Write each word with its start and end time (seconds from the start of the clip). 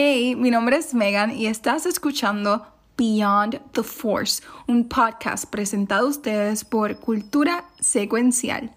Hey, 0.00 0.36
mi 0.36 0.52
nombre 0.52 0.76
es 0.76 0.94
Megan 0.94 1.36
y 1.36 1.48
estás 1.48 1.84
escuchando 1.84 2.64
Beyond 2.96 3.72
the 3.72 3.82
Force, 3.82 4.44
un 4.68 4.88
podcast 4.88 5.50
presentado 5.50 6.06
a 6.06 6.10
ustedes 6.10 6.64
por 6.64 7.00
Cultura 7.00 7.64
Secuencial. 7.80 8.70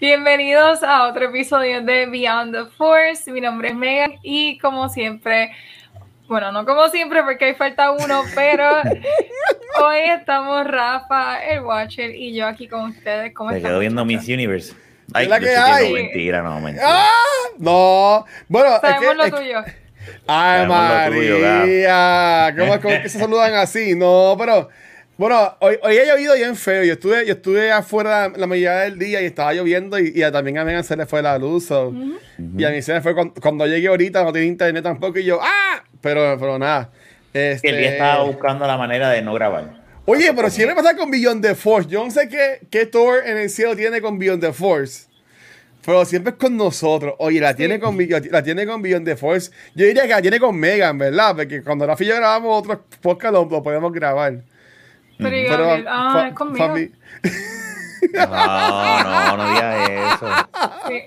Bienvenidos 0.00 0.82
a 0.82 1.08
otro 1.08 1.26
episodio 1.26 1.82
de 1.82 2.06
Beyond 2.06 2.52
the 2.52 2.64
Force. 2.76 3.30
Mi 3.30 3.40
nombre 3.40 3.68
es 3.68 3.74
Megan 3.74 4.14
y 4.22 4.56
como 4.58 4.88
siempre, 4.88 5.50
bueno, 6.30 6.52
no 6.52 6.64
como 6.64 6.88
siempre 6.88 7.22
porque 7.24 7.46
hay 7.46 7.54
falta 7.54 7.90
uno, 7.90 8.22
pero 8.34 8.66
hoy 9.84 9.98
estamos 10.16 10.64
Rafa, 10.66 11.44
el 11.44 11.60
Watcher 11.62 12.14
y 12.14 12.34
yo 12.34 12.46
aquí 12.46 12.68
con 12.68 12.90
ustedes. 12.90 13.34
¿Cómo 13.34 13.50
Me 13.50 13.60
quedo 13.60 13.78
viendo 13.80 14.04
Miss 14.04 14.26
Universe. 14.28 14.72
Ay, 15.12 15.26
la 15.26 15.38
yo 15.38 15.44
que 15.46 15.56
hay? 15.56 15.88
no, 15.88 15.94
mentira, 15.94 16.42
no, 16.42 16.60
mentira. 16.60 16.86
¡Ah! 16.88 17.08
No. 17.58 18.24
Bueno, 18.48 18.76
es 18.76 18.80
Sabemos 18.80 19.10
que, 19.10 19.14
lo 19.16 19.24
es 19.24 19.32
que- 19.32 19.38
tuyo. 19.40 19.58
Ay, 20.26 20.66
Sabemos 20.66 20.78
lo 21.10 21.16
tuyo, 21.16 21.38
María. 21.40 22.54
¿Cómo, 22.56 22.74
es- 22.74 22.80
cómo 22.80 22.94
es 22.94 23.00
que 23.02 23.08
se 23.08 23.18
saludan 23.18 23.54
así? 23.54 23.94
No, 23.96 24.36
pero. 24.38 24.68
Bueno, 25.20 25.54
hoy, 25.58 25.76
hoy 25.82 25.98
ha 25.98 26.06
llovido 26.06 26.34
bien 26.34 26.56
feo. 26.56 26.82
Yo 26.82 26.94
estuve, 26.94 27.26
yo 27.26 27.34
estuve 27.34 27.70
afuera 27.70 28.32
la, 28.34 28.46
mayoría 28.46 28.78
del 28.78 28.98
día 28.98 29.20
y 29.20 29.26
estaba 29.26 29.52
lloviendo 29.52 29.98
y, 29.98 30.14
y 30.16 30.32
también 30.32 30.56
a 30.56 30.64
Megan 30.64 30.82
se 30.82 30.96
le 30.96 31.04
fue 31.04 31.20
la 31.20 31.36
luz. 31.36 31.66
so. 31.66 31.92
Y 32.56 32.64
a 32.64 32.70
mí 32.70 32.80
se 32.80 32.94
le 32.94 33.02
fue 33.02 33.14
cuando, 33.14 33.34
cuando 33.34 33.66
llegué 33.66 33.88
ahorita, 33.88 34.24
no 34.24 34.32
tenía 34.32 34.48
internet 34.48 34.82
tampoco 34.82 35.18
y 35.18 35.24
yo, 35.24 35.38
¡ah! 35.42 35.84
Pero, 36.00 36.38
pero 36.40 36.58
nada. 36.58 36.88
Este, 37.34 37.68
El 37.68 37.76
día 37.76 37.90
estaba 37.90 38.24
buscando 38.24 38.66
la 38.66 38.78
manera 38.78 39.10
de 39.10 39.20
no 39.20 39.34
grabar. 39.34 39.82
Oye, 40.06 40.32
pero 40.34 40.48
siempre 40.48 40.74
pasa 40.74 40.96
con 40.96 41.10
Beyond 41.10 41.42
the 41.42 41.54
Force. 41.54 41.86
Yo 41.90 42.02
no 42.02 42.10
sé 42.10 42.26
qué, 42.26 42.66
qué 42.70 42.86
Thor 42.86 43.22
en 43.26 43.36
el 43.36 43.50
cielo 43.50 43.76
tiene 43.76 44.00
con 44.00 44.18
Beyond 44.18 44.40
the 44.42 44.54
Force. 44.54 45.06
Pero 45.84 46.02
siempre 46.06 46.32
es 46.32 46.38
con 46.38 46.56
nosotros. 46.56 47.16
Oye, 47.18 47.40
la 47.40 47.54
tiene 47.54 47.78
con, 47.78 47.98
la 48.30 48.42
tiene 48.42 48.64
con 48.64 48.80
Beyond 48.80 49.04
the 49.04 49.16
Force. 49.16 49.50
Yo 49.74 49.84
diría 49.84 50.04
que 50.04 50.14
la 50.14 50.22
tiene 50.22 50.40
con 50.40 50.56
Megan, 50.58 50.96
¿verdad? 50.96 51.36
Porque 51.36 51.62
cuando 51.62 51.86
Rafa 51.86 52.04
y 52.04 52.06
yo 52.06 52.16
grabamos 52.16 52.58
otros 52.58 52.78
podcasts 53.02 53.34
lo, 53.34 53.44
lo 53.44 53.62
podemos 53.62 53.92
grabar. 53.92 54.48
Pero, 55.22 55.36
yo, 55.36 55.48
Pero, 55.48 55.84
ah, 55.88 56.26
es 56.28 56.34
conmigo. 56.34 56.66
No, 58.12 58.26
no, 58.26 59.36
no 59.36 59.50
digas 59.50 59.90
eso. 59.90 60.26
Sí. 60.88 61.02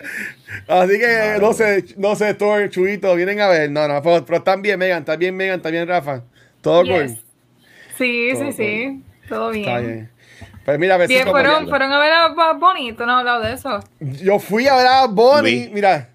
Así 0.68 1.00
que 1.00 1.38
no 1.42 1.54
sé, 1.54 1.86
no 1.98 2.16
sé, 2.16 2.34
Thor, 2.36 2.70
Chuito, 2.70 3.16
vienen 3.16 3.42
a 3.42 3.48
ver. 3.48 3.72
No, 3.72 3.88
no, 3.88 4.02
pero, 4.02 4.24
pero 4.26 4.38
están 4.38 4.62
bien, 4.62 4.78
Megan, 4.80 5.00
están 5.00 5.20
bien, 5.20 5.36
Megan, 5.36 5.58
están 5.58 5.72
bien, 5.72 5.88
Rafa. 5.88 6.22
Todo 6.62 6.84
Yes. 6.84 6.94
cool. 7.12 7.20
Sí, 7.98 8.30
Todo 8.34 8.46
sí, 8.46 8.52
sí. 8.54 9.04
Todo 9.28 9.50
bien. 9.52 9.68
Está 9.70 9.80
bien. 9.80 10.10
Pues 10.66 10.80
mira, 10.80 10.96
a 10.96 10.98
ver 10.98 11.08
si 11.10 11.16
Bien, 11.16 11.28
fueron, 11.28 11.68
fueron 11.68 11.92
a 11.92 12.00
ver 12.00 12.14
a 12.14 12.54
Bunny, 12.54 12.94
tú 12.94 13.06
no 13.06 13.14
has 13.14 13.20
hablado 13.20 13.42
de 13.42 13.54
eso. 13.54 13.80
Yo 14.00 14.40
fui 14.40 14.68
a 14.68 14.76
ver 14.78 14.88
a. 14.88 15.08
Luis. 15.42 15.70
Mira, 15.72 16.10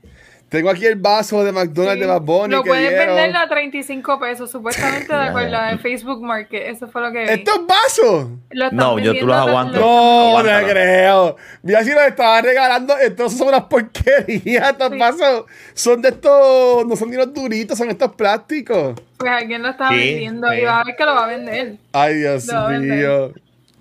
tengo 0.48 0.70
aquí 0.70 0.86
el 0.86 0.96
vaso 0.96 1.44
de 1.44 1.52
McDonald's 1.52 2.00
de 2.00 2.06
Bad 2.06 2.22
Bunny. 2.22 2.54
Lo 2.54 2.62
que 2.62 2.70
puedes 2.70 2.88
dieron. 2.88 3.16
vender 3.16 3.36
a 3.36 3.48
35 3.48 4.18
pesos, 4.18 4.50
supuestamente 4.50 5.12
de 5.14 5.22
acuerdo 5.22 5.56
al 5.56 5.78
Facebook 5.78 6.22
Market. 6.22 6.68
Eso 6.68 6.86
fue 6.88 7.02
lo 7.02 7.12
que 7.12 7.22
vi. 7.24 7.28
¿Estos 7.30 7.66
vasos? 7.66 8.28
Lo 8.50 8.70
No, 8.70 8.98
yo 8.98 9.14
tú 9.18 9.26
los 9.26 9.36
aguanto. 9.36 9.78
No, 9.78 10.42
no 10.42 10.66
creo. 10.68 11.36
Mira 11.62 11.84
si 11.84 11.90
los 11.92 12.02
estaba 12.02 12.40
regalando. 12.40 12.94
Entonces 12.98 13.38
son 13.38 13.48
unas 13.48 13.64
porquerías. 13.64 14.70
Estos 14.70 14.90
Sí. 14.92 14.98
vasos 14.98 15.44
son 15.74 16.02
de 16.02 16.08
estos. 16.08 16.86
No 16.86 16.96
son 16.96 17.10
ni 17.10 17.16
los 17.16 17.32
duritos, 17.34 17.76
son 17.76 17.90
estos 17.90 18.14
plásticos. 18.14 18.94
Pues 19.18 19.30
alguien 19.32 19.62
lo 19.62 19.70
estaba 19.70 19.90
Sí, 19.90 19.96
vendiendo 19.96 20.48
sí. 20.50 20.58
y 20.58 20.64
va 20.64 20.80
a 20.80 20.84
ver 20.84 20.96
que 20.96 21.04
lo 21.04 21.14
va 21.14 21.24
a 21.24 21.28
vender. 21.28 21.76
Ay, 21.92 22.14
Dios 22.14 22.46
mío. 22.80 23.32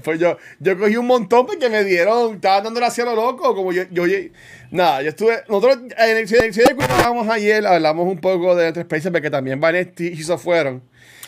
Pues 0.03 0.19
yo, 0.19 0.37
yo 0.59 0.77
cogí 0.77 0.95
un 0.97 1.07
montón 1.07 1.45
porque 1.45 1.69
me 1.69 1.83
dieron, 1.83 2.35
estaba 2.35 2.61
dándole 2.61 2.85
hacia 2.85 3.03
lo 3.05 3.15
loco, 3.15 3.55
como 3.55 3.71
yo, 3.73 3.83
yo, 3.91 4.05
yo- 4.05 4.17
nada, 4.71 5.01
yo 5.01 5.09
estuve, 5.09 5.43
nosotros 5.49 5.77
en 5.97 6.17
el 6.17 6.27
de 6.27 6.75
Cuba 6.75 6.85
hablamos 6.97 7.27
ayer, 7.29 7.65
hablamos 7.65 8.07
un 8.07 8.19
poco 8.19 8.55
de 8.55 8.63
nuestra 8.63 8.81
experiencia 8.83 9.11
porque 9.11 9.29
también 9.29 9.59
Vanetti 9.59 10.07
y 10.07 10.15
Chizo 10.17 10.37
fueron. 10.37 10.81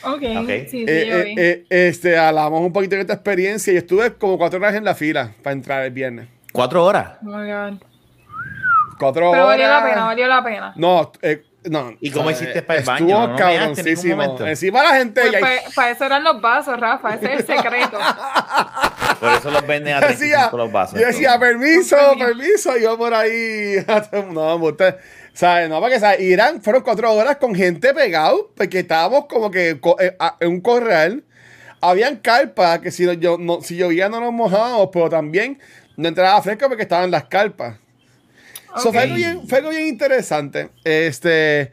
Ok, 0.04 0.22
Ok. 0.38 0.48
sí, 0.48 0.68
sí, 0.70 0.86
Eh, 0.88 1.06
yo 1.10 1.16
eh, 1.18 1.34
eh, 1.38 1.66
este, 1.90 2.18
hablamos 2.18 2.62
un 2.62 2.72
poquito 2.72 2.96
de 2.96 3.02
esta 3.02 3.14
experiencia 3.14 3.74
y 3.74 3.78
estuve 3.78 4.14
como 4.14 4.38
cuatro 4.38 4.58
horas 4.60 4.76
en 4.76 4.86
la 4.86 4.96
fila 4.96 5.34
para 5.44 5.54
entrar 5.54 5.84
el 5.84 5.92
viernes. 5.92 6.28
¿Cuatro 6.54 6.86
horas? 6.86 7.18
Oh 7.22 7.26
my 7.26 7.52
God. 7.52 7.82
Cuatro 8.98 9.32
Pero 9.32 9.46
horas. 9.46 9.46
valió 9.46 9.68
la 9.68 9.84
pena, 9.84 10.06
valió 10.06 10.28
la 10.28 10.44
pena. 10.44 10.74
No, 10.76 11.12
eh, 11.22 11.44
no. 11.70 11.94
¿Y 12.00 12.12
cómo 12.12 12.30
hiciste 12.32 12.62
para 12.62 12.80
el 12.80 12.86
baño? 12.86 13.06
Estuvo 13.06 13.28
¿No 13.28 13.36
en? 13.50 14.48
Encima 14.48 14.84
la 14.84 14.96
gente. 14.96 15.22
Pues, 15.22 15.40
pa- 15.64 15.72
para 15.76 15.92
eso 15.92 16.06
eran 16.06 16.24
los 16.24 16.42
vasos, 16.42 16.80
Rafa, 16.80 17.16
ese 17.16 17.34
es 17.34 17.40
el 17.40 17.46
secreto. 17.58 17.98
Por 19.20 19.34
eso 19.34 19.52
los 19.52 19.66
venden 19.68 19.96
a 19.96 20.02
Yo 20.02 20.08
decía, 20.08 20.50
35 20.50 20.58
los 20.58 20.72
vasos. 20.72 21.00
yo 21.00 21.06
decía, 21.08 21.40
permiso, 21.40 21.98
permiso, 22.18 22.78
y 22.78 22.84
yo 22.84 22.98
por 22.98 23.14
ahí, 23.14 23.76
no, 24.32 24.56
usted, 24.56 24.96
¿sabes? 25.34 25.70
No, 25.70 25.80
porque, 25.82 26.00
¿sabes? 26.00 26.22
Irán, 26.22 26.62
fueron 26.62 26.82
cuatro 26.84 27.12
horas 27.14 27.38
con 27.38 27.54
gente 27.54 27.94
pegado, 27.94 28.52
porque 28.56 28.80
estábamos 28.80 29.26
como 29.28 29.52
que 29.52 29.80
eh, 30.00 30.18
en 30.40 30.48
un 30.50 30.62
corral, 30.62 31.24
habían 31.82 32.18
carpas, 32.18 32.80
que 32.80 32.92
si, 32.92 33.06
no- 33.06 33.14
yo, 33.14 33.38
no, 33.38 33.62
si 33.62 33.76
llovía 33.76 34.10
no 34.10 34.20
nos 34.22 34.32
mojábamos, 34.34 34.90
pero 34.94 35.10
también 35.10 35.60
no 35.98 36.08
entraba 36.08 36.42
fresco 36.42 36.68
porque 36.68 36.84
estaban 36.84 37.12
las 37.12 37.26
carpas. 37.26 37.78
So, 38.76 38.92
fue, 38.94 39.02
algo 39.04 39.16
bien, 39.16 39.48
fue 39.48 39.58
algo 39.60 39.70
bien 39.72 39.88
interesante, 39.88 40.70
este, 40.84 41.72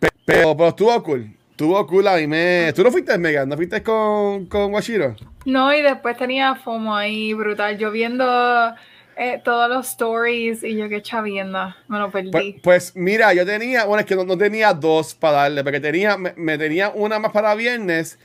pe- 0.00 0.08
pero, 0.24 0.56
pero 0.56 0.68
estuvo 0.70 1.02
cool, 1.02 1.30
estuvo 1.50 1.86
cool, 1.86 2.08
a 2.08 2.16
mí 2.16 2.26
me, 2.26 2.72
¿tú 2.74 2.82
no 2.82 2.90
fuiste, 2.90 3.16
Megan? 3.18 3.48
¿No 3.48 3.56
fuiste 3.56 3.82
con, 3.82 4.46
con 4.46 4.72
Washiro? 4.72 5.14
No, 5.44 5.72
y 5.74 5.82
después 5.82 6.16
tenía 6.16 6.54
FOMO 6.56 6.94
ahí 6.96 7.32
brutal. 7.32 7.78
Yo 7.78 7.90
viendo 7.90 8.74
eh, 9.16 9.40
todos 9.44 9.68
los 9.70 9.88
stories 9.88 10.62
y 10.62 10.76
yo 10.76 10.88
qué 10.88 11.00
chavienda, 11.00 11.76
me 11.88 11.98
lo 11.98 12.10
perdí. 12.10 12.30
Pues, 12.62 12.92
pues 12.92 12.96
mira, 12.96 13.32
yo 13.32 13.46
tenía, 13.46 13.84
bueno, 13.84 14.00
es 14.00 14.06
que 14.06 14.14
no, 14.16 14.24
no 14.24 14.36
tenía 14.36 14.72
dos 14.74 15.14
para 15.14 15.38
darle, 15.42 15.62
porque 15.64 15.80
tenía, 15.80 16.16
me, 16.18 16.34
me 16.36 16.58
tenía 16.58 16.90
una 16.90 17.18
más 17.18 17.32
para 17.32 17.54
viernes 17.54 18.18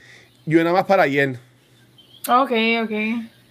y 0.46 0.56
una 0.56 0.72
más 0.72 0.84
para 0.84 1.04
ayer. 1.04 1.38
ok, 2.28 2.52
ok. 2.84 2.90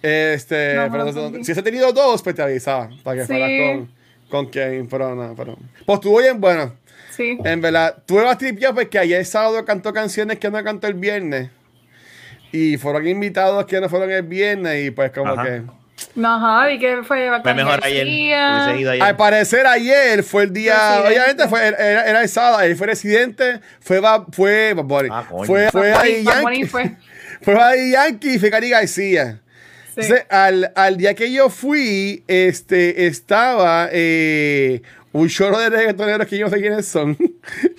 Este, 0.04 0.76
No, 0.76 0.92
pero 0.92 1.06
no, 1.06 1.12
si 1.12 1.36
hubiese 1.38 1.64
tenido 1.64 1.92
dos, 1.94 2.22
pues 2.22 2.36
te 2.36 2.42
avisaba, 2.42 2.90
para 3.04 3.18
que 3.22 3.24
Sí. 3.24 3.34
fueras 3.34 3.52
con, 3.58 3.90
con 4.34 4.50
Kevin, 4.50 4.88
pero 4.88 5.14
no, 5.14 5.36
pero. 5.36 5.56
Pues 5.86 5.98
estuvo 5.98 6.18
bien 6.18 6.42
bueno. 6.42 6.74
Sí. 7.12 7.38
En 7.46 7.62
verdad, 7.62 7.96
tuve 8.08 8.24
más 8.24 8.40
tripias 8.40 8.72
porque 8.74 8.98
ayer 8.98 9.24
sábado 9.24 9.64
cantó 9.64 9.94
canciones 9.94 10.40
que 10.40 10.50
no 10.50 10.64
cantó 10.64 10.88
el 10.88 10.96
viernes. 10.96 11.52
Y 12.52 12.78
fueron 12.78 13.08
invitados 13.08 13.66
que 13.66 13.80
no 13.80 13.90
fueron 13.90 14.10
el 14.10 14.24
viernes 14.24 14.86
y 14.86 14.90
pues 14.92 15.12
como 15.12 15.34
Ajá. 15.34 15.44
que... 15.44 15.62
Ajá, 16.24 16.68
vi 16.68 16.80
que 16.80 16.96
fue 16.98 17.04
Fue 17.04 17.30
Bacán 17.30 17.56
mejor 17.56 17.80
ayer. 17.84 18.08
Ido 18.08 18.36
Al 18.92 19.02
ayer. 19.02 19.16
parecer 19.18 19.68
ayer 19.68 20.24
fue 20.24 20.44
el 20.44 20.54
día, 20.54 20.74
Residente. 21.04 21.08
obviamente 21.08 21.48
fue, 21.48 21.68
era, 21.68 22.06
era 22.10 22.22
el 22.24 22.30
sábado, 22.30 22.58
ayer 22.58 22.76
fue 22.76 22.88
residente, 22.88 23.60
fue 23.80 24.00
Bad- 24.00 24.26
fue 24.32 24.76
Ah, 25.12 25.24
fue, 25.46 25.70
fue 25.70 25.94
Bunny 25.94 26.24
Yankee, 26.24 26.66
fue. 26.66 26.96
fue 27.42 27.92
Yankee 27.92 28.34
y 28.36 28.40
fue 28.40 28.50
Cari 28.50 28.70
García. 28.72 29.40
Sí. 29.96 30.02
Entonces, 30.02 30.26
al, 30.30 30.72
al 30.76 30.98
día 30.98 31.14
que 31.14 31.32
yo 31.32 31.50
fui, 31.50 32.24
este, 32.28 33.06
estaba 33.06 33.90
eh, 33.92 34.82
un 35.12 35.28
chorro 35.30 35.60
de 35.60 35.70
reggaetoneros 35.70 36.26
que 36.28 36.38
yo 36.40 36.46
no 36.48 36.52
sé 36.52 36.60
quiénes 36.60 36.88
son, 36.88 37.16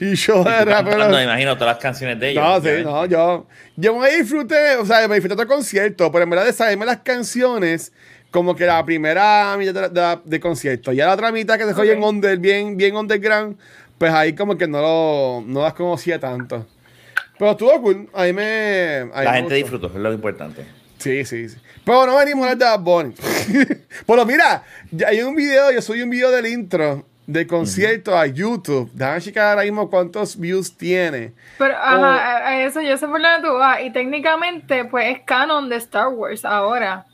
y 0.00 0.04
un 0.10 0.14
chorro 0.14 0.44
de 0.50 0.64
me 0.64 0.72
raperos. 0.72 1.22
imagino 1.22 1.54
todas 1.56 1.74
las 1.74 1.82
canciones 1.82 2.20
de 2.20 2.30
ellos. 2.30 2.44
No, 2.44 2.60
sí, 2.62 2.82
no, 2.84 3.06
yo, 3.06 3.46
yo 3.76 3.98
me 3.98 4.10
disfruté, 4.16 4.76
o 4.76 4.86
sea, 4.86 5.08
me 5.08 5.16
disfruté 5.16 5.42
el 5.42 5.48
concierto, 5.48 6.12
pero 6.12 6.22
en 6.24 6.30
verdad 6.30 6.44
de 6.46 6.52
saberme 6.52 6.86
las 6.86 6.98
canciones, 6.98 7.92
como 8.30 8.54
que 8.54 8.64
la 8.66 8.84
primera 8.84 9.56
mitad 9.56 9.90
de, 9.90 10.00
de- 10.00 10.18
de 10.24 10.40
concierto, 10.40 10.92
ya 10.92 11.06
la 11.06 11.14
otra 11.14 11.32
mitad 11.32 11.58
que 11.58 11.64
se 11.64 11.74
fue 11.74 11.82
Ok. 11.84 11.88
bien, 11.90 12.04
under, 12.04 12.38
bien, 12.38 12.76
bien 12.76 12.96
underground, 12.96 13.56
pues 13.98 14.12
ahí 14.12 14.34
como 14.34 14.56
que 14.56 14.68
no, 14.68 14.80
lo, 14.80 15.44
no 15.46 15.62
las 15.62 15.74
conocía 15.74 16.20
tanto. 16.20 16.64
Pero 17.38 17.50
estuvo 17.50 17.82
cool, 17.82 18.08
ahí 18.14 18.32
me... 18.32 18.42
ahí 19.12 19.24
La 19.24 19.32
me 19.32 19.36
gente 19.38 19.42
gustó. 19.42 19.54
disfrutó, 19.54 19.86
es 19.88 19.94
lo 19.96 20.12
importante. 20.12 20.64
Sí, 20.98 21.24
sí, 21.24 21.48
sí. 21.48 21.56
Pero 21.84 22.06
no 22.06 22.16
venimos 22.16 22.46
a 22.46 22.52
hablar 22.52 22.58
de 22.58 22.64
Bad 22.64 22.80
Bunny. 22.80 23.14
Pero 24.06 24.24
mira, 24.26 24.62
hay 25.06 25.20
un 25.22 25.34
video, 25.34 25.70
yo 25.70 25.82
subí 25.82 26.00
un 26.02 26.10
video 26.10 26.30
del 26.30 26.46
intro 26.46 27.04
del 27.26 27.46
concierto 27.46 28.16
a 28.16 28.26
YouTube. 28.26 28.90
Déjame 28.92 29.20
checar 29.20 29.48
ahora 29.50 29.62
mismo 29.62 29.88
cuántos 29.90 30.38
views 30.38 30.76
tiene. 30.76 31.32
Pero, 31.58 31.74
ajá, 31.76 32.16
a- 32.16 32.48
a 32.48 32.62
eso 32.62 32.80
yo 32.82 32.96
sé 32.96 33.06
por 33.06 33.20
tú 33.42 33.52
vas. 33.54 33.80
Y 33.82 33.90
técnicamente, 33.92 34.84
pues 34.86 35.14
es 35.16 35.22
canon 35.26 35.68
de 35.68 35.76
Star 35.76 36.08
Wars 36.08 36.44
ahora. 36.44 37.06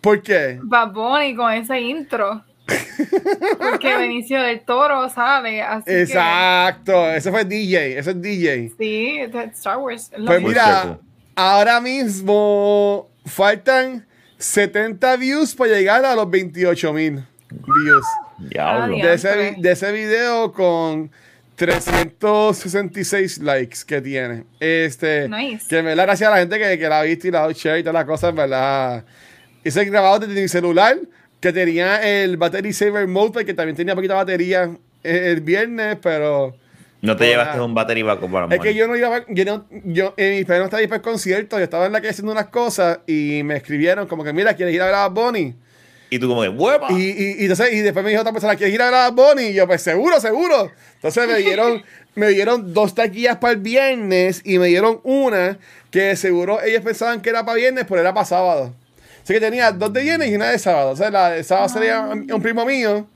¿Por 0.00 0.22
qué? 0.22 0.58
Bad 0.62 0.92
Bunny 0.92 1.34
con 1.34 1.52
ese 1.52 1.80
intro. 1.80 2.44
Porque 3.58 3.96
Benicio 3.96 4.40
del 4.40 4.60
Toro 4.64 5.08
así 5.60 5.90
Exacto, 5.90 7.10
ese 7.10 7.30
fue 7.30 7.44
DJ, 7.44 7.98
ese 7.98 8.10
es 8.12 8.22
DJ. 8.22 8.70
que 8.70 8.74
sí, 8.78 9.18
Star 9.54 9.78
Wars. 9.78 10.10
Pues 10.10 10.20
mismo. 10.40 10.48
mira, 10.48 10.82
circle. 10.82 10.98
ahora 11.36 11.80
mismo 11.80 13.08
faltan 13.24 14.06
70 14.38 15.16
views 15.16 15.54
para 15.54 15.72
llegar 15.72 16.04
a 16.04 16.14
los 16.14 16.30
28 16.30 16.92
mil 16.92 17.24
views. 17.50 18.06
Diablo. 18.38 18.96
Ah, 19.00 19.06
De 19.06 19.14
ese, 19.14 19.54
de 19.58 19.72
ese 19.72 19.92
video 19.92 20.52
con 20.52 21.10
366 21.56 23.38
likes 23.38 23.78
que 23.86 24.00
tiene. 24.00 24.44
Este, 24.60 25.28
Nice. 25.28 25.66
Que 25.68 25.82
me 25.82 25.94
la 25.94 26.04
gracias 26.04 26.28
a 26.28 26.32
la 26.34 26.40
gente 26.40 26.58
que, 26.58 26.78
que 26.78 26.88
la 26.88 27.00
ha 27.00 27.02
visto 27.04 27.28
y 27.28 27.30
la 27.30 27.38
ha 27.38 27.40
dado 27.42 27.52
share 27.52 27.78
y 27.78 27.82
todas 27.82 27.94
las 27.94 28.04
cosas, 28.04 28.30
en 28.30 28.36
verdad. 28.36 29.04
Hice 29.64 29.84
grabado 29.84 30.18
desde 30.20 30.40
mi 30.40 30.48
celular, 30.48 30.98
que 31.40 31.52
tenía 31.52 32.02
el 32.02 32.36
Battery 32.36 32.72
Saver 32.72 33.06
Mode, 33.06 33.44
que 33.44 33.54
también 33.54 33.76
tenía 33.76 33.94
poquita 33.94 34.14
batería 34.14 34.64
el, 35.02 35.16
el 35.16 35.40
viernes, 35.40 35.98
pero. 36.02 36.56
No 37.04 37.16
te 37.16 37.24
Hola. 37.24 37.30
llevaste 37.32 37.60
un 37.60 37.74
battery 37.74 38.02
backup 38.02 38.32
para 38.32 38.54
Es 38.54 38.62
que 38.62 38.74
yo 38.74 38.88
no 38.88 38.96
iba, 38.96 39.26
yo 39.28 39.44
no, 39.44 39.66
yo, 39.84 40.14
eh, 40.16 40.42
mi 40.48 40.56
no 40.56 40.64
estaba 40.64 40.78
ahí 40.78 40.86
para 40.86 40.96
el 40.96 41.02
concierto, 41.02 41.58
yo 41.58 41.64
estaba 41.64 41.84
en 41.84 41.92
la 41.92 42.00
calle 42.00 42.12
haciendo 42.12 42.32
unas 42.32 42.46
cosas 42.46 43.00
y 43.06 43.42
me 43.44 43.56
escribieron 43.56 44.06
como 44.06 44.24
que, 44.24 44.32
mira, 44.32 44.54
¿quieres 44.54 44.74
ir 44.74 44.80
a 44.80 44.86
ver 44.86 44.94
a 44.94 45.08
Bunny? 45.08 45.54
Y 46.08 46.18
tú 46.18 46.28
como 46.28 46.40
que, 46.40 46.48
¡hueva! 46.48 46.88
Y, 46.92 46.94
y, 46.94 47.36
y 47.40 47.42
entonces, 47.42 47.74
y 47.74 47.80
después 47.80 48.02
me 48.02 48.08
dijo 48.08 48.22
otra 48.22 48.32
persona, 48.32 48.56
¿quieres 48.56 48.74
ir 48.74 48.80
a 48.80 48.86
ver 48.86 48.94
a 48.94 49.10
Bunny? 49.10 49.48
Y 49.48 49.52
yo, 49.52 49.66
pues 49.66 49.82
seguro, 49.82 50.18
seguro. 50.18 50.70
Entonces 50.94 51.28
me 51.28 51.36
dieron, 51.40 51.82
me 52.14 52.28
dieron 52.28 52.72
dos 52.72 52.94
taquillas 52.94 53.36
para 53.36 53.52
el 53.52 53.60
viernes 53.60 54.40
y 54.42 54.58
me 54.58 54.68
dieron 54.68 55.00
una 55.02 55.58
que 55.90 56.16
seguro 56.16 56.62
ellos 56.62 56.80
pensaban 56.80 57.20
que 57.20 57.28
era 57.28 57.44
para 57.44 57.56
viernes, 57.58 57.84
pero 57.86 58.00
era 58.00 58.14
para 58.14 58.24
sábado. 58.24 58.72
Así 59.22 59.34
que 59.34 59.40
tenía 59.40 59.72
dos 59.72 59.92
de 59.92 60.02
viernes 60.02 60.30
y 60.30 60.36
una 60.36 60.48
de 60.50 60.58
sábado. 60.58 60.92
O 60.92 60.96
sea, 60.96 61.10
la 61.10 61.32
de 61.32 61.44
sábado 61.44 61.68
sería 61.68 62.00
un 62.00 62.40
primo 62.40 62.64
mío. 62.64 63.06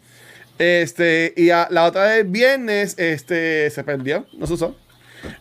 Este, 0.58 1.32
y 1.36 1.50
a- 1.50 1.68
la 1.70 1.84
otra 1.84 2.04
del 2.04 2.24
viernes, 2.26 2.94
este, 2.98 3.70
se 3.70 3.84
perdió, 3.84 4.26
no 4.36 4.46
se 4.46 4.52
usó. 4.54 4.76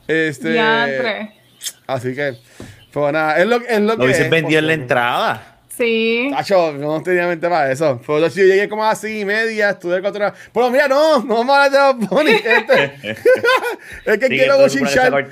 Este, 0.07 0.59
así 1.85 2.13
que, 2.15 2.37
pues 2.91 3.13
nada, 3.13 3.37
es 3.39 3.45
lo, 3.47 3.57
es 3.57 3.79
lo 3.81 3.95
Lo 3.95 4.05
que 4.05 4.11
es, 4.11 4.29
vendido 4.29 4.59
en 4.59 4.67
la 4.67 4.73
entrada. 4.73 5.53
Sí. 5.77 6.29
Tacho, 6.31 6.73
no 6.73 7.03
tenía 7.03 7.27
mente 7.27 7.47
para 7.47 7.71
eso. 7.71 8.01
Pero 8.05 8.27
yo, 8.27 8.43
llegué 8.43 8.67
como 8.67 8.83
a 8.83 8.89
las 8.89 9.03
y 9.03 9.23
media, 9.23 9.71
estuve 9.71 10.01
cuatro 10.01 10.25
horas. 10.25 10.37
Pero 10.51 10.71
mira, 10.71 10.87
no, 10.87 11.19
no 11.23 11.35
vamos 11.35 11.55
a 11.55 11.65
hablar 11.65 11.95
de 11.95 12.05
Bunny. 12.07 12.31
Este, 12.43 12.93
es 14.05 14.17
que 14.17 14.27
Sí, 14.27 14.37
quiero 14.37 14.57
bochinchar. 14.57 15.27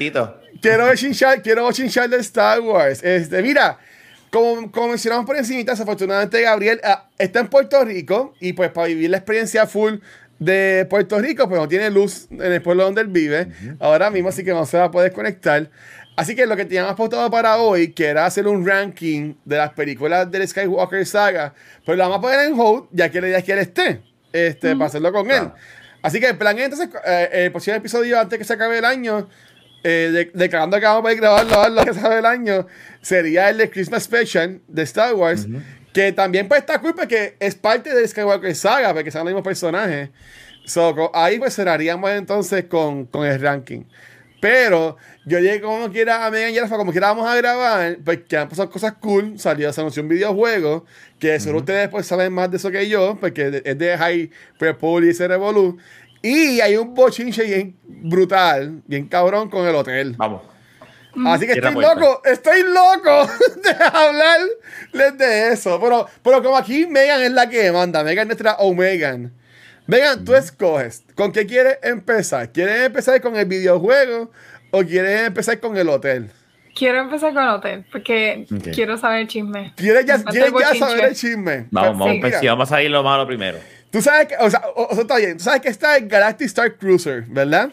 Quiero 0.62 0.86
bochinchar, 0.88 1.42
quiero 1.42 1.64
bochinchar 1.64 2.10
de 2.10 2.18
Star 2.18 2.60
Wars. 2.62 3.04
Este, 3.04 3.42
mira, 3.42 3.80
como, 4.36 4.70
como 4.70 4.90
mencionamos 4.90 5.26
por 5.26 5.38
encima, 5.38 5.64
desafortunadamente 5.64 6.42
Gabriel 6.42 6.82
ah, 6.84 7.08
está 7.18 7.40
en 7.40 7.48
Puerto 7.48 7.82
Rico 7.86 8.34
y 8.42 8.52
pues 8.52 8.70
para 8.70 8.88
vivir 8.88 9.10
la 9.10 9.16
experiencia 9.16 9.66
full 9.66 9.94
de 10.40 10.86
Puerto 10.90 11.18
Rico, 11.20 11.48
pues 11.48 11.62
no 11.62 11.70
tiene 11.70 11.90
luz 11.90 12.28
en 12.30 12.52
el 12.52 12.62
pueblo 12.62 12.84
donde 12.84 13.00
él 13.00 13.08
vive. 13.08 13.48
Ahora 13.80 14.10
mismo, 14.10 14.28
así 14.28 14.44
que 14.44 14.52
no 14.52 14.66
se 14.66 14.78
va 14.78 14.86
a 14.86 14.92
poder 14.92 15.14
conectar. 15.14 15.70
Así 16.18 16.36
que 16.36 16.46
lo 16.46 16.58
que 16.58 16.66
teníamos 16.66 16.96
pautado 16.96 17.32
para 17.32 17.56
hoy, 17.56 17.94
que 17.94 18.08
era 18.08 18.26
hacer 18.26 18.46
un 18.46 18.68
ranking 18.68 19.36
de 19.46 19.56
las 19.56 19.72
películas 19.72 20.30
del 20.30 20.46
Skywalker 20.46 21.06
Saga, 21.06 21.54
pues 21.86 21.98
lo 21.98 22.04
vamos 22.04 22.18
a 22.18 22.22
poner 22.22 22.42
en 22.42 22.60
hold, 22.60 22.90
ya 22.92 23.10
que 23.10 23.22
la 23.22 23.30
idea 23.30 23.38
es 23.38 23.46
que 23.46 23.54
él 23.54 23.60
esté, 23.60 24.02
este, 24.34 24.74
para 24.74 24.88
hacerlo 24.88 25.14
con 25.14 25.32
él. 25.32 25.38
Claro. 25.38 25.56
Así 26.02 26.20
que 26.20 26.28
el 26.28 26.38
plan 26.38 26.60
es 26.60 26.66
entonces, 26.66 26.90
eh, 27.06 27.30
el 27.32 27.52
próximo 27.52 27.78
episodio 27.78 28.20
antes 28.20 28.38
que 28.38 28.44
se 28.44 28.54
acabe 28.54 28.80
el 28.80 28.86
año, 28.86 29.30
eh, 29.88 30.10
de- 30.12 30.32
declarando 30.34 30.78
que 30.80 30.86
vamos 30.86 31.00
a 31.00 31.02
poder 31.04 31.18
grabarlo 31.18 31.70
lo 31.70 31.86
que 31.86 31.94
se 31.94 32.00
acabe 32.00 32.20
el 32.20 32.26
año, 32.26 32.66
sería 33.02 33.50
el 33.50 33.58
de 33.60 33.70
Christmas 33.70 34.04
Special 34.04 34.60
de 34.68 34.82
Star 34.82 35.14
Wars, 35.14 35.48
que 35.94 36.12
también 36.12 36.48
pues 36.48 36.62
está 36.62 36.80
cool 36.82 36.96
porque 36.96 37.36
es 37.40 37.54
parte 37.56 37.94
del 37.94 38.08
Skywalker 38.08 38.56
Saga, 38.56 38.94
porque 38.94 39.12
son 39.12 39.20
los 39.20 39.28
mismos 39.28 39.44
personajes. 39.44 40.10
So, 40.66 41.12
ahí 41.14 41.38
pues 41.38 41.56
cerraríamos 41.56 42.10
entonces 42.10 42.66
con, 42.66 43.06
con 43.06 43.26
el 43.28 43.40
ranking. 43.40 43.84
Pero 44.42 44.98
yo 45.26 45.40
llegué 45.40 45.62
como 45.62 45.90
quiera 45.92 46.26
a 46.26 46.30
Megan 46.32 46.52
y 46.54 46.58
Alpha, 46.58 46.76
como 46.78 46.92
quiera 46.92 47.08
vamos 47.08 47.28
a 47.28 47.36
grabar, 47.36 47.98
porque 48.04 48.38
han 48.38 48.50
pasado 48.50 48.70
cosas 48.70 48.94
cool. 49.00 49.40
Salió, 49.40 49.72
se 49.72 49.82
anunció 49.82 50.04
un 50.04 50.10
videojuego, 50.10 50.86
que 51.18 51.40
seguro 51.40 51.60
ustedes 51.60 51.90
pues 51.90 52.06
saben 52.06 52.34
más 52.34 52.52
de 52.52 52.58
eso 52.58 52.70
que 52.70 52.88
yo, 52.88 53.18
porque 53.20 53.62
es 53.64 53.78
de 53.78 53.98
High 53.98 54.30
Prepol 54.60 55.06
y 55.06 55.10
ese 55.10 55.28
Revolu. 55.28 55.78
Y 56.26 56.60
hay 56.60 56.76
un 56.76 56.96
bochinche 56.96 57.44
bien 57.44 57.76
brutal, 57.86 58.82
bien 58.88 59.08
cabrón 59.08 59.48
con 59.48 59.68
el 59.68 59.76
hotel. 59.76 60.16
Vamos. 60.18 60.42
Así 61.28 61.46
que 61.46 61.54
estoy 61.54 61.72
puerta. 61.72 61.94
loco, 61.94 62.22
estoy 62.26 62.64
loco 62.64 63.30
de 63.64 63.84
hablarles 63.94 65.18
de 65.20 65.54
eso. 65.54 65.80
Pero, 65.80 66.08
pero 66.24 66.42
como 66.42 66.58
aquí 66.58 66.88
Megan 66.88 67.22
es 67.22 67.32
la 67.32 67.48
que 67.48 67.72
manda, 67.72 68.04
Megan 68.04 68.24
es 68.24 68.28
nuestra 68.30 68.56
Omegan. 68.56 69.34
Megan, 69.86 70.26
tú 70.26 70.34
escoges. 70.34 71.04
¿Con 71.14 71.32
qué 71.32 71.46
quieres 71.46 71.78
empezar? 71.84 72.52
¿Quieres 72.52 72.88
empezar 72.88 73.22
con 73.22 73.36
el 73.36 73.46
videojuego 73.46 74.32
o 74.72 74.84
quieres 74.84 75.28
empezar 75.28 75.60
con 75.60 75.78
el 75.78 75.88
hotel? 75.90 76.32
Quiero 76.74 77.02
empezar 77.02 77.36
con 77.36 77.48
hotel 77.48 77.86
porque 77.92 78.48
quiero 78.74 78.98
saber 78.98 79.22
el 79.22 79.28
chisme. 79.28 79.74
¿Quieres 79.76 80.08
ya, 80.08 80.24
quieres 80.24 80.52
el 80.52 80.80
saber 80.80 81.06
el 81.06 81.16
chisme? 81.16 81.68
Vamos, 81.70 82.10
Pues, 82.10 82.20
vamos, 82.20 82.40
sí, 82.40 82.48
vamos 82.48 82.72
a 82.72 82.82
ir 82.82 82.90
lo 82.90 83.04
malo 83.04 83.28
primero. 83.28 83.60
Tú 83.96 84.02
sabes 84.02 84.28
que, 84.28 84.36
o 84.38 84.50
sea, 84.50 84.62
o- 84.76 84.88
o 84.90 84.94
sea, 84.94 85.04
está 85.04 85.16
bien. 85.18 85.38
Tú 85.38 85.44
sabes 85.46 85.62
que 85.62 85.70
está 85.70 85.96
el 85.96 86.10
Galactic 86.10 86.48
Star 86.48 86.76
Cruiser, 86.76 87.22
¿verdad? 87.30 87.70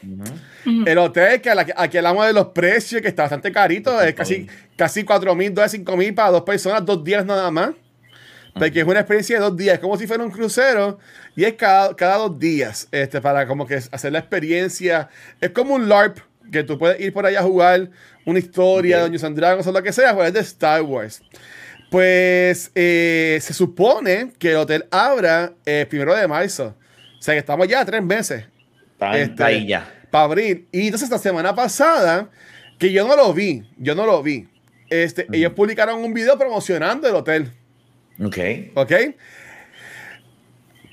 El 0.87 0.99
hotel 0.99 1.41
que 1.41 1.51
a 1.51 1.57
la- 1.57 1.67
aquí 1.77 1.97
hablamos 1.97 2.25
de 2.25 2.33
los 2.33 2.47
precios, 2.49 3.03
que 3.03 3.09
está 3.09 3.23
bastante 3.23 3.51
carito, 3.51 4.01
es 4.01 4.15
casi, 4.15 4.47
casi 4.77 5.03
4 5.03 5.35
mil 5.35 5.53
dólares, 5.53 5.73
5 5.73 5.97
mil 5.97 6.15
para 6.15 6.31
dos 6.31 6.43
personas, 6.43 6.87
dos 6.87 7.03
días 7.03 7.27
nada 7.27 7.51
más. 7.51 7.71
Porque 8.55 8.81
es 8.83 8.87
una 8.87 9.01
experiencia 9.01 9.37
de 9.39 9.43
dos 9.43 9.57
días, 9.57 9.75
es 9.75 9.81
como 9.81 9.97
si 9.97 10.07
fuera 10.07 10.23
un 10.23 10.31
crucero 10.31 11.01
y 11.35 11.43
es 11.45 11.55
cada, 11.55 11.97
cada 11.97 12.19
dos 12.19 12.39
días, 12.39 12.87
este, 12.93 13.21
para 13.21 13.45
como 13.49 13.67
que 13.67 13.77
hacer 13.91 14.13
la 14.13 14.21
experiencia. 14.21 15.09
Es 15.41 15.51
como 15.51 15.75
un 15.75 15.89
LARP, 15.89 16.19
que 16.53 16.63
tú 16.63 16.79
puedes 16.79 17.01
ir 17.01 17.13
por 17.13 17.25
allá 17.27 17.41
a 17.41 17.43
jugar 17.43 17.89
una 18.27 18.39
historia, 18.39 18.99
Ok. 18.99 19.03
Dungeons 19.05 19.25
and 19.25 19.37
Dragons 19.37 19.67
o 19.67 19.73
lo 19.73 19.83
que 19.83 19.93
sea, 19.93 20.15
pues 20.15 20.29
es 20.29 20.35
de 20.35 20.41
Star 20.41 20.83
Wars. 20.83 21.23
Pues 21.93 22.71
eh, 22.75 23.39
se 23.43 23.53
supone 23.53 24.33
que 24.39 24.53
el 24.53 24.57
hotel 24.57 24.87
abra 24.91 25.53
el 25.67 25.87
primero 25.87 26.15
de 26.17 26.27
marzo. 26.27 26.75
O 27.19 27.23
sea 27.23 27.35
que 27.35 27.39
estamos 27.41 27.69
ya 27.69 27.85
tres 27.85 28.03
meses 28.03 28.47
Está, 28.95 29.19
Este, 29.19 29.45
ahí 29.45 29.67
ya. 29.67 29.93
para 30.11 30.25
abrir. 30.25 30.67
Y 30.73 30.87
entonces 30.87 31.05
esta 31.11 31.19
semana 31.19 31.55
pasada, 31.55 32.31
que 32.79 32.91
yo 32.91 33.07
no 33.07 33.15
lo 33.15 33.35
vi, 33.35 33.63
yo 33.77 33.95
no 33.95 34.07
lo 34.07 34.23
vi. 34.23 34.49
Este, 34.89 35.27
Ellos 35.33 35.53
publicaron 35.53 36.03
un 36.03 36.15
video 36.15 36.39
promocionando 36.39 37.07
el 37.07 37.15
hotel. 37.15 37.53
Ok. 38.25 38.39
¿Ok? 38.75 38.93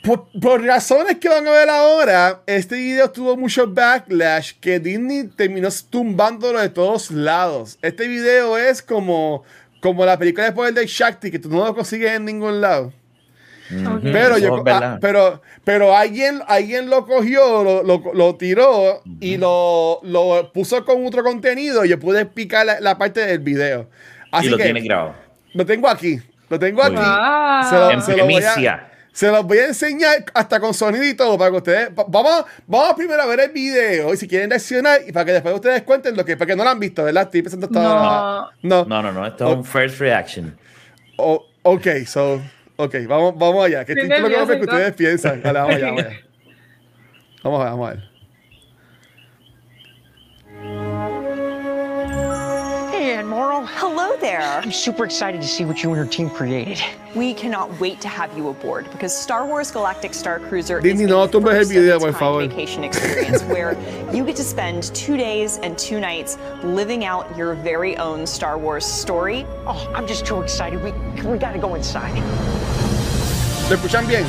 Por, 0.04 0.28
por 0.42 0.64
razones 0.64 1.18
que 1.18 1.30
van 1.30 1.48
a 1.48 1.52
ver 1.52 1.70
ahora, 1.70 2.42
este 2.46 2.76
video 2.76 3.10
tuvo 3.10 3.36
mucho 3.38 3.68
backlash 3.68 4.54
que 4.60 4.80
Disney 4.80 5.28
terminó 5.28 5.70
tumbándolo 5.90 6.60
de 6.60 6.70
todos 6.70 7.10
lados. 7.12 7.78
Este 7.82 8.08
video 8.08 8.58
es 8.58 8.82
como, 8.82 9.44
como 9.82 10.06
la 10.06 10.18
película 10.18 10.46
de 10.46 10.52
poder 10.52 10.74
de 10.74 10.86
Shakti, 10.88 11.32
que 11.32 11.40
tú 11.40 11.50
no 11.50 11.64
lo 11.66 11.74
consigues 11.76 12.12
en 12.14 12.26
ningún 12.26 12.62
lado. 12.62 12.94
Pero, 14.02 14.38
yo, 14.40 14.64
ah, 14.68 14.98
pero, 15.00 15.42
pero 15.64 15.96
alguien, 15.96 16.42
alguien 16.48 16.90
lo 16.90 17.06
cogió, 17.06 17.64
lo, 17.64 17.84
lo- 17.84 18.14
lo 18.16 18.36
tiró 18.36 19.02
y 19.20 19.38
lo, 19.38 20.00
lo 20.02 20.52
puso 20.52 20.84
con 20.84 21.06
otro 21.06 21.24
contenido 21.24 21.86
y 21.86 21.90
yo 21.90 22.00
pude 22.00 22.26
picar 22.26 22.66
la, 22.66 22.80
la 22.80 22.98
parte 22.98 23.24
del 23.26 23.40
video. 23.40 23.88
Así 24.32 24.48
y 24.48 24.50
lo 24.50 24.58
que 24.58 24.64
tienes 24.64 24.84
grabado. 24.84 25.14
lo 25.54 25.66
tengo 25.68 25.88
aquí. 25.88 26.20
Lo 26.50 26.58
tengo 26.58 26.82
aquí. 26.82 26.96
Wow. 26.96 27.70
Se 27.70 27.76
lo- 27.76 27.92
En 27.92 28.02
se 28.02 28.18
lo 28.18 28.24
voy 28.26 28.34
a- 28.36 28.38
primicia. 28.54 28.89
Se 29.20 29.28
los 29.30 29.44
voy 29.46 29.58
a 29.58 29.66
enseñar 29.66 30.24
hasta 30.34 30.62
con 30.62 30.74
sonido 30.74 31.04
y 31.04 31.14
todo 31.14 31.38
para 31.38 31.52
que 31.52 31.58
ustedes. 31.58 31.90
va- 31.90 32.06
Vamos, 32.08 32.46
vamos 32.66 32.94
primero 32.96 33.22
a 33.22 33.26
ver 33.26 33.42
el 33.42 33.50
video 33.52 34.14
y 34.14 34.18
si 34.18 34.30
quieren 34.30 34.50
reaccionar 34.50 35.02
y 35.06 35.12
para 35.12 35.26
que 35.26 35.34
después 35.34 35.54
ustedes 35.56 35.82
cuenten 35.84 36.16
lo 36.16 36.24
que. 36.24 36.38
Porque 36.38 36.56
no 36.56 36.64
lo 36.64 36.70
han 36.70 36.80
visto, 36.80 37.04
¿verdad? 37.04 37.24
Estoy 37.24 37.42
pensando 37.42 37.66
hasta 37.66 37.82
No. 37.82 38.50
No. 38.62 38.86
No, 38.86 39.02
no, 39.04 39.12
no. 39.12 39.28
Esto 39.28 39.46
es 39.50 39.52
Oh. 39.54 39.58
un 39.58 39.66
first 39.66 40.00
reaction. 40.00 40.58
Oh, 41.18 41.46
ok, 41.64 41.88
so. 42.06 42.42
Ok, 42.78 42.96
vamos, 43.10 43.34
vamos 43.38 43.66
allá. 43.66 43.84
Que 43.84 43.92
Estoy 43.92 44.08
nerviosa 44.08 44.56
que 44.56 44.62
ustedes 44.62 44.94
piensan. 44.94 45.42
Dale, 45.42 45.60
vamos 45.60 45.76
allá, 45.76 45.86
vamos 45.88 46.04
allá. 46.06 46.20
Vamos 47.44 47.60
a 47.62 47.64
ver, 47.66 47.72
vamos 47.72 47.90
a 47.90 47.94
ver. 47.96 48.09
Hey, 53.40 53.46
Admiral. 53.46 53.68
Hello 53.68 54.18
there. 54.18 54.42
I'm 54.42 54.70
super 54.74 55.06
excited 55.06 55.40
to 55.40 55.48
see 55.48 55.64
what 55.64 55.82
you 55.82 55.92
and 55.92 55.96
your 55.96 56.06
team 56.06 56.30
created. 56.30 56.84
We 57.16 57.34
cannot 57.34 57.80
wait 57.80 58.02
to 58.02 58.10
have 58.10 58.36
you 58.38 58.50
aboard 58.50 58.92
because 58.92 59.18
Star 59.18 59.46
Wars 59.46 59.72
Galactic 59.72 60.14
Star 60.14 60.40
Cruiser 60.40 60.82
Disney, 60.82 61.06
is 61.06 61.10
no 61.10 61.24
a 61.24 61.28
tumbes 61.30 61.46
first 61.46 61.72
of 61.72 61.78
its 61.78 62.04
por 62.04 62.12
kind 62.12 62.18
favor. 62.20 62.54
vacation 62.54 62.84
experience 62.84 63.42
where 63.54 63.78
you 64.14 64.26
get 64.26 64.36
to 64.36 64.44
spend 64.44 64.94
two 64.94 65.16
days 65.16 65.58
and 65.60 65.78
two 65.78 66.02
nights 66.02 66.38
living 66.64 67.06
out 67.06 67.34
your 67.38 67.54
very 67.54 67.96
own 67.96 68.28
Star 68.28 68.58
Wars 68.58 68.86
story. 68.86 69.46
Oh, 69.66 69.90
I'm 69.96 70.06
just 70.06 70.26
too 70.26 70.42
excited. 70.42 70.84
We 70.84 70.92
we 71.24 71.38
gotta 71.38 71.60
go 71.60 71.76
inside. 71.76 72.22
¿Lo 73.70 73.78
escuchan 73.78 74.06
bien? 74.06 74.26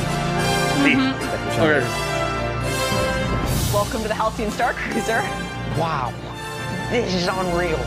Sí. 0.83 0.95
te 0.95 1.25
escuchamos. 1.25 1.83
Ok. 2.79 3.73
Welcome 3.73 4.03
to 4.03 4.07
the 4.07 4.15
Halcyon 4.15 4.51
Star 4.51 4.73
Cruiser. 4.73 5.21
Wow. 5.77 6.13
This 6.91 7.13
is 7.13 7.27
unreal. 7.27 7.79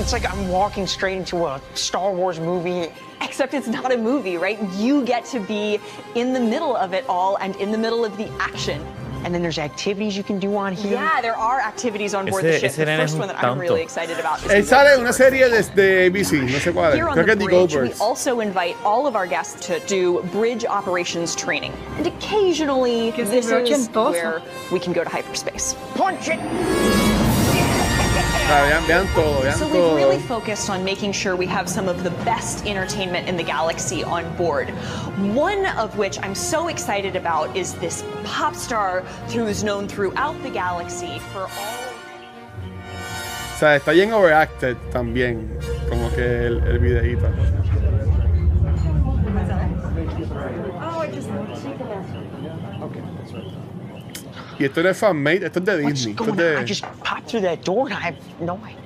It's 0.00 0.12
like 0.14 0.24
I'm 0.32 0.48
walking 0.48 0.86
straight 0.86 1.18
into 1.18 1.44
a 1.44 1.60
Star 1.74 2.10
Wars 2.10 2.40
movie. 2.40 2.90
Except 3.20 3.52
it's 3.52 3.66
not 3.66 3.92
a 3.92 3.98
movie, 3.98 4.38
right? 4.38 4.58
You 4.74 5.04
get 5.04 5.26
to 5.26 5.40
be 5.40 5.78
in 6.14 6.32
the 6.32 6.40
middle 6.40 6.74
of 6.74 6.94
it 6.94 7.04
all 7.06 7.36
and 7.36 7.54
in 7.56 7.70
the 7.70 7.76
middle 7.78 8.02
of 8.02 8.16
the 8.16 8.28
action. 8.40 8.80
and 9.24 9.34
then 9.34 9.42
there's 9.42 9.58
activities 9.58 10.16
you 10.16 10.22
can 10.22 10.38
do 10.38 10.56
on 10.56 10.72
here. 10.72 10.92
Yeah, 10.92 11.20
there 11.20 11.36
are 11.36 11.60
activities 11.60 12.14
on 12.14 12.26
board 12.26 12.44
Ese- 12.44 12.60
the 12.62 12.68
ship. 12.68 12.76
The 12.76 12.96
first 12.96 13.18
one 13.18 13.28
that 13.28 13.42
I'm 13.42 13.58
really 13.58 13.82
excited 13.82 14.18
about 14.20 14.38
is 14.44 14.50
eh, 14.50 14.58
Él 14.58 14.62
the 14.62 14.68
sale 14.68 14.86
en 14.86 15.00
una 15.00 15.08
Birds. 15.08 15.16
serie 15.16 15.48
de, 15.50 15.62
de 15.74 16.06
ABC, 16.06 16.32
no 16.42 16.58
sé 16.58 16.72
cuál. 16.72 16.94
Here 16.94 17.08
on 17.08 17.16
Creo 17.16 17.36
the 17.36 17.44
bridge, 17.44 17.74
we 17.74 17.92
also 17.94 18.40
invite 18.40 18.76
all 18.84 19.06
of 19.06 19.16
our 19.16 19.26
guests 19.26 19.66
to 19.66 19.80
do 19.86 20.22
bridge 20.32 20.64
operations 20.64 21.34
training. 21.34 21.72
And 21.98 22.06
occasionally, 22.06 23.10
this 23.12 23.30
is 23.30 23.88
where 23.88 24.42
we 24.70 24.78
can 24.78 24.92
go 24.92 25.02
to 25.02 25.10
hyperspace. 25.10 25.74
Punch 25.96 26.28
it! 26.28 27.15
Vean, 28.46 28.86
vean 28.86 29.06
todo, 29.14 29.42
vean 29.42 29.54
So 29.54 29.68
todo. 29.68 29.72
we've 29.96 29.96
really 29.96 30.18
focused 30.20 30.70
on 30.70 30.84
making 30.84 31.10
sure 31.12 31.34
we 31.34 31.46
have 31.46 31.68
some 31.68 31.88
of 31.88 32.04
the 32.04 32.10
best 32.24 32.64
entertainment 32.64 33.28
in 33.28 33.36
the 33.36 33.42
galaxy 33.42 34.04
on 34.04 34.24
board. 34.36 34.70
One 35.34 35.66
of 35.76 35.98
which 35.98 36.16
I'm 36.22 36.34
so 36.34 36.68
excited 36.68 37.16
about 37.16 37.56
is 37.56 37.74
this 37.74 38.04
pop 38.24 38.54
star 38.54 39.00
who's 39.32 39.64
known 39.64 39.88
throughout 39.88 40.40
the 40.44 40.50
galaxy 40.50 41.18
for 41.32 41.40
all 41.42 41.82
O 43.54 43.58
sea, 43.58 43.74
está 43.76 43.92
bien 43.92 44.12
overacted 44.12 44.76
también, 44.92 45.48
como 45.88 46.10
que 46.10 46.46
el, 46.46 46.62
el 46.68 46.78
videíto. 46.78 47.26
Y 54.58 54.64
esto 54.64 54.82
no 54.82 54.88
es 54.88 54.96
fanmade, 54.98 55.44
esto 55.46 55.58
es 55.58 55.64
de 55.64 55.72
What's 55.82 55.86
Disney. 56.04 56.12
Esto 56.12 56.24
es 56.24 56.30
going 56.36 56.56
on? 56.56 56.62
I 56.62 56.64
just 56.64 56.82
popped 57.02 57.28
through 57.28 57.42
that 57.42 57.62
door 57.64 57.86
and 57.86 57.94
I 57.94 58.00
have 58.00 58.16
no 58.40 58.58
idea. 58.64 58.82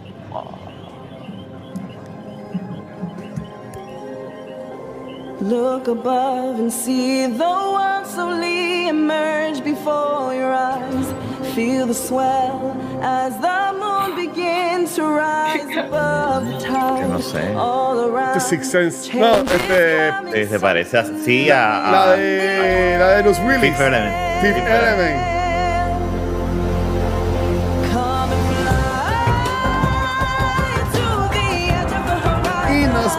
Look 5.40 5.88
above 5.88 6.58
and 6.60 6.70
see 6.70 7.26
the 7.26 7.38
world 7.48 8.06
slowly 8.06 8.88
emerge 8.88 9.64
before 9.64 10.34
your 10.34 10.52
eyes. 10.52 11.54
Feel 11.54 11.86
the 11.86 11.94
swell 11.94 12.76
as 13.00 13.32
the 13.40 13.72
moon 13.80 14.14
begins 14.16 14.94
to 14.96 15.02
rise 15.04 15.62
above 15.76 16.44
the 16.44 16.58
Que 16.58 16.68
no 17.08 17.16
tide. 17.16 17.22
sé. 17.22 17.56
All 17.56 18.00
around. 18.10 18.36
Este 18.36 18.50
Sixth 18.50 18.70
Sense. 18.70 19.14
No, 19.14 19.36
este... 19.44 20.08
Eh, 20.42 20.46
se 20.46 20.60
parece 20.60 20.98
así 20.98 21.50
a, 21.50 21.88
a 21.88 21.90
La 21.90 22.16
de... 22.16 22.96
La 22.98 23.08
de 23.16 23.22
los 23.24 23.38
Willis. 23.40 23.60
Fifth 23.60 23.80
Element. 23.80 24.42
Fifth 24.42 24.54
Fifth 24.56 24.68
Element. 24.68 25.39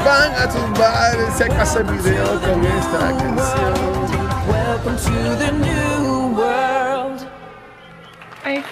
Van 0.03 0.33
a 0.33 0.47
tumbar 0.47 1.15
si 1.35 1.43
acaso 1.43 1.79
el 1.79 1.85
video 1.85 2.39
con 2.41 2.65
esta 2.65 3.13
canción. 3.17 3.73
Welcome 4.47 4.97
to 4.97 5.35
the 5.37 5.51
new 5.51 6.35
world. 6.35 7.27
Ay. 8.43 8.63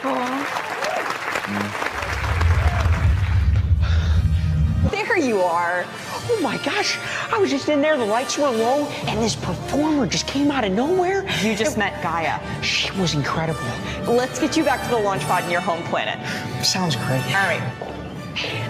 There 4.92 5.18
you 5.18 5.42
are. 5.42 5.86
Oh 6.32 6.40
my 6.42 6.58
gosh. 6.58 6.98
I 7.32 7.38
was 7.38 7.52
just 7.52 7.70
in 7.70 7.82
there, 7.82 7.98
the 7.98 8.06
lights 8.06 8.38
were 8.38 8.50
low, 8.50 8.88
and 9.08 9.20
this 9.22 9.36
performer 9.36 10.08
just 10.08 10.28
came 10.28 10.52
out 10.52 10.64
of 10.64 10.72
nowhere. 10.72 11.28
You 11.42 11.56
just 11.56 11.78
met 11.78 12.02
Gaia. 12.02 12.40
She 12.64 12.92
was 13.00 13.14
incredible. 13.14 13.62
Let's 14.08 14.40
get 14.40 14.58
you 14.58 14.64
back 14.64 14.84
to 14.84 14.90
the 14.90 15.00
launch 15.00 15.24
pod 15.24 15.44
in 15.44 15.52
your 15.52 15.62
home 15.62 15.84
planet. 15.84 16.18
Sounds 16.66 16.96
great. 16.96 17.24
All 17.36 17.48
right. 17.48 18.69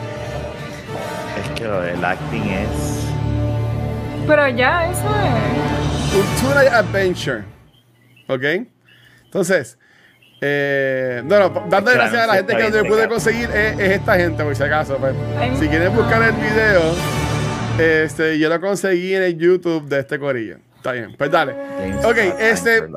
Que 1.59 1.65
el 1.65 2.05
acting 2.05 2.43
es. 2.43 3.05
Pero 4.25 4.47
ya, 4.47 4.89
eso 4.89 5.09
es. 5.09 6.55
Night 6.55 6.71
Adventure. 6.71 7.43
¿Ok? 8.29 8.65
Entonces, 9.25 9.77
eh, 10.39 11.21
no, 11.25 11.37
no, 11.37 11.49
dándole 11.67 11.97
Claro, 11.97 12.11
gracias 12.11 12.23
a 12.23 12.27
la 12.27 12.35
gente 12.35 12.55
que 12.55 12.69
lo 12.69 12.85
pude 12.85 13.09
conseguir 13.09 13.49
es, 13.49 13.77
es 13.77 13.91
esta 13.91 14.15
gente, 14.15 14.41
por 14.41 14.55
si 14.55 14.63
acaso. 14.63 14.97
pues. 14.99 15.13
Si 15.59 15.67
quieren 15.67 15.93
buscar 15.93 16.23
el 16.23 16.31
video, 16.31 16.95
este, 17.77 18.39
yo 18.39 18.47
lo 18.47 18.61
conseguí 18.61 19.15
en 19.15 19.23
el 19.23 19.37
YouTube 19.37 19.85
de 19.89 19.99
este 19.99 20.17
corillo. 20.17 20.59
Está 20.77 20.93
bien, 20.93 21.13
pues 21.17 21.29
dale. 21.29 21.51
Ok, 22.05 22.17
este, 22.39 22.87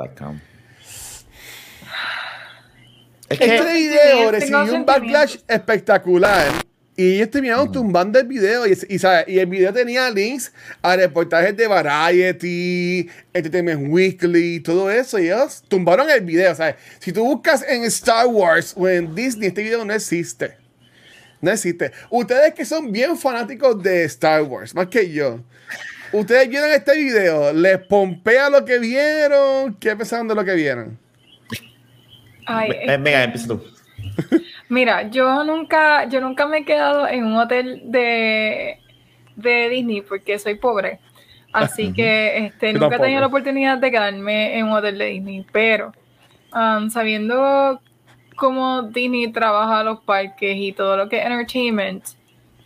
este 3.28 3.74
video 3.74 4.30
recibió 4.30 4.72
un 4.72 4.86
backlash 4.86 5.38
espectacular. 5.48 6.46
Y 6.94 7.14
ellos 7.14 7.30
terminaron 7.30 7.72
tumbando 7.72 8.18
el 8.18 8.26
video. 8.26 8.66
Y, 8.66 8.76
y, 8.88 8.98
¿sabes? 8.98 9.24
y 9.26 9.38
el 9.38 9.46
video 9.46 9.72
tenía 9.72 10.10
links 10.10 10.52
a 10.82 10.94
reportajes 10.96 11.56
de 11.56 11.66
Variety, 11.66 13.08
Entertainment 13.32 13.88
Weekly, 13.90 14.60
todo 14.60 14.90
eso. 14.90 15.18
Y 15.18 15.26
ellos 15.26 15.64
tumbaron 15.68 16.10
el 16.10 16.20
video. 16.20 16.54
¿sabes? 16.54 16.74
Si 16.98 17.12
tú 17.12 17.24
buscas 17.24 17.64
en 17.66 17.84
Star 17.84 18.26
Wars 18.26 18.74
o 18.76 18.86
en 18.88 19.14
Disney, 19.14 19.48
este 19.48 19.62
video 19.62 19.84
no 19.84 19.94
existe. 19.94 20.56
No 21.40 21.50
existe. 21.50 21.92
Ustedes 22.10 22.52
que 22.54 22.64
son 22.64 22.92
bien 22.92 23.16
fanáticos 23.16 23.82
de 23.82 24.04
Star 24.04 24.42
Wars, 24.42 24.74
más 24.74 24.86
que 24.88 25.10
yo. 25.10 25.40
Ustedes 26.12 26.46
vieron 26.48 26.70
este 26.70 26.94
video, 26.96 27.52
les 27.54 27.78
pompea 27.78 28.50
lo 28.50 28.64
que 28.66 28.78
vieron. 28.78 29.74
¿Qué 29.80 29.96
pensaron 29.96 30.28
de 30.28 30.34
lo 30.34 30.44
que 30.44 30.54
vieron? 30.54 30.98
Ay, 32.46 32.70
Eh, 32.70 32.96
Venga, 32.98 33.24
empieza 33.24 33.48
tú. 33.48 33.62
Mira, 34.68 35.08
yo 35.10 35.44
nunca, 35.44 36.04
yo 36.08 36.20
nunca 36.20 36.46
me 36.46 36.58
he 36.58 36.64
quedado 36.64 37.06
en 37.06 37.24
un 37.24 37.36
hotel 37.36 37.82
de, 37.84 38.78
de 39.36 39.68
Disney 39.68 40.00
porque 40.02 40.38
soy 40.38 40.54
pobre. 40.54 40.98
Así 41.52 41.92
que 41.92 42.46
este, 42.46 42.72
nunca 42.72 42.96
he 42.96 42.98
tenido 43.00 43.20
la 43.20 43.26
oportunidad 43.26 43.78
de 43.78 43.90
quedarme 43.90 44.58
en 44.58 44.66
un 44.66 44.72
hotel 44.72 44.96
de 44.96 45.04
Disney. 45.06 45.46
Pero 45.52 45.92
um, 46.54 46.88
sabiendo 46.88 47.80
cómo 48.36 48.82
Disney 48.82 49.30
trabaja 49.30 49.84
los 49.84 50.00
parques 50.00 50.56
y 50.56 50.72
todo 50.72 50.96
lo 50.96 51.08
que 51.10 51.18
es 51.18 51.26
entertainment, 51.26 52.04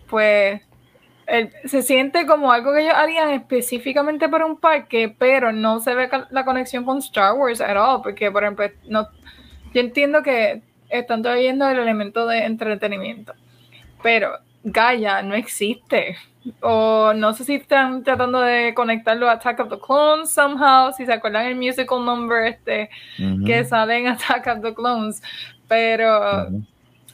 pues 0.09 0.61
el- 1.27 1.51
se 1.65 1.83
siente 1.83 2.25
como 2.27 2.53
algo 2.53 2.73
que 2.73 2.83
ellos 2.83 2.95
harían 2.95 3.31
específicamente 3.31 4.29
para 4.29 4.47
un 4.47 4.59
parque, 4.59 5.13
pero 5.19 5.51
no 5.51 5.81
se 5.81 5.93
ve 5.97 6.09
la 6.31 6.45
conexión 6.45 6.85
con 6.85 6.99
Star 6.99 7.35
Wars 7.35 7.61
at 7.61 7.77
all, 7.77 8.01
porque 8.03 8.31
por 8.31 8.45
ejemplo, 8.45 8.67
no, 8.89 9.09
yo 9.75 9.81
entiendo 9.81 10.23
que 10.23 10.63
están 10.91 11.23
trayendo 11.23 11.69
el 11.69 11.79
elemento 11.79 12.27
de 12.27 12.45
entretenimiento, 12.45 13.35
pero 14.03 14.33
Gaia 14.65 15.23
no 15.23 15.35
existe. 15.35 16.17
O 16.61 17.13
no 17.13 17.33
sé 17.35 17.43
si 17.45 17.55
están 17.57 18.05
tratando 18.05 18.41
de 18.41 18.73
conectarlo 18.73 19.29
a 19.29 19.33
Attack 19.33 19.59
of 19.61 19.69
the 19.69 19.79
Clones 19.85 20.31
somehow, 20.31 20.93
si 20.97 21.05
se 21.05 21.13
acuerdan 21.13 21.47
el 21.47 21.57
musical 21.57 22.05
number 22.05 22.47
este 22.47 22.89
que 23.45 23.65
sale 23.65 23.99
en 23.99 24.07
Attack 24.09 24.47
of 24.47 24.63
the 24.63 24.73
Clones, 24.73 25.21
pero 25.67 26.47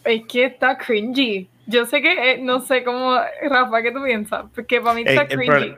es 0.05 0.23
que 0.29 0.45
está 0.45 0.77
cringy. 0.77 1.49
Yo 1.67 1.87
sé 1.87 2.03
que, 2.03 2.33
eh, 2.33 2.39
no 2.43 2.61
sé 2.61 2.85
cómo, 2.85 3.17
Rafa, 3.49 3.81
¿qué 3.83 3.91
tú 3.93 4.03
piensas? 4.05 4.45
Porque 4.55 4.81
para 4.83 4.95
mí 4.97 5.03
está 5.07 5.23
El- 5.23 5.41
el 5.41 5.49
cringy. 5.49 5.75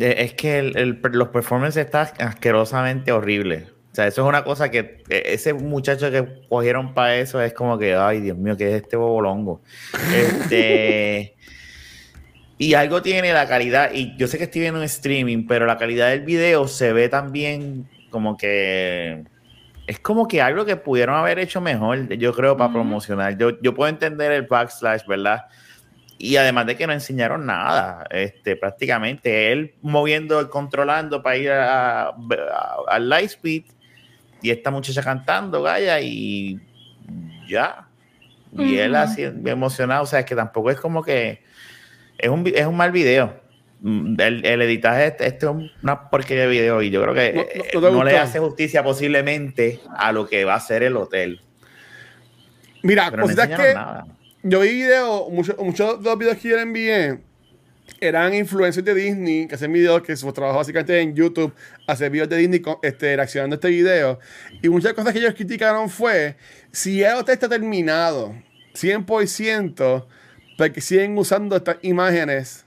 eh, 0.00 0.14
es 0.18 0.32
que 0.34 0.58
el- 0.58 0.76
el- 0.76 1.00
los 1.12 1.28
performances 1.28 1.84
están 1.86 2.08
asquerosamente 2.18 3.12
horribles. 3.12 3.68
O 3.90 3.94
sea, 3.94 4.06
eso 4.06 4.22
es 4.22 4.28
una 4.28 4.44
cosa 4.44 4.70
que 4.70 5.02
eh, 5.08 5.22
ese 5.26 5.52
muchacho 5.52 6.10
que 6.10 6.42
cogieron 6.48 6.94
para 6.94 7.16
eso 7.16 7.42
es 7.42 7.52
como 7.52 7.76
que, 7.76 7.94
ay, 7.96 8.20
Dios 8.20 8.38
mío, 8.38 8.56
¿qué 8.56 8.68
es 8.68 8.82
este 8.82 8.96
bobolongo? 8.96 9.62
Este. 10.14 11.34
y 12.56 12.74
algo 12.74 13.02
tiene 13.02 13.32
la 13.32 13.48
calidad, 13.48 13.90
y 13.92 14.16
yo 14.16 14.28
sé 14.28 14.38
que 14.38 14.44
estoy 14.44 14.60
viendo 14.60 14.78
un 14.78 14.84
streaming, 14.84 15.46
pero 15.46 15.66
la 15.66 15.76
calidad 15.76 16.10
del 16.10 16.20
video 16.20 16.68
se 16.68 16.92
ve 16.92 17.08
también 17.08 17.88
como 18.10 18.36
que. 18.36 19.24
Es 19.86 19.98
como 19.98 20.28
que 20.28 20.40
algo 20.40 20.64
que 20.64 20.76
pudieron 20.76 21.16
haber 21.16 21.40
hecho 21.40 21.60
mejor, 21.60 22.08
yo 22.16 22.32
creo, 22.32 22.56
para 22.56 22.66
Ujú. 22.66 22.74
promocionar. 22.74 23.36
Yo, 23.36 23.60
yo 23.60 23.74
puedo 23.74 23.88
entender 23.88 24.30
el 24.30 24.42
backslash, 24.42 25.04
¿verdad? 25.04 25.46
Y 26.16 26.36
además 26.36 26.66
de 26.66 26.76
que 26.76 26.86
no 26.86 26.92
enseñaron 26.92 27.44
nada, 27.46 28.06
este, 28.10 28.54
prácticamente 28.54 29.50
él 29.50 29.74
moviendo, 29.80 30.48
controlando 30.48 31.22
para 31.22 31.36
ir 31.36 31.50
al 31.50 33.08
Lightspeed 33.08 33.64
y 34.42 34.50
esta 34.50 34.70
muchacha 34.70 35.02
cantando, 35.02 35.62
Gaya, 35.62 36.00
y 36.00 36.58
ya. 37.48 37.86
Y 38.58 38.76
él 38.76 38.92
Ujú. 38.92 39.00
así 39.02 39.22
emocionado, 39.22 40.02
o 40.02 40.06
sea, 40.06 40.20
es 40.20 40.24
que 40.26 40.34
tampoco 40.34 40.70
es 40.70 40.80
como 40.80 41.02
que 41.02 41.42
es 42.18 42.28
un, 42.28 42.44
es 42.54 42.66
un 42.66 42.76
mal 42.76 42.90
video. 42.92 43.40
Mm, 43.82 44.20
El, 44.20 44.44
el 44.44 44.62
editaje, 44.62 45.06
este, 45.06 45.26
este 45.26 45.46
es 45.46 45.52
una 45.82 46.10
porquería 46.10 46.42
de 46.44 46.50
video 46.50 46.82
y 46.82 46.90
yo 46.90 47.00
creo 47.02 47.14
que 47.14 47.32
No- 47.32 47.42
no- 47.42 47.80
no 47.80 47.86
te 47.90 47.92
no 47.98 48.04
le 48.04 48.18
hace 48.18 48.38
justicia 48.38 48.82
posiblemente 48.82 49.80
a 49.96 50.12
lo 50.12 50.28
que 50.28 50.44
va 50.44 50.54
a 50.54 50.60
ser 50.60 50.82
el 50.82 50.96
hotel. 50.96 51.40
Mira, 52.82 53.10
no 53.10 53.22
cositas 53.22 53.48
que 53.48 53.74
nada. 53.74 54.06
yo 54.42 54.60
vi 54.60 54.68
videos, 54.70 55.30
muchos 55.30 55.56
muchos 55.58 56.02
de 56.02 56.10
los 56.10 56.18
videos 56.18 56.36
que 56.38 56.48
yo 56.48 56.56
le 56.56 56.62
envié 56.62 57.20
eran 58.00 58.34
influencers 58.34 58.84
de 58.84 58.94
Disney 58.94 59.46
que 59.46 59.54
hacen 59.54 59.72
videos 59.72 60.02
que 60.02 60.16
su 60.16 60.32
trabajo 60.32 60.58
básicamente 60.58 60.98
en 61.00 61.14
YouTube, 61.14 61.52
hacer 61.86 62.10
videos 62.10 62.28
de 62.28 62.36
Disney 62.38 62.60
con, 62.60 62.76
este, 62.82 63.14
reaccionando 63.16 63.54
a 63.54 63.56
este 63.56 63.68
video. 63.68 64.18
Y 64.62 64.68
muchas 64.68 64.92
cosas 64.94 65.12
que 65.12 65.18
ellos 65.18 65.34
criticaron 65.34 65.88
fue 65.90 66.36
si 66.72 67.02
el 67.02 67.14
hotel 67.14 67.34
está 67.34 67.48
terminado 67.48 68.34
100%, 68.74 70.06
porque 70.56 70.80
siguen 70.80 71.16
usando 71.18 71.56
estas 71.56 71.76
imágenes 71.82 72.64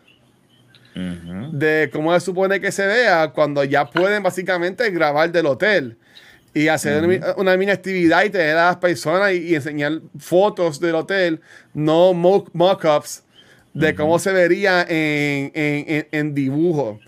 Ujú. 0.95 1.57
de 1.57 1.89
cómo 1.91 2.13
se 2.13 2.25
supone 2.25 2.59
que 2.59 2.71
se 2.71 2.85
vea 2.85 3.29
cuando 3.29 3.63
ya 3.63 3.89
pueden 3.89 4.21
básicamente 4.23 4.89
grabar 4.91 5.31
del 5.31 5.45
hotel. 5.47 5.97
y 6.55 6.67
hacer 6.67 7.03
una, 7.03 7.33
una 7.37 7.57
mini 7.57 7.71
actividad 7.71 8.23
y 8.25 8.29
tener 8.29 8.55
a 8.55 8.65
las 8.67 8.77
personas 8.77 9.31
y, 9.33 9.37
y 9.37 9.55
enseñar 9.55 10.01
fotos 10.19 10.79
del 10.79 10.93
hotel, 10.93 11.41
no 11.73 12.13
mo- 12.13 12.45
mock-ups 12.53 13.23
de 13.73 13.95
cómo 13.95 14.19
se 14.19 14.31
vería 14.31 14.81
en, 14.87 15.51
en- 15.55 15.85
en- 15.87 16.07
en 16.11 16.33
dibujo. 16.35 16.99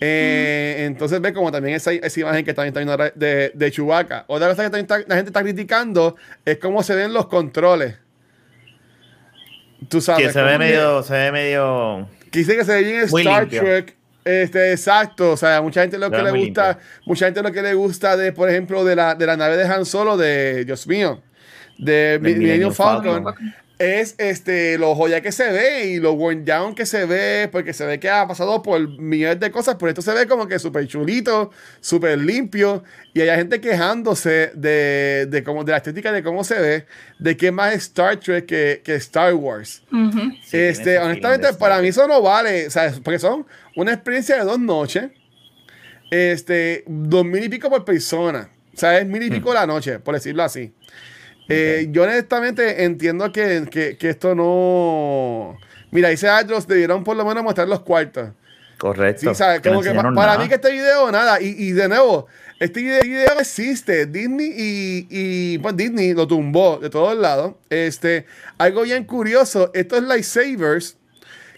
Eh, 0.00 0.84
Entonces 0.86 1.20
ve 1.20 1.32
como 1.32 1.50
también 1.50 1.76
esa, 1.76 1.90
esa 1.92 2.20
imagen 2.20 2.44
que 2.44 2.52
también 2.52 2.68
está 2.68 2.80
viendo 2.80 2.92
ahora 2.92 3.12
de, 3.14 3.50
de 3.54 3.70
Chewbacca. 3.70 4.24
Otra 4.26 4.48
cosa 4.48 4.64
que 4.64 4.70
también 4.70 4.84
está- 4.84 4.98
la 5.08 5.16
gente 5.16 5.30
está 5.30 5.42
criticando 5.42 6.16
es 6.44 6.58
cómo 6.58 6.82
se 6.82 6.94
ven 6.94 7.12
los 7.14 7.26
controles. 7.28 7.94
Tú 9.88 10.00
sabes. 10.00 10.26
Que 10.28 10.32
se 10.32 10.42
ve 10.42 10.58
medio, 10.58 11.02
se 11.02 11.12
ve 11.14 11.32
medio. 11.32 12.08
que 12.30 12.40
dice 12.40 12.56
que 12.56 12.64
se 12.64 12.72
ve 12.74 12.82
bien 12.82 13.00
Star 13.04 13.42
limpio. 13.42 13.60
Trek. 13.62 13.96
Este, 14.24 14.72
exacto. 14.72 15.32
O 15.32 15.36
sea, 15.36 15.62
mucha 15.62 15.82
gente 15.82 15.98
lo 15.98 16.10
que 16.10 16.20
le 16.22 16.30
gusta, 16.32 16.68
limpio. 16.70 16.84
mucha 17.06 17.26
gente 17.26 17.42
lo 17.42 17.52
que 17.52 17.62
le 17.62 17.74
gusta 17.74 18.16
de, 18.16 18.32
por 18.32 18.50
ejemplo, 18.50 18.84
de 18.84 18.96
la, 18.96 19.14
de 19.14 19.26
la 19.26 19.36
nave 19.36 19.56
de 19.56 19.64
Han 19.64 19.84
Solo, 19.86 20.16
de 20.16 20.64
Dios 20.64 20.86
mío, 20.88 21.22
de 21.78 22.18
Mi- 22.20 22.30
Millennium 22.30 22.42
Millennium 22.42 22.72
Falcon, 22.72 23.24
Falcon. 23.24 23.54
Es 23.78 24.14
este 24.16 24.78
lo 24.78 24.94
joya 24.94 25.20
que 25.20 25.32
se 25.32 25.52
ve 25.52 25.86
y 25.86 26.00
lo 26.00 26.14
worn 26.14 26.44
down 26.46 26.74
que 26.74 26.86
se 26.86 27.04
ve, 27.04 27.48
porque 27.52 27.74
se 27.74 27.84
ve 27.84 28.00
que 28.00 28.08
ha 28.08 28.26
pasado 28.26 28.62
por 28.62 28.80
millones 28.98 29.38
de 29.38 29.50
cosas, 29.50 29.76
pero 29.78 29.90
esto 29.90 30.00
se 30.00 30.14
ve 30.14 30.26
como 30.26 30.48
que 30.48 30.58
súper 30.58 30.86
chulito, 30.86 31.50
súper 31.80 32.16
limpio, 32.18 32.82
y 33.12 33.20
hay 33.20 33.36
gente 33.36 33.60
quejándose 33.60 34.50
de, 34.54 35.26
de, 35.28 35.44
cómo, 35.44 35.62
de 35.62 35.72
la 35.72 35.78
estética 35.78 36.10
de 36.10 36.22
cómo 36.22 36.42
se 36.42 36.58
ve, 36.58 36.86
de 37.18 37.36
que 37.36 37.48
es 37.48 37.52
más 37.52 37.74
Star 37.74 38.16
Trek 38.18 38.46
que, 38.46 38.80
que 38.82 38.94
Star 38.94 39.34
Wars. 39.34 39.82
Sí, 39.90 40.50
tiene 40.50 40.68
este, 40.68 40.98
honestamente, 40.98 41.52
para 41.54 41.80
mí 41.82 41.88
eso 41.88 42.08
no 42.08 42.22
vale, 42.22 42.70
¿sabes? 42.70 43.00
Porque 43.00 43.18
son 43.18 43.46
una 43.74 43.92
experiencia 43.92 44.36
de 44.36 44.44
dos 44.44 44.58
noches, 44.58 45.10
este, 46.10 46.84
dos 46.86 47.24
mil 47.24 47.44
y 47.44 47.48
pico 47.48 47.68
por 47.68 47.84
persona, 47.84 48.48
o 48.74 48.78
sea, 48.78 48.98
es 48.98 49.06
mil 49.06 49.22
y 49.22 49.30
Mm. 49.30 49.34
pico 49.34 49.52
la 49.52 49.66
noche, 49.66 49.98
por 49.98 50.14
decirlo 50.14 50.42
así. 50.42 50.72
Eh, 51.48 51.88
yo 51.90 52.02
honestamente 52.02 52.84
entiendo 52.84 53.30
que, 53.32 53.66
que- 53.70 53.96
que 53.96 54.10
esto 54.10 54.34
no... 54.34 55.56
Mira, 55.90 56.08
dice 56.08 56.28
Andros, 56.28 56.66
debieron 56.66 57.04
por 57.04 57.16
lo 57.16 57.24
menos 57.24 57.42
mostrar 57.44 57.68
los 57.68 57.80
cuartos. 57.80 58.30
Correcto. 58.78 59.20
Sí, 59.30 59.34
¿sabes? 59.34 59.60
Que 59.60 59.70
Como 59.70 59.82
para 59.82 60.10
nada. 60.32 60.38
mí 60.38 60.48
que 60.48 60.56
este 60.56 60.70
video, 60.72 61.10
nada. 61.10 61.40
Y, 61.40 61.54
y 61.56 61.72
de 61.72 61.88
nuevo, 61.88 62.26
este 62.60 62.82
video, 62.82 63.38
existe. 63.38 64.04
Disney 64.06 64.52
y, 64.54 65.06
y, 65.08 65.58
pues 65.58 65.76
Disney 65.76 66.12
lo 66.12 66.26
tumbó 66.26 66.78
de 66.78 66.90
todos 66.90 67.16
lados. 67.16 67.54
Este, 67.70 68.26
algo 68.58 68.82
bien 68.82 69.04
curioso, 69.04 69.70
estos 69.72 70.02
lightsabers 70.02 70.98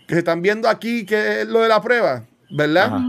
que 0.06 0.14
se 0.14 0.18
están 0.20 0.42
viendo 0.42 0.68
aquí, 0.68 1.04
que 1.04 1.42
es 1.42 1.48
lo 1.48 1.60
de 1.62 1.68
la 1.68 1.80
prueba, 1.82 2.24
¿verdad? 2.50 2.86
Ajá. 2.94 3.04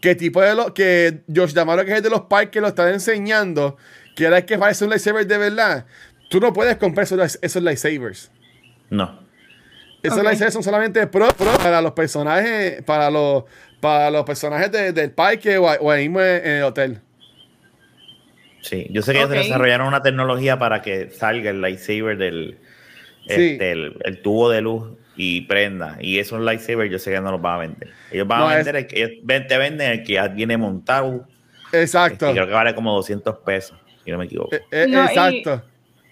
Que 0.00 0.14
tipo 0.14 0.40
de 0.40 0.54
lo 0.54 0.72
que 0.72 1.20
Josh 1.34 1.52
Damaro, 1.52 1.84
que 1.84 1.94
es 1.96 2.02
de 2.02 2.08
los 2.08 2.22
parques, 2.22 2.62
lo 2.62 2.68
está 2.68 2.88
enseñando, 2.90 3.76
el 4.24 4.44
que 4.44 4.58
parece 4.58 4.84
un 4.84 4.90
lightsaber 4.90 5.26
de 5.26 5.38
verdad. 5.38 5.86
Tú 6.28 6.40
no 6.40 6.52
puedes 6.52 6.76
comprar 6.76 7.04
esos, 7.04 7.38
esos 7.42 7.62
lightsabers. 7.62 8.30
No. 8.88 9.20
Esos 10.02 10.22
lightsabers 10.22 10.54
son 10.54 10.62
solamente 10.62 11.06
pro, 11.06 11.28
pro 11.36 11.52
para 11.58 11.82
los 11.82 11.92
personajes, 11.92 12.82
para 12.82 13.10
los, 13.10 13.44
para 13.80 14.10
los 14.10 14.24
personajes 14.24 14.70
de- 14.72 14.92
del 14.92 15.10
parque 15.10 15.58
o, 15.58 15.64
o 15.64 15.90
ahí 15.90 16.08
mismo 16.08 16.20
en, 16.20 16.46
el 16.46 16.62
hotel. 16.62 17.00
Sí, 18.62 18.86
yo 18.90 19.02
sé 19.02 19.12
que 19.12 19.18
ellos 19.18 19.30
Ok. 19.30 19.36
desarrollaron 19.36 19.86
una 19.88 20.02
tecnología 20.02 20.58
para 20.58 20.82
que 20.82 21.10
salga 21.10 21.50
el 21.50 21.60
lightsaber 21.60 22.16
del 22.18 22.58
Sí. 23.26 23.52
este, 23.52 23.72
el, 23.72 23.96
el 24.04 24.22
tubo 24.22 24.50
de 24.50 24.60
luz 24.62 24.92
y 25.16 25.42
prenda. 25.42 25.96
Y 26.00 26.18
esos 26.18 26.40
lightsabers 26.40 26.90
yo 26.90 26.98
sé 26.98 27.10
que 27.12 27.20
no 27.20 27.30
los 27.32 27.40
van 27.42 27.54
a 27.54 27.58
vender. 27.58 27.90
Ellos 28.10 28.26
van 28.26 28.40
No, 28.40 28.48
a 28.48 28.58
es- 28.58 28.64
vender 28.64 28.76
el 28.82 28.86
que 28.86 29.02
ellos 29.02 29.46
te 29.48 29.58
venden 29.58 29.90
el 29.92 30.02
que 30.04 30.14
ya 30.14 30.28
viene 30.28 30.56
montado. 30.56 31.26
Exacto. 31.72 32.26
este, 32.26 32.32
creo 32.34 32.46
que 32.46 32.52
vale 32.52 32.74
como 32.74 32.92
200 32.94 33.36
pesos, 33.44 33.78
si 34.04 34.10
no 34.10 34.18
me 34.18 34.24
equivoco. 34.26 34.54
Eh, 34.54 34.62
eh, 34.70 34.86
No, 34.88 35.04
exacto. 35.04 35.62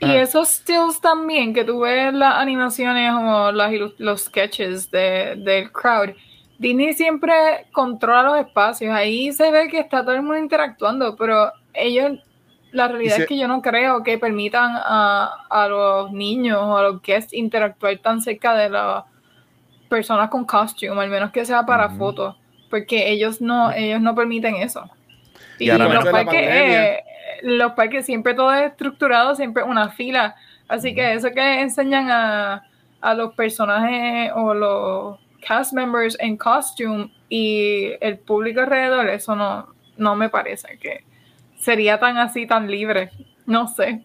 Y 0.00 0.04
Ajá. 0.04 0.21
esos 0.23 0.49
stills 0.49 1.00
también, 1.00 1.52
que 1.52 1.64
tú 1.64 1.80
ves 1.80 2.14
las 2.14 2.35
animaciones 2.37 3.12
o 3.14 3.50
las 3.50 3.73
los 3.99 4.21
sketches 4.26 4.90
de, 4.92 5.35
del 5.38 5.73
crowd, 5.73 6.11
Disney 6.59 6.92
siempre 6.92 7.66
controla 7.73 8.23
los 8.23 8.38
espacios. 8.38 8.95
Ahí 8.95 9.33
se 9.33 9.50
ve 9.50 9.68
que 9.68 9.80
está 9.80 10.02
todo 10.02 10.14
el 10.14 10.23
mundo 10.23 10.38
interactuando, 10.38 11.16
pero 11.16 11.52
ellos, 11.75 12.12
la 12.71 12.87
realidad 12.88 13.16
se- 13.16 13.23
es 13.23 13.28
que 13.28 13.38
yo 13.38 13.49
no 13.49 13.61
creo 13.61 14.02
que 14.04 14.18
permitan 14.18 14.73
a, 14.76 15.47
a 15.50 15.66
los 15.68 16.12
niños 16.12 16.59
o 16.62 16.76
a 16.76 16.83
los 16.85 17.02
guests 17.02 17.33
interactuar 17.33 17.99
tan 17.99 18.21
cerca 18.21 18.54
de 18.54 18.71
las 18.71 19.04
personas 19.88 20.28
con 20.30 20.45
costume, 20.45 21.00
al 21.00 21.09
menos 21.11 21.30
que 21.33 21.45
sea 21.45 21.64
para 21.64 21.88
fotos, 21.90 22.37
porque 22.70 23.09
ellos 23.11 23.40
no, 23.40 23.72
ellos 23.72 24.01
no 24.01 24.14
permiten 24.14 24.57
eso. 24.57 24.88
Y 25.59 25.64
Y, 25.66 25.70
ahora 25.70 25.88
los 25.88 26.05
parques, 26.05 26.24
pandemia. 26.27 26.85
eh, 26.85 27.05
los 27.42 27.72
parques 27.72 28.06
siempre 28.06 28.34
todo 28.34 28.52
es 28.52 28.70
estructurado, 28.70 29.34
siempre 29.34 29.62
una 29.62 29.88
fila. 29.90 30.34
Así 30.68 30.94
que 30.94 31.14
eso 31.14 31.30
que 31.30 31.60
enseñan 31.60 32.10
a, 32.10 32.62
a 33.00 33.14
los 33.14 33.34
personajes 33.34 34.30
o 34.34 34.54
los 34.54 35.18
cast 35.46 35.72
members 35.72 36.16
en 36.20 36.36
costume 36.36 37.10
y 37.28 37.92
el 38.00 38.18
público 38.18 38.60
alrededor, 38.60 39.08
eso 39.08 39.34
no, 39.36 39.68
no 39.96 40.14
me 40.16 40.28
parece 40.28 40.78
que 40.78 41.04
sería 41.56 41.98
tan 41.98 42.16
así, 42.18 42.46
tan 42.46 42.70
libre. 42.70 43.10
No 43.46 43.66
sé. 43.68 44.04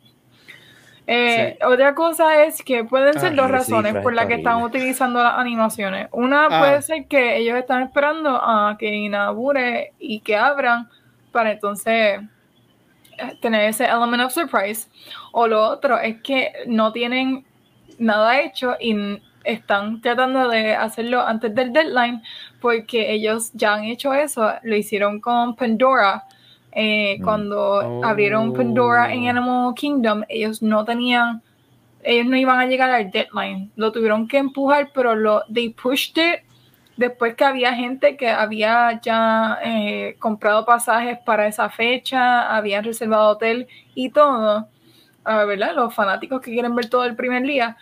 Eh, 1.05 1.57
Otra 1.65 1.93
cosa 1.95 2.43
es 2.45 2.63
que 2.63 2.85
pueden 2.85 3.19
ser 3.19 3.33
Ah, 3.33 3.35
dos 3.35 3.51
razones 3.51 3.95
por 4.01 4.13
las 4.13 4.25
que 4.27 4.35
están 4.35 4.63
utilizando 4.63 5.21
las 5.21 5.37
animaciones. 5.37 6.07
Una 6.13 6.45
Ah. 6.49 6.59
puede 6.59 6.81
ser 6.81 7.07
que 7.07 7.35
ellos 7.37 7.57
están 7.57 7.83
esperando 7.83 8.29
a 8.41 8.77
que 8.79 8.87
inaugure 8.87 9.91
y 9.99 10.21
que 10.21 10.37
abran 10.37 10.87
para 11.33 11.51
entonces 11.51 12.21
tener 13.41 13.69
ese 13.69 13.85
element 13.85 14.23
of 14.23 14.33
surprise. 14.33 14.87
O 15.31 15.47
lo 15.47 15.63
otro 15.63 15.97
es 15.99 16.21
que 16.21 16.51
no 16.67 16.91
tienen 16.91 17.45
nada 17.99 18.39
hecho 18.41 18.75
y 18.79 18.95
están 19.43 20.01
tratando 20.01 20.47
de 20.47 20.73
hacerlo 20.75 21.21
antes 21.21 21.53
del 21.53 21.73
deadline 21.73 22.21
porque 22.61 23.11
ellos 23.11 23.51
ya 23.53 23.73
han 23.75 23.83
hecho 23.85 24.13
eso. 24.13 24.51
Lo 24.63 24.75
hicieron 24.75 25.19
con 25.19 25.55
Pandora. 25.55 26.23
eh, 26.75 27.17
Mm. 27.19 27.23
Cuando 27.23 27.59
Oh. 27.59 28.03
abrieron 28.03 28.51
Pandora 28.51 29.13
en 29.13 29.27
Animal 29.29 29.75
Kingdom, 29.75 30.23
ellos 30.27 30.59
no 30.63 30.83
tenían, 30.83 31.39
ellos 32.01 32.25
no 32.25 32.35
iban 32.35 32.59
a 32.59 32.65
llegar 32.65 32.89
al 32.89 33.11
deadline. 33.11 33.69
Lo 33.75 33.91
tuvieron 33.91 34.27
que 34.27 34.39
empujar, 34.39 34.89
pero 34.91 35.13
lo, 35.13 35.43
they 35.53 35.69
pushed 35.69 36.17
it 36.17 36.39
después 36.97 37.35
que 37.35 37.45
había 37.45 37.73
gente 37.73 38.17
que 38.17 38.29
había 38.29 38.99
ya 39.01 39.59
eh, 39.63 40.15
comprado 40.19 40.65
pasajes 40.65 41.17
para 41.19 41.47
esa 41.47 41.69
fecha, 41.69 42.55
habían 42.55 42.83
reservado 42.83 43.31
hotel 43.31 43.67
y 43.95 44.09
todo, 44.09 44.67
ah, 45.25 45.45
¿verdad? 45.45 45.75
Los 45.75 45.93
fanáticos 45.93 46.41
que 46.41 46.51
quieren 46.51 46.75
ver 46.75 46.89
todo 46.89 47.05
el 47.05 47.15
primer 47.15 47.43
día, 47.43 47.77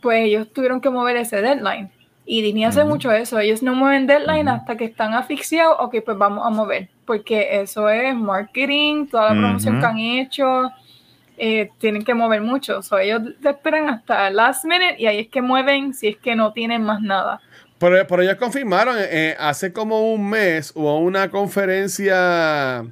pues 0.00 0.26
ellos 0.26 0.52
tuvieron 0.52 0.80
que 0.80 0.90
mover 0.90 1.16
ese 1.16 1.42
deadline. 1.42 1.90
Y 2.30 2.42
Disney 2.42 2.64
hace 2.64 2.84
mucho 2.84 3.10
eso, 3.10 3.38
ellos 3.38 3.62
no 3.62 3.74
mueven 3.74 4.06
deadline 4.06 4.48
hasta 4.48 4.76
que 4.76 4.84
están 4.84 5.14
asfixiados, 5.14 5.76
ok, 5.80 5.96
pues 6.04 6.18
vamos 6.18 6.46
a 6.46 6.50
mover, 6.50 6.90
porque 7.06 7.60
eso 7.60 7.88
es 7.88 8.14
marketing, 8.14 9.06
toda 9.06 9.32
la 9.32 9.40
promoción 9.40 9.80
que 9.80 9.86
han 9.86 9.98
hecho, 9.98 10.70
eh, 11.38 11.70
tienen 11.78 12.04
que 12.04 12.12
mover 12.12 12.42
mucho, 12.42 12.82
so, 12.82 12.98
ellos 12.98 13.22
te 13.40 13.48
esperan 13.48 13.88
hasta 13.88 14.28
last 14.28 14.66
minute 14.66 14.96
y 14.98 15.06
ahí 15.06 15.20
es 15.20 15.28
que 15.28 15.40
mueven 15.40 15.94
si 15.94 16.08
es 16.08 16.16
que 16.18 16.36
no 16.36 16.52
tienen 16.52 16.82
más 16.82 17.00
nada. 17.00 17.40
Pero, 17.78 18.06
pero 18.06 18.22
ellos 18.22 18.36
confirmaron, 18.36 18.96
eh, 18.98 19.36
hace 19.38 19.72
como 19.72 20.12
un 20.12 20.28
mes 20.28 20.72
hubo 20.74 20.98
una 20.98 21.30
conferencia, 21.30 22.84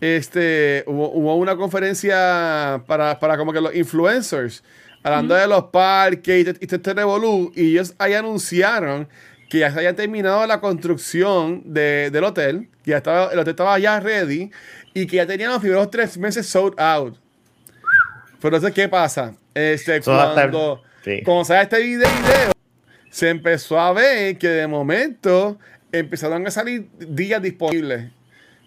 este, 0.00 0.82
hubo, 0.86 1.10
hubo 1.12 1.36
una 1.36 1.56
conferencia 1.56 2.82
para, 2.86 3.18
para 3.20 3.36
como 3.36 3.52
que 3.52 3.60
los 3.60 3.74
influencers, 3.74 4.64
hablando 5.04 5.34
de 5.34 5.46
los 5.46 5.64
parques 5.66 6.40
y 6.40 6.44
de 6.44 6.56
este 6.60 6.94
revolú, 6.94 7.52
y 7.54 7.70
ellos 7.72 7.94
ahí 7.98 8.14
anunciaron 8.14 9.08
que 9.48 9.60
ya 9.60 9.70
se 9.70 9.78
había 9.78 9.94
terminado 9.94 10.44
la 10.46 10.60
construcción 10.60 11.62
de- 11.72 12.10
del 12.10 12.24
hotel, 12.24 12.68
que 12.84 12.90
ya 12.90 12.96
estaba, 12.98 13.32
el 13.32 13.38
hotel 13.38 13.52
estaba 13.52 13.78
ya 13.78 14.00
ready, 14.00 14.50
y 14.94 15.06
que 15.06 15.16
ya 15.16 15.26
tenían 15.26 15.50
los 15.50 15.60
primeros 15.60 15.90
tres 15.90 16.18
meses 16.18 16.46
sold 16.46 16.74
out. 16.78 17.16
Pero 18.40 18.56
entonces, 18.56 18.74
¿qué 18.74 18.88
pasa? 18.88 19.32
Este, 19.54 20.00
cuando, 20.02 20.82
sí. 21.04 21.22
cuando 21.24 21.44
sale 21.44 21.62
este 21.62 21.78
video, 21.80 22.52
se 23.10 23.28
empezó 23.30 23.78
a 23.80 23.92
ver 23.92 24.38
que 24.38 24.48
de 24.48 24.66
momento 24.66 25.58
empezaron 25.92 26.46
a 26.46 26.50
salir 26.50 26.88
días 26.98 27.40
disponibles. 27.42 28.10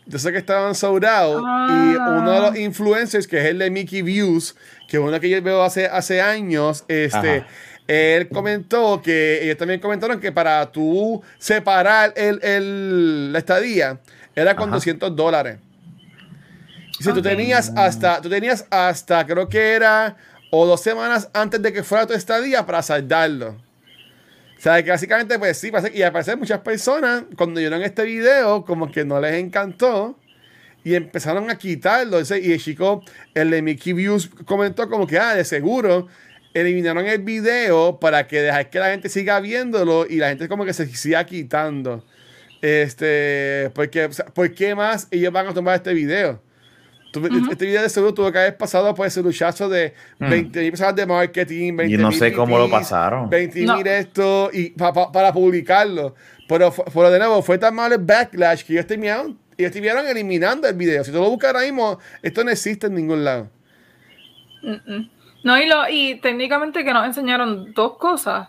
Yo 0.07 0.17
sé 0.17 0.31
que 0.31 0.39
estaban 0.39 0.73
out 0.73 1.03
y 1.05 1.05
Ah. 1.05 2.15
uno 2.19 2.31
de 2.31 2.39
los 2.39 2.57
influencers, 2.57 3.27
que 3.27 3.37
es 3.39 3.45
el 3.45 3.59
de 3.59 3.69
Mickey 3.69 4.01
Views, 4.01 4.55
que 4.87 4.97
es 4.97 5.03
uno 5.03 5.19
que 5.19 5.29
yo 5.29 5.41
veo 5.41 5.61
hace, 5.63 5.85
hace 5.85 6.21
años, 6.21 6.83
este, 6.87 7.37
Ajá. 7.37 7.47
él 7.87 8.27
comentó 8.29 9.01
que 9.01 9.43
ellos 9.43 9.57
también 9.57 9.79
comentaron 9.79 10.19
que 10.19 10.31
para 10.31 10.71
tú 10.71 11.21
separar 11.37 12.13
el, 12.17 12.43
el- 12.43 13.31
la 13.31 13.39
estadía 13.39 13.99
era 14.35 14.55
con 14.55 14.69
Ajá. 14.69 14.75
200 14.77 15.15
dólares. 15.15 15.59
Y 16.99 17.03
si 17.03 17.13
tú 17.13 17.21
tenías 17.21 17.71
hasta, 17.75 18.21
tú 18.21 18.29
tenías 18.29 18.65
hasta, 18.69 19.25
creo 19.25 19.47
que 19.49 19.73
era, 19.73 20.17
o 20.51 20.65
dos 20.65 20.81
semanas 20.81 21.29
antes 21.33 21.61
de 21.61 21.71
que 21.71 21.83
fuera 21.83 22.05
tu 22.07 22.13
estadía 22.13 22.65
para 22.65 22.81
saldarlo. 22.81 23.55
O 24.61 24.63
sea, 24.63 24.83
que 24.83 24.91
básicamente, 24.91 25.39
pues 25.39 25.57
sí, 25.57 25.71
y 25.91 26.03
al 26.03 26.11
parecer 26.11 26.37
muchas 26.37 26.59
personas, 26.59 27.23
cuando 27.35 27.59
vieron 27.59 27.81
este 27.81 28.03
video, 28.03 28.63
como 28.63 28.91
que 28.91 29.03
no 29.03 29.19
les 29.19 29.33
encantó. 29.33 30.19
y 30.83 30.93
empezaron 30.93 31.49
a 31.49 31.57
quitarlo. 31.57 32.19
Y 32.21 32.51
el 32.51 32.61
chico, 32.61 33.03
el 33.33 33.49
de 33.49 33.63
Mickey 33.63 33.93
Views, 33.93 34.29
comentó 34.45 34.87
como 34.87 35.07
que, 35.07 35.17
ah, 35.17 35.33
de 35.33 35.45
seguro 35.45 36.07
eliminaron 36.53 37.07
el 37.07 37.23
video 37.23 37.99
para 37.99 38.27
que 38.27 38.39
dejar 38.41 38.69
que 38.69 38.77
la 38.77 38.91
gente 38.91 39.09
siga 39.09 39.39
viéndolo 39.39 40.05
y 40.07 40.17
la 40.17 40.29
gente 40.29 40.47
como 40.47 40.63
que 40.63 40.73
se 40.73 40.85
siga 40.95 41.25
quitando. 41.25 42.05
Este, 42.61 43.71
porque, 43.73 44.05
o 44.05 44.13
sea, 44.13 44.25
¿por 44.25 44.53
qué 44.53 44.75
más 44.75 45.07
ellos 45.09 45.33
van 45.33 45.47
a 45.47 45.55
tomar 45.55 45.75
este 45.77 45.91
video? 45.95 46.39
Tú- 47.11 47.25
Este 47.51 47.65
video 47.65 47.81
de 47.81 47.89
seguro 47.89 48.13
tuvo 48.13 48.31
que 48.31 48.37
haber 48.39 48.57
pasado 48.57 48.93
por 48.95 49.05
ese 49.05 49.21
luchazo 49.21 49.67
de 49.67 49.93
20 50.17 50.61
mil 50.61 50.71
personas 50.71 50.95
de 50.95 51.05
marketing, 51.05 51.75
20 51.75 51.97
no 51.97 52.11
sé 52.11 52.31
cómo 52.31 52.57
lo 52.57 52.69
pasaron. 52.69 53.29
20 53.29 53.59
mil 53.59 53.67
No. 53.67 53.77
esto 53.79 54.49
y 54.53 54.69
pa- 54.69 54.93
pa- 54.93 55.11
para 55.11 55.33
publicarlo. 55.33 56.15
Pero, 56.47 56.73
pero 56.93 57.11
de 57.11 57.19
nuevo, 57.19 57.41
fue 57.41 57.57
tan 57.57 57.75
mal 57.75 57.91
el 57.91 57.99
backlash 57.99 58.63
que 58.63 58.73
ellos 58.73 58.87
terminaron, 58.87 59.37
ellos 59.57 59.71
terminaron 59.73 60.07
eliminando 60.07 60.67
el 60.69 60.75
video. 60.75 61.03
Si 61.03 61.11
tú 61.11 61.17
lo 61.17 61.29
buscas 61.29 61.53
ahora 61.53 61.65
mismo, 61.65 61.99
esto 62.21 62.43
no 62.45 62.49
existe 62.51 62.87
en 62.87 62.95
ningún 62.95 63.23
lado. 63.25 63.49
No, 65.43 65.59
y, 65.61 65.67
lo, 65.67 65.89
y 65.89 66.15
técnicamente 66.21 66.83
que 66.85 66.93
nos 66.93 67.05
enseñaron 67.05 67.73
dos 67.73 67.97
cosas. 67.97 68.47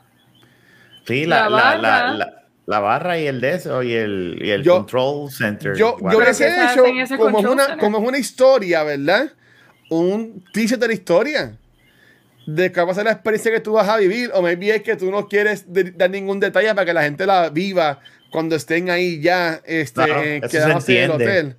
Sí, 1.07 1.25
la, 1.27 1.49
La 1.49 1.77
la. 1.79 2.42
La- 2.67 2.81
barra 2.81 3.19
y 3.19 3.27
el 3.27 3.41
de 3.41 3.55
eso 3.55 3.83
y 3.83 3.93
el, 3.93 4.39
y 4.41 4.51
el 4.51 4.63
Yo- 4.63 4.77
control 4.77 5.31
center. 5.31 5.75
Yo, 5.77 5.97
yo 6.01 6.19
que 6.19 6.35
se 6.35 6.49
hecho 6.49 6.83
como 7.17 7.41
es, 7.41 7.45
una, 7.47 7.65
center. 7.65 7.79
como 7.81 7.99
es 7.99 8.09
una 8.09 8.19
historia, 8.19 8.83
¿verdad? 8.85 9.33
Un 9.91 10.45
teaser 10.53 10.79
de 10.79 10.87
la 10.89 10.93
historia. 10.93 11.57
De 12.47 12.73
qué 12.73 12.81
va 12.81 12.91
a 12.91 12.95
ser 12.95 13.05
la 13.05 13.13
experiencia 13.13 13.53
que 13.53 13.61
tú 13.61 13.73
vas 13.73 13.89
a 13.89 13.97
vivir. 13.99 14.31
O 14.35 14.43
maybe 14.43 14.75
es 14.75 14.83
que 14.83 14.97
tú 14.97 15.11
no 15.11 15.29
quieres 15.29 15.73
de- 15.73 15.93
dar 15.93 16.11
ningún 16.11 16.41
detalle 16.41 16.75
para 16.75 16.85
que 16.85 16.93
la 16.93 17.03
gente 17.05 17.25
la 17.27 17.51
viva 17.51 18.01
cuando 18.33 18.57
estén 18.57 18.91
ahí 18.91 19.21
ya 19.21 19.61
este, 19.65 20.03
se 20.03 20.49
quedándose 20.51 20.93
en 20.99 21.05
el 21.05 21.11
entiende. 21.13 21.13
hotel. 21.15 21.57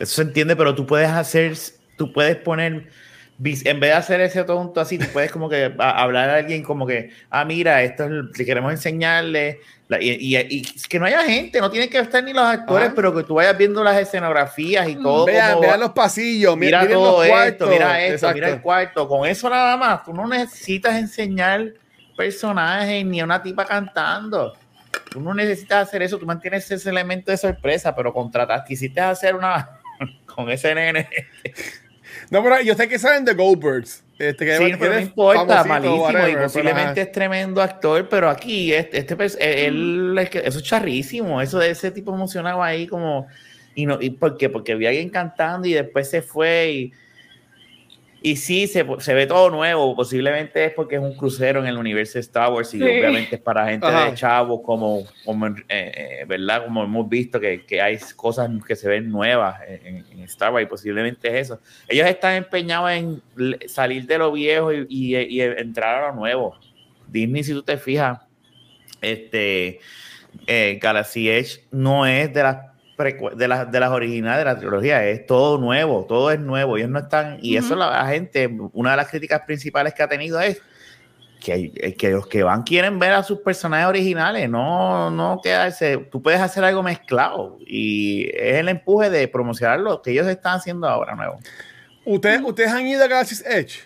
Eso 0.00 0.14
se 0.16 0.22
entiende, 0.22 0.56
pero 0.56 0.74
tú 0.74 0.86
puedes 0.86 1.08
hacer, 1.10 1.54
tú 1.96 2.12
puedes 2.12 2.34
poner, 2.36 2.88
en 3.38 3.80
vez 3.80 3.90
de 3.90 3.92
hacer 3.92 4.20
ese 4.22 4.44
tonto 4.44 4.80
así, 4.80 4.98
tú 4.98 5.06
puedes 5.12 5.30
como 5.30 5.48
que 5.48 5.74
a- 5.78 6.02
hablar 6.02 6.30
a 6.30 6.36
alguien 6.36 6.62
como 6.62 6.86
que, 6.86 7.10
ah, 7.30 7.44
mira, 7.44 7.82
esto 7.82 8.04
es, 8.04 8.10
lo 8.10 8.32
que 8.32 8.44
queremos 8.46 8.72
enseñarle, 8.72 9.60
la- 9.88 10.00
y, 10.02 10.10
y- 10.12 10.36
y 10.38 10.62
que 10.88 10.98
no 10.98 11.04
haya 11.06 11.22
gente, 11.22 11.60
no 11.60 11.70
tienen 11.70 11.90
que 11.90 11.98
estar 11.98 12.24
ni 12.24 12.32
los 12.32 12.44
actores, 12.44 12.86
Ajá. 12.86 12.94
pero 12.96 13.14
que 13.14 13.22
tú 13.24 13.34
vayas 13.34 13.56
viendo 13.58 13.84
las 13.84 13.98
escenografías 13.98 14.88
y 14.88 14.96
todo. 14.96 15.26
Vean, 15.26 15.60
vean 15.60 15.80
los 15.80 15.90
pasillos, 15.92 16.56
mi- 16.56 16.66
mira 16.66 16.80
miren 16.82 16.94
todo 16.96 17.18
los 17.18 17.24
esto, 17.26 17.36
cuartos. 17.36 17.68
mira 17.70 18.00
esto, 18.00 18.14
Exacto. 18.14 18.34
mira 18.34 18.48
el 18.48 18.60
cuarto. 18.62 19.08
Con 19.08 19.28
eso 19.28 19.50
nada 19.50 19.76
más, 19.76 20.02
tú 20.04 20.14
no 20.14 20.26
necesitas 20.26 20.96
enseñar 20.96 21.72
personajes 22.16 23.04
ni 23.04 23.20
a 23.20 23.24
una 23.24 23.42
tipa 23.42 23.64
cantando. 23.66 24.54
Tú 25.10 25.20
no 25.20 25.34
necesitas 25.34 25.86
hacer 25.88 26.02
eso, 26.02 26.18
tú 26.18 26.24
mantienes 26.26 26.70
ese 26.70 26.88
elemento 26.88 27.30
de 27.30 27.36
sorpresa, 27.36 27.94
pero 27.94 28.12
contrataste, 28.14 28.68
quisiste 28.68 29.00
hacer 29.00 29.34
una 29.34 29.68
con 30.26 30.50
ese 30.50 30.74
nene. 30.74 31.06
No, 32.30 32.42
pero 32.42 32.60
yo 32.62 32.74
sé 32.74 32.88
que 32.88 32.98
saben 32.98 33.24
de 33.24 33.34
Goldbergs. 33.34 34.02
Este, 34.18 34.46
que 34.46 34.56
Sí, 34.56 34.64
que 34.70 34.76
pero 34.78 34.94
no 34.94 35.00
importa, 35.00 35.64
malísimo 35.64 36.02
whatever, 36.04 36.28
y 36.30 36.32
pero 36.32 36.42
posiblemente 36.44 36.90
ajá. 36.92 37.00
es 37.02 37.12
tremendo 37.12 37.60
actor, 37.60 38.08
pero 38.08 38.30
aquí 38.30 38.72
este, 38.72 38.98
este 38.98 39.16
pers- 39.16 39.36
él, 39.38 40.16
eso 40.18 40.58
es 40.58 40.64
charrísimo, 40.64 41.40
eso 41.42 41.58
de 41.58 41.70
ese 41.70 41.90
tipo 41.90 42.14
emocionado 42.14 42.62
ahí 42.62 42.86
como 42.86 43.26
y 43.74 43.84
no 43.84 43.98
y 44.00 44.08
por 44.10 44.38
qué? 44.38 44.48
Porque 44.48 44.74
vi 44.74 44.86
a 44.86 44.88
alguien 44.88 45.10
cantando 45.10 45.68
y 45.68 45.74
después 45.74 46.08
se 46.08 46.22
fue 46.22 46.70
y 46.72 46.92
y 48.30 48.36
sí, 48.36 48.66
se, 48.66 48.84
se 48.98 49.14
ve 49.14 49.26
todo 49.26 49.50
nuevo. 49.50 49.94
Posiblemente 49.94 50.64
es 50.64 50.72
porque 50.72 50.96
es 50.96 51.00
un 51.00 51.14
crucero 51.16 51.60
en 51.60 51.66
el 51.66 51.76
universo 51.78 52.14
de 52.14 52.20
Star 52.20 52.52
Wars 52.52 52.74
y 52.74 52.78
Sí. 52.78 52.82
obviamente 52.84 53.36
es 53.36 53.40
para 53.40 53.68
gente 53.68 53.86
Ajá. 53.86 54.10
de 54.10 54.14
chavos, 54.16 54.60
como, 54.64 55.04
como 55.24 55.46
eh, 55.46 55.54
eh, 55.68 56.24
¿verdad? 56.26 56.64
Como 56.64 56.82
hemos 56.82 57.08
visto 57.08 57.38
que, 57.38 57.64
que 57.64 57.80
hay 57.80 57.98
cosas 58.16 58.50
que 58.66 58.74
se 58.74 58.88
ven 58.88 59.08
nuevas 59.10 59.60
en, 59.68 60.04
en 60.10 60.20
Star 60.24 60.52
Wars 60.52 60.64
y 60.64 60.68
posiblemente 60.68 61.28
es 61.28 61.46
eso. 61.46 61.60
Ellos 61.88 62.06
están 62.08 62.34
empeñados 62.34 62.90
en 62.90 63.22
salir 63.68 64.06
de 64.06 64.18
lo 64.18 64.32
viejo 64.32 64.72
y, 64.72 64.86
y- 64.88 65.16
y 65.16 65.40
entrar 65.42 66.02
a 66.02 66.08
lo 66.08 66.14
nuevo. 66.16 66.56
Disney, 67.06 67.44
si 67.44 67.52
tú 67.52 67.62
te 67.62 67.76
fijas, 67.76 68.18
este 69.00 69.80
eh, 70.46 70.78
Galaxy 70.82 71.30
Edge 71.30 71.60
no 71.70 72.06
es 72.06 72.32
de 72.34 72.42
las 72.42 72.58
de 72.96 73.48
las 73.48 73.70
de 73.70 73.80
las 73.80 73.90
originales 73.90 74.38
de 74.38 74.44
la 74.44 74.58
trilogía, 74.58 75.04
es 75.04 75.26
todo 75.26 75.58
nuevo, 75.58 76.04
todo 76.08 76.30
es 76.30 76.40
nuevo. 76.40 76.76
Ellos 76.76 76.90
no 76.90 76.98
están, 77.00 77.38
y 77.42 77.56
eso 77.56 77.76
la, 77.76 77.90
la 77.90 78.06
gente, 78.06 78.48
una 78.72 78.92
de 78.92 78.96
las 78.96 79.08
críticas 79.08 79.42
principales 79.46 79.92
que 79.94 80.02
ha 80.02 80.08
tenido 80.08 80.40
es 80.40 80.60
que, 81.40 81.94
que 81.98 82.10
los 82.10 82.26
que 82.26 82.42
van 82.42 82.62
quieren 82.62 82.98
ver 82.98 83.12
a 83.12 83.22
sus 83.22 83.40
personajes 83.40 83.86
originales, 83.86 84.48
no, 84.48 85.10
no 85.10 85.40
quedarse, 85.42 85.98
tú 86.10 86.22
puedes 86.22 86.40
hacer 86.40 86.64
algo 86.64 86.82
mezclado 86.82 87.58
y 87.66 88.28
es 88.34 88.54
el 88.56 88.68
empuje 88.68 89.10
de 89.10 89.28
promocionar 89.28 89.78
lo 89.80 90.00
que 90.02 90.12
ellos 90.12 90.26
están 90.26 90.56
haciendo 90.56 90.88
ahora 90.88 91.14
nuevo. 91.14 91.38
¿Ustedes, 92.04 92.40
¿Ustedes 92.42 92.70
han 92.72 92.86
ido 92.86 93.04
a 93.04 93.08
Galaxy's 93.08 93.44
Edge? 93.46 93.80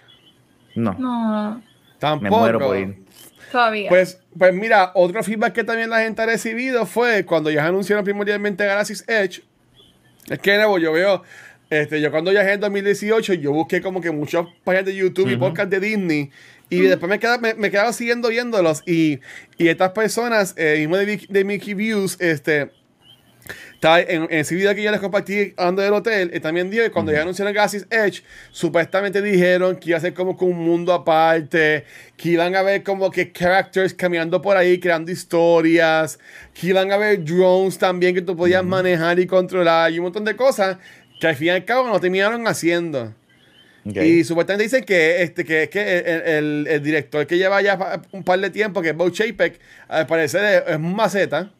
No, 0.77 0.95
No, 0.99 1.63
Tampoco. 1.99 2.23
me 2.37 2.41
muero 2.41 2.59
por 2.61 2.77
ir. 2.77 3.03
Todavía. 3.51 3.89
Pues, 3.89 4.21
pues 4.39 4.55
mira, 4.55 4.93
otro 4.95 5.23
feedback 5.23 5.53
que 5.53 5.65
también 5.65 5.91
la 5.91 6.01
gente 6.01 6.23
ha 6.23 6.27
recibido 6.27 6.87
fue 6.87 7.25
cuando 7.25 7.51
ellos 7.51 7.63
anunciaron 7.63 8.05
primordialmente 8.05 8.65
Galaxy's 8.65 9.05
Edge. 9.09 9.43
Es 10.29 10.39
que 10.39 10.57
nuevo, 10.57 10.79
yo 10.79 10.93
veo, 10.93 11.23
este, 11.71 12.01
yo 12.01 12.11
cuando 12.11 12.31
viajé 12.31 12.53
en 12.53 12.61
2018, 12.61 13.35
yo 13.35 13.53
busqué 13.53 13.81
como 13.81 14.01
que 14.01 14.11
muchas 14.11 14.47
páginas 14.65 14.87
de 14.87 14.95
YouTube 14.97 15.29
y 15.29 15.33
Ujú. 15.35 15.41
podcasts 15.41 15.71
de 15.71 15.81
Disney. 15.81 16.31
Y 16.69 16.83
después 16.83 17.11
me 17.11 17.19
quedaba, 17.19 17.39
me, 17.39 17.55
me 17.55 17.71
quedaba 17.71 17.93
siguiendo 17.93 18.29
viéndolos. 18.29 18.83
Y, 18.87 19.19
y 19.59 19.69
estas 19.69 19.91
personas, 19.91 20.55
eh, 20.57 20.77
mismo 20.79 20.97
de, 20.97 21.21
de 21.29 21.45
Mickey 21.45 21.75
Views, 21.75 22.17
este, 22.21 22.71
estaba 23.75 24.01
en, 24.01 24.23
en 24.25 24.33
ese 24.33 24.55
video 24.55 24.75
que 24.75 24.83
yo 24.83 24.91
les 24.91 25.01
compartí 25.01 25.55
hablando 25.57 25.83
del 25.83 25.93
hotel, 25.95 26.31
eh, 26.33 26.41
también 26.41 26.71
dijo 26.71 26.83
que 26.85 26.91
cuando 26.91 27.13
ya 27.13 27.23
anunciaron 27.23 27.55
Galaxy's 27.55 27.87
Edge, 27.91 28.23
supuestamente 28.51 29.23
dijeron 29.23 29.77
que 29.77 29.91
iba 29.91 29.99
a 29.99 30.01
ser 30.01 30.13
como 30.15 30.37
que 30.37 30.45
un 30.45 30.59
mundo 30.59 30.93
aparte, 30.93 31.85
que 32.17 32.29
iban 32.31 32.55
a 32.55 32.63
ver 32.63 32.83
como 32.83 33.11
que 33.11 33.33
characters 33.33 33.95
caminando 33.95 34.41
por 34.43 34.57
ahí, 34.57 34.79
creando 34.79 35.11
historias, 35.11 36.19
que 36.55 36.69
iban 36.69 36.93
a 36.93 36.97
ver 36.99 37.25
drones 37.25 37.79
también 37.79 38.15
que 38.15 38.23
tú 38.23 38.37
podías 38.37 38.65
manejar 38.65 39.19
y 39.19 39.27
controlar 39.27 39.91
y 39.93 39.99
un 39.99 40.05
montón 40.05 40.25
de 40.25 40.37
cosas 40.37 40.77
que 41.21 41.27
al 41.27 41.37
fin 41.37 41.47
y 41.49 41.51
al 41.51 41.65
cabo 41.65 41.89
no 41.89 41.99
terminaron 42.01 42.47
haciendo. 42.47 43.15
Y 44.05 44.25
supuestamente 44.25 44.65
dicen 44.65 44.85
que 44.85 45.23
este 45.23 45.43
que, 45.45 45.71
que 45.71 45.99
el, 46.01 46.23
el- 46.27 46.67
el 46.69 46.83
director 46.83 47.27
que 47.27 47.39
lleva 47.39 47.63
ya 47.63 48.03
un 48.13 48.23
par 48.25 48.39
de 48.39 48.51
tiempo, 48.51 48.83
que 48.83 48.91
es 48.91 48.97
Bo 48.97 49.09
Chapek, 49.09 49.59
al 49.89 50.07
parecer 50.07 50.45
es, 50.45 50.63
es 50.69 50.77
un 50.77 50.95
maceta. 50.95 51.51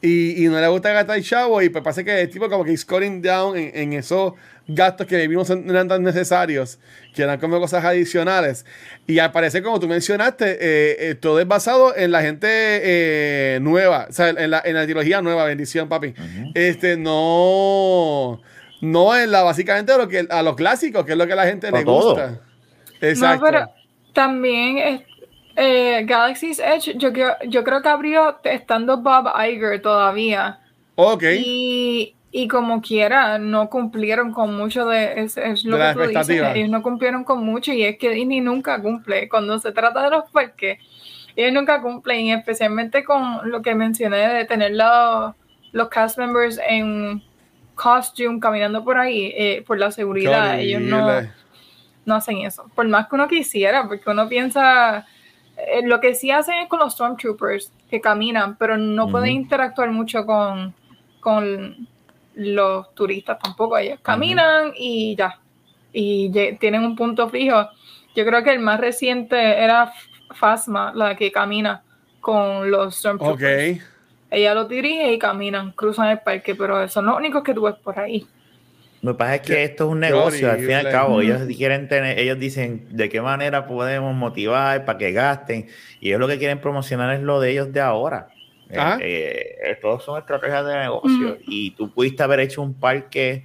Y, 0.00 0.44
y 0.44 0.48
no 0.48 0.60
le 0.60 0.68
gusta 0.68 0.92
gastar 0.92 1.16
el 1.18 1.24
chavo. 1.24 1.60
Y 1.60 1.70
pues 1.70 1.82
parece 1.82 2.04
que 2.04 2.20
el 2.20 2.30
tipo 2.30 2.48
como 2.48 2.64
que 2.64 2.72
is 2.72 2.84
cutting 2.84 3.20
down 3.20 3.56
en, 3.56 3.70
en 3.74 3.92
esos 3.94 4.34
gastos 4.68 5.06
que 5.06 5.26
vimos 5.26 5.48
no 5.50 5.72
eran 5.72 5.88
tan 5.88 6.02
necesarios, 6.02 6.78
que 7.14 7.22
eran 7.22 7.40
como 7.40 7.58
cosas 7.58 7.84
adicionales. 7.84 8.64
Y 9.06 9.18
al 9.18 9.32
parecer, 9.32 9.62
como 9.62 9.80
tú 9.80 9.88
mencionaste, 9.88 10.44
eh, 10.52 10.96
eh, 11.10 11.14
todo 11.14 11.40
es 11.40 11.48
basado 11.48 11.96
en 11.96 12.12
la 12.12 12.20
gente 12.22 12.46
eh, 12.50 13.58
nueva, 13.62 14.06
o 14.08 14.12
sea, 14.12 14.28
en 14.28 14.50
la, 14.50 14.62
en 14.64 14.74
la 14.74 14.84
trilogía 14.84 15.20
nueva, 15.22 15.44
bendición, 15.46 15.88
papi. 15.88 16.14
Este, 16.54 16.96
no, 16.98 18.40
no 18.82 19.16
en 19.16 19.30
la, 19.30 19.42
básicamente 19.42 19.96
lo 19.96 20.06
que, 20.06 20.26
a 20.28 20.42
los 20.42 20.54
clásicos, 20.54 21.04
que 21.04 21.12
es 21.12 21.18
lo 21.18 21.26
que 21.26 21.32
a 21.32 21.36
la 21.36 21.46
gente 21.46 21.70
le 21.70 21.78
A 21.78 21.84
todo. 21.84 22.10
gusta. 22.10 22.40
Exacto. 23.00 23.44
No, 23.46 23.50
pero 23.50 23.70
también 24.12 24.78
es- 24.78 25.00
eh, 25.60 26.04
Galaxy's 26.04 26.60
Edge, 26.60 26.96
yo 26.96 27.12
creo, 27.12 27.36
yo 27.48 27.64
creo 27.64 27.82
que 27.82 27.88
abrió 27.88 28.38
estando 28.44 28.98
Bob 28.98 29.28
Iger 29.36 29.82
todavía. 29.82 30.60
ok. 30.94 31.24
Y, 31.44 32.14
y 32.30 32.46
como 32.46 32.80
quiera, 32.80 33.38
no 33.38 33.68
cumplieron 33.68 34.32
con 34.32 34.56
mucho 34.56 34.86
de 34.86 35.20
es, 35.20 35.36
es 35.36 35.64
lo 35.64 35.76
De 35.76 35.94
que 35.94 35.94
tú 35.94 36.18
dices, 36.18 36.42
ellos 36.54 36.68
no 36.68 36.82
cumplieron 36.82 37.24
con 37.24 37.44
mucho 37.44 37.72
y 37.72 37.82
es 37.82 37.98
que 37.98 38.10
Disney 38.10 38.40
nunca 38.40 38.80
cumple. 38.80 39.28
Cuando 39.28 39.58
se 39.58 39.72
trata 39.72 40.04
de 40.04 40.10
los 40.10 40.30
parques, 40.30 40.78
ellos 41.34 41.52
nunca 41.52 41.80
cumplen, 41.80 42.26
y 42.26 42.32
especialmente 42.32 43.02
con 43.02 43.50
lo 43.50 43.62
que 43.62 43.74
mencioné 43.74 44.28
de 44.28 44.44
tener 44.44 44.72
los, 44.72 45.34
los 45.72 45.88
cast 45.88 46.18
members 46.18 46.60
en 46.68 47.22
costume 47.74 48.40
caminando 48.40 48.84
por 48.84 48.98
ahí, 48.98 49.32
eh, 49.36 49.64
por 49.66 49.78
la 49.78 49.90
seguridad. 49.90 50.58
Ellos 50.58 50.82
no 50.82 52.14
hacen 52.14 52.38
eso. 52.38 52.70
Por 52.74 52.88
más 52.88 53.08
que 53.08 53.14
uno 53.14 53.28
quisiera, 53.28 53.86
porque 53.86 54.10
uno 54.10 54.28
piensa, 54.28 55.06
eh, 55.66 55.82
lo 55.84 56.00
que 56.00 56.14
sí 56.14 56.30
hacen 56.30 56.54
es 56.60 56.68
con 56.68 56.78
los 56.78 56.94
Stormtroopers, 56.94 57.72
que 57.90 58.00
caminan, 58.00 58.56
pero 58.56 58.76
no 58.76 59.08
pueden 59.08 59.30
interactuar 59.30 59.90
mucho 59.90 60.24
con, 60.24 60.74
con 61.20 61.88
los 62.34 62.94
turistas 62.94 63.38
tampoco. 63.38 63.76
Ellos 63.76 63.98
caminan 64.02 64.72
y 64.76 65.16
ya. 65.16 65.38
Y 65.92 66.30
tienen 66.58 66.84
un 66.84 66.94
punto 66.94 67.28
fijo. 67.28 67.68
Yo 68.14 68.24
creo 68.24 68.42
que 68.44 68.52
el 68.52 68.60
más 68.60 68.80
reciente 68.80 69.36
era 69.36 69.92
Fasma, 70.34 70.92
la 70.94 71.16
que 71.16 71.32
camina 71.32 71.82
con 72.20 72.70
los 72.70 72.96
Stormtroopers. 72.96 73.80
Ella 74.30 74.54
los 74.54 74.68
dirige 74.68 75.12
y 75.12 75.18
caminan, 75.18 75.72
cruzan 75.72 76.08
el 76.08 76.20
parque, 76.20 76.54
pero 76.54 76.86
son 76.88 77.06
los 77.06 77.16
únicos 77.16 77.42
que 77.42 77.54
tú 77.54 77.62
ves 77.62 77.76
por 77.76 77.98
ahí. 77.98 78.26
Lo 79.00 79.12
que 79.12 79.18
pasa 79.18 79.34
es 79.36 79.40
que 79.42 79.64
esto 79.64 79.84
es 79.86 79.90
un 79.92 80.00
negocio, 80.00 80.50
al 80.50 80.58
fin 80.58 80.70
y 80.70 80.72
al 80.74 80.90
cabo, 80.90 81.20
ellos 81.20 81.42
quieren 81.56 81.88
tener, 81.88 82.18
ellos 82.18 82.38
dicen 82.38 82.86
de 82.90 83.08
qué 83.08 83.20
manera 83.20 83.66
podemos 83.66 84.14
motivar 84.14 84.84
para 84.84 84.98
que 84.98 85.12
gasten, 85.12 85.66
y 86.00 86.08
ellos 86.08 86.18
lo 86.20 86.26
que 86.26 86.38
quieren 86.38 86.60
promocionar 86.60 87.14
es 87.14 87.20
lo 87.22 87.40
de 87.40 87.50
ellos 87.52 87.72
de 87.72 87.80
ahora. 87.80 88.28
Eh, 88.70 89.56
eh, 89.62 89.78
todos 89.80 90.04
son 90.04 90.18
estrategias 90.18 90.66
de 90.66 90.76
negocio. 90.78 91.38
Y 91.46 91.70
tú 91.70 91.90
pudiste 91.94 92.22
haber 92.22 92.40
hecho 92.40 92.60
un 92.60 92.74
parque. 92.74 93.44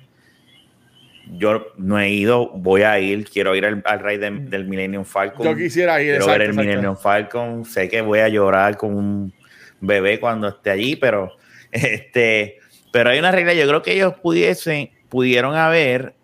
Yo 1.38 1.68
no 1.78 1.98
he 2.00 2.10
ido, 2.10 2.50
voy 2.50 2.82
a 2.82 3.00
ir, 3.00 3.24
quiero 3.30 3.56
ir 3.56 3.66
al, 3.66 3.82
al 3.86 4.00
ride 4.02 4.30
de- 4.30 4.40
del 4.50 4.66
Millennium 4.66 5.06
Falcon. 5.06 5.46
Yo 5.46 5.56
quisiera 5.56 6.02
ir, 6.02 6.08
Quiero 6.08 6.16
exacto, 6.26 6.32
ver 6.34 6.42
el 6.42 6.48
exacto. 6.50 6.68
Millennium 6.70 6.98
Falcon. 6.98 7.66
Sé 7.66 7.88
que 7.88 8.02
voy 8.02 8.20
a 8.20 8.28
llorar 8.28 8.76
con 8.76 8.94
un 8.96 9.34
bebé 9.80 10.20
cuando 10.20 10.50
esté 10.50 10.72
allí, 10.72 10.98
pero 10.98 11.32
este, 11.72 12.58
pero 12.92 13.10
hay 13.12 13.20
una 13.20 13.32
regla. 13.32 13.54
Yo 13.54 13.66
creo 13.68 13.82
que 13.82 13.94
ellos 13.94 14.16
pudiesen, 14.22 14.90
pudieron 15.14 15.54
haber 15.56 16.16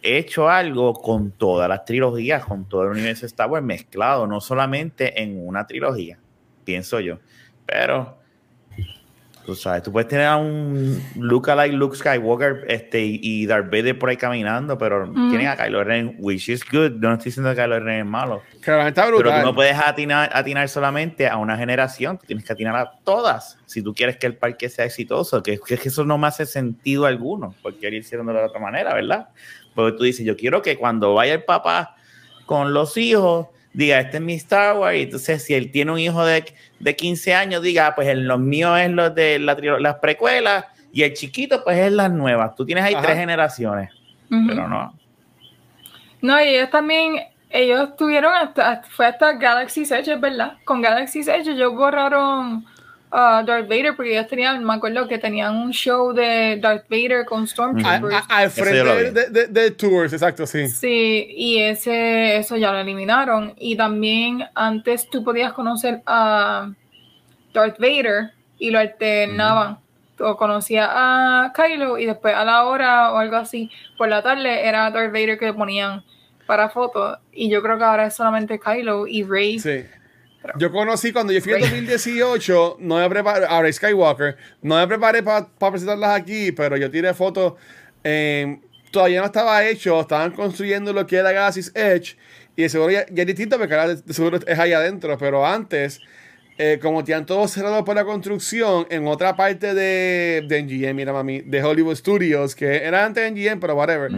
hecho 0.00 0.48
algo 0.48 0.94
con 0.94 1.32
todas 1.32 1.68
las 1.68 1.84
trilogías, 1.84 2.46
con 2.46 2.66
todo 2.66 2.84
el 2.84 2.88
universo 2.92 3.26
Star 3.26 3.50
Wars 3.50 3.62
mezclado, 3.62 4.26
no 4.26 4.40
solamente 4.40 5.22
en 5.22 5.46
una 5.46 5.66
trilogía, 5.66 6.18
pienso 6.64 6.98
yo. 6.98 7.18
Pero 7.66 8.17
tú 9.48 9.54
sabes, 9.54 9.82
tú 9.82 9.90
puedes 9.90 10.06
tener 10.06 10.26
a 10.26 10.36
un 10.36 11.02
Luke 11.16 11.50
like 11.54 11.74
Luke 11.74 11.96
Skywalker 11.96 12.66
este, 12.68 13.00
y, 13.02 13.46
Darth 13.46 13.70
Vader 13.70 13.98
por 13.98 14.10
ahí 14.10 14.18
caminando, 14.18 14.76
pero 14.76 15.10
tienen 15.10 15.46
a 15.46 15.56
Kylo 15.56 15.82
Ren, 15.84 16.16
which 16.18 16.50
is 16.50 16.62
good. 16.70 17.00
Yo 17.00 17.08
no 17.08 17.14
estoy 17.14 17.30
diciendo 17.30 17.54
que 17.54 17.62
Kylo 17.62 17.80
Ren 17.80 18.00
es 18.00 18.04
malo. 18.04 18.42
Pero 18.62 19.22
tú 19.22 19.46
no 19.46 19.54
puedes 19.54 19.74
atinar, 19.74 20.28
atinar 20.34 20.68
solamente 20.68 21.26
a 21.26 21.38
una 21.38 21.56
generación, 21.56 22.18
tú 22.18 22.26
tienes 22.26 22.44
que 22.44 22.52
atinar 22.52 22.76
a 22.76 22.90
todas 23.02 23.56
si 23.64 23.80
tú 23.80 23.94
quieres 23.94 24.18
que 24.18 24.26
el 24.26 24.36
parque 24.36 24.68
sea 24.68 24.84
exitoso, 24.84 25.42
que, 25.42 25.58
que 25.58 25.80
eso 25.82 26.04
no 26.04 26.18
me 26.18 26.26
hace 26.26 26.44
sentido 26.44 27.06
alguno, 27.06 27.54
porque 27.62 27.88
él 27.88 27.94
hicieron 27.94 28.26
de 28.26 28.34
la 28.34 28.44
otra 28.44 28.60
manera, 28.60 28.92
¿verdad? 28.92 29.30
Porque 29.74 29.96
tú 29.96 30.04
dices, 30.04 30.26
yo 30.26 30.36
quiero 30.36 30.60
que 30.60 30.76
cuando 30.76 31.14
vaya 31.14 31.32
el 31.32 31.44
papá 31.44 31.96
con 32.44 32.74
los 32.74 32.98
hijos, 32.98 33.46
diga, 33.78 34.00
este 34.00 34.16
es 34.16 34.22
mi 34.22 34.34
Star 34.34 34.76
Wars, 34.76 34.96
y 34.98 35.02
entonces 35.02 35.44
si 35.44 35.54
él 35.54 35.70
tiene 35.70 35.92
un 35.92 36.00
hijo 36.00 36.24
de, 36.26 36.44
de 36.80 36.96
15 36.96 37.32
años, 37.32 37.62
diga, 37.62 37.86
"Ah, 37.86 37.94
pues 37.94 38.08
el, 38.08 38.26
los 38.26 38.40
míos 38.40 38.76
es 38.80 38.90
los 38.90 39.14
de 39.14 39.38
la, 39.38 39.56
las 39.78 39.94
precuelas, 39.96 40.64
y 40.92 41.04
el 41.04 41.12
chiquito 41.14 41.62
pues 41.62 41.78
es 41.78 41.92
las 41.92 42.10
nuevas. 42.10 42.56
Tú 42.56 42.66
tienes 42.66 42.82
ahí 42.82 42.94
Ajá. 42.94 43.04
tres 43.04 43.18
generaciones, 43.18 43.90
pero 44.28 44.66
no. 44.66 44.98
No, 46.20 46.42
y 46.42 46.48
ellos 46.48 46.70
también, 46.70 47.20
ellos 47.50 47.94
tuvieron 47.96 48.32
hasta, 48.34 48.82
fue 48.82 49.06
hasta 49.06 49.34
Galaxy's 49.34 49.92
Edge, 49.92 50.08
es 50.12 50.20
verdad. 50.20 50.54
Con 50.64 50.82
Galaxy's 50.82 51.28
Edge 51.28 51.48
ellos 51.52 51.72
borraron 51.72 52.66
a 53.10 53.42
Darth 53.46 53.68
Vader 53.68 53.96
porque 53.96 54.12
ellos 54.12 54.26
tenían, 54.28 54.62
me 54.64 54.74
acuerdo 54.74 55.08
que 55.08 55.18
tenían 55.18 55.56
un 55.56 55.72
show 55.72 56.12
de 56.12 56.58
Darth 56.60 56.84
Vader 56.90 57.24
con 57.24 57.46
Stormtroopers. 57.46 58.14
a- 58.28 58.36
al 58.38 58.50
frente 58.50 59.04
vi. 59.04 59.10
de, 59.10 59.30
de, 59.30 59.46
de 59.46 59.70
Tours, 59.70 60.12
exacto, 60.12 60.46
sí. 60.46 60.68
Sí, 60.68 61.26
y 61.36 61.58
ese, 61.58 62.36
eso 62.36 62.56
ya 62.56 62.70
lo 62.72 62.78
eliminaron. 62.78 63.54
Y 63.58 63.76
también 63.76 64.44
antes 64.54 65.08
tú 65.08 65.24
podías 65.24 65.52
conocer 65.54 66.02
a 66.06 66.70
Darth 67.54 67.78
Vader 67.78 68.32
y 68.58 68.70
lo 68.70 68.78
alternaban. 68.78 69.78
O 70.20 70.36
conocía 70.36 70.88
a 70.90 71.52
Kylo 71.52 71.96
y 71.96 72.04
después 72.04 72.34
a 72.34 72.44
la 72.44 72.64
hora 72.64 73.12
o 73.12 73.18
algo 73.18 73.36
así, 73.36 73.70
por 73.96 74.08
la 74.08 74.20
tarde 74.20 74.66
era 74.66 74.90
Darth 74.90 75.12
Vader 75.12 75.38
que 75.38 75.52
ponían 75.52 76.02
para 76.44 76.68
fotos. 76.70 77.18
Y 77.32 77.48
yo 77.48 77.62
creo 77.62 77.78
que 77.78 77.84
ahora 77.84 78.06
es 78.06 78.16
solamente 78.16 78.58
Kylo 78.58 79.06
y 79.06 79.22
Rey. 79.22 79.60
Sí. 79.60 79.84
Yo 80.56 80.70
conocí 80.70 81.12
cuando 81.12 81.32
yo 81.32 81.40
fui 81.40 81.52
en 81.52 81.60
2018, 81.60 82.76
no 82.80 82.96
me 82.98 83.08
preparé, 83.08 83.46
ahora 83.46 83.72
Skywalker, 83.72 84.36
no 84.62 84.76
me 84.76 84.86
preparé 84.86 85.22
para 85.22 85.46
presentarlas 85.58 86.18
aquí, 86.18 86.52
pero 86.52 86.76
yo 86.76 86.90
tiré 86.90 87.12
fotos, 87.14 87.54
eh, 88.04 88.60
todavía 88.90 89.20
no 89.20 89.26
estaba 89.26 89.64
hecho, 89.66 90.00
estaban 90.00 90.32
construyendo 90.32 90.92
lo 90.92 91.06
que 91.06 91.16
era 91.16 91.32
Galaxy's 91.32 91.72
Edge, 91.74 92.16
y 92.56 92.62
de 92.62 92.68
seguro 92.68 92.90
ya, 92.90 93.06
ya 93.10 93.22
es 93.22 93.26
distinto 93.26 93.58
porque 93.58 93.74
ahora 93.74 93.88
de 93.88 94.02
de 94.02 94.14
seguro 94.14 94.38
es 94.46 94.58
ahí 94.58 94.72
adentro, 94.72 95.16
pero 95.18 95.46
antes, 95.46 96.00
eh, 96.60 96.80
como 96.82 97.04
tenían 97.04 97.24
todo 97.24 97.46
cerrado 97.46 97.84
por 97.84 97.94
la 97.94 98.04
construcción, 98.04 98.86
en 98.90 99.06
otra 99.06 99.36
parte 99.36 99.74
de, 99.74 100.44
de 100.46 100.62
NGM, 100.62 100.96
mira 100.96 101.12
mami, 101.12 101.40
de 101.40 101.62
Hollywood 101.62 101.94
Studios, 101.94 102.56
que 102.56 102.84
era 102.84 103.04
antes 103.04 103.22
de 103.22 103.30
NGM, 103.30 103.60
pero 103.60 103.76
whatever, 103.76 104.10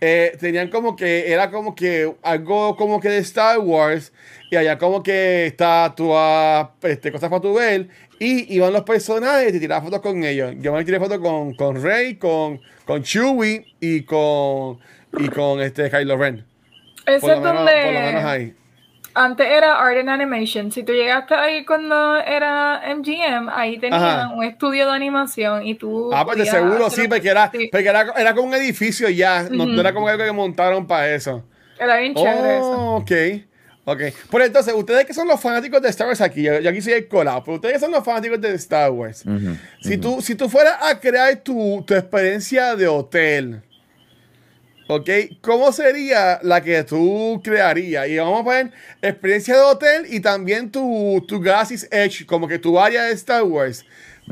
eh, 0.00 0.36
tenían 0.38 0.68
como 0.70 0.94
que, 0.94 1.32
era 1.32 1.50
como 1.50 1.74
que 1.74 2.14
algo 2.22 2.76
como 2.76 3.00
que 3.00 3.08
de 3.08 3.18
Star 3.18 3.58
Wars, 3.58 4.12
y 4.48 4.54
allá 4.54 4.78
como 4.78 5.02
que 5.02 5.46
estatuas, 5.46 6.68
este, 6.82 7.10
cosas 7.10 7.28
para 7.28 7.42
tu 7.42 7.54
ver, 7.54 7.88
y 8.20 8.54
iban 8.54 8.72
los 8.72 8.82
personajes 8.82 9.48
y 9.48 9.52
te 9.52 9.60
tirabas 9.60 9.84
fotos 9.84 10.00
con 10.00 10.22
ellos. 10.22 10.54
Yo 10.58 10.72
me 10.72 10.84
tiré 10.84 10.98
fotos 10.98 11.18
con, 11.18 11.54
con 11.54 11.82
Rey, 11.82 12.14
con, 12.14 12.60
con 12.84 13.02
Chewie 13.02 13.66
y 13.80 14.02
con, 14.02 14.78
y 15.18 15.28
con 15.28 15.60
este 15.60 15.90
Kylo 15.90 16.16
Ren. 16.16 16.44
Ese 17.06 17.20
Por 17.20 17.30
lo, 17.30 17.34
es 17.34 17.40
menos, 17.40 17.56
donde 17.56 17.72
por 17.84 17.92
lo 17.92 18.00
menos 18.00 18.24
ahí. 18.24 18.54
Antes 19.14 19.46
era 19.46 19.78
Art 19.80 19.98
and 19.98 20.08
Animation. 20.08 20.70
Si 20.72 20.82
tú 20.82 20.92
llegaste 20.92 21.34
ahí 21.34 21.64
cuando 21.64 22.16
era 22.18 22.82
MGM, 22.94 23.48
ahí 23.52 23.78
tenían 23.78 24.02
Ajá. 24.02 24.28
un 24.34 24.44
estudio 24.44 24.86
de 24.88 24.92
animación 24.94 25.66
y 25.66 25.74
tú. 25.74 26.10
Ah, 26.12 26.24
pues 26.24 26.38
de 26.38 26.46
seguro 26.46 26.86
hacer- 26.86 27.02
sí, 27.04 27.08
porque 27.08 27.28
era, 27.28 27.50
Sí, 27.50 27.68
porque 27.70 27.88
era, 27.88 28.12
era 28.16 28.34
como 28.34 28.48
un 28.48 28.54
edificio 28.54 29.08
ya, 29.08 29.44
no, 29.50 29.66
no 29.66 29.80
era 29.80 29.92
como 29.92 30.08
algo 30.08 30.24
que 30.24 30.32
montaron 30.32 30.86
para 30.86 31.12
eso. 31.14 31.44
era 31.78 31.96
bien 31.98 32.14
chévere 32.14 32.56
eso. 32.58 32.70
Oh, 32.72 32.96
ok. 32.96 33.12
Ok. 33.84 34.00
Pero 34.30 34.44
entonces, 34.44 34.74
ustedes 34.74 35.06
que 35.06 35.14
son 35.14 35.26
los 35.26 35.40
fanáticos 35.40 35.80
de 35.80 35.88
Star 35.88 36.08
Wars 36.08 36.20
aquí, 36.20 36.42
yo, 36.42 36.60
yo 36.60 36.68
aquí 36.68 36.82
soy 36.82 36.92
el 36.92 37.08
colado, 37.08 37.42
pero 37.42 37.54
ustedes 37.54 37.74
que 37.76 37.80
son 37.80 37.90
los 37.90 38.04
fanáticos 38.04 38.38
de 38.38 38.52
Star 38.56 38.90
Wars, 38.90 39.24
si, 39.80 39.96
tú, 39.96 40.20
si 40.20 40.34
tú 40.34 40.50
fueras 40.50 40.74
a 40.82 41.00
crear 41.00 41.34
tu, 41.36 41.82
tu 41.86 41.94
experiencia 41.94 42.76
de 42.76 42.86
hotel, 42.86 43.62
¿ok? 44.88 45.08
¿Cómo 45.40 45.70
sería 45.72 46.40
la 46.42 46.60
que 46.62 46.82
tú 46.82 47.40
crearías? 47.44 48.08
Y 48.08 48.18
vamos 48.18 48.40
a 48.40 48.44
poner 48.44 48.72
experiencia 49.00 49.54
de 49.54 49.60
hotel 49.62 50.06
y 50.08 50.20
también 50.20 50.70
tu, 50.72 51.24
tu 51.28 51.40
Galaxy's 51.40 51.86
Edge, 51.92 52.26
como 52.26 52.48
que 52.48 52.58
tu 52.58 52.78
área 52.80 53.04
de 53.04 53.12
Star 53.12 53.44
Wars. 53.44 53.84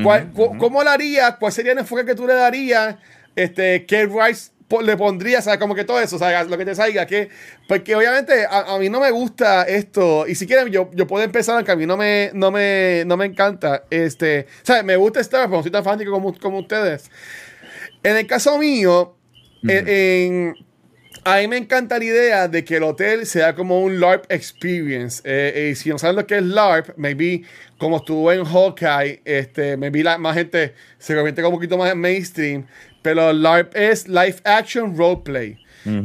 ¿Cuál- 0.02 0.30
cu- 0.32 0.58
¿Cómo 0.58 0.82
la 0.82 0.92
harías? 0.92 1.36
¿Cuál 1.38 1.52
sería 1.52 1.72
el 1.72 1.78
enfoque 1.78 2.04
que 2.04 2.14
tú 2.14 2.26
le 2.26 2.34
darías? 2.34 2.96
Este, 3.34 3.86
¿Qué 3.86 4.04
rights 4.06 4.52
le 4.82 4.96
pondrías? 4.96 5.44
¿Sabes? 5.44 5.58
Como 5.58 5.74
que 5.74 5.84
todo 5.84 5.98
eso, 6.00 6.18
¿sabes? 6.18 6.48
Lo 6.48 6.58
que 6.58 6.64
te 6.66 6.74
salga. 6.74 7.06
Que, 7.06 7.30
porque 7.66 7.94
obviamente 7.96 8.44
a, 8.44 8.74
a 8.74 8.78
mí 8.78 8.90
no 8.90 9.00
me 9.00 9.10
gusta 9.10 9.62
esto. 9.62 10.26
Y 10.26 10.34
si 10.34 10.46
quieren, 10.46 10.68
yo, 10.68 10.90
yo 10.92 11.06
puedo 11.06 11.24
empezar, 11.24 11.54
aunque 11.56 11.72
a 11.72 11.76
mí 11.76 11.86
no 11.86 11.96
me, 11.96 12.30
no 12.34 12.50
me, 12.50 13.04
no 13.06 13.16
me 13.16 13.24
encanta. 13.24 13.84
Este, 13.88 14.46
¿sabes? 14.62 14.84
Me 14.84 14.96
gusta 14.96 15.20
Star 15.20 15.40
Wars, 15.40 15.48
pero 15.48 15.56
no 15.58 15.62
soy 15.62 15.72
tan 15.72 15.84
fanático 15.84 16.10
como, 16.12 16.38
como 16.38 16.58
ustedes. 16.58 17.10
En 18.02 18.16
el 18.18 18.26
caso 18.26 18.58
mío, 18.58 19.15
en- 19.70 19.88
en- 19.88 20.54
a 21.24 21.38
mí 21.38 21.48
me 21.48 21.56
encanta 21.56 21.98
la 21.98 22.04
idea 22.04 22.46
de 22.48 22.64
que 22.64 22.76
el 22.76 22.84
hotel 22.84 23.26
sea 23.26 23.54
como 23.54 23.80
un 23.80 23.98
LARP 24.00 24.26
experience. 24.30 25.22
Eh, 25.24 25.70
y 25.72 25.74
si 25.74 25.88
no 25.88 25.98
saben 25.98 26.16
lo 26.16 26.26
que 26.26 26.36
es 26.36 26.42
LARP, 26.42 26.90
maybe 26.96 27.42
como 27.78 27.96
estuvo 27.96 28.30
en 28.32 28.44
Hawkeye, 28.44 29.22
este, 29.24 29.76
maybe 29.76 30.04
la, 30.04 30.18
más 30.18 30.34
gente 30.36 30.74
se 30.98 31.14
convierte 31.14 31.42
como 31.42 31.56
un 31.56 31.60
poquito 31.60 31.76
más 31.78 31.90
en 31.90 31.98
mainstream. 31.98 32.66
Pero 33.02 33.32
LARP 33.32 33.74
es 33.76 34.06
Live 34.08 34.36
Action 34.44 34.96
Roleplay. 34.96 35.58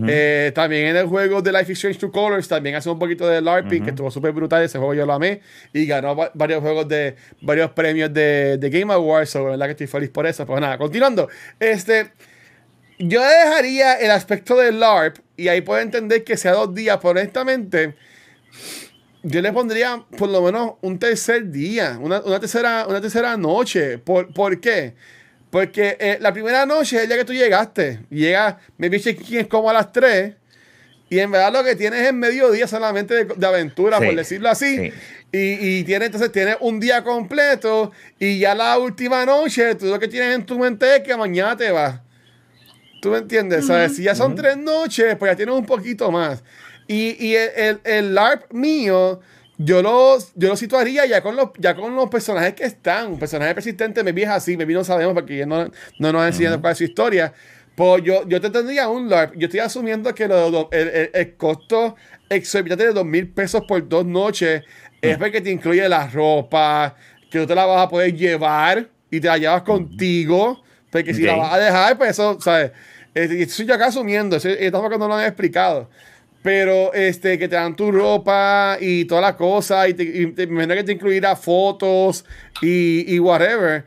Eh, 0.09 0.51
también 0.53 0.85
en 0.87 0.95
el 0.95 1.07
juego 1.07 1.41
de 1.41 1.51
Life 1.51 1.71
is 1.71 1.77
Strange 1.79 1.99
Two 1.99 2.11
Colors 2.11 2.47
también 2.47 2.75
hace 2.75 2.87
un 2.89 2.99
poquito 2.99 3.27
de 3.27 3.41
LARPing, 3.41 3.79
que 3.83 3.89
estuvo 3.89 4.11
súper 4.11 4.31
brutal. 4.31 4.63
Ese 4.63 4.77
juego 4.77 4.93
yo 4.93 5.05
lo 5.07 5.13
amé 5.13 5.41
y 5.73 5.87
ganó 5.87 6.15
va- 6.15 6.31
varios 6.35 6.61
juegos 6.61 6.87
de 6.87 7.15
varios 7.41 7.71
premios 7.71 8.13
de, 8.13 8.57
de 8.57 8.69
Game 8.69 8.93
Awards. 8.93 9.31
So, 9.31 9.45
verdad 9.45 9.65
que 9.65 9.71
estoy 9.71 9.87
feliz 9.87 10.09
por 10.11 10.27
eso. 10.27 10.45
Pues 10.45 10.61
nada, 10.61 10.77
continuando. 10.77 11.27
Este. 11.59 12.11
Yo 13.03 13.21
dejaría 13.21 13.95
el 13.95 14.11
aspecto 14.11 14.55
del 14.57 14.79
LARP 14.79 15.17
y 15.37 15.47
ahí 15.47 15.61
puedo 15.61 15.79
entender 15.81 16.23
que 16.23 16.37
sea 16.37 16.51
dos 16.53 16.73
días, 16.75 16.97
pero 16.97 17.11
honestamente, 17.11 17.95
yo 19.23 19.41
le 19.41 19.51
pondría 19.51 20.03
por 20.17 20.29
lo 20.29 20.41
menos 20.41 20.73
un 20.81 20.99
tercer 20.99 21.49
día, 21.51 21.97
una, 21.99 22.21
una 22.21 22.39
tercera, 22.39 22.85
una 22.87 23.01
tercera 23.01 23.37
noche. 23.37 23.97
¿Por, 23.97 24.33
¿por 24.33 24.59
qué? 24.59 24.93
Porque 25.49 25.97
eh, 25.99 26.17
la 26.21 26.31
primera 26.31 26.65
noche 26.65 26.97
es 26.97 27.01
el 27.03 27.07
día 27.09 27.17
que 27.17 27.25
tú 27.25 27.33
llegaste. 27.33 27.99
Llega, 28.09 28.59
me 28.77 28.89
dice 28.89 29.15
quién 29.15 29.41
es 29.41 29.47
como 29.47 29.69
a 29.69 29.73
las 29.73 29.91
3. 29.91 30.33
Y 31.09 31.19
en 31.19 31.29
verdad 31.29 31.51
lo 31.51 31.63
que 31.63 31.75
tienes 31.75 32.01
es 32.07 32.13
mediodía 32.13 32.67
solamente 32.67 33.13
de, 33.13 33.25
de 33.35 33.45
aventura, 33.47 33.99
Sí, 33.99 34.05
por 34.05 34.15
decirlo 34.15 34.49
así. 34.49 34.77
sí. 34.77 34.93
Y, 35.33 35.79
y 35.79 35.83
tiene, 35.83 36.05
entonces 36.05 36.31
tienes 36.31 36.55
un 36.61 36.79
día 36.79 37.03
completo. 37.03 37.91
Y 38.19 38.39
ya 38.39 38.55
la 38.55 38.77
última 38.77 39.25
noche, 39.25 39.75
tú 39.75 39.87
lo 39.87 39.99
que 39.99 40.07
tienes 40.07 40.35
en 40.35 40.45
tu 40.45 40.57
mente 40.57 40.95
es 40.97 41.01
que 41.03 41.15
mañana 41.17 41.57
te 41.57 41.69
vas. 41.71 41.99
¿Tú 43.01 43.09
me 43.09 43.17
entiendes? 43.17 43.65
¿Sabes? 43.65 43.95
Si 43.95 44.03
ya 44.03 44.13
son 44.15 44.35
tres 44.35 44.57
noches, 44.57 45.15
pues 45.17 45.31
ya 45.31 45.35
tienes 45.35 45.55
un 45.55 45.65
poquito 45.65 46.11
más. 46.11 46.43
Y, 46.87 47.15
y 47.25 47.35
el, 47.35 47.49
el, 47.55 47.79
el 47.83 48.13
LARP 48.15 48.51
mío, 48.53 49.19
yo 49.57 49.81
lo, 49.81 50.17
yo 50.35 50.49
lo 50.49 50.55
situaría 50.55 51.05
ya 51.07 51.21
con, 51.21 51.35
los, 51.35 51.49
ya 51.57 51.75
con 51.75 51.95
los 51.95 52.09
personajes 52.09 52.53
que 52.53 52.63
están. 52.63 53.13
Un 53.13 53.19
personaje 53.19 53.53
persistente, 53.55 54.03
me 54.03 54.21
es 54.21 54.29
así, 54.29 54.55
me 54.55 54.65
no 54.65 54.83
sabemos 54.83 55.13
porque 55.15 55.37
ya 55.37 55.45
no, 55.45 55.65
no 55.99 56.11
nos 56.11 56.21
han 56.21 56.27
enseñado 56.27 56.61
cuál 56.61 56.73
es 56.73 56.77
su 56.77 56.83
historia. 56.83 57.33
Pues 57.75 58.03
yo, 58.03 58.27
yo 58.27 58.39
te 58.39 58.49
tendría 58.51 58.87
un 58.87 59.09
LARP. 59.09 59.35
Yo 59.35 59.45
estoy 59.47 59.61
asumiendo 59.61 60.13
que 60.13 60.27
lo- 60.27 60.69
el, 60.71 61.35
costo 61.37 61.95
exorbitante 62.29 62.85
de 62.85 62.93
dos 62.93 63.05
mil 63.05 63.27
pesos 63.29 63.63
por 63.67 63.87
dos 63.87 64.05
noches 64.05 64.63
es 65.01 65.17
porque 65.17 65.41
te 65.41 65.49
incluye 65.49 65.87
la 65.89 66.07
ropa, 66.07 66.95
que 67.31 67.39
tú 67.39 67.47
te 67.47 67.55
la 67.55 67.65
vas 67.65 67.81
a 67.85 67.89
poder 67.89 68.13
llevar 68.15 68.87
y 69.09 69.19
te 69.19 69.27
la 69.27 69.37
llevas 69.37 69.63
contigo. 69.63 70.61
Porque 70.91 71.13
si 71.13 71.23
la 71.23 71.35
vas 71.37 71.53
a 71.53 71.57
dejar, 71.57 71.97
pues 71.97 72.11
eso, 72.11 72.37
¿sabes? 72.41 72.71
Y 73.13 73.41
estoy 73.43 73.65
yo 73.65 73.73
acá 73.73 73.87
asumiendo, 73.87 74.37
estamos 74.37 74.89
que 74.89 74.97
no 74.97 75.07
lo 75.07 75.15
han 75.15 75.25
explicado. 75.25 75.89
pero 76.43 76.91
este, 76.93 77.37
que 77.37 77.47
te 77.47 77.55
dan 77.55 77.75
tu 77.75 77.91
ropa 77.91 78.77
y 78.81 79.05
toda 79.05 79.21
la 79.21 79.35
cosa, 79.37 79.87
y, 79.87 79.93
te, 79.93 80.03
y 80.03 80.25
te- 80.31 80.47
me 80.47 80.53
imagino 80.63 80.75
que 80.75 80.83
te 80.83 80.91
incluirá 80.93 81.35
fotos 81.35 82.25
y, 82.61 83.13
y 83.13 83.19
whatever. 83.19 83.85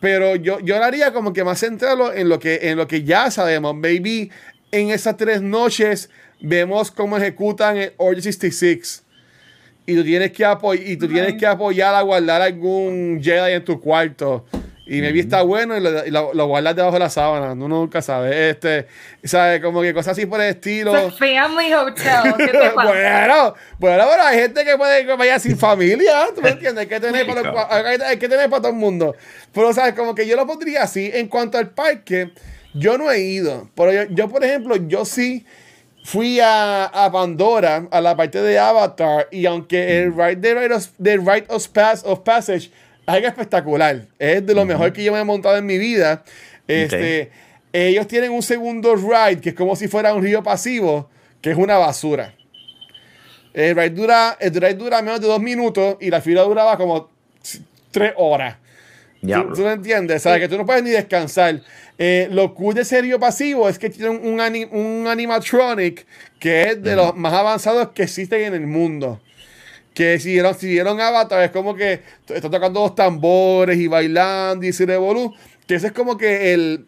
Pero 0.00 0.36
yo, 0.36 0.60
yo 0.60 0.78
lo 0.78 0.84
haría 0.84 1.12
como 1.12 1.32
que 1.32 1.42
más 1.42 1.58
centrado 1.60 2.12
en 2.12 2.28
lo 2.28 2.38
que, 2.38 2.58
en 2.70 2.76
lo 2.76 2.86
que 2.86 3.02
ya 3.02 3.30
sabemos. 3.30 3.74
Baby, 3.80 4.30
en 4.72 4.90
esas 4.90 5.16
tres 5.16 5.40
noches 5.40 6.10
vemos 6.40 6.90
cómo 6.90 7.16
ejecutan 7.16 7.78
el 7.78 7.92
Order 7.96 8.22
66. 8.22 9.02
Y 9.86 9.94
tú 9.94 10.04
tienes 10.04 10.32
que, 10.32 10.44
apoy 10.44 10.82
y 10.84 10.96
tú 10.98 11.08
tienes 11.08 11.34
que 11.38 11.46
apoyar 11.46 11.94
a 11.94 12.02
guardar 12.02 12.42
algún 12.42 13.20
Jedi 13.22 13.52
en 13.54 13.64
tu 13.64 13.80
cuarto. 13.80 14.44
Y 14.88 15.00
maybe 15.00 15.18
está 15.18 15.42
bueno 15.42 15.76
y 15.76 15.80
lo, 15.80 16.06
y 16.06 16.10
lo- 16.12 16.32
lo 16.32 16.46
guardas 16.46 16.76
debajo 16.76 16.92
de 16.94 17.00
la 17.00 17.10
sábana. 17.10 17.52
Uno 17.54 17.66
nunca 17.68 18.00
sabe. 18.00 18.50
Este, 18.50 18.86
¿sabes? 19.24 19.60
Como 19.60 19.82
que 19.82 19.92
cosas 19.92 20.12
así 20.12 20.26
por 20.26 20.40
el 20.40 20.50
estilo. 20.50 21.10
Family 21.10 21.72
hotel. 21.74 22.34
¿Qué 22.36 22.46
te 22.46 22.70
pasa? 22.74 22.84
bueno, 22.92 23.54
bueno, 23.80 24.04
pero 24.08 24.22
hay 24.22 24.38
gente 24.38 24.64
que 24.64 24.76
puede 24.76 25.04
que 25.04 25.16
vaya 25.16 25.40
sin 25.40 25.58
familia, 25.58 26.26
¿tú 26.34 26.40
me 26.40 26.50
entiendes? 26.50 26.82
Hay 26.82 26.86
que 26.86 27.00
tener 27.00 27.26
para, 27.26 27.42
los- 27.42 27.66
hay, 27.68 27.98
hay 28.00 28.16
que 28.16 28.28
tener 28.28 28.48
para 28.48 28.62
todo 28.62 28.70
el 28.70 28.78
mundo. 28.78 29.16
Pero, 29.52 29.72
¿sabes? 29.72 29.94
Como 29.94 30.14
que 30.14 30.24
yo 30.24 30.36
lo 30.36 30.46
pondría 30.46 30.84
así. 30.84 31.10
En 31.12 31.26
cuanto 31.26 31.58
al 31.58 31.70
parque, 31.70 32.30
yo 32.72 32.96
no 32.96 33.10
he 33.10 33.18
ido. 33.20 33.68
Pero 33.74 33.92
yo, 33.92 34.02
yo, 34.10 34.28
por 34.28 34.44
ejemplo, 34.44 34.76
yo 34.76 35.04
sí 35.04 35.44
fui 36.04 36.38
a, 36.38 36.84
a 36.84 37.10
Pandora, 37.10 37.88
a 37.90 38.00
la 38.00 38.14
parte 38.16 38.40
de 38.40 38.56
Avatar, 38.56 39.26
y 39.32 39.46
aunque 39.46 40.02
el 40.04 40.14
ride 40.14 40.36
de 40.36 40.54
Rite 40.54 40.74
of, 40.74 40.88
de 40.98 41.16
Rite 41.16 41.46
of, 41.48 41.66
Pass, 41.70 42.02
of 42.04 42.20
Passage 42.20 42.70
algo 43.06 43.26
espectacular, 43.28 44.06
es 44.18 44.44
de 44.44 44.54
lo 44.54 44.64
mejor 44.64 44.92
que 44.92 45.04
yo 45.04 45.12
me 45.12 45.20
he 45.20 45.24
montado 45.24 45.56
en 45.56 45.66
mi 45.66 45.78
vida. 45.78 46.24
Este, 46.66 47.30
Ellos 47.72 48.06
tienen 48.08 48.32
un 48.32 48.42
segundo 48.42 48.96
ride 48.96 49.40
que 49.40 49.50
es 49.50 49.54
como 49.54 49.76
si 49.76 49.86
fuera 49.86 50.14
un 50.14 50.22
río 50.22 50.42
pasivo, 50.42 51.08
que 51.40 51.50
es 51.50 51.56
una 51.56 51.76
basura. 51.78 52.34
El 53.52 53.76
ride 53.76 53.90
dura, 53.90 54.36
el 54.40 54.52
ride 54.54 54.74
dura 54.74 55.02
menos 55.02 55.20
de 55.20 55.26
dos 55.26 55.40
minutos 55.40 55.96
y 56.00 56.10
la 56.10 56.20
fila 56.20 56.42
duraba 56.42 56.76
como 56.76 57.10
tres 57.90 58.12
horas. 58.16 58.56
¿Tú, 59.42 59.54
tú 59.54 59.62
me 59.62 59.72
entiendes? 59.72 60.22
¿Sabes? 60.22 60.40
Que 60.40 60.48
tú 60.48 60.58
no 60.58 60.66
puedes 60.66 60.82
ni 60.82 60.90
descansar. 60.90 61.60
Eh, 61.98 62.28
lo 62.30 62.54
cool 62.54 62.74
de 62.74 62.82
ese 62.82 63.00
río 63.00 63.18
pasivo 63.18 63.68
es 63.68 63.78
que 63.78 63.88
tiene 63.88 64.10
un, 64.10 64.26
un 64.26 64.40
ani- 64.40 64.68
un 64.70 65.06
animatronic 65.08 66.06
que 66.38 66.64
es 66.64 66.82
de 66.82 66.94
los 66.96 67.16
más 67.16 67.32
avanzados 67.32 67.88
que 67.92 68.02
existen 68.02 68.42
en 68.42 68.54
el 68.54 68.66
mundo. 68.66 69.20
Que 69.96 70.20
si 70.20 70.32
vieron, 70.32 70.54
si 70.54 70.68
vieron 70.68 71.00
Avatar, 71.00 71.42
es 71.42 71.50
como 71.50 71.74
que 71.74 72.02
está 72.28 72.50
tocando 72.50 72.80
los 72.82 72.94
tambores 72.94 73.78
y 73.78 73.86
bailando 73.86 74.66
y 74.66 74.72
se 74.74 74.84
revolú. 74.84 75.32
Que 75.66 75.76
eso 75.76 75.86
es 75.86 75.92
como 75.92 76.18
que 76.18 76.52
el. 76.52 76.86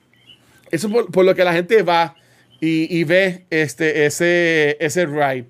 Eso 0.71 0.91
por, 0.91 1.11
por 1.11 1.25
lo 1.25 1.35
que 1.35 1.43
la 1.43 1.55
gente 1.55 1.83
va 1.83 2.15
y, 2.61 2.99
y 2.99 3.05
ve 3.05 3.47
este, 3.49 4.05
ese, 4.05 4.77
ese 4.79 5.07
ride. 5.07 5.47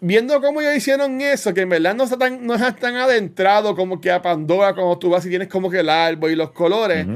Viendo 0.00 0.40
cómo 0.40 0.62
ellos 0.62 0.76
hicieron 0.76 1.20
eso, 1.20 1.52
que 1.52 1.60
en 1.60 1.68
verdad 1.68 1.94
no 1.94 2.04
está 2.04 2.16
tan, 2.16 2.46
no 2.46 2.54
es 2.54 2.76
tan 2.76 2.96
adentrado 2.96 3.76
como 3.76 4.00
que 4.00 4.10
a 4.10 4.22
Pandora, 4.22 4.74
como 4.74 4.98
tú 4.98 5.10
vas 5.10 5.26
y 5.26 5.28
tienes 5.28 5.48
como 5.48 5.70
que 5.70 5.80
el 5.80 5.90
árbol 5.90 6.30
y 6.30 6.36
los 6.36 6.52
colores. 6.52 7.06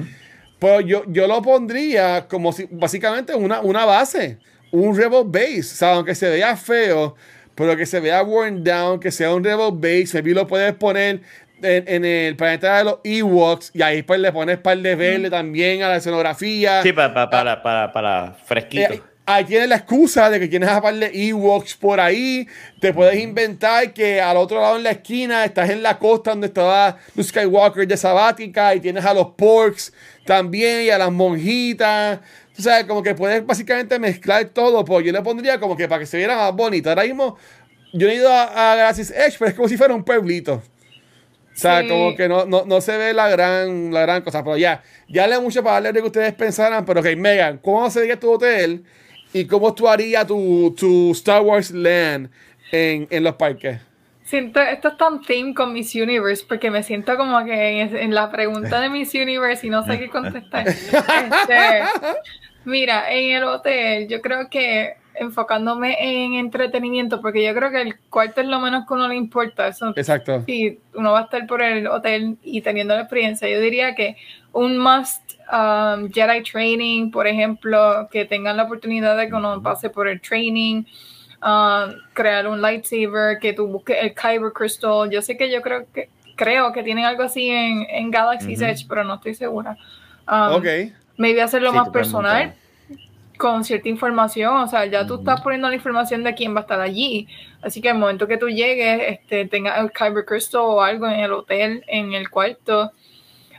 Pues 0.59 0.85
yo, 0.85 1.05
yo 1.09 1.27
lo 1.27 1.41
pondría 1.41 2.27
como 2.29 2.53
si 2.53 2.69
básicamente 2.71 3.35
una, 3.35 3.63
una 3.63 3.87
base, 3.87 4.39
un 4.71 4.95
Rebel 4.95 5.25
Base. 5.25 5.61
O 5.61 5.77
sea, 5.77 5.95
aunque 5.95 6.15
se 6.15 6.29
vea 6.29 6.57
feo, 6.57 7.15
pero 7.55 7.77
que 7.77 7.87
se 7.87 8.01
vea 8.01 8.23
worn 8.23 8.65
down, 8.65 9.01
que 9.01 9.11
sea 9.11 9.35
un 9.35 9.45
Rebel 9.45 9.73
Base, 9.73 10.11
maybe 10.15 10.33
lo 10.33 10.47
puedes 10.47 10.73
poner 10.75 11.21
en, 11.63 11.85
en 11.87 12.05
el 12.05 12.37
planeta 12.37 12.79
de 12.79 12.85
los 12.85 12.99
Ewoks 13.05 13.71
y 13.75 13.83
ahí 13.83 14.03
pues 14.03 14.21
le 14.21 14.33
pones 14.33 14.59
par 14.59 14.79
de 14.79 14.95
verde 14.95 15.31
también 15.31 15.83
a 15.83 15.89
la 15.89 15.97
escenografía. 15.97 16.83
Sí, 16.83 16.93
para, 16.93 17.31
para, 17.31 17.63
para, 17.63 17.93
para 17.93 18.37
fresquito. 18.45 18.95
Eh, 18.95 19.03
ahí 19.27 19.45
tienes 19.45 19.69
la 19.69 19.77
excusa 19.77 20.29
de 20.31 20.41
que 20.41 20.49
tienes 20.49 20.69
a 20.69 20.81
par 20.81 20.95
de 20.95 21.11
Ewoks 21.29 21.75
por 21.77 22.01
ahí. 22.01 22.49
Te 22.81 22.93
puedes 22.93 23.21
inventar 23.21 23.93
que 23.93 24.21
al 24.21 24.37
otro 24.37 24.61
lado 24.61 24.77
en 24.77 24.83
la 24.83 24.91
esquina 24.91 25.45
estás 25.45 25.71
en 25.71 25.83
la 25.83 25.99
costa 25.99 26.31
donde 26.31 26.49
estaba 26.49 26.99
Luke 27.15 27.29
Skywalker 27.29 27.87
de 27.87 27.97
sabática 27.97 28.75
y 28.75 28.81
tienes 28.81 29.05
a 29.05 29.15
los 29.15 29.29
Porks 29.37 29.93
también 30.25 30.83
y 30.83 30.91
a 30.91 30.99
las 30.99 31.13
monjitas. 31.13 32.21
O 32.59 32.63
sea, 32.63 32.87
como 32.87 33.03
que 33.03 33.15
puedes 33.15 33.45
básicamente 33.47 33.99
mezclar 33.99 34.45
todo. 34.47 34.85
Pues 34.85 35.07
yo 35.07 35.13
le 35.13 35.23
pondría 35.23 35.59
como 35.59 35.77
que 35.77 35.89
para 35.89 36.01
que 36.01 36.07
se 36.07 36.19
viera 36.19 36.37
más 36.37 36.55
bonito. 36.55 36.89
Ahora 36.91 37.05
mismo, 37.05 37.37
yo 37.93 38.09
he 38.09 38.15
ido 38.15 38.31
a, 38.33 38.73
a 38.73 38.77
Galaxy's 38.77 39.11
Edge, 39.11 39.37
pero 39.39 39.51
es 39.51 39.55
como 39.55 39.69
si 39.69 39.77
fuera 39.77 39.95
un 39.95 40.05
pueblito. 40.05 40.55
O 41.55 41.59
sea, 41.59 41.81
Sí. 41.83 41.89
como 41.89 42.15
que 42.17 42.29
no, 42.29 42.45
no, 42.47 42.65
no 42.65 42.81
se 42.81 42.97
ve 42.97 43.13
la 43.13 43.29
gran, 43.29 43.93
la 43.93 44.03
gran 44.03 44.23
cosa. 44.23 44.43
Pero 44.45 44.57
ya, 44.57 44.83
ya 45.09 45.27
le 45.27 45.39
mucho 45.41 45.63
para 45.63 45.75
darle 45.75 45.93
de 45.93 46.01
que 46.01 46.07
ustedes 46.07 46.33
pensaran. 46.35 46.85
Pero 46.85 47.01
ok, 47.01 47.07
Megan, 47.17 47.59
¿cómo 47.59 47.89
sería 47.91 48.19
tu 48.19 48.31
hotel? 48.33 48.85
¿Y 49.35 49.47
cómo 49.47 49.75
tú 49.75 49.89
harías 49.89 50.27
tu, 50.27 50.75
tu 50.79 51.13
Star 51.13 51.41
Wars 51.43 51.71
Land 51.71 52.31
en, 52.71 53.07
en 53.11 53.25
los 53.25 53.35
parques? 53.37 53.81
Siento, 54.25 54.61
esto 54.63 54.89
es 54.89 54.97
tan 54.97 55.21
theme 55.23 55.53
con 55.53 55.73
Miss 55.75 55.95
Universe 55.95 56.45
porque 56.49 56.71
me 56.71 56.83
siento 56.83 57.17
como 57.19 57.45
que 57.45 57.81
en, 57.83 57.95
en 57.97 58.15
la 58.15 58.31
pregunta 58.31 58.81
de 58.81 58.89
Miss 58.89 59.13
Universe 59.15 59.67
y 59.67 59.71
no 59.71 59.85
sé 59.85 59.99
qué 59.99 60.09
contestar. 60.09 60.67
Este, 60.69 61.83
mira, 62.65 63.11
en 63.13 63.37
el 63.37 63.45
hotel 63.45 64.09
yo 64.09 64.21
creo 64.21 64.49
que 64.49 64.95
enfocándome 65.15 65.97
en 66.01 66.35
entretenimiento 66.35 67.21
porque 67.21 67.45
yo 67.45 67.55
creo 67.55 67.71
que 67.71 67.83
el 67.83 67.99
cuarto 68.09 68.41
es 68.41 68.47
lo 68.47 68.61
menos 68.61 68.87
que 68.87 68.95
uno 68.95 69.09
le 69.09 69.17
importa. 69.17 69.69
Eso, 69.69 69.93
Exacto. 69.97 70.43
si 70.47 70.81
uno 70.95 71.13
va 71.13 71.21
a 71.21 71.23
estar 71.25 71.47
por 71.47 71.63
el 71.63 71.87
hotel 71.87 72.39
y 72.43 72.63
teniendo 72.63 72.95
la 72.95 73.03
experiencia, 73.03 73.49
yo 73.49 73.61
diría 73.61 73.95
que 73.95 74.17
un 74.53 74.79
must 74.79 75.35
um, 75.53 76.11
Jedi 76.11 76.43
training, 76.43 77.11
por 77.11 77.27
ejemplo, 77.27 78.09
que 78.11 78.25
tengan 78.25 78.57
la 78.57 78.65
oportunidad 78.65 79.17
de 79.17 79.29
que 79.29 79.35
uno 79.35 79.63
pase 79.63 79.91
por 79.91 80.09
el 80.09 80.21
training, 80.21 80.85
um, 81.43 81.93
crear 82.15 82.47
un 82.47 82.61
lightsaber, 82.61 83.39
que 83.39 83.53
tú 83.53 83.67
busques 83.67 83.97
el 84.01 84.15
Kyber 84.15 84.53
Crystal. 84.53 85.11
Yo 85.11 85.23
sé 85.23 85.37
que 85.37 85.51
yo 85.51 85.63
creo 85.63 85.87
que 85.93 86.09
creo 86.37 86.73
que 86.73 86.83
tienen 86.83 87.05
algo 87.05 87.23
así 87.23 87.51
en, 87.51 87.87
en 87.89 88.11
Galaxy's 88.11 88.61
Edge, 88.63 88.87
pero 88.89 89.05
no 89.05 89.15
estoy 89.15 89.35
segura. 89.35 89.77
Um, 90.27 90.55
Ok. 90.55 90.67
Maybe 91.17 91.43
hacerlo 91.43 91.71
Sí, 91.71 91.77
más 91.77 91.89
personal 91.91 92.55
con 93.43 93.65
cierta 93.65 93.89
información, 93.89 94.55
o 94.55 94.69
sea, 94.69 94.87
ya 94.87 95.05
tú 95.05 95.17
estás 95.17 95.41
poniendo 95.41 95.69
la 95.69 95.75
información 95.75 96.23
de 96.23 96.33
quién 96.33 96.55
va 96.55 96.59
a 96.59 96.63
estar 96.63 96.81
allí, 96.81 97.27
así 97.61 97.81
que 97.81 97.91
al 97.91 97.99
momento 97.99 98.29
que 98.29 98.37
tú 98.37 98.49
llegues, 98.49 99.03
este, 99.09 99.47
tengas 99.47 99.81
el 99.81 99.91
Kyber 99.91 100.25
Crystal 100.25 100.61
o 100.61 100.81
algo 100.81 101.09
en 101.09 101.19
el 101.19 101.33
hotel, 101.33 101.85
en 101.89 102.13
el 102.13 102.31
cuarto, 102.31 102.93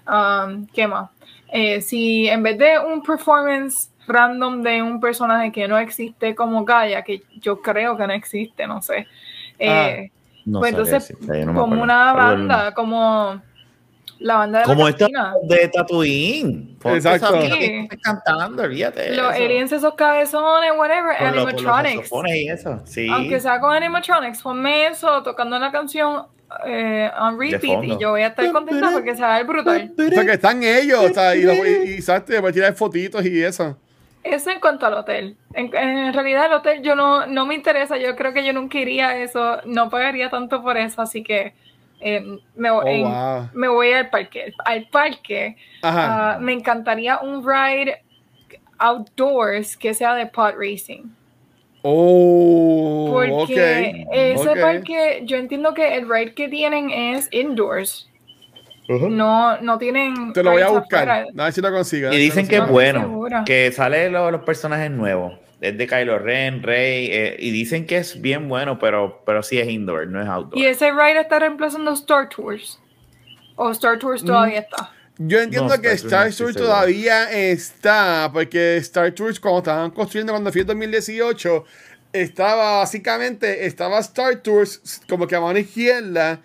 um, 0.07 0.67
¿qué 0.67 0.87
más? 0.87 1.09
Eh, 1.51 1.81
si 1.81 2.29
en 2.29 2.43
vez 2.43 2.57
de 2.57 2.79
un 2.79 3.03
performance 3.03 3.91
random 4.07 4.61
de 4.61 4.81
un 4.81 5.01
personaje 5.01 5.51
que 5.51 5.67
no 5.67 5.77
existe 5.77 6.33
como 6.33 6.63
Gaia, 6.63 7.01
que 7.01 7.21
yo 7.41 7.61
creo 7.61 7.97
que 7.97 8.07
no 8.07 8.13
existe, 8.13 8.65
no 8.65 8.81
sé, 8.81 9.05
eh, 9.59 10.11
No 10.45 10.59
pues 10.59 10.71
entonces 10.71 11.13
no 11.19 11.53
como 11.55 11.83
una 11.83 12.13
banda, 12.13 12.73
como 12.73 13.41
la 14.23 14.38
banda 14.38 14.59
de 14.59 14.65
Como 14.65 14.83
la 14.86 14.89
esta 14.89 15.07
de 15.43 15.67
Tatooine. 15.67 16.77
Exacto. 16.86 17.39
que 17.41 17.88
cantando, 18.01 18.63
olvídate. 18.63 19.15
Los 19.15 19.33
eso. 19.36 19.43
aliens, 19.43 19.71
esos 19.71 19.93
cabezones, 19.95 20.71
whatever, 20.77 21.17
Con 21.17 21.25
lo- 21.36 21.41
animatronics. 21.47 21.95
saxofones 21.95 22.36
y 22.36 22.47
eso. 22.49 22.81
Sí. 22.86 23.07
Aunque 23.12 23.39
sea 23.39 23.59
con 23.59 23.73
animatronics, 23.75 24.41
ponme 24.41 24.88
eso 24.88 25.21
tocando 25.23 25.59
la 25.59 25.71
canción 25.71 26.25
eh, 26.65 27.09
on 27.19 27.39
repeat 27.39 27.83
y 27.83 27.97
yo 27.99 28.12
voy 28.12 28.21
a 28.21 28.27
estar 28.27 28.51
contenta 28.51 28.91
porque 28.91 29.15
se 29.15 29.21
va 29.21 29.36
a 29.36 29.38
ver 29.39 29.47
brutal. 29.47 29.91
O 29.97 30.09
sea, 30.13 30.25
que 30.25 30.31
están 30.33 30.63
ellos, 30.63 30.99
o 31.03 31.13
sea, 31.13 31.36
y, 31.36 31.41
los- 31.43 31.55
y, 31.55 31.93
y, 31.95 32.01
¿sabes? 32.01 32.25
Te 32.25 32.39
puedes 32.39 32.53
tirar 32.55 32.73
fotitos 32.73 33.25
y 33.25 33.43
eso. 33.43 33.77
Eso 34.23 34.51
en 34.51 34.59
cuanto 34.62 34.86
al 34.86 34.93
hotel. 34.93 35.36
En, 35.53 35.75
en 35.75 36.13
realidad 36.13 36.45
el 36.45 36.53
hotel 36.53 36.81
yo 36.81 36.95
no, 36.95 37.25
no 37.25 37.45
me 37.45 37.55
interesa, 37.55 37.97
yo 37.97 38.15
creo 38.15 38.33
que 38.33 38.45
yo 38.45 38.53
nunca 38.53 38.77
iría 38.77 39.09
a 39.09 39.17
eso, 39.17 39.57
no 39.65 39.89
pagaría 39.89 40.29
tanto 40.29 40.62
por 40.63 40.77
eso, 40.77 41.01
así 41.01 41.23
que 41.23 41.53
eh, 42.03 42.39
me, 42.55 42.69
voy- 42.71 42.83
Oh, 42.85 42.87
en- 42.87 43.03
wow. 43.03 43.49
me 43.53 43.67
voy 43.67 43.91
al 43.93 44.09
parque. 44.09 44.53
Al 44.65 44.87
parque 44.89 45.55
ah, 45.83 46.37
me 46.39 46.53
encantaría 46.53 47.19
un 47.19 47.45
ride 47.47 47.97
outdoors 48.77 49.77
que 49.77 49.93
sea 49.93 50.13
de 50.15 50.25
pod 50.27 50.53
racing. 50.57 51.03
Oh, 51.85 53.09
Porque 53.29 54.05
ese 54.11 54.55
parque, 54.55 55.21
yo 55.25 55.37
entiendo 55.37 55.73
que 55.73 55.95
el 55.95 56.07
ride 56.09 56.33
que 56.33 56.47
tienen 56.47 56.89
es 56.89 57.27
indoors. 57.31 58.09
No, 58.87 59.59
no 59.61 59.77
tienen. 59.77 60.33
Te 60.33 60.43
lo 60.43 60.51
voy 60.51 60.61
a 60.61 60.69
buscar. 60.69 61.09
afuera. 61.09 61.27
A 61.37 61.43
ver 61.45 61.53
si 61.53 61.61
lo 61.61 61.71
consigo. 61.71 62.11
Y 62.11 62.17
dicen 62.17 62.47
que 62.47 62.55
es 62.57 62.61
No 62.63 62.67
bueno, 62.67 63.23
que 63.45 63.71
sale 63.71 64.09
lo- 64.09 64.29
los 64.31 64.41
personajes 64.43 64.91
nuevos. 64.91 65.33
Es 65.63 65.78
de 65.78 65.88
Kylo 65.88 66.19
Ren, 66.19 66.62
Rey, 66.62 67.08
eh, 67.12 67.36
y 67.39 67.52
dicen 67.52 67.86
que 67.88 67.95
es 67.97 68.19
bien 68.19 68.49
bueno, 68.49 68.78
pero, 68.80 69.23
pero 69.26 69.41
sí 69.43 69.60
es 69.60 69.69
indoor, 69.69 70.08
no 70.08 70.21
es 70.21 70.28
outdoor. 70.28 70.62
Y 70.62 70.65
ese 70.65 70.91
ride 70.91 71.21
está 71.21 71.39
reemplazando 71.39 71.91
Star 71.93 72.28
Tours. 72.28 72.80
O 73.56 73.71
Star 73.71 73.97
Tours 73.97 74.23
Mm. 74.23 74.26
todavía 74.26 74.60
está. 74.60 74.91
Yo 75.19 75.39
entiendo 75.39 75.73
No, 75.76 75.82
que 75.82 75.91
Star 75.93 76.26
Tours 76.26 76.49
Star 76.49 76.54
todavía 76.63 77.32
está, 77.32 78.30
porque 78.34 78.78
Star 78.78 79.12
Tours 79.13 79.39
cuando 79.39 79.60
estaban 79.60 79.91
construyendo 79.91 80.34
cuando 80.34 80.52
fui 80.52 80.62
en 80.62 80.67
2018, 80.67 81.63
estaba 82.12 82.79
básicamente, 82.79 83.65
estaba 83.65 84.00
Star 84.00 84.35
Tours 84.42 85.02
como 85.08 85.27
que 85.27 85.35
a 85.35 85.40
mano 85.40 85.60
izquierda 85.60 86.42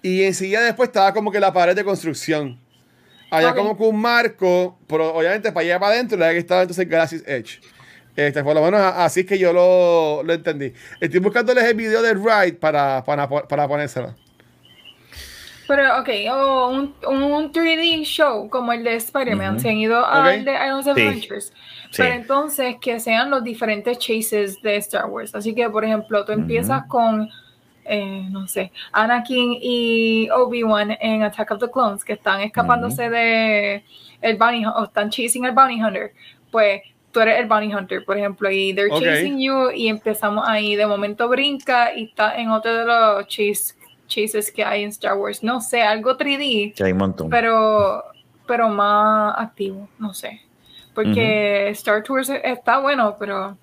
y 0.00 0.22
enseguida 0.22 0.60
después 0.62 0.90
estaba 0.90 1.12
como 1.12 1.32
que 1.32 1.40
la 1.40 1.52
pared 1.52 1.74
de 1.74 1.82
construcción. 1.82 2.60
Había 3.32 3.50
Ok. 3.50 3.56
como 3.56 3.76
que 3.76 3.82
un 3.84 4.00
marco, 4.00 4.78
pero 4.86 5.14
obviamente 5.14 5.50
para 5.50 5.64
allá 5.64 5.80
para 5.80 5.94
adentro 5.94 6.16
era 6.18 6.30
que 6.30 6.38
estaba 6.38 6.62
entonces 6.62 6.88
Galaxy's 6.88 7.24
Edge. 7.26 7.60
Este, 8.26 8.42
por 8.44 8.54
lo 8.54 8.62
menos 8.62 8.80
así 8.80 9.20
es 9.20 9.26
que 9.26 9.38
yo 9.38 9.52
lo, 9.52 10.22
lo 10.22 10.32
entendí. 10.32 10.72
Estoy 11.00 11.20
buscándoles 11.20 11.64
el 11.64 11.74
video 11.74 12.02
del 12.02 12.22
ride 12.22 12.54
para, 12.54 13.02
para, 13.04 13.28
para 13.28 13.66
ponérselo. 13.68 14.14
Pero, 15.66 16.00
ok, 16.00 16.08
o 16.32 16.68
un, 16.70 16.94
un 17.06 17.52
3D 17.52 18.02
show 18.04 18.48
como 18.50 18.72
el 18.72 18.82
de 18.82 18.96
Spider-Man, 18.96 19.52
Ujú. 19.54 19.60
se 19.60 19.68
han 19.68 19.76
ido 19.76 20.04
al 20.04 20.44
de 20.44 20.52
Islands 20.52 20.86
of 20.88 20.96
Sí. 20.96 21.02
Adventures. 21.02 21.52
Sí. 21.92 22.02
Pero 22.02 22.14
entonces 22.14 22.76
que 22.80 22.98
sean 22.98 23.30
los 23.30 23.44
diferentes 23.44 23.98
chases 23.98 24.60
de 24.62 24.76
Star 24.76 25.06
Wars. 25.06 25.32
Así 25.34 25.54
que, 25.54 25.68
por 25.70 25.84
ejemplo, 25.84 26.24
tú 26.24 26.32
empiezas 26.32 26.86
con, 26.88 27.28
eh, 27.84 28.26
no 28.30 28.48
sé, 28.48 28.72
Anakin 28.92 29.58
y 29.60 30.28
Obi-Wan 30.30 30.96
en 31.00 31.22
Attack 31.22 31.52
of 31.52 31.60
the 31.60 31.70
Clones, 31.70 32.04
que 32.04 32.14
están 32.14 32.40
escapándose 32.40 33.08
de 33.08 33.84
el 34.22 34.36
bounty 34.36 34.64
hu- 34.64 34.72
o 34.76 34.84
están 34.84 35.08
chasing 35.10 35.44
el 35.44 35.52
bounty 35.52 35.80
hunter. 35.80 36.12
Pues 36.50 36.82
tú 37.12 37.20
eres 37.20 37.38
el 37.40 37.46
bounty 37.46 37.74
hunter, 37.74 38.04
por 38.04 38.16
ejemplo, 38.16 38.50
y 38.50 38.74
they're 38.74 38.90
chasing 38.90 39.40
you 39.40 39.70
y 39.74 39.88
empezamos 39.88 40.48
ahí. 40.48 40.76
De 40.76 40.86
momento 40.86 41.28
brinca 41.28 41.94
y 41.94 42.04
está 42.04 42.36
en 42.36 42.50
otro 42.50 42.74
de 42.74 42.84
los 42.84 43.26
chase, 43.26 43.74
chases 44.06 44.50
que 44.50 44.64
hay 44.64 44.84
en 44.84 44.90
Star 44.90 45.16
Wars. 45.16 45.42
No 45.42 45.60
sé, 45.60 45.82
algo 45.82 46.16
3D 46.16 46.74
Que 46.74 46.84
hay 46.84 46.92
un 46.92 46.98
montón. 46.98 47.30
pero 47.30 48.04
pero 48.46 48.68
más 48.68 49.34
activo, 49.38 49.88
no 49.98 50.12
sé. 50.12 50.40
Porque 50.92 51.68
Star 51.68 52.02
Tours 52.02 52.28
está 52.30 52.80
bueno, 52.80 53.16
pero 53.16 53.56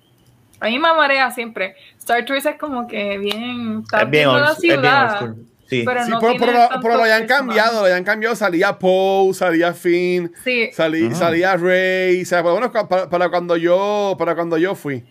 a 0.60 0.66
mí 0.66 0.78
me 0.78 0.94
marea 0.94 1.30
siempre. 1.30 1.76
Star 1.98 2.24
Tours 2.24 2.46
es 2.46 2.56
como 2.56 2.86
que 2.88 3.18
bien, 3.18 3.82
está 3.82 4.02
es 4.02 4.10
bien 4.10 4.30
viendo 4.30 4.32
old, 4.32 4.44
la 4.44 4.52
es 4.52 4.60
bien 4.60 4.74
ciudad. 4.74 5.34
Sí. 5.68 5.82
pero 5.84 6.02
Sí, 6.04 6.10
no 6.10 6.18
pero, 6.20 6.34
pero 6.38 6.52
lo- 6.52 6.68
pero 6.80 6.96
lo 6.96 7.02
hayan 7.02 7.20
personajes. 7.20 7.28
cambiado, 7.36 7.80
lo 7.80 7.86
hayan 7.86 8.04
cambiado. 8.04 8.34
Salía 8.36 8.78
Poe, 8.78 9.34
salía 9.34 9.74
Finn, 9.74 10.32
Sí, 10.42 10.70
salí- 10.72 11.06
Ajá. 11.08 11.14
salía 11.14 11.56
Rey. 11.56 12.22
O 12.22 12.24
sea, 12.24 12.42
cu- 12.42 12.88
para, 12.88 13.08
para 13.10 13.28
cuando 13.28 13.56
yo, 13.56 14.16
para 14.18 14.34
cuando 14.34 14.56
yo 14.58 14.74
fui. 14.74 15.04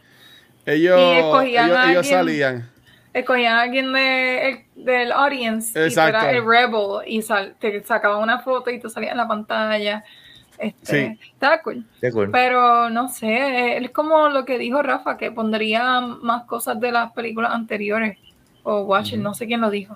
Ellos, 0.66 1.00
Y 1.00 1.18
escogían 1.18 1.66
ellos, 1.68 1.78
a 1.78 1.92
ellos 1.92 1.98
alguien- 2.12 2.18
salían. 2.18 2.70
escogían 3.14 3.54
a 3.54 3.62
alguien 3.62 3.94
de, 3.94 4.50
el- 4.50 4.84
del 4.84 5.12
audience 5.12 5.80
y 5.80 5.84
Exacto. 5.84 6.10
eras 6.10 6.34
el 6.34 6.46
rebel 6.46 7.02
y 7.06 7.22
sal- 7.22 7.56
te 7.60 7.82
sacaban 7.84 8.20
una 8.22 8.40
foto 8.40 8.70
y 8.70 8.80
tú 8.80 8.90
salías 8.90 9.12
en 9.12 9.18
la 9.18 9.28
pantalla. 9.28 10.04
Este, 10.58 11.16
Sí. 11.22 11.30
Estaba 11.34 11.62
cool. 11.62 11.86
Pero 12.32 12.90
no 12.90 13.10
sé, 13.10 13.78
es 13.78 13.92
como 13.92 14.28
lo 14.30 14.44
que 14.44 14.58
dijo 14.58 14.82
Rafa, 14.82 15.16
que 15.16 15.32
pondría 15.32 16.02
más 16.02 16.46
cosas 16.46 16.80
de 16.80 16.92
las 16.92 17.12
películas 17.14 17.52
anteriores. 17.54 18.18
O 18.64 18.82
Watcher, 18.82 19.20
no 19.20 19.34
sé 19.36 19.46
quién 19.46 19.62
lo 19.62 19.70
dijo. 19.70 19.96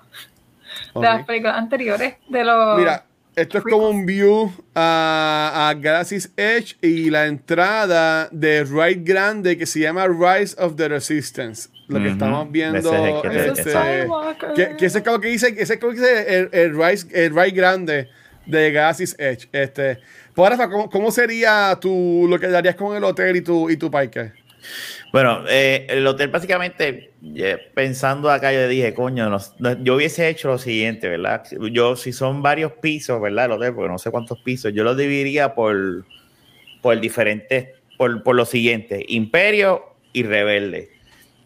De 0.94 1.00
las 1.00 1.24
películas 1.24 1.56
anteriores. 1.56 2.14
De 2.28 2.44
los. 2.44 2.78
Mira, 2.78 3.04
esto 3.34 3.58
es 3.58 3.64
como 3.64 3.88
un 3.88 4.04
view 4.04 4.52
a, 4.74 5.70
a 5.70 5.74
Galaxy's 5.74 6.30
Edge 6.36 6.76
y 6.82 7.08
la 7.08 7.26
entrada 7.26 8.28
de 8.30 8.64
Ride 8.64 9.02
Grande 9.02 9.56
que 9.56 9.64
se 9.64 9.80
llama 9.80 10.06
Rise 10.06 10.54
of 10.58 10.76
the 10.76 10.88
Resistance. 10.88 11.70
Lo 11.88 11.98
que 11.98 12.08
estamos 12.10 12.50
viendo. 12.50 12.78
Es 12.78 12.84
el 12.86 13.30
que 13.30 13.50
Ese 13.50 13.70
Skywalker. 13.70 14.52
que, 14.54 14.76
que 14.76 14.86
ese 14.86 14.98
es 14.98 15.04
como 15.04 15.20
que 15.20 15.28
dice, 15.28 15.54
ese 15.56 15.74
es 15.74 15.80
como 15.80 15.92
que 15.92 16.00
dice 16.00 16.38
el, 16.38 16.48
el, 16.52 16.76
Rise, 16.76 17.06
el 17.12 17.34
Ride 17.34 17.50
Grande 17.52 18.08
de 18.46 18.72
Galaxy's 18.72 19.16
Edge. 19.18 19.48
Este, 19.52 19.98
pues, 20.34 20.50
Rafa, 20.50 20.68
¿cómo, 20.68 20.90
cómo 20.90 21.10
sería 21.10 21.76
tu, 21.80 22.26
lo 22.28 22.38
que 22.38 22.48
darías 22.48 22.76
con 22.76 22.96
el 22.96 23.04
hotel 23.04 23.36
y 23.36 23.40
tu, 23.42 23.70
y 23.70 23.76
tu 23.76 23.90
parque? 23.90 24.32
Bueno, 25.12 25.44
eh, 25.48 25.86
el 25.90 26.06
hotel 26.06 26.28
básicamente, 26.30 27.10
eh, 27.36 27.58
pensando 27.74 28.30
acá, 28.30 28.52
yo 28.52 28.66
dije, 28.66 28.94
coño, 28.94 29.28
no- 29.28 29.38
no- 29.58 29.82
yo 29.84 29.96
hubiese 29.96 30.28
hecho 30.28 30.48
lo 30.48 30.58
siguiente, 30.58 31.06
¿verdad? 31.08 31.44
Yo, 31.70 31.96
si 31.96 32.12
son 32.14 32.40
varios 32.42 32.72
pisos, 32.72 33.20
¿verdad? 33.20 33.44
El 33.46 33.52
hotel, 33.52 33.74
porque 33.74 33.90
no 33.90 33.98
sé 33.98 34.10
cuántos 34.10 34.38
pisos, 34.40 34.72
yo 34.72 34.84
los 34.84 34.96
dividiría 34.96 35.54
por, 35.54 36.06
por 36.80 36.98
diferentes, 36.98 37.68
por, 37.98 38.22
por 38.22 38.34
lo 38.36 38.46
siguiente, 38.46 39.04
Imperio 39.08 39.84
y 40.14 40.22
Rebelde. 40.22 40.90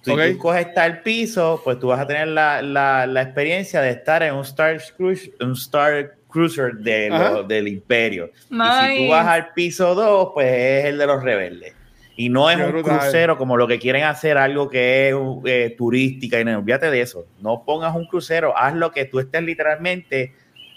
Si 0.02 0.12
Ok. 0.12 0.20
tú 0.34 0.38
coges 0.38 0.72
tal 0.72 1.02
piso, 1.02 1.60
pues 1.64 1.80
tú 1.80 1.88
vas 1.88 1.98
a 1.98 2.06
tener 2.06 2.28
la, 2.28 2.62
la, 2.62 3.08
la 3.08 3.22
experiencia 3.22 3.80
de 3.82 3.90
estar 3.90 4.22
en 4.22 4.34
un 4.34 4.42
Star, 4.42 4.80
Cruise, 4.96 5.28
un 5.40 5.52
Star 5.54 6.12
Cruiser 6.28 6.74
de 6.74 7.10
lo- 7.10 7.42
del 7.42 7.66
Imperio. 7.66 8.30
Y 8.48 8.54
si 8.90 8.96
tú 8.96 9.08
vas 9.08 9.26
al 9.26 9.52
piso 9.54 9.96
2, 9.96 10.30
pues 10.34 10.46
es 10.52 10.84
el 10.84 10.98
de 10.98 11.06
los 11.08 11.20
rebeldes. 11.24 11.74
Y 12.16 12.30
no 12.30 12.50
es 12.50 12.56
un 12.56 12.82
crucero 12.82 13.36
como 13.36 13.56
lo 13.56 13.68
que 13.68 13.78
quieren 13.78 14.04
hacer, 14.04 14.38
algo 14.38 14.70
que 14.70 15.10
es 15.10 15.14
eh, 15.44 15.74
turística. 15.76 16.40
Y 16.40 16.44
no, 16.44 16.58
olvídate 16.58 16.90
de 16.90 17.02
eso. 17.02 17.26
No 17.40 17.62
pongas 17.64 17.94
un 17.94 18.06
crucero, 18.06 18.56
haz 18.56 18.74
lo 18.74 18.90
que 18.90 19.04
tú 19.04 19.20
estés 19.20 19.42
literalmente 19.42 20.34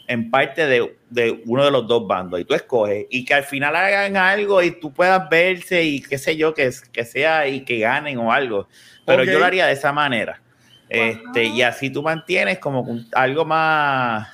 en 0.10 0.32
parte 0.32 0.66
de, 0.66 0.98
de 1.10 1.44
uno 1.46 1.64
de 1.64 1.72
los 1.72 1.88
dos 1.88 2.08
bandos 2.08 2.40
y 2.40 2.44
tú 2.44 2.56
escoges 2.56 3.06
y 3.12 3.24
que 3.24 3.36
al 3.36 3.44
final 3.44 3.76
hagan 3.76 4.18
algo 4.18 4.62
y 4.64 4.72
tú 4.72 4.92
puedas 4.92 5.30
verse 5.30 5.84
y 5.84 6.02
qué 6.02 6.18
sé 6.18 6.36
yo, 6.36 6.54
que, 6.54 6.72
que 6.92 7.06
sea 7.06 7.48
y 7.48 7.64
que 7.64 7.78
ganen 7.78 8.18
o 8.18 8.34
algo. 8.34 8.68
Pero 9.06 9.24
yo 9.24 9.38
lo 9.38 9.46
haría 9.46 9.68
de 9.68 9.74
esa 9.74 9.94
manera. 9.94 10.42
Este, 10.90 11.44
y 11.46 11.62
así 11.62 11.92
tú 11.92 12.02
mantienes 12.02 12.58
como 12.58 12.86
algo 13.14 13.46
más, 13.46 14.28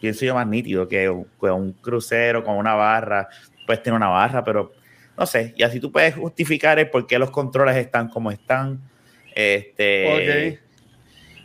pienso 0.00 0.24
yo, 0.24 0.34
más 0.34 0.48
nítido 0.48 0.88
que 0.88 1.08
un, 1.08 1.24
que 1.40 1.50
un 1.50 1.72
crucero 1.74 2.42
con 2.42 2.56
una 2.56 2.74
barra. 2.74 3.28
Puedes 3.66 3.82
tener 3.84 3.96
una 3.96 4.08
barra, 4.08 4.42
pero 4.42 4.72
no 5.20 5.26
sé. 5.26 5.52
Y 5.54 5.62
así 5.62 5.78
tú 5.78 5.92
puedes 5.92 6.14
justificar 6.14 6.78
el 6.78 6.88
por 6.88 7.06
qué 7.06 7.18
los 7.18 7.30
controles 7.30 7.76
están 7.76 8.08
como 8.08 8.30
están. 8.30 8.80
Este. 9.34 10.58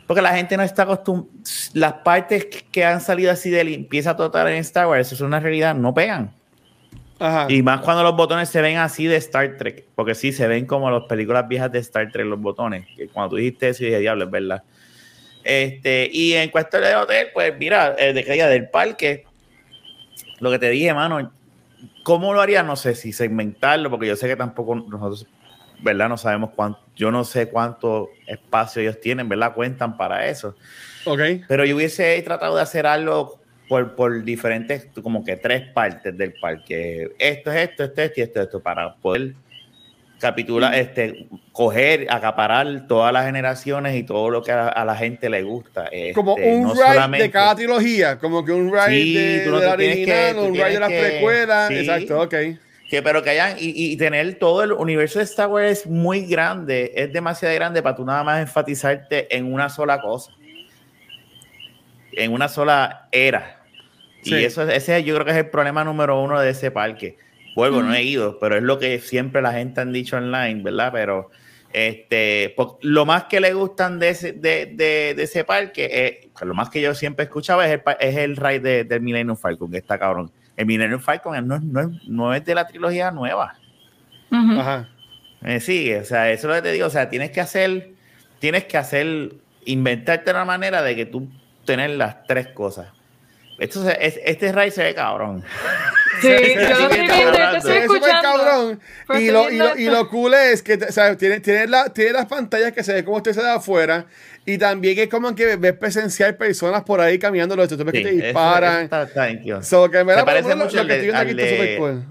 Porque 0.06 0.22
la 0.22 0.34
gente 0.34 0.56
no 0.56 0.62
está 0.62 0.84
acostumbrada. 0.84 1.30
Las 1.74 1.92
partes 1.92 2.46
que- 2.46 2.84
han 2.86 3.02
salido 3.02 3.30
así 3.30 3.50
de 3.50 3.62
limpieza 3.64 4.16
total 4.16 4.48
en 4.48 4.54
Star 4.56 4.86
Wars, 4.86 5.08
eso 5.08 5.14
es 5.16 5.20
una 5.20 5.40
realidad, 5.40 5.74
no 5.74 5.92
pegan. 5.92 6.32
Ajá. 7.18 7.48
Y 7.50 7.62
más 7.62 7.82
cuando 7.82 8.02
los 8.02 8.16
botones 8.16 8.48
se 8.48 8.62
ven 8.62 8.78
así 8.78 9.04
de 9.04 9.16
Star 9.16 9.58
Trek, 9.58 9.84
porque 9.94 10.14
sí, 10.14 10.32
se 10.32 10.48
ven 10.48 10.64
como 10.64 10.90
las 10.90 11.02
películas 11.02 11.46
viejas 11.46 11.70
de 11.70 11.80
Star 11.80 12.10
Trek, 12.10 12.24
los 12.24 12.40
botones. 12.40 12.86
Que 12.96 13.08
cuando 13.08 13.30
tú 13.30 13.36
dijiste 13.36 13.68
eso, 13.68 13.80
yo 13.80 13.88
dije, 13.88 14.00
diablo, 14.00 14.24
es 14.24 14.30
verdad. 14.30 14.62
Este, 15.44 16.08
y 16.10 16.32
en 16.32 16.48
cuestión 16.48 16.82
de 16.82 16.96
hotel, 16.96 17.28
pues 17.34 17.52
mira, 17.58 17.94
eh, 17.98 18.14
de 18.14 18.24
caída 18.24 18.48
del 18.48 18.70
parque, 18.70 19.24
lo 20.40 20.50
que 20.50 20.58
te 20.58 20.70
dije, 20.70 20.94
mano, 20.94 21.30
¿cómo 22.06 22.32
lo 22.32 22.40
haría? 22.40 22.62
No 22.62 22.76
sé 22.76 22.94
si 22.94 23.12
segmentarlo, 23.12 23.90
porque 23.90 24.06
yo 24.06 24.14
sé 24.14 24.28
que 24.28 24.36
tampoco 24.36 24.76
nosotros, 24.76 25.26
¿verdad? 25.82 26.08
No 26.08 26.16
sabemos 26.16 26.50
cuánto, 26.54 26.78
yo 26.94 27.10
no 27.10 27.24
sé 27.24 27.48
cuánto 27.48 28.10
espacio 28.28 28.80
ellos 28.80 29.00
tienen, 29.00 29.28
¿verdad? 29.28 29.52
Cuentan 29.54 29.96
para 29.96 30.28
eso. 30.28 30.54
Ok. 31.04 31.20
Pero 31.48 31.64
yo 31.64 31.74
hubiese 31.74 32.22
tratado 32.22 32.54
de 32.54 32.62
hacer 32.62 32.86
algo 32.86 33.40
por, 33.68 33.96
por 33.96 34.22
diferentes, 34.22 34.86
como 35.02 35.24
que 35.24 35.36
tres 35.36 35.68
partes 35.72 36.16
del 36.16 36.34
parque. 36.34 37.10
Esto 37.18 37.50
es 37.50 37.70
esto, 37.70 37.82
esto, 37.82 38.00
esto 38.02 38.20
y 38.20 38.22
esto, 38.22 38.40
esto, 38.40 38.62
para 38.62 38.94
poder 38.94 39.34
capitular, 40.20 40.74
este, 40.74 41.28
coger, 41.52 42.06
acaparar 42.10 42.86
todas 42.88 43.12
las 43.12 43.26
generaciones 43.26 43.94
y 43.96 44.02
todo 44.02 44.30
lo 44.30 44.42
que 44.42 44.52
a, 44.52 44.68
a 44.68 44.84
la 44.84 44.96
gente 44.96 45.28
le 45.28 45.42
gusta. 45.42 45.90
Como 46.14 46.36
Este, 46.36 46.50
un 46.54 46.62
no 46.62 46.74
ride 46.74 47.18
de 47.22 47.30
cada 47.30 47.54
trilogía, 47.54 48.18
como 48.18 48.44
que 48.44 48.52
un 48.52 48.72
ride 48.72 48.88
Sí, 49.02 49.14
de, 49.14 49.38
de 49.40 49.50
la 49.50 49.76
que- 49.76 50.34
un 50.38 50.54
ride 50.54 50.70
de 50.70 50.80
las 50.80 50.88
que- 50.88 51.00
precuelas. 51.00 51.68
sí. 51.68 51.74
Exacto, 51.78 52.20
ok. 52.22 52.34
Que, 52.88 53.02
pero 53.02 53.20
que 53.22 53.30
hayan 53.30 53.56
y, 53.58 53.92
y 53.92 53.96
tener 53.96 54.34
todo 54.38 54.62
el 54.62 54.70
universo 54.72 55.18
de 55.18 55.24
Star 55.24 55.48
Wars 55.48 55.80
es 55.80 55.86
muy 55.88 56.24
grande, 56.24 56.92
es 56.94 57.12
demasiado 57.12 57.52
grande 57.56 57.82
para 57.82 57.96
tú 57.96 58.04
nada 58.04 58.22
más 58.22 58.40
enfatizarte 58.40 59.34
en 59.36 59.52
una 59.52 59.68
sola 59.68 60.00
cosa, 60.00 60.30
en 62.12 62.32
una 62.32 62.48
sola 62.48 63.08
era. 63.12 63.60
Sí. 64.22 64.34
Y 64.36 64.44
eso, 64.44 64.62
ese 64.68 65.02
yo 65.04 65.14
creo 65.14 65.24
que 65.24 65.32
es 65.32 65.36
el 65.38 65.50
problema 65.50 65.84
número 65.84 66.20
uno 66.22 66.40
de 66.40 66.50
ese 66.50 66.70
parque. 66.70 67.16
Vuelvo, 67.56 67.82
no 67.82 67.94
he 67.94 68.02
ido, 68.04 68.38
pero 68.38 68.56
es 68.56 68.62
lo 68.62 68.78
que 68.78 69.00
siempre 69.00 69.42
la 69.42 69.52
gente 69.52 69.80
han 69.80 69.92
dicho 69.92 70.16
online, 70.16 70.62
¿verdad? 70.62 70.90
Pero 70.92 71.30
este, 71.72 72.54
po- 72.56 72.78
lo 72.82 73.04
más 73.04 73.24
que 73.24 73.40
le 73.40 73.52
gustan 73.52 73.98
de 73.98 74.10
ese, 74.10 74.32
de, 74.32 74.66
de- 74.66 75.14
de 75.16 75.22
ese 75.22 75.42
parque, 75.42 75.88
eh, 75.90 76.28
lo 76.44 76.54
más 76.54 76.70
que 76.70 76.80
yo 76.80 76.94
siempre 76.94 77.24
escuchaba 77.24 77.66
es 77.66 77.72
el, 77.72 77.82
es 77.98 78.16
el 78.16 78.36
ride 78.36 78.60
de- 78.60 78.84
del 78.84 79.00
Millennium 79.00 79.36
Falcon, 79.36 79.70
que 79.70 79.78
está 79.78 79.98
cabrón. 79.98 80.30
El 80.56 80.66
Millennium 80.66 81.00
Falcon 81.00 81.46
no, 81.48 81.56
es- 81.56 81.62
no, 81.62 81.80
es- 81.80 82.08
no 82.08 82.34
es 82.34 82.44
de 82.44 82.54
la 82.54 82.66
trilogía 82.66 83.10
nueva. 83.10 83.54
Ajá. 84.60 84.88
Eh, 85.42 85.60
sí, 85.60 85.92
o 85.94 86.04
sea, 86.04 86.30
eso 86.30 86.48
es 86.48 86.56
lo 86.56 86.62
que 86.62 86.68
te 86.68 86.72
digo. 86.72 86.86
O 86.86 86.90
sea, 86.90 87.08
tienes 87.10 87.30
que 87.30 87.40
hacer, 87.40 87.90
tienes 88.38 88.64
que 88.64 88.76
hacer, 88.78 89.34
inventarte 89.64 90.30
una 90.30 90.44
manera 90.44 90.82
de 90.82 90.94
que 90.96 91.06
tú 91.06 91.28
tener 91.64 91.90
las 91.90 92.24
tres 92.24 92.48
cosas. 92.48 92.88
Esto 93.58 93.82
se- 93.84 93.96
es- 94.06 94.20
este 94.24 94.52
ride 94.52 94.70
se 94.70 94.82
ve 94.82 94.94
cabrón. 94.94 95.42
Sí, 96.20 96.28
yo 96.28 96.60
lo 96.60 96.90
estoy 96.90 96.98
viendo, 97.00 97.38
yo 97.38 97.44
estoy 97.56 97.60
Se 97.62 97.68
ve 97.80 97.86
súper 97.86 98.10
escuchando. 98.10 98.44
cabrón. 98.44 98.80
Y 99.20 99.30
lo, 99.30 99.50
y, 99.50 99.56
lo, 99.56 99.76
y 99.78 99.84
esto. 99.86 99.92
lo 99.96 100.08
cool 100.10 100.34
es 100.34 100.62
que 100.62 100.74
o 100.74 100.92
sea, 100.92 101.16
tiene, 101.16 101.40
tiene, 101.40 101.66
la, 101.66 101.88
tiene 101.92 102.12
las 102.12 102.26
pantallas 102.26 102.72
que 102.72 102.82
se 102.84 102.92
ve 102.92 103.04
como 103.04 103.16
usted 103.18 103.32
se 103.32 103.42
da 103.42 103.54
afuera. 103.56 104.06
Y 104.44 104.58
también 104.58 104.98
es 104.98 105.08
como 105.08 105.34
que 105.34 105.56
ves 105.56 105.72
presenciar 105.72 106.36
personas 106.36 106.84
por 106.84 107.00
ahí 107.00 107.18
caminando, 107.18 107.56
los 107.56 107.68
tú 107.68 107.76
ves 107.78 107.86
Sí, 107.94 107.98
que 108.02 108.04
te 108.04 108.14
eso- 108.16 108.24
disparan. 108.26 108.84
está- 108.84 109.02
está 109.02 109.26
nítido. 109.28 109.62
So, 109.62 109.90
que 109.90 109.98
en 109.98 110.06
verdad, 110.06 110.20
Se 110.22 110.26
parece 110.26 110.48
por 110.48 110.56
lo- 110.58 110.64
mucho 110.64 110.76
lo 110.76 110.82
al 110.82 110.86
que 110.88 110.92
de- 110.92 110.98
estoy 111.00 111.06
viendo 111.12 111.20
aquí 111.22 111.30
al 111.30 111.40
está 111.40 111.50
de- 111.54 111.76
súper 111.76 111.78
cool. 111.78 112.04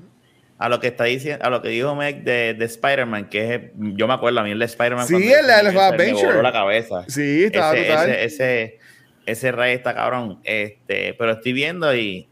A 0.57 0.69
lo 0.69 0.79
que 0.79 0.87
está 0.87 1.03
diciendo, 1.03 1.45
a 1.45 1.49
lo 1.49 1.61
que 1.61 1.67
dijo 1.69 1.95
Meg 1.95 2.23
de, 2.23 2.53
de 2.53 2.65
Spider-Man, 2.65 3.29
que 3.29 3.55
es, 3.55 3.61
yo 3.77 4.07
me 4.07 4.13
acuerdo 4.13 4.39
a 4.39 4.43
mí 4.43 4.51
el 4.51 4.59
de 4.59 4.65
Spider-Man. 4.65 5.05
Sí, 5.05 5.13
cuando 5.13 5.35
el 5.37 5.45
de 5.47 5.79
Adventure. 5.81 6.27
Me 6.27 6.31
voló 6.31 6.41
la 6.41 6.51
cabeza. 6.53 7.03
Sí, 7.09 7.43
está 7.45 7.75
ese, 7.75 7.93
ese, 7.93 8.23
ese, 8.23 8.79
ese 9.26 9.51
rey 9.51 9.73
está 9.76 9.93
cabrón. 9.95 10.39
Este, 10.43 11.13
pero 11.17 11.32
estoy 11.32 11.53
viendo 11.53 11.95
y, 11.95 12.28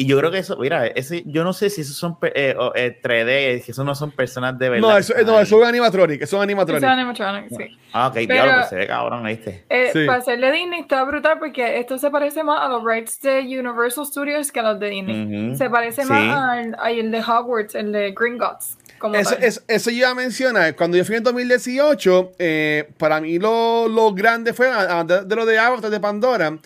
Y 0.00 0.06
yo 0.06 0.16
creo 0.16 0.30
que 0.30 0.38
eso, 0.38 0.56
mira, 0.58 0.86
ese, 0.86 1.24
yo 1.26 1.42
no 1.42 1.52
sé 1.52 1.70
si 1.70 1.80
esos 1.80 1.96
son 1.96 2.16
eh, 2.22 2.54
o, 2.56 2.70
eh, 2.76 3.00
3D, 3.02 3.64
que 3.64 3.72
esos 3.72 3.84
no 3.84 3.96
son 3.96 4.12
personas 4.12 4.56
de 4.56 4.68
verdad. 4.68 4.88
No, 4.88 4.96
eso, 4.96 5.12
no, 5.26 5.40
eso 5.40 5.60
es 5.60 5.68
animatronic, 5.68 6.22
eso 6.22 6.24
es 6.24 6.32
un 6.34 6.36
Eso 6.38 6.42
animatronic. 6.44 6.84
es 6.84 6.88
animatronic, 6.88 7.48
sí. 7.48 7.76
Ah, 7.92 8.06
ok, 8.06 8.14
Pero- 8.14 8.32
diablo, 8.32 8.52
pues 8.58 8.68
se 8.68 8.76
ve 8.76 8.86
cabrón, 8.86 9.24
¿viste? 9.24 9.64
Eh, 9.68 9.90
Sí. 9.92 10.06
Para 10.06 10.20
ser 10.20 10.38
de 10.38 10.52
Disney 10.52 10.80
está 10.82 11.02
brutal 11.02 11.40
porque 11.40 11.80
esto 11.80 11.98
se 11.98 12.12
parece 12.12 12.44
más 12.44 12.60
a 12.64 12.68
los 12.68 12.84
rights 12.84 13.20
de 13.22 13.40
Universal 13.40 14.06
Studios 14.06 14.52
que 14.52 14.60
a 14.60 14.62
los 14.62 14.78
de 14.78 14.88
Disney. 14.88 15.56
Se 15.56 15.68
parece 15.68 16.02
Sí. 16.02 16.08
más 16.08 16.48
al, 16.48 16.76
al 16.78 17.10
de 17.10 17.18
Hogwarts, 17.20 17.74
el 17.74 17.90
de 17.90 18.12
Gringotts. 18.16 18.78
Como 18.98 19.14
Eso, 19.14 19.30
tal. 19.34 19.44
eso, 19.44 19.60
eso 19.68 19.90
yo 19.90 19.96
iba 19.98 20.10
a 20.10 20.14
mencionar. 20.14 20.74
Cuando 20.76 20.96
yo 20.96 21.04
fui 21.04 21.16
en 21.16 21.22
2018, 21.22 22.32
eh, 22.38 22.88
para 22.98 23.20
mí 23.20 23.38
lo, 23.38 23.88
lo 23.88 24.12
grande 24.12 24.52
fue, 24.52 24.68
además 24.70 25.28
de 25.28 25.36
lo 25.36 25.46
de 25.46 25.58
Avatar 25.58 25.90
de 25.90 26.00
Pandora, 26.00 26.58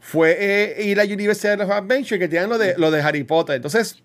fue 0.00 0.36
eh, 0.38 0.84
ir 0.84 1.00
a 1.00 1.04
Universal 1.04 1.60
of 1.60 1.70
Adventure, 1.70 2.18
que 2.18 2.28
tienen 2.28 2.48
lo 2.48 2.58
de, 2.58 2.74
lo 2.78 2.90
de 2.90 3.00
Harry 3.02 3.24
Potter. 3.24 3.56
Entonces, 3.56 4.02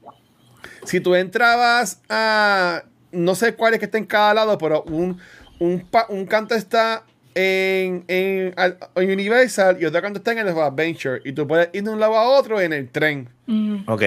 si 0.84 1.00
tú 1.00 1.16
entrabas 1.16 2.02
a, 2.10 2.84
no 3.12 3.36
sé 3.36 3.54
cuál 3.54 3.74
es 3.74 3.80
que 3.80 3.86
está 3.86 3.98
en 3.98 4.06
cada 4.06 4.34
lado, 4.34 4.58
pero 4.58 4.84
un, 4.84 5.20
un, 5.60 5.88
un 6.10 6.26
canto 6.26 6.54
está 6.56 7.04
en, 7.34 8.04
en, 8.08 8.54
al- 8.58 8.78
en 8.96 9.12
Universal 9.12 9.78
y 9.80 9.86
otro 9.86 10.02
canto 10.02 10.20
está 10.20 10.32
en 10.32 10.40
el 10.40 10.50
Adventure. 10.50 11.22
Y 11.24 11.34
tú 11.34 11.48
puedes 11.48 11.70
ir 11.74 11.84
de 11.84 11.90
un 11.90 12.00
lado 12.00 12.16
a 12.16 12.24
otro 12.28 12.60
en 12.62 12.74
el 12.74 12.90
tren. 12.90 13.30
Ok. 13.88 14.02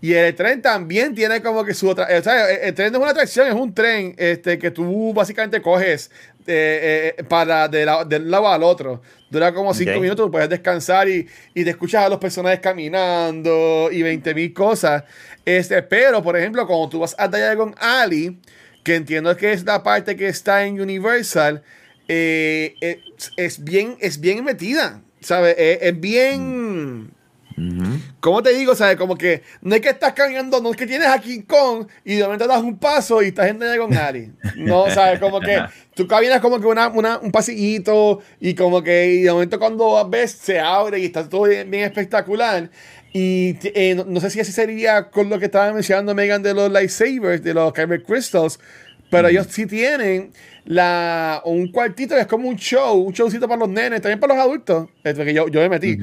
Y 0.00 0.12
el 0.14 0.34
tren 0.34 0.62
también 0.62 1.14
tiene 1.14 1.42
como 1.42 1.64
que 1.64 1.74
su 1.74 1.88
otra. 1.88 2.06
O 2.18 2.22
sea, 2.22 2.50
el, 2.50 2.58
el 2.68 2.74
tren 2.74 2.92
no 2.92 2.98
es 2.98 3.02
una 3.02 3.10
atracción, 3.12 3.48
es 3.48 3.54
un 3.54 3.74
tren 3.74 4.14
este, 4.16 4.58
que 4.58 4.70
tú 4.70 5.12
básicamente 5.12 5.60
coges 5.60 6.10
eh, 6.46 7.14
eh, 7.18 7.24
para 7.24 7.68
de 7.68 7.84
la- 7.84 8.04
del 8.04 8.30
lado 8.30 8.48
al 8.48 8.62
otro. 8.62 9.02
Dura 9.30 9.52
como 9.52 9.74
cinco 9.74 9.90
minutos, 10.00 10.30
puedes 10.30 10.48
descansar 10.48 11.08
y, 11.08 11.26
y 11.52 11.64
te 11.64 11.70
escuchas 11.70 12.04
a 12.04 12.08
los 12.08 12.18
personajes 12.18 12.60
caminando 12.60 13.88
y 13.92 14.02
20 14.02 14.34
mil 14.34 14.52
cosas. 14.54 15.04
Este, 15.44 15.82
pero, 15.82 16.22
por 16.22 16.36
ejemplo, 16.36 16.66
cuando 16.66 16.88
tú 16.88 17.00
vas 17.00 17.14
a 17.18 17.28
Diagon 17.28 17.74
Alley, 17.78 18.38
que 18.84 18.94
entiendo 18.94 19.36
que 19.36 19.52
es 19.52 19.64
la 19.64 19.82
parte 19.82 20.16
que 20.16 20.28
está 20.28 20.64
en 20.64 20.80
Universal, 20.80 21.62
eh, 22.06 22.76
es, 22.80 23.32
es 23.36 23.64
bien, 23.64 23.96
es 24.00 24.20
bien 24.20 24.44
metida. 24.44 25.02
¿Sabes? 25.20 25.56
Es, 25.58 25.78
es 25.82 26.00
bien. 26.00 27.10
¿Cómo 28.20 28.42
te 28.42 28.52
digo? 28.52 28.74
¿Sabes? 28.74 28.96
Como 28.96 29.16
que 29.16 29.42
no 29.62 29.74
es 29.74 29.80
que 29.80 29.90
estás 29.90 30.12
caminando, 30.12 30.60
no 30.60 30.70
es 30.70 30.76
que 30.76 30.86
tienes 30.86 31.08
a 31.08 31.18
King 31.20 31.42
Kong 31.42 31.86
y 32.04 32.16
de 32.16 32.24
momento 32.24 32.46
das 32.46 32.62
un 32.62 32.78
paso 32.78 33.22
y 33.22 33.26
estás 33.28 33.48
en 33.48 33.58
Diagon 33.58 33.94
Alley. 33.96 34.32
No, 34.56 34.90
¿sabes? 34.90 35.18
Como 35.18 35.40
que 35.40 35.60
tú 35.94 36.06
caminas 36.06 36.40
como 36.40 36.60
que 36.60 36.66
una, 36.66 36.88
una- 36.88 37.18
un 37.18 37.30
pasillito 37.32 38.20
y 38.40 38.54
como 38.54 38.82
que 38.82 39.06
y 39.14 39.22
de 39.22 39.32
momento 39.32 39.58
cuando 39.58 40.08
ves 40.08 40.32
se 40.32 40.58
abre 40.60 40.98
y 41.00 41.06
está 41.06 41.28
todo 41.28 41.44
bien, 41.44 41.70
bien 41.70 41.84
espectacular. 41.84 42.70
Y 43.12 43.56
eh, 43.74 43.94
no, 43.94 44.04
no 44.04 44.20
sé 44.20 44.28
si 44.30 44.40
así 44.40 44.52
sería 44.52 45.10
con 45.10 45.30
lo 45.30 45.38
que 45.38 45.46
estaba 45.46 45.72
mencionando 45.72 46.14
Megan 46.14 46.42
de 46.42 46.52
los 46.54 46.70
lightsabers, 46.70 47.42
de 47.42 47.54
los 47.54 47.72
Kyber 47.72 48.02
Crystals, 48.02 48.60
pero 49.10 49.28
ellos 49.28 49.46
sí 49.48 49.64
tienen 49.64 50.32
la, 50.66 51.40
un 51.46 51.72
cuartito 51.72 52.14
que 52.14 52.20
es 52.20 52.26
como 52.26 52.46
un 52.48 52.56
show, 52.56 53.00
un 53.00 53.14
showcito 53.14 53.48
para 53.48 53.60
los 53.60 53.70
nenes, 53.70 54.02
también 54.02 54.20
para 54.20 54.34
los 54.34 54.44
adultos, 54.44 54.90
porque 55.02 55.32
yo, 55.32 55.48
yo 55.48 55.60
me 55.60 55.70
metí, 55.70 55.96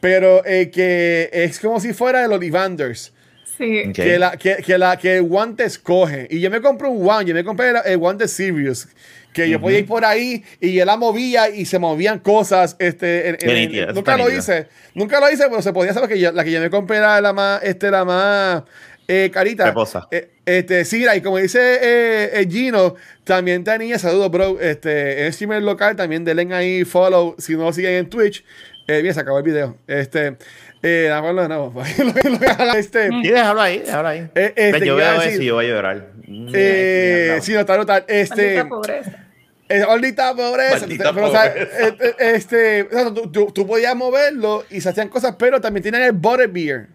pero 0.00 0.44
eh, 0.46 0.70
que 0.70 1.30
es 1.32 1.58
como 1.60 1.80
si 1.80 1.92
fuera 1.92 2.24
el 2.24 2.32
Ollivanders. 2.32 3.12
Sí. 3.56 3.90
Que, 3.92 4.18
la, 4.20 4.36
que, 4.36 4.56
que, 4.64 4.78
la, 4.78 4.96
que 4.96 5.16
el 5.16 5.26
one 5.28 5.54
te 5.54 5.64
escoge. 5.64 6.28
Y 6.30 6.38
yo 6.40 6.48
me 6.48 6.60
compré 6.60 6.86
un 6.88 7.08
one, 7.08 7.24
yo 7.24 7.34
me 7.34 7.42
compré 7.42 7.70
el, 7.70 7.76
el 7.86 7.98
one 8.00 8.16
de 8.18 8.28
Sirius. 8.28 8.86
Que 9.32 9.48
yo 9.50 9.60
podía 9.60 9.80
ir 9.80 9.86
por 9.86 10.04
ahí 10.04 10.42
y 10.60 10.72
yo 10.72 10.84
la 10.84 10.96
movía 10.96 11.48
y 11.50 11.64
se 11.64 11.78
movían 11.78 12.18
cosas. 12.20 12.76
Este, 12.78 13.28
en- 13.30 13.36
en- 13.40 13.74
en- 13.74 13.94
nunca 13.94 14.16
lo 14.16 14.30
hice. 14.32 14.66
Nunca 14.94 15.20
lo 15.20 15.30
hice, 15.30 15.44
pero 15.48 15.60
se 15.62 15.72
podía 15.72 15.90
hacer 15.90 16.00
porque 16.02 16.18
yo- 16.18 16.32
la 16.32 16.44
que 16.44 16.50
yo 16.52 16.60
me 16.60 16.70
compré 16.70 16.96
era 16.98 17.20
la 17.20 17.32
más, 17.32 17.62
este, 17.62 17.90
la 17.90 18.04
más 18.04 18.62
eh, 19.06 19.30
carita. 19.32 19.66
Reposa. 19.66 20.08
Eh, 20.10 20.30
este, 20.44 20.84
sí, 20.84 20.98
mira, 20.98 21.14
y 21.16 21.20
como 21.20 21.38
dice 21.38 21.58
eh, 21.60 22.30
eh, 22.40 22.48
Gino, 22.50 22.94
también 23.24 23.64
tenía, 23.64 23.98
saludos, 23.98 24.30
bro. 24.30 24.60
Este, 24.60 25.26
en 25.26 25.32
streamer 25.32 25.62
local, 25.62 25.94
también 25.96 26.24
denle 26.24 26.52
ahí 26.54 26.84
follow 26.84 27.34
si 27.38 27.54
no 27.54 27.64
lo 27.64 27.72
siguen 27.72 27.94
en 27.94 28.08
Twitch. 28.08 28.44
Eh, 28.90 29.02
bien, 29.02 29.12
se 29.12 29.20
acabó 29.20 29.36
el 29.36 29.44
video. 29.44 29.76
Este, 29.86 30.38
eh, 30.82 31.10
de 31.12 31.48
nuevo. 31.48 31.74
este, 32.76 33.08
Sí, 33.10 33.28
déjalo 33.28 33.60
ahí, 33.60 33.80
déjalo 33.80 34.08
ahí. 34.08 34.20
Eh, 34.34 34.52
este, 34.56 34.72
Ven, 34.72 34.84
yo 34.84 34.96
¿qué 34.96 35.02
iba 35.02 35.12
a 35.12 35.24
eso 35.26 35.42
y 35.42 35.44
yo 35.44 35.54
voy 35.56 35.66
a 35.66 35.68
llorar. 35.68 36.06
eh, 36.54 37.38
sí, 37.42 37.52
no, 37.52 37.60
está 37.60 37.76
brutal. 37.76 38.04
Este, 38.08 38.64
Maldita 38.64 38.68
pobreza. 38.70 39.26
eh, 39.68 39.84
maldita 39.86 40.34
pobreza. 40.34 40.80
Maldita 40.80 41.12
pero, 41.12 41.26
o 41.26 41.30
sea, 41.30 41.46
eh, 41.48 41.68
eh, 42.00 42.14
este, 42.34 42.82
o 42.84 42.90
sea, 42.90 43.04
tú, 43.12 43.30
tú- 43.30 43.52
tú 43.54 43.66
podías 43.66 43.94
moverlo 43.94 44.64
y 44.70 44.80
se 44.80 44.88
hacían 44.88 45.10
cosas, 45.10 45.34
pero 45.38 45.60
también 45.60 45.82
tienen 45.82 46.02
el 46.02 46.12
butterbeer. 46.12 46.86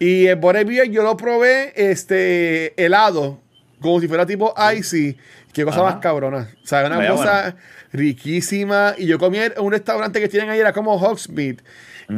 Y 0.00 0.26
el 0.26 0.34
butterbeer 0.34 0.90
yo 0.90 1.04
lo 1.04 1.16
probé 1.16 1.72
este, 1.76 2.74
helado, 2.82 3.40
como 3.80 4.00
si 4.00 4.08
fuera 4.08 4.26
tipo 4.26 4.52
icy. 4.76 5.16
Qué 5.54 5.64
cosa 5.64 5.80
Ajá. 5.80 5.90
más 5.92 6.00
cabrona. 6.02 6.50
O 6.62 6.66
sea, 6.66 6.84
una 6.86 6.96
Vaya 6.98 7.10
cosa 7.12 7.56
riquísima. 7.92 8.94
Y 8.98 9.06
yo 9.06 9.18
comí 9.18 9.38
en 9.38 9.52
un 9.58 9.72
restaurante 9.72 10.20
que 10.20 10.28
tienen 10.28 10.50
ahí, 10.50 10.58
era 10.60 10.72
como 10.72 10.94
Hogsmeade. 10.96 11.58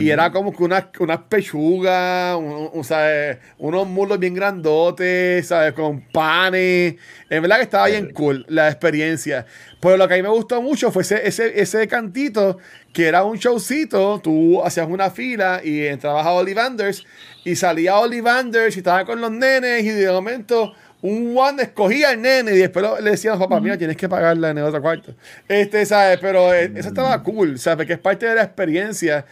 Y 0.00 0.10
era 0.10 0.32
como 0.32 0.52
que 0.52 0.64
unas 0.64 0.86
unas 0.98 1.18
pechugas, 1.28 2.34
un- 2.36 2.70
un- 2.72 3.38
unos 3.58 3.86
muslos 3.86 4.18
bien 4.18 4.34
grandotes, 4.34 5.46
¿sabes? 5.46 5.74
Con 5.74 6.00
panes. 6.10 6.96
En 7.30 7.40
verdad 7.42 7.58
que 7.58 7.62
estaba 7.62 7.86
bien 7.86 8.10
cool 8.12 8.44
la 8.48 8.66
experiencia. 8.68 9.46
Pero 9.80 9.96
lo 9.96 10.08
que 10.08 10.14
a 10.14 10.16
mí 10.16 10.24
me 10.24 10.28
gustó 10.30 10.60
mucho 10.60 10.90
fue 10.90 11.02
ese, 11.02 11.24
ese, 11.28 11.60
ese 11.60 11.86
cantito 11.86 12.58
que 12.92 13.06
era 13.06 13.22
un 13.22 13.36
showcito. 13.36 14.18
Tú 14.24 14.60
hacías 14.64 14.88
una 14.88 15.08
fila 15.10 15.60
y 15.62 15.84
entrabas 15.86 16.26
a 16.26 16.32
Ollivanders 16.32 17.04
y 17.44 17.54
salía 17.54 17.96
Ollivanders 18.00 18.74
y 18.74 18.80
estaba 18.80 19.04
con 19.04 19.20
los 19.20 19.30
nenes 19.30 19.84
y 19.84 19.90
de 19.90 20.10
momento 20.10 20.74
un 21.06 21.36
one 21.36 21.62
escogía 21.62 22.10
al 22.10 22.20
nene 22.20 22.52
y 22.54 22.58
después 22.58 22.84
le 23.02 23.10
decían 23.10 23.34
a 23.34 23.36
los 23.36 23.46
papás, 23.46 23.62
mira, 23.62 23.78
tienes 23.78 23.96
que 23.96 24.08
pagarla 24.08 24.50
en 24.50 24.58
el 24.58 24.64
otro 24.64 24.82
cuarto. 24.82 25.14
Este, 25.48 25.86
¿sabes? 25.86 26.18
Pero 26.20 26.52
eh, 26.52 26.70
eso 26.74 26.88
estaba 26.88 27.22
cool, 27.22 27.58
¿sabes? 27.58 27.76
Porque 27.78 27.92
es 27.94 27.98
parte 27.98 28.26
de 28.26 28.34
la 28.34 28.42
experiencia 28.42 29.24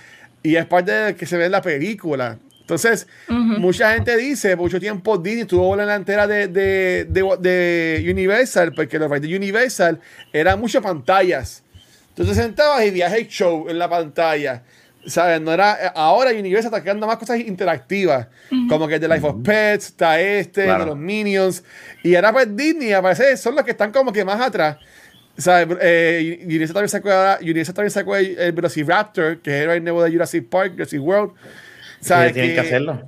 y 0.42 0.56
es 0.56 0.66
parte 0.66 0.92
de 0.92 1.16
que 1.16 1.26
se 1.26 1.36
ve 1.36 1.46
en 1.46 1.52
la 1.52 1.62
película. 1.62 2.38
Entonces, 2.60 3.06
mucha 3.28 3.92
gente 3.92 4.16
dice, 4.16 4.56
mucho 4.56 4.80
tiempo 4.80 5.18
Disney 5.18 5.44
tuvo 5.44 5.76
la 5.76 5.82
delantera 5.82 6.26
de, 6.26 6.48
de, 6.48 7.04
de, 7.04 7.36
de 7.38 8.10
Universal, 8.10 8.72
porque 8.72 8.98
los 8.98 9.10
de 9.20 9.36
Universal 9.36 10.00
eran 10.32 10.58
muchas 10.58 10.82
pantallas. 10.82 11.62
Te 12.14 12.24
sentabas 12.34 12.86
y 12.86 12.90
viaje 12.90 13.18
el 13.18 13.28
show 13.28 13.68
en 13.68 13.78
la 13.78 13.90
pantalla. 13.90 14.62
¿Sabes? 15.06 15.40
No 15.40 15.52
era, 15.52 15.86
eh, 15.86 15.90
ahora 15.94 16.30
Universal 16.30 16.72
está 16.72 16.82
creando 16.82 17.06
más 17.06 17.18
cosas 17.18 17.38
interactivas. 17.40 18.26
Como 18.68 18.88
que 18.88 18.94
el 18.94 19.00
de 19.00 19.08
Life 19.08 19.26
of 19.26 19.36
Pets, 19.44 19.86
está 19.88 20.20
este, 20.20 20.64
Claro. 20.64 20.84
de 20.84 20.90
los 20.90 20.98
Minions. 20.98 21.62
Y 22.02 22.14
ahora 22.14 22.32
pues 22.32 22.56
Disney, 22.56 22.92
a 22.92 23.00
veces 23.00 23.40
son 23.40 23.54
los 23.54 23.64
que 23.64 23.72
están 23.72 23.92
como 23.92 24.12
que 24.12 24.24
más 24.24 24.40
atrás. 24.40 24.78
¿Sabes? 25.36 25.76
Eh, 25.80 26.40
Universal 26.44 26.74
también 26.74 26.88
sacó, 26.88 27.10
Universal 27.42 27.74
también 27.74 27.90
sacó 27.90 28.16
el, 28.16 28.38
el 28.38 28.52
Velociraptor, 28.52 29.40
que 29.42 29.50
era 29.58 29.74
el 29.74 29.82
nuevo 29.82 30.02
de 30.02 30.10
Jurassic 30.12 30.48
Park, 30.48 30.72
Jurassic 30.74 31.02
World. 31.02 31.32
¿Sabes? 32.00 32.32
tienen 32.32 32.54
que 32.54 32.60
hacerlo. 32.60 33.02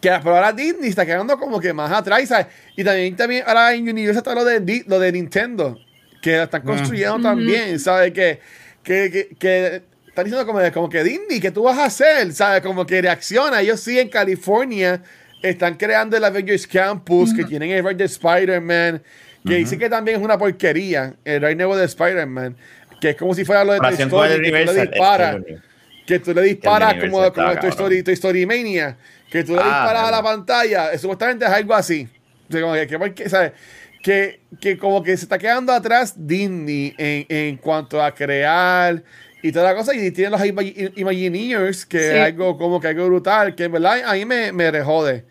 Que, 0.00 0.10
pero 0.22 0.36
ahora 0.36 0.52
Disney 0.52 0.90
está 0.90 1.04
quedando 1.04 1.36
como 1.38 1.58
que 1.58 1.72
más 1.72 1.90
atrás, 1.90 2.28
¿sabes? 2.28 2.46
Y 2.76 2.84
también, 2.84 3.16
también 3.16 3.42
ahora 3.46 3.74
en 3.74 3.88
Universal 3.88 4.18
está 4.18 4.34
lo 4.34 4.44
de, 4.44 4.84
lo 4.86 4.98
de 5.00 5.10
Nintendo, 5.12 5.76
que 6.22 6.36
lo 6.36 6.42
están 6.44 6.62
construyendo 6.62 7.20
también, 7.20 7.80
¿sabes? 7.80 8.12
Que, 8.12 8.38
que, 8.84 9.10
que, 9.10 9.36
que 9.36 9.82
están 10.20 10.24
diciendo 10.24 10.46
como, 10.46 10.58
de- 10.58 10.72
como 10.72 10.88
que 10.88 11.04
Disney, 11.04 11.40
¿qué 11.40 11.50
tú 11.50 11.62
vas 11.62 11.78
a 11.78 11.84
hacer? 11.86 12.32
¿Sabes? 12.32 12.60
Como 12.62 12.84
que 12.84 13.00
reacciona. 13.00 13.60
Ellos 13.60 13.80
sí 13.80 13.98
en 13.98 14.08
California 14.08 15.00
están 15.42 15.74
creando 15.76 16.16
el 16.16 16.24
Avengers 16.24 16.66
Campus, 16.66 17.32
que 17.32 17.44
tienen 17.44 17.70
el 17.70 17.84
ride 17.84 17.94
de 17.94 18.04
Spider-Man, 18.06 19.02
que 19.46 19.54
dicen 19.54 19.78
que 19.78 19.88
también 19.88 20.18
es 20.18 20.22
una 20.24 20.36
porquería, 20.36 21.14
el 21.24 21.40
ride 21.40 21.54
nuevo 21.54 21.76
de 21.76 21.84
Spider-Man, 21.84 22.56
que 23.00 23.10
es 23.10 23.16
como 23.16 23.32
si 23.34 23.44
fuera 23.44 23.64
lo 23.64 23.72
de 23.74 23.78
Toy 23.78 23.94
Story, 23.94 24.42
que 24.42 24.64
tú 24.64 24.72
le 24.72 24.80
disparas 24.90 25.36
que- 26.06 26.18
tú 26.18 26.34
le 26.34 26.42
disparas 26.42 26.94
como, 26.94 27.32
como 27.32 27.54
Toy. 27.60 27.70
Story, 27.70 28.02
Toy 28.02 28.14
Story 28.14 28.46
Mania, 28.46 28.96
que 29.30 29.44
tú 29.44 29.54
le 29.54 29.60
Ah, 29.62 29.64
disparas 29.64 30.02
a 30.04 30.10
la 30.10 30.22
pantalla, 30.22 30.98
supuestamente 30.98 31.44
es 31.44 31.50
algo 31.52 31.74
así. 31.74 32.08
O 32.48 32.52
sea, 32.52 32.60
como 32.62 32.74
que, 32.74 32.86
que- 32.88 33.14
que, 33.14 33.28
¿sabes? 33.28 33.52
Que, 34.02 34.40
que 34.60 34.78
como 34.78 35.02
que 35.02 35.16
se 35.16 35.24
está 35.24 35.38
quedando 35.38 35.72
atrás 35.72 36.14
Disney 36.16 36.94
en, 36.98 37.26
en 37.28 37.56
cuanto 37.58 38.02
a 38.02 38.14
crear 38.14 39.02
y 39.42 39.52
toda 39.52 39.66
la 39.72 39.74
cosa, 39.76 39.94
y 39.94 40.10
tienen 40.10 40.32
los 40.32 40.40
Imag- 40.40 40.92
Imagineers, 40.96 41.86
que 41.86 41.98
Sí. 41.98 42.04
es 42.06 42.20
algo 42.20 42.56
como 42.58 42.80
que 42.80 42.88
algo 42.88 43.06
brutal, 43.06 43.54
que 43.54 43.64
en 43.64 43.72
verdad 43.72 44.02
a 44.04 44.14
mí 44.14 44.24
me, 44.24 44.52
me 44.52 44.70
rejode 44.70 45.24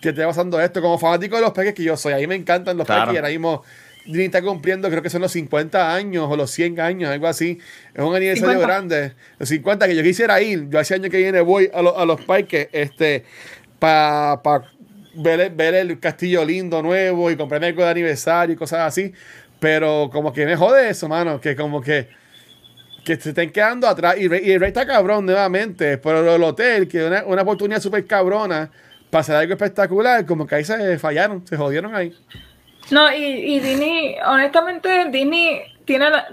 que 0.00 0.10
esté 0.10 0.24
pasando 0.24 0.60
esto. 0.60 0.80
Como 0.80 0.98
fanático 0.98 1.36
de 1.36 1.42
los 1.42 1.52
peques 1.52 1.74
que 1.74 1.82
yo 1.82 1.96
soy, 1.96 2.12
a 2.12 2.16
mí 2.18 2.26
me 2.26 2.36
encantan 2.36 2.76
los 2.76 2.86
Claro. 2.86 3.02
peques 3.06 3.14
y 3.14 3.16
ahora 3.18 3.28
mismo 3.30 3.62
Disney 4.06 4.26
está 4.26 4.40
cumpliendo, 4.40 4.88
creo 4.88 5.02
que 5.02 5.10
son 5.10 5.20
los 5.20 5.32
50 5.32 5.92
años 5.94 6.26
o 6.30 6.36
los 6.36 6.50
100 6.50 6.80
años, 6.80 7.10
algo 7.10 7.26
así. 7.26 7.58
Es 7.94 8.02
un 8.02 8.14
aniversario 8.14 8.52
50. 8.54 8.66
grande. 8.66 9.12
Los 9.38 9.48
50 9.50 9.86
que 9.86 9.94
yo 9.96 10.02
quisiera 10.02 10.40
ir. 10.40 10.68
Yo 10.70 10.78
hace 10.78 10.94
años 10.94 11.10
que 11.10 11.18
viene 11.18 11.40
voy 11.42 11.68
a, 11.74 11.82
los- 11.82 11.94
a 11.96 12.06
los 12.06 12.20
parques 12.22 12.68
este, 12.72 13.24
para 13.78 14.40
ver, 15.14 15.40
el- 15.40 15.50
ver 15.50 15.74
el 15.74 15.98
castillo 16.00 16.44
lindo 16.44 16.80
nuevo 16.82 17.30
y 17.30 17.36
comprarme 17.36 17.66
algo 17.66 17.82
de 17.84 17.90
aniversario 17.90 18.54
y 18.54 18.56
cosas 18.56 18.80
así. 18.80 19.12
Pero 19.60 20.08
como 20.12 20.32
que 20.32 20.46
me 20.46 20.56
jode 20.56 20.88
eso, 20.88 21.08
mano. 21.08 21.40
Que 21.40 21.54
como 21.56 21.80
que 21.82 22.08
que 23.16 23.20
se 23.20 23.30
estén 23.30 23.50
quedando 23.50 23.88
atrás. 23.88 24.16
Y, 24.18 24.28
Rey- 24.28 24.42
y 24.44 24.52
el 24.52 24.60
Rey 24.60 24.68
está 24.68 24.86
cabrón 24.86 25.24
nuevamente. 25.26 25.98
Pero 25.98 26.34
el 26.34 26.42
hotel, 26.42 26.86
que 26.86 26.98
es 27.00 27.06
una, 27.06 27.24
una 27.24 27.42
oportunidad 27.42 27.80
súper 27.80 28.06
cabrona 28.06 28.70
para 29.10 29.20
hacer 29.20 29.36
algo 29.36 29.54
espectacular, 29.54 30.26
como 30.26 30.46
que 30.46 30.56
ahí 30.56 30.64
se 30.64 30.98
fallaron, 30.98 31.46
se 31.46 31.56
jodieron 31.56 31.94
ahí. 31.94 32.14
No, 32.90 33.10
y, 33.12 33.22
y 33.24 33.60
Disney, 33.60 34.16
honestamente, 34.26 35.06
Disney 35.10 35.60
tiene 35.84 36.10
la, 36.10 36.28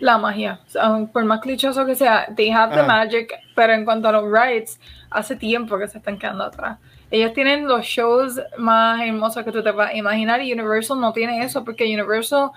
la 0.00 0.18
magia. 0.18 0.60
O 0.66 0.70
sea, 0.70 1.06
por 1.12 1.24
más 1.24 1.40
clichoso 1.40 1.86
que 1.86 1.94
sea, 1.94 2.26
they 2.36 2.50
have 2.50 2.74
the 2.74 2.82
magic, 2.82 3.32
pero 3.54 3.72
en 3.72 3.84
cuanto 3.84 4.08
a 4.08 4.12
los 4.12 4.24
rides, 4.24 4.80
hace 5.10 5.36
tiempo 5.36 5.78
que 5.78 5.86
se 5.88 5.98
están 5.98 6.18
quedando 6.18 6.44
atrás. 6.44 6.78
Ellos 7.10 7.32
tienen 7.32 7.68
los 7.68 7.84
shows 7.86 8.40
más 8.58 9.00
hermosos 9.00 9.44
que 9.44 9.52
tú 9.52 9.62
te 9.62 9.70
vas 9.70 9.90
a 9.90 9.94
imaginar 9.96 10.42
y 10.42 10.52
Universal 10.52 11.00
no 11.00 11.12
tiene 11.12 11.44
eso 11.44 11.62
porque 11.64 11.84
Universal 11.84 12.50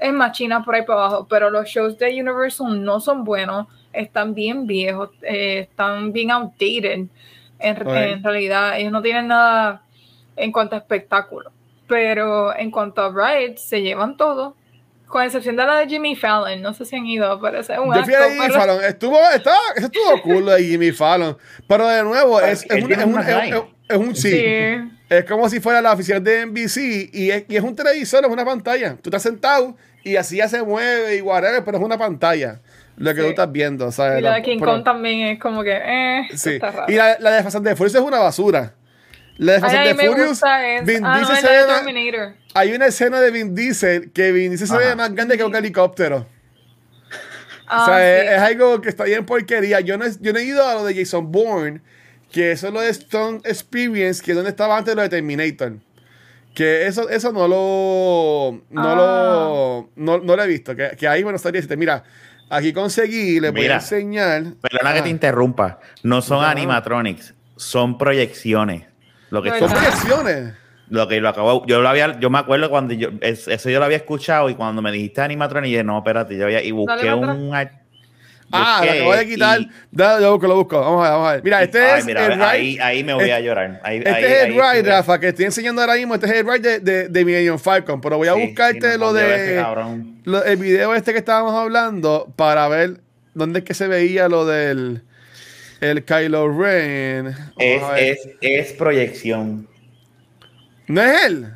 es 0.00 0.12
más 0.12 0.32
china 0.32 0.64
por 0.64 0.74
ahí 0.74 0.82
para 0.82 1.00
abajo, 1.06 1.26
pero 1.28 1.50
los 1.50 1.66
shows 1.68 1.98
de 1.98 2.08
Universal 2.20 2.82
no 2.84 3.00
son 3.00 3.24
buenos, 3.24 3.66
están 3.92 4.34
bien 4.34 4.66
viejos, 4.66 5.10
eh, 5.22 5.60
están 5.70 6.12
bien 6.12 6.30
outdated. 6.30 7.06
En, 7.62 7.76
Ok. 7.86 7.92
en 7.94 8.24
realidad, 8.24 8.78
ellos 8.78 8.92
no 8.92 9.02
tienen 9.02 9.28
nada 9.28 9.82
en 10.36 10.50
cuanto 10.52 10.74
a 10.76 10.78
espectáculo. 10.78 11.50
Pero 11.86 12.56
en 12.56 12.70
cuanto 12.70 13.02
a 13.02 13.10
rides, 13.12 13.60
se 13.60 13.82
llevan 13.82 14.16
todo. 14.16 14.54
Con 15.06 15.22
excepción 15.24 15.56
de 15.56 15.66
la 15.66 15.76
de 15.80 15.88
Jimmy 15.88 16.14
Fallon. 16.14 16.62
No 16.62 16.72
sé 16.72 16.84
si 16.84 16.94
han 16.94 17.04
ido, 17.04 17.40
pero 17.40 17.58
ese 17.58 17.72
es 17.72 17.78
un 17.80 17.92
Yo 17.92 18.04
fui 18.04 18.14
a 18.14 18.28
Jimmy 18.30 18.46
pero- 18.46 18.54
Fallon, 18.60 18.84
estuvo, 18.84 19.18
estaba, 19.34 19.58
estuvo 19.76 20.22
cool 20.22 20.44
lo 20.46 20.52
de 20.52 20.62
Jimmy 20.62 20.92
Fallon. 20.92 21.36
Pero 21.66 21.88
de 21.88 22.02
nuevo, 22.04 22.40
es, 22.40 22.64
es, 22.70 22.84
un, 22.84 22.92
es, 22.92 23.04
un, 23.04 23.18
es, 23.18 23.26
raíz. 23.26 23.54
es- 23.54 23.62
es 23.88 23.96
un 23.96 24.14
sí. 24.16 24.30
Sí. 24.30 24.90
Es 25.08 25.24
como 25.24 25.48
si 25.48 25.58
fuera 25.58 25.82
la 25.82 25.92
oficial 25.92 26.22
de 26.22 26.46
NBC 26.46 27.10
y 27.12 27.30
es, 27.32 27.44
y 27.48 27.56
es 27.56 27.62
un 27.64 27.74
televisor, 27.74 28.24
es 28.24 28.30
una 28.30 28.44
pantalla. 28.44 28.94
Tú 29.02 29.10
estás 29.10 29.24
sentado 29.24 29.76
y 30.04 30.16
así 30.16 30.36
ya 30.36 30.48
se 30.48 30.62
mueve 30.62 31.16
y 31.16 31.20
whatever, 31.20 31.62
pero 31.64 31.78
es 31.78 31.84
una 31.84 31.98
pantalla. 31.98 32.60
Lo 32.96 33.10
que 33.14 33.20
Sí. 33.20 33.22
tú 33.26 33.30
estás 33.30 33.50
viendo, 33.50 33.90
¿sabes? 33.92 34.18
Y 34.18 34.22
la 34.22 34.34
de 34.34 34.42
King 34.42 34.58
pero- 34.60 34.72
Kong 34.72 34.84
también 34.84 35.20
es 35.28 35.38
como 35.40 35.62
que, 35.62 35.72
eh, 35.74 36.22
Sí. 36.34 36.54
está 36.54 36.70
raro. 36.70 36.92
Y 36.92 36.96
la, 36.96 37.16
la 37.18 37.30
de 37.32 37.42
Fast 37.42 37.56
and 37.56 37.66
the 37.66 37.74
Furious 37.76 37.94
es 37.94 38.00
una 38.00 38.18
basura. 38.18 38.74
La 39.38 39.52
de 39.54 39.60
Fast 39.60 39.74
Ay, 39.74 39.78
and 39.78 39.88
a 39.88 39.90
the 39.90 39.94
mí 40.02 40.02
me 40.08 40.14
Furious, 40.14 40.40
Vin 40.84 41.04
ah, 41.06 41.16
Diesel 41.18 41.36
se 41.36 41.46
de 41.48 41.52
ve 41.56 41.66
más- 41.66 42.34
hay 42.52 42.72
una 42.74 42.86
escena 42.86 43.20
de 43.22 43.30
Vin 43.30 43.54
Diesel 43.54 44.12
que 44.12 44.32
Vin 44.32 44.50
Diesel 44.50 44.66
se 44.68 44.76
ve 44.76 44.84
Ajá. 44.86 44.96
más 44.96 45.14
grande 45.14 45.38
que 45.38 45.44
un 45.44 45.54
helicóptero. 45.56 46.26
Ah, 47.66 47.82
o 47.82 47.86
sea, 47.86 47.96
sí. 47.96 48.26
es, 48.26 48.32
es 48.32 48.38
algo 48.42 48.80
que 48.80 48.88
está 48.88 49.04
bien 49.04 49.24
porquería. 49.24 49.80
Yo 49.80 49.96
no, 49.96 50.04
he- 50.04 50.12
yo 50.20 50.32
no 50.32 50.38
he 50.38 50.44
ido 50.44 50.66
a 50.66 50.74
lo 50.74 50.84
de 50.84 50.94
Jason 50.94 51.30
Bourne, 51.30 51.80
que 52.30 52.52
eso 52.52 52.66
es 52.68 52.72
lo 52.74 52.80
de 52.80 52.90
Stone 52.90 53.40
Experience, 53.44 54.22
que 54.22 54.32
es 54.32 54.36
donde 54.36 54.50
estaba 54.50 54.76
antes 54.76 54.94
lo 54.94 55.02
de 55.02 55.08
Terminator. 55.08 55.74
Que 56.54 56.86
eso, 56.86 57.08
eso 57.08 57.32
no 57.32 57.46
lo. 57.48 58.62
No 58.70 58.82
Ah. 58.82 58.94
lo. 58.94 59.90
No, 59.96 60.18
no 60.18 60.36
lo 60.36 60.42
he 60.42 60.46
visto. 60.48 60.74
Que, 60.74 60.90
que 60.98 61.06
ahí, 61.08 61.22
bueno, 61.22 61.36
estaría 61.36 61.58
decirte, 61.58 61.76
mira, 61.76 62.02
aquí 62.48 62.72
conseguí, 62.72 63.38
le 63.40 63.50
voy 63.50 63.66
a 63.66 63.74
enseñar. 63.76 64.42
Perdona 64.60 64.92
que 64.94 64.98
Ah, 65.00 65.02
te 65.04 65.08
interrumpa. 65.10 65.78
No 66.02 66.20
son 66.22 66.38
Ajá. 66.42 66.50
animatronics, 66.50 67.34
son 67.56 67.96
proyecciones. 67.98 68.86
Lo 69.30 69.42
que 69.42 69.50
Son 69.58 69.70
proyecciones. 69.70 70.54
lo 70.88 71.06
que 71.06 71.20
lo 71.20 71.28
acabo, 71.28 71.64
yo 71.66 71.80
lo 71.80 71.88
había, 71.88 72.18
yo 72.18 72.30
me 72.30 72.38
acuerdo 72.38 72.68
cuando 72.68 72.94
yo, 72.94 73.10
es- 73.20 73.46
eso 73.46 73.70
yo 73.70 73.78
lo 73.78 73.84
había 73.84 73.98
escuchado 73.98 74.50
y 74.50 74.56
cuando 74.56 74.82
me 74.82 74.90
dijiste 74.90 75.20
animatronics, 75.20 75.70
dije, 75.70 75.84
no, 75.84 75.98
espérate, 75.98 76.36
yo 76.36 76.46
había, 76.46 76.60
y 76.64 76.72
busqué 76.72 77.14
un 77.14 77.54
Ah, 78.52 78.82
lo 78.84 78.90
acabo 78.92 79.14
de 79.16 79.26
quitar. 79.26 79.60
y- 79.60 79.70
Dale, 79.90 80.20
lo 80.22 80.32
busco, 80.32 80.46
lo 80.48 80.56
busco. 80.56 80.80
Vamos 80.80 81.00
a 81.00 81.02
ver, 81.02 81.12
vamos 81.12 81.28
a 81.28 81.32
ver. 81.34 81.44
Mira, 81.44 81.62
este 81.62 81.78
Ay, 81.82 81.98
es 82.00 82.06
mira, 82.06 82.26
el 82.26 82.42
ahí, 82.42 82.70
ride. 82.72 82.82
ahí 82.82 83.04
me 83.04 83.14
voy 83.14 83.30
a 83.30 83.36
Este- 83.38 83.46
llorar. 83.46 83.80
Ahí, 83.84 83.98
Este 83.98 84.10
ahí- 84.10 84.24
es 84.24 84.42
el 84.44 84.52
ride, 84.54 84.82
Rafa, 84.82 85.20
que 85.20 85.28
estoy 85.28 85.44
enseñando 85.44 85.80
ahora 85.82 85.94
mismo. 85.94 86.14
Este 86.14 86.26
es 86.26 86.32
el 86.32 86.46
ride 86.46 86.58
de, 86.60 86.78
de, 86.80 87.08
de 87.08 87.24
Millennium 87.24 87.58
Falcon. 87.58 88.00
Pero 88.00 88.16
voy 88.16 88.28
a 88.28 88.34
sí, 88.34 88.46
buscarte 88.46 88.92
sí, 88.92 88.98
lo 88.98 89.12
de. 89.12 89.64
lo- 90.24 90.44
el 90.44 90.56
video 90.56 90.94
este 90.94 91.12
que 91.12 91.18
estábamos 91.18 91.54
hablando 91.54 92.32
para 92.36 92.66
ver 92.68 93.00
dónde 93.34 93.60
es 93.60 93.64
que 93.64 93.74
se 93.74 93.86
veía 93.86 94.28
lo 94.28 94.44
del. 94.46 95.02
El 95.80 96.04
Kylo 96.04 96.48
Ren. 96.60 97.34
Es, 97.58 98.28
es 98.40 98.72
proyección. 98.74 99.66
No 100.88 101.00
es 101.02 101.24
él. 101.24 101.46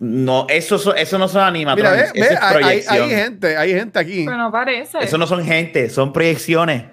No, 0.00 0.46
eso, 0.48 0.78
so- 0.78 0.94
eso 0.94 1.18
no 1.18 1.28
son 1.28 1.40
Mira, 1.52 1.72
animatronics, 1.72 2.12
ve, 2.12 2.20
eso 2.20 2.28
ve, 2.28 2.34
es 2.34 2.40
hay, 2.40 2.54
hay- 2.54 2.62
proyección. 2.62 3.02
hay 3.02 3.10
gente, 3.10 3.56
hay 3.56 3.72
gente 3.74 3.98
aquí. 3.98 4.24
Pero 4.24 4.36
no 4.38 4.52
parece. 4.52 4.98
Eso 5.00 5.18
no 5.18 5.26
son 5.26 5.44
gente, 5.44 5.90
son 5.90 6.12
proyecciones. 6.12 6.84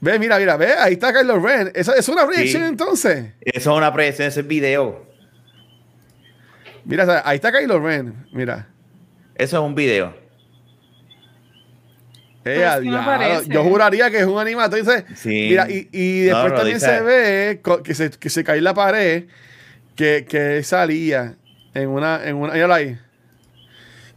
Ve, 0.00 0.18
mira, 0.18 0.38
mira, 0.38 0.56
ve, 0.56 0.72
ahí 0.72 0.94
está 0.94 1.12
Kylo 1.12 1.38
Ren. 1.38 1.70
¿Eso 1.74 1.94
es 1.94 2.08
una 2.08 2.26
proyección 2.26 2.62
Sí. 2.64 2.68
entonces? 2.68 3.26
Eso 3.40 3.70
es 3.72 3.76
una 3.78 3.92
proyección, 3.92 4.26
eso 4.28 4.40
es 4.40 4.46
video. 4.48 5.06
Mira, 6.84 7.22
ahí 7.24 7.36
está 7.36 7.52
Kylo 7.52 7.78
Ren. 7.80 8.26
Mira. 8.32 8.68
Eso 9.36 9.56
es 9.58 9.62
un 9.62 9.74
video. 9.76 10.14
Eh, 12.44 12.56
Pero 12.56 12.68
a 12.68 12.74
es 12.74 12.78
que 12.80 12.84
no 12.86 12.90
diablo. 12.90 13.06
parece. 13.06 13.48
Yo 13.48 13.62
juraría 13.62 14.10
que 14.10 14.18
es 14.18 14.26
un 14.26 14.38
animator. 14.40 14.78
Entonces, 14.80 15.04
Sí. 15.16 15.28
mira, 15.50 15.66
y, 15.70 16.22
después 16.22 16.50
no, 16.52 16.54
también 16.56 16.76
dice- 16.78 16.86
se 16.86 17.00
ve 17.02 17.60
que 17.84 17.94
se, 17.94 18.10
que 18.10 18.28
se 18.30 18.42
cae 18.42 18.60
la 18.60 18.74
pared, 18.74 19.24
que, 19.96 20.24
que 20.28 20.58
él 20.58 20.64
salía 20.64 21.36
en 21.74 21.88
una, 21.88 22.20
en 22.24 22.36
una, 22.36 22.52
míralo 22.54 22.74
ahí. 22.74 22.98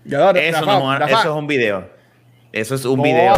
Ya, 0.04 0.20
Rafa, 0.32 0.40
Eso, 0.40 0.66
no, 0.66 1.00
Rafa, 1.00 1.20
eso 1.20 1.20
es 1.32 1.36
un 1.38 1.48
video. 1.48 1.90
Eso 2.52 2.76
es 2.76 2.86
un 2.86 2.98
No, 2.98 3.04
video. 3.04 3.34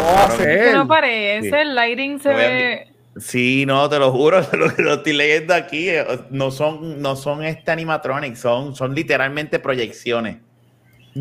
no 0.74 0.86
parece. 0.86 1.48
Sí. 1.48 1.54
El 1.56 1.74
lighting 1.74 2.20
se 2.20 2.28
ve. 2.28 2.88
Sí, 3.16 3.64
no, 3.66 3.88
te 3.88 3.98
lo 3.98 4.12
juro, 4.12 4.40
lo 4.52 4.66
lo 4.78 4.94
estoy 4.94 5.12
leyendo 5.12 5.54
aquí. 5.54 5.88
eh, 5.88 6.04
No 6.30 6.50
son, 6.50 7.00
no 7.02 7.16
son 7.16 7.42
este 7.42 7.70
animatronics, 7.72 8.38
son, 8.38 8.76
son 8.76 8.94
literalmente 8.94 9.58
proyecciones. 9.58 10.36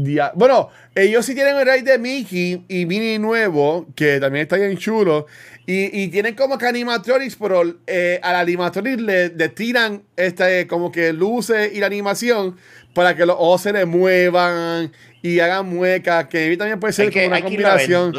Dia- 0.03 0.31
Bueno, 0.35 0.69
ellos 0.95 1.25
sí 1.25 1.33
tienen 1.33 1.57
el 1.57 1.65
ride 1.65 1.91
de 1.93 1.97
Mickey 1.97 2.65
y 2.67 2.85
Minnie 2.85 3.19
nuevo, 3.19 3.87
que 3.95 4.19
también 4.19 4.43
está 4.43 4.57
bien 4.57 4.77
chulo. 4.77 5.25
Y, 5.65 6.01
y 6.03 6.07
tienen 6.09 6.33
como 6.35 6.57
que 6.57 6.65
animatronics, 6.65 7.35
pero 7.35 7.61
eh, 7.87 8.19
al 8.23 8.35
animatronics 8.35 9.01
le, 9.01 9.29
le 9.29 9.49
tiran 9.49 10.03
este, 10.15 10.65
como 10.67 10.91
que 10.91 11.11
luces 11.13 11.73
y 11.73 11.79
la 11.79 11.87
animación 11.87 12.55
para 12.93 13.15
que 13.15 13.25
los 13.25 13.35
ojos 13.37 13.61
se 13.61 13.73
le 13.73 13.85
muevan 13.85 14.91
y 15.21 15.39
hagan 15.39 15.67
muecas, 15.67 16.27
que 16.27 16.55
también 16.57 16.79
puede 16.79 16.93
ser 16.93 17.05
que- 17.11 17.23
como 17.25 17.27
una 17.27 17.35
combinación 17.73 18.11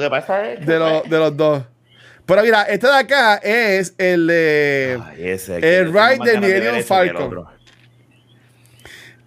Lo 0.61 0.66
de, 0.66 0.79
los- 0.79 1.11
de 1.11 1.18
los 1.18 1.37
dos. 1.37 1.62
Pero 2.26 2.43
mira, 2.43 2.64
este 2.64 2.87
de 2.87 2.93
acá 2.95 3.37
es 3.37 3.95
el 3.97 4.26
de... 4.26 4.99
Ay, 5.03 5.29
ese, 5.29 5.57
el 5.57 5.87
ride 5.87 6.18
de 6.26 6.33
Millennium 6.41 6.74
Falcon. 6.85 7.31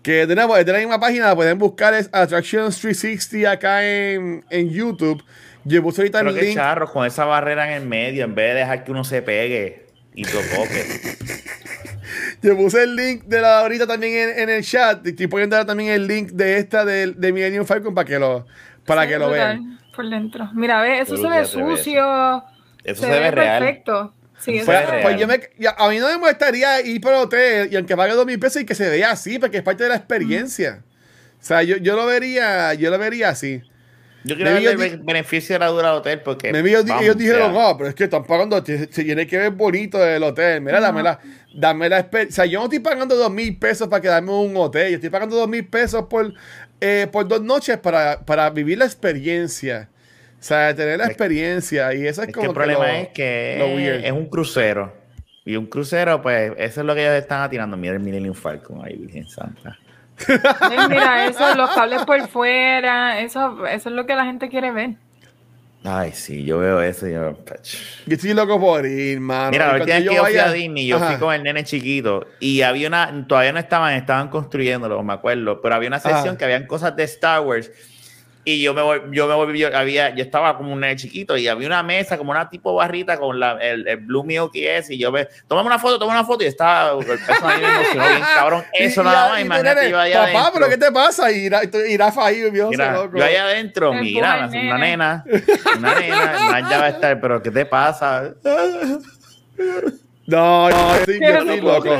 Que 0.01 0.25
de 0.25 0.35
nuevo, 0.35 0.57
es 0.57 0.65
de 0.65 0.71
la 0.71 0.79
misma 0.79 0.99
página, 0.99 1.27
la 1.27 1.35
pueden 1.35 1.57
buscar, 1.59 1.93
es 1.93 2.09
Attractions 2.11 2.79
360 2.79 3.51
acá 3.51 3.87
en, 3.87 4.43
en 4.49 4.69
YouTube. 4.69 5.23
Yo 5.63 5.83
puse 5.83 6.01
ahorita 6.01 6.19
Pero 6.19 6.31
el 6.31 6.35
qué 6.37 6.41
link. 6.45 6.55
charros 6.55 6.89
con 6.89 7.05
esa 7.05 7.25
barrera 7.25 7.67
en 7.67 7.81
el 7.83 7.87
medio, 7.87 8.23
en 8.23 8.33
vez 8.33 8.53
de 8.53 8.61
dejar 8.61 8.83
que 8.83 8.91
uno 8.91 9.03
se 9.03 9.21
pegue 9.21 9.85
y 10.15 10.23
lo 10.25 10.39
toque. 10.41 10.85
Yo 12.41 12.57
puse 12.57 12.83
el 12.83 12.95
link 12.95 13.25
de 13.25 13.41
la 13.41 13.59
ahorita 13.59 13.85
también 13.85 14.29
en, 14.29 14.39
en 14.39 14.49
el 14.49 14.63
chat. 14.63 15.05
Y 15.05 15.09
estoy 15.09 15.27
poniendo 15.27 15.63
también 15.65 15.91
el 15.91 16.07
link 16.07 16.31
de 16.31 16.57
esta 16.57 16.83
de, 16.83 17.13
de 17.15 17.31
Millennium 17.31 17.65
Falcon 17.65 17.93
para 17.93 18.07
que 18.07 18.17
lo, 18.17 18.47
para 18.85 19.03
se 19.03 19.07
que 19.09 19.13
ve 19.13 19.19
lo 19.19 19.29
vean. 19.29 19.79
Por 19.95 20.09
dentro. 20.09 20.49
Mira, 20.53 20.81
ve, 20.81 20.99
eso 21.01 21.15
Yo 21.15 21.21
se 21.21 21.29
ve 21.29 21.45
sucio. 21.45 22.43
Eso 22.83 23.03
se, 23.03 23.09
ve 23.09 23.31
real. 23.31 23.59
perfecto. 23.59 24.13
Sí, 24.43 24.57
eso. 24.57 24.71
Pues 25.01 25.19
yo 25.19 25.27
me, 25.27 25.39
ya, 25.59 25.75
a 25.77 25.87
mí 25.89 25.99
no 25.99 26.07
me 26.07 26.17
molestaría 26.17 26.81
ir 26.81 26.99
para 26.99 27.17
el 27.17 27.23
hotel 27.23 27.69
y 27.71 27.75
aunque 27.75 27.95
pague 27.95 28.13
dos 28.13 28.25
mil 28.25 28.39
pesos 28.39 28.61
y 28.61 28.65
que 28.65 28.75
se 28.75 28.89
vea 28.89 29.11
así, 29.11 29.37
porque 29.39 29.57
es 29.57 29.63
parte 29.63 29.83
de 29.83 29.89
la 29.89 29.95
experiencia. 29.95 30.83
O 31.39 31.43
sea, 31.43 31.63
yo, 31.63 31.77
yo 31.77 31.95
lo 31.95 32.05
vería, 32.05 32.73
yo 32.73 32.89
lo 32.91 32.97
vería 32.99 33.29
así. 33.29 33.61
Yo 34.23 34.35
quiero 34.35 34.59
yo 34.59 34.69
el 34.69 34.77
be- 34.77 34.99
beneficio 35.01 35.55
de 35.55 35.59
la 35.59 35.67
dura 35.67 35.89
del 35.89 35.97
hotel 35.97 36.21
porque. 36.21 36.49
Ellos, 36.49 36.85
vamos, 36.85 37.03
ellos 37.03 37.17
dijeron, 37.17 37.53
no, 37.53 37.75
pero 37.75 37.89
es 37.89 37.95
que 37.95 38.03
están 38.03 38.23
pagando, 38.23 38.63
se 38.63 38.91
se 38.91 39.03
tiene 39.03 39.25
que 39.25 39.37
ver 39.37 39.49
bonito 39.51 40.05
el 40.05 40.21
hotel. 40.21 40.61
Mira, 40.61 40.79
dame 40.79 41.01
la, 41.01 41.19
dame 41.55 41.89
la 41.89 41.99
experiencia. 41.99 42.43
O 42.43 42.45
sea, 42.45 42.51
yo 42.51 42.59
no 42.59 42.65
estoy 42.65 42.79
pagando 42.79 43.15
dos 43.15 43.31
mil 43.31 43.57
pesos 43.57 43.87
para 43.87 43.99
quedarme 43.99 44.29
en 44.31 44.51
un 44.51 44.57
hotel. 44.57 44.89
Yo 44.91 44.95
estoy 44.97 45.09
pagando 45.09 45.35
dos 45.35 45.49
mil 45.49 45.65
pesos 45.65 46.05
por, 46.07 46.31
eh, 46.79 47.07
por 47.11 47.27
dos 47.27 47.41
noches 47.41 47.77
para, 47.79 48.19
para 48.23 48.51
vivir 48.51 48.77
la 48.77 48.85
experiencia. 48.85 49.89
O 50.41 50.43
sea, 50.43 50.75
tener 50.75 50.97
la 50.97 51.05
experiencia. 51.05 51.93
Y 51.93 52.07
eso 52.07 52.23
es, 52.23 52.27
Es 52.29 52.33
que 52.33 52.39
como 52.39 52.47
el 52.49 52.53
problema 52.55 52.79
lo- 52.87 52.93
es 52.93 53.07
que 53.09 53.55
lo 53.59 53.67
weird. 53.75 54.03
es 54.03 54.11
un 54.11 54.25
crucero. 54.25 54.91
Y 55.45 55.55
un 55.55 55.67
crucero, 55.67 56.21
pues, 56.21 56.51
eso 56.57 56.81
es 56.81 56.85
lo 56.87 56.93
que 56.95 57.01
ellos 57.01 57.13
están 57.15 57.41
atirando. 57.43 57.77
Mira 57.77 57.93
el 57.93 57.99
Millennium 57.99 58.33
Falcon 58.35 58.81
ahí, 58.83 58.95
Virgen 58.95 59.27
Santa. 59.29 59.77
Mira, 60.89 61.25
eso, 61.27 61.55
los 61.55 61.69
cables 61.71 62.03
por 62.05 62.27
fuera, 62.27 63.19
eso, 63.21 63.65
eso 63.67 63.89
es 63.89 63.95
lo 63.95 64.05
que 64.05 64.15
la 64.15 64.25
gente 64.25 64.49
quiere 64.49 64.71
ver. 64.71 64.91
Ay, 65.83 66.11
sí, 66.13 66.43
yo 66.45 66.59
veo 66.59 66.79
eso 66.81 67.07
y 67.07 67.13
yo. 67.13 67.35
Yo 68.05 68.13
estoy 68.15 68.33
loco 68.35 68.59
por 68.59 68.85
ir, 68.85 69.19
mano. 69.19 69.49
Mira, 69.49 69.67
la 69.69 69.73
última 69.79 69.95
vez 69.95 70.07
que 70.09 70.15
yo 70.15 70.23
fui 70.23 70.33
vaya- 70.33 70.45
a 70.49 70.53
Disney, 70.53 70.85
yo 70.85 70.97
Ajá. 70.97 71.07
fui 71.07 71.15
con 71.17 71.33
el 71.33 71.41
nene 71.41 71.63
chiquito 71.63 72.27
y 72.39 72.61
había 72.61 72.87
una, 72.87 73.25
todavía 73.27 73.51
no 73.51 73.57
estaban, 73.57 73.93
estaban 73.95 74.27
construyéndolo, 74.29 75.01
me 75.01 75.13
acuerdo, 75.13 75.59
pero 75.59 75.73
había 75.73 75.87
una 75.87 75.99
sección 75.99 76.27
Ajá. 76.29 76.37
que 76.37 76.45
habían 76.45 76.67
cosas 76.67 76.95
de 76.95 77.03
Star 77.05 77.41
Wars 77.41 77.71
Y 78.43 78.59
yo 78.61 78.73
me 78.73 78.81
voy, 78.81 78.99
yo 79.11 79.27
me 79.27 79.35
volví, 79.35 79.59
yo, 79.59 79.75
había, 79.75 80.15
yo 80.15 80.23
estaba 80.23 80.57
como 80.57 80.73
un 80.73 80.79
nene 80.79 80.95
chiquito 80.95 81.37
y 81.37 81.47
había 81.47 81.67
una 81.67 81.83
mesa, 81.83 82.17
como 82.17 82.31
una 82.31 82.49
tipo 82.49 82.73
barrita 82.73 83.17
con 83.19 83.39
la, 83.39 83.51
el, 83.61 83.87
el 83.87 83.97
Blue 83.97 84.23
Milk 84.23 84.49
y 84.55 84.65
ese, 84.65 84.95
y 84.95 84.97
yo 84.97 85.11
me, 85.11 85.27
tomame 85.47 85.67
una 85.67 85.77
foto, 85.77 85.99
toma 85.99 86.13
una 86.13 86.25
foto, 86.25 86.43
y 86.43 86.47
estaba, 86.47 86.95
me 86.95 87.03
emocionó 87.03 88.07
bien, 88.09 88.23
cabrón, 88.35 88.63
eso 88.73 89.01
Y- 89.01 89.05
nada 89.05 89.29
más, 89.29 89.41
imagínate, 89.41 89.89
yo 89.91 89.99
allá 89.99 90.15
Papá, 90.25 90.29
adentro. 90.31 90.51
pero 90.53 90.69
¿qué 90.69 90.77
te 90.77 90.91
pasa? 90.91 91.31
Y 91.31 91.49
y 91.89 91.97
Rafa 91.97 92.25
ahí, 92.25 92.43
Mira, 92.51 92.93
loco. 92.93 93.17
yo 93.17 93.23
allá 93.23 93.43
adentro, 93.43 93.93
El 93.93 94.01
mira, 94.01 94.49
una 94.51 94.77
nena, 94.79 95.23
una 95.77 95.93
nena, 95.99 96.69
ya 96.69 96.79
va 96.79 96.85
a 96.85 96.89
estar, 96.89 97.21
pero 97.21 97.43
¿qué 97.43 97.51
te 97.51 97.65
pasa? 97.65 98.33
No, 100.27 100.69
no, 100.69 100.95
estoy, 100.95 101.19
yo 101.19 101.61
puedo 101.61 101.77
loco. 101.77 101.95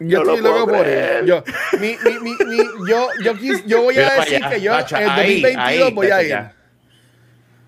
Yo 0.00 0.18
No 0.20 0.24
lo 0.24 0.34
estoy 0.34 0.50
loco 0.52 0.66
por 0.72 0.86
él. 0.86 1.26
Yo, 1.26 1.42
mi, 1.80 1.96
mi, 2.04 2.18
mi, 2.20 2.30
mi- 2.44 2.88
yo, 2.88 3.08
yo, 3.22 3.34
quis- 3.34 3.64
yo 3.66 3.82
voy 3.82 3.98
a 3.98 4.10
decir 4.14 4.36
allá, 4.44 4.50
que 4.50 4.60
yo 4.60 4.72
en 4.78 5.02
el 5.02 5.10
ahí, 5.10 5.42
2022 5.42 5.58
ahí, 5.88 5.92
voy 5.92 6.06
a 6.10 6.22
ir. 6.22 6.28
Ya. 6.28 6.54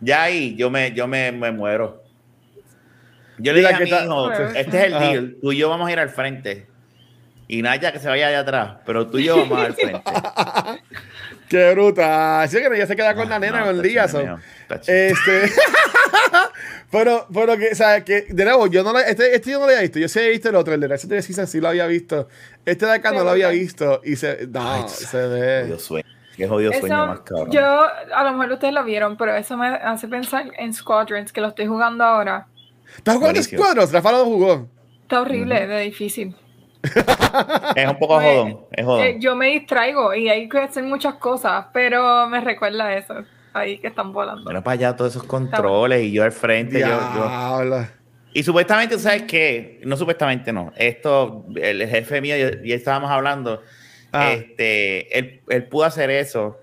Ya 0.01 0.23
ahí, 0.23 0.55
yo 0.57 0.71
me, 0.71 0.93
yo 0.93 1.07
me, 1.09 1.33
me 1.33 1.51
muero. 1.51 2.03
Yo 3.39 3.53
le 3.53 3.61
dije 3.61 3.75
a 3.75 3.79
que 3.79 3.85
mi 3.85 3.91
hijo, 3.91 4.33
este 4.33 4.79
es 4.79 4.85
el 4.85 4.95
Ajá. 4.95 5.05
deal, 5.09 5.37
tú 5.43 5.51
y 5.53 5.57
yo 5.59 5.69
vamos 5.69 5.89
a 5.89 5.93
ir 5.93 5.99
al 5.99 6.11
frente. 6.11 6.67
Y 7.49 7.61
Naya 7.63 7.93
que 7.93 7.99
se 7.99 8.09
vaya 8.09 8.29
allá 8.29 8.41
atrás, 8.41 8.77
pero 8.87 9.07
tú 9.09 9.19
y 9.19 9.25
yo 9.25 9.37
vamos 9.37 9.59
al 9.59 9.75
frente. 9.75 10.03
Qué 11.49 11.73
bruta. 11.73 12.43
Así 12.43 12.57
que 12.59 12.79
ya 12.79 12.87
se 12.87 12.97
queda 12.97 13.15
con 13.15 13.29
la 13.29 13.39
nena 13.39 13.61
No, 13.61 13.67
con 13.67 13.81
el 13.81 13.85
está 13.85 13.89
día. 13.89 14.07
chido, 14.07 14.19
so. 14.21 14.25
mío, 14.27 14.39
está 14.63 14.81
chido. 14.81 14.97
Este. 14.97 15.53
pero, 16.95 17.27
pero 17.35 17.59
que, 17.59 17.71
o 17.73 17.75
sea, 17.75 18.05
que, 18.05 18.27
de 18.29 18.45
nuevo, 18.45 18.69
yo 18.69 18.85
no 18.85 18.93
lo, 18.93 19.01
este, 19.01 19.35
este 19.35 19.51
yo 19.51 19.59
no 19.59 19.67
lo 19.67 19.71
había 19.73 19.83
visto. 19.83 19.99
Yo 19.99 20.09
sí 20.09 20.21
había 20.21 20.31
visto 20.31 20.49
el 20.49 20.55
otro, 20.55 20.75
el 20.75 20.81
de 20.81 20.87
Resident 20.87 21.13
Evil 21.13 21.23
Season 21.25 21.47
sí 21.49 21.61
lo 21.61 21.67
había 21.69 21.89
visto. 21.89 22.29
Este 22.65 22.87
de 22.87 22.93
acá 22.93 23.11
no 23.11 23.25
lo 23.25 23.31
había 23.31 23.49
visto. 23.49 24.01
Y 24.05 24.15
se. 24.15 24.47
No, 24.47 24.61
Ay, 24.63 24.85
se 24.87 25.27
ve. 25.27 25.61
Jodido 25.63 25.79
sueño. 25.81 26.09
Qué 26.37 26.47
jodido 26.49 26.73
sueño 26.73 27.07
más 27.07 27.21
cabrón. 27.21 27.51
yo, 27.51 27.63
a 27.63 28.25
lo 28.25 28.33
mejor 28.33 28.53
ustedes 28.53 28.75
lo 28.75 28.85
vieron, 28.85 29.17
pero 29.17 29.35
eso 29.35 29.57
me 29.57 29.67
hace 29.67 30.07
pensar 30.07 30.51
en 30.57 30.73
Squadrons, 30.73 31.33
que 31.33 31.41
lo 31.41 31.49
estoy 31.49 31.67
jugando 31.67 32.05
ahora. 32.05 32.47
¿Estás 32.97 33.17
jugando 33.17 33.35
Buenísimo. 33.35 33.63
Squadrons? 33.63 33.93
Rafa 33.93 34.13
lo 34.13 34.25
jugó. 34.25 34.69
Está 35.03 35.21
horrible, 35.21 35.67
de 35.67 35.81
difícil. 35.81 36.35
Es 37.75 37.89
un 37.89 37.99
poco 37.99 38.17
Pues, 38.17 38.27
jodón, 38.27 38.61
es 38.71 38.85
jodón. 38.85 39.05
Eh, 39.05 39.17
yo 39.19 39.35
me 39.35 39.47
distraigo 39.49 40.15
y 40.15 40.29
hay 40.29 40.49
que 40.49 40.59
hacer 40.59 40.85
muchas 40.85 41.15
cosas, 41.15 41.67
pero 41.73 42.29
me 42.29 42.41
recuerda 42.41 42.95
eso, 42.95 43.15
ahí 43.55 43.79
que 43.79 43.87
están 43.87 44.13
volando. 44.13 44.45
Bueno, 44.45 44.63
para 44.63 44.75
allá 44.75 44.97
todos 44.97 45.13
esos 45.13 45.25
controles 45.25 46.03
y 46.05 46.13
yo 46.13 46.23
al 46.25 46.33
frente, 46.33 46.81
yo, 46.81 46.87
yo. 46.89 47.85
Y 48.33 48.43
supuestamente, 48.43 48.99
¿sabes 48.99 49.23
qué? 49.23 49.81
No 49.85 49.97
supuestamente 49.97 50.53
no. 50.53 50.73
Esto, 50.77 51.47
el 51.57 51.87
jefe 51.89 52.21
mío, 52.21 52.35
y 52.63 52.73
estábamos 52.73 53.11
hablando, 53.11 53.63
Ah. 54.17 54.33
este, 54.33 55.19
él, 55.19 55.41
él 55.49 55.65
pudo 55.65 55.85
hacer 55.85 56.09
eso 56.11 56.61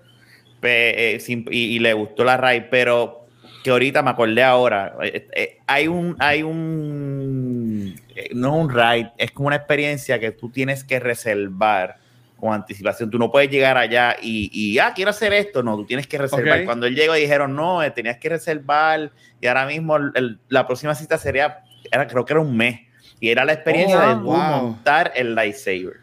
eh, 0.62 1.18
sin- 1.20 1.46
y, 1.50 1.76
y 1.76 1.78
le 1.80 1.92
gustó 1.92 2.24
la 2.24 2.36
raid, 2.38 2.62
pero 2.70 3.26
que 3.62 3.70
ahorita 3.70 4.02
me 4.02 4.10
acordé 4.10 4.42
ahora, 4.42 4.94
eh, 5.02 5.28
eh, 5.34 5.58
hay 5.66 5.86
un, 5.88 6.16
hay 6.18 6.42
un, 6.42 7.94
eh, 8.16 8.30
no 8.34 8.48
es 8.48 8.54
un 8.64 8.70
raid, 8.70 9.06
es 9.18 9.30
como 9.32 9.48
una 9.48 9.56
experiencia 9.56 10.18
que 10.18 10.30
tú 10.30 10.50
tienes 10.50 10.82
que 10.84 10.98
reservar 11.00 11.96
con 12.42 12.52
anticipación. 12.52 13.08
Tú 13.08 13.20
no 13.20 13.30
puedes 13.30 13.48
llegar 13.48 13.78
allá 13.78 14.16
y, 14.20 14.50
y 14.52 14.76
ah, 14.80 14.92
quiero 14.96 15.10
hacer 15.12 15.32
esto. 15.32 15.62
No, 15.62 15.76
tú 15.76 15.86
tienes 15.86 16.08
que 16.08 16.18
reservar. 16.18 16.58
Ok. 16.58 16.64
Cuando 16.64 16.86
él 16.88 16.96
llegó 16.96 17.14
dijeron, 17.14 17.54
no, 17.54 17.84
eh, 17.84 17.92
tenías 17.92 18.16
que 18.18 18.30
reservar 18.30 19.12
y 19.40 19.46
ahora 19.46 19.64
mismo 19.64 19.96
el- 19.96 20.40
la 20.48 20.66
próxima 20.66 20.92
cita 20.96 21.18
sería, 21.18 21.60
era, 21.92 22.04
creo 22.08 22.24
que 22.24 22.32
era 22.32 22.40
un 22.40 22.56
mes. 22.56 22.80
Y 23.20 23.28
era 23.28 23.44
la 23.44 23.52
experiencia 23.52 23.96
Oh, 23.96 24.08
de 24.08 24.14
wow. 24.16 24.34
montar 24.36 25.12
el 25.14 25.36
lightsaber. 25.36 26.00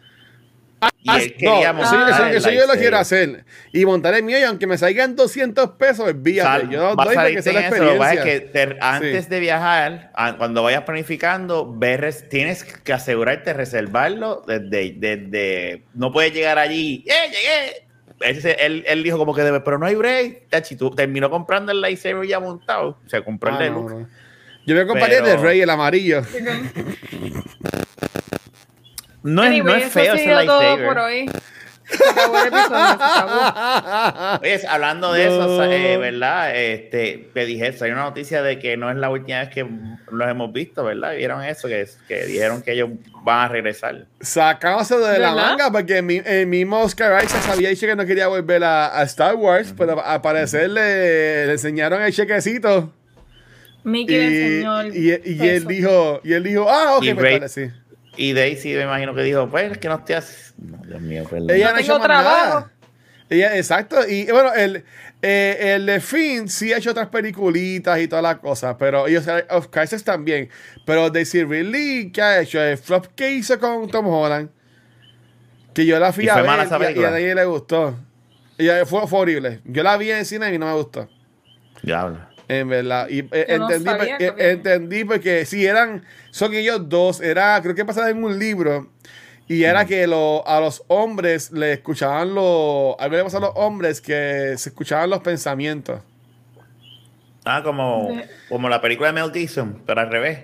Y 1.02 1.10
Ah, 1.10 1.18
él 1.18 1.34
quería 1.34 1.72
no, 1.72 1.80
el 2.28 2.36
eso 2.36 2.50
yo 2.50 2.66
lo 2.66 2.74
quiero 2.74 2.98
hacer. 2.98 3.44
Y 3.72 3.84
montar 3.86 4.14
el 4.14 4.22
mío, 4.22 4.38
y 4.38 4.42
aunque 4.42 4.66
me 4.66 4.76
salgan 4.78 5.16
200 5.16 5.70
pesos, 5.72 6.08
envíame. 6.08 6.48
Sal- 6.48 6.70
yo 6.70 6.94
doy 6.94 7.16
a 7.16 7.22
porque 7.22 7.42
sea 7.42 7.52
la 7.54 7.60
en 7.60 7.66
eso, 7.66 7.74
que 7.74 7.90
experiencia. 7.90 8.24
que 8.24 8.40
te- 8.40 8.76
antes 8.80 9.28
de 9.28 9.40
viajar, 9.40 10.10
a- 10.14 10.36
cuando 10.36 10.62
vayas 10.62 10.82
planificando, 10.84 11.64
tienes 12.28 12.64
que 12.64 12.92
asegurarte 12.92 13.50
de 13.50 13.54
reservarlo 13.54 14.42
desde, 14.46 14.94
desde- 14.96 15.84
no 15.94 16.12
puedes 16.12 16.32
llegar 16.34 16.58
allí, 16.58 17.04
¡eh, 17.06 17.30
llegué! 17.30 17.86
Ese- 18.32 18.56
él, 18.64 18.84
él 18.86 19.02
dijo 19.02 19.16
como 19.16 19.34
que 19.34 19.42
debe, 19.42 19.60
pero 19.60 19.78
no 19.78 19.86
hay 19.86 19.94
break. 19.94 20.48
Tachi, 20.50 20.76
tú 20.76 20.90
terminó 20.90 21.30
comprando 21.30 21.72
el 21.72 21.80
lightsaber 21.80 22.26
ya 22.26 22.38
montado, 22.40 22.98
se 23.06 23.22
compró 23.24 23.50
Ah, 23.54 23.58
el 23.58 23.58
de 23.64 23.70
no. 23.70 24.08
Yo 24.66 24.74
me 24.76 24.86
compraría 24.86 25.18
el 25.18 25.24
Pero- 25.24 25.36
de 25.38 25.42
Rey, 25.42 25.60
el 25.62 25.70
amarillo. 25.70 26.22
No, 29.22 29.44
es, 29.44 29.50
no 29.50 29.54
Anyway, 29.72 29.82
es 29.82 29.88
eso 29.88 30.00
feo 30.00 30.14
lightsaber. 30.34 30.86
por 30.86 30.98
hoy. 30.98 31.30
Oye, 34.42 34.60
hablando 34.68 35.12
de 35.12 35.26
eso, 35.26 35.64
eh, 35.64 35.96
¿verdad? 35.96 36.56
Este, 36.56 37.30
te 37.34 37.44
dije, 37.46 37.74
hay 37.80 37.90
una 37.90 38.02
noticia 38.04 38.42
de 38.42 38.58
que 38.58 38.76
no 38.76 38.90
es 38.90 38.96
la 38.96 39.10
última 39.10 39.40
vez 39.40 39.48
que 39.50 39.66
los 40.10 40.28
hemos 40.30 40.52
visto, 40.52 40.84
¿verdad? 40.84 41.14
¿Vieron 41.16 41.42
eso? 41.44 41.68
Que, 41.68 41.86
que 42.08 42.24
dijeron 42.26 42.62
que 42.62 42.72
ellos 42.72 42.90
van 43.22 43.46
a 43.46 43.48
regresar. 43.48 44.06
Sacándose 44.20 44.96
de 44.98 45.18
la 45.18 45.34
¿Verdad? 45.34 45.48
manga 45.48 45.70
porque 45.72 45.98
el, 45.98 46.02
mi- 46.04 46.22
el 46.24 46.46
mismo 46.46 46.80
Oscar 46.80 47.22
Isaac 47.24 47.42
había 47.50 47.68
dicho 47.70 47.86
que 47.86 47.96
no 47.96 48.06
quería 48.06 48.28
volver 48.28 48.62
a, 48.64 48.98
a 48.98 49.02
Star 49.04 49.34
Wars, 49.34 49.74
pero 49.76 50.04
al 50.04 50.20
parecer 50.20 50.70
le, 50.70 51.46
le 51.46 51.52
enseñaron 51.52 52.02
el 52.02 52.12
chequecito. 52.12 52.92
Mickey 53.82 54.16
le 54.16 54.26
enseñó 54.26 54.80
el 54.80 54.96
y, 54.96 55.10
y- 55.12 55.44
y 55.44 55.48
él 55.48 55.66
dijo, 55.66 56.20
y 56.22 56.34
él 56.34 56.42
dijo, 56.44 56.66
ah, 56.70 56.96
ok, 56.98 57.04
Y 57.04 57.14
pues 57.14 57.52
sí. 57.52 57.70
Y 58.16 58.32
Daisy 58.32 58.74
me 58.74 58.82
imagino 58.82 59.14
que 59.14 59.22
dijo, 59.22 59.48
pues, 59.48 59.72
es 59.72 59.78
que 59.78 59.88
no 59.88 59.94
estoy 59.96 60.16
haciendo... 60.16 60.76
No, 60.78 60.84
Dios 60.84 61.00
mío, 61.00 61.24
perdón. 61.28 61.50
Ella 61.50 61.72
No 61.72 61.80
no 61.80 61.98
más 61.98 62.02
trabajo. 62.06 62.48
nada. 62.60 62.72
Ella, 63.30 63.56
exacto. 63.56 63.96
Y 64.08 64.26
bueno, 64.30 64.52
el, 64.52 64.84
eh, 65.22 65.74
el 65.76 65.86
de 65.86 66.00
Finn 66.00 66.48
sí 66.48 66.72
ha 66.72 66.78
hecho 66.78 66.90
otras 66.90 67.08
peliculitas 67.08 68.00
y 68.00 68.08
todas 68.08 68.22
las 68.24 68.36
cosas, 68.40 68.74
pero 68.78 69.06
ellos, 69.06 69.24
of 69.50 69.68
Crisis 69.68 70.02
también. 70.02 70.48
Pero 70.84 71.08
Daisy 71.10 71.44
Ridley, 71.44 72.10
¿qué 72.10 72.20
ha 72.22 72.40
hecho? 72.40 72.60
El 72.60 72.76
flop 72.76 73.06
que 73.14 73.30
hizo 73.30 73.58
con 73.60 73.88
Tom 73.88 74.08
Holland. 74.08 74.50
Que 75.72 75.86
yo 75.86 75.98
la 76.00 76.12
fui 76.12 76.24
¿Y 76.24 76.28
a 76.28 76.34
ver 76.42 76.44
y 76.46 76.50
a- 76.50 76.90
y 76.90 77.04
a, 77.04 77.10
nadie 77.10 77.34
le 77.34 77.44
gustó. 77.44 77.96
Y 78.58 78.66
fue, 78.84 79.06
fue 79.06 79.20
horrible. 79.20 79.60
Yo 79.64 79.82
la 79.84 79.96
vi 79.96 80.10
en 80.10 80.18
el 80.18 80.26
cine 80.26 80.52
y 80.52 80.58
no 80.58 80.66
me 80.66 80.72
gustó. 80.74 81.08
Diablo. 81.82 82.18
En 82.52 82.68
verdad. 82.68 83.08
Y 83.08 83.20
eh, 83.30 83.56
no 83.58 83.70
entendí, 83.70 83.84
sabía 83.90 84.14
había- 84.16 84.34
entendí 84.50 85.04
porque 85.04 85.44
si 85.46 85.64
eran, 85.66 86.04
son 86.30 86.52
ellos 86.54 86.88
dos, 86.88 87.20
era, 87.20 87.60
creo 87.62 87.74
que 87.74 87.84
pasaba 87.84 88.10
en 88.10 88.22
un 88.24 88.38
libro. 88.38 88.88
Y 89.46 89.64
era 89.64 89.84
que 89.84 90.06
lo- 90.06 90.46
a 90.46 90.60
los 90.60 90.82
hombres 90.88 91.50
le 91.52 91.72
escuchaban 91.74 92.34
los. 92.34 92.96
Pasaba 92.96 93.46
a 93.46 93.50
los 93.50 93.56
hombres 93.56 94.00
que 94.00 94.54
se 94.56 94.68
escuchaban 94.70 95.10
los 95.10 95.20
pensamientos. 95.20 96.00
Ah, 97.44 97.62
como, 97.64 98.10
Sí. 98.12 98.20
como 98.48 98.68
la 98.68 98.80
película 98.80 99.12
de 99.12 99.20
Mel 99.20 99.32
Gibson, 99.32 99.82
pero 99.86 100.00
al 100.02 100.10
revés. 100.10 100.40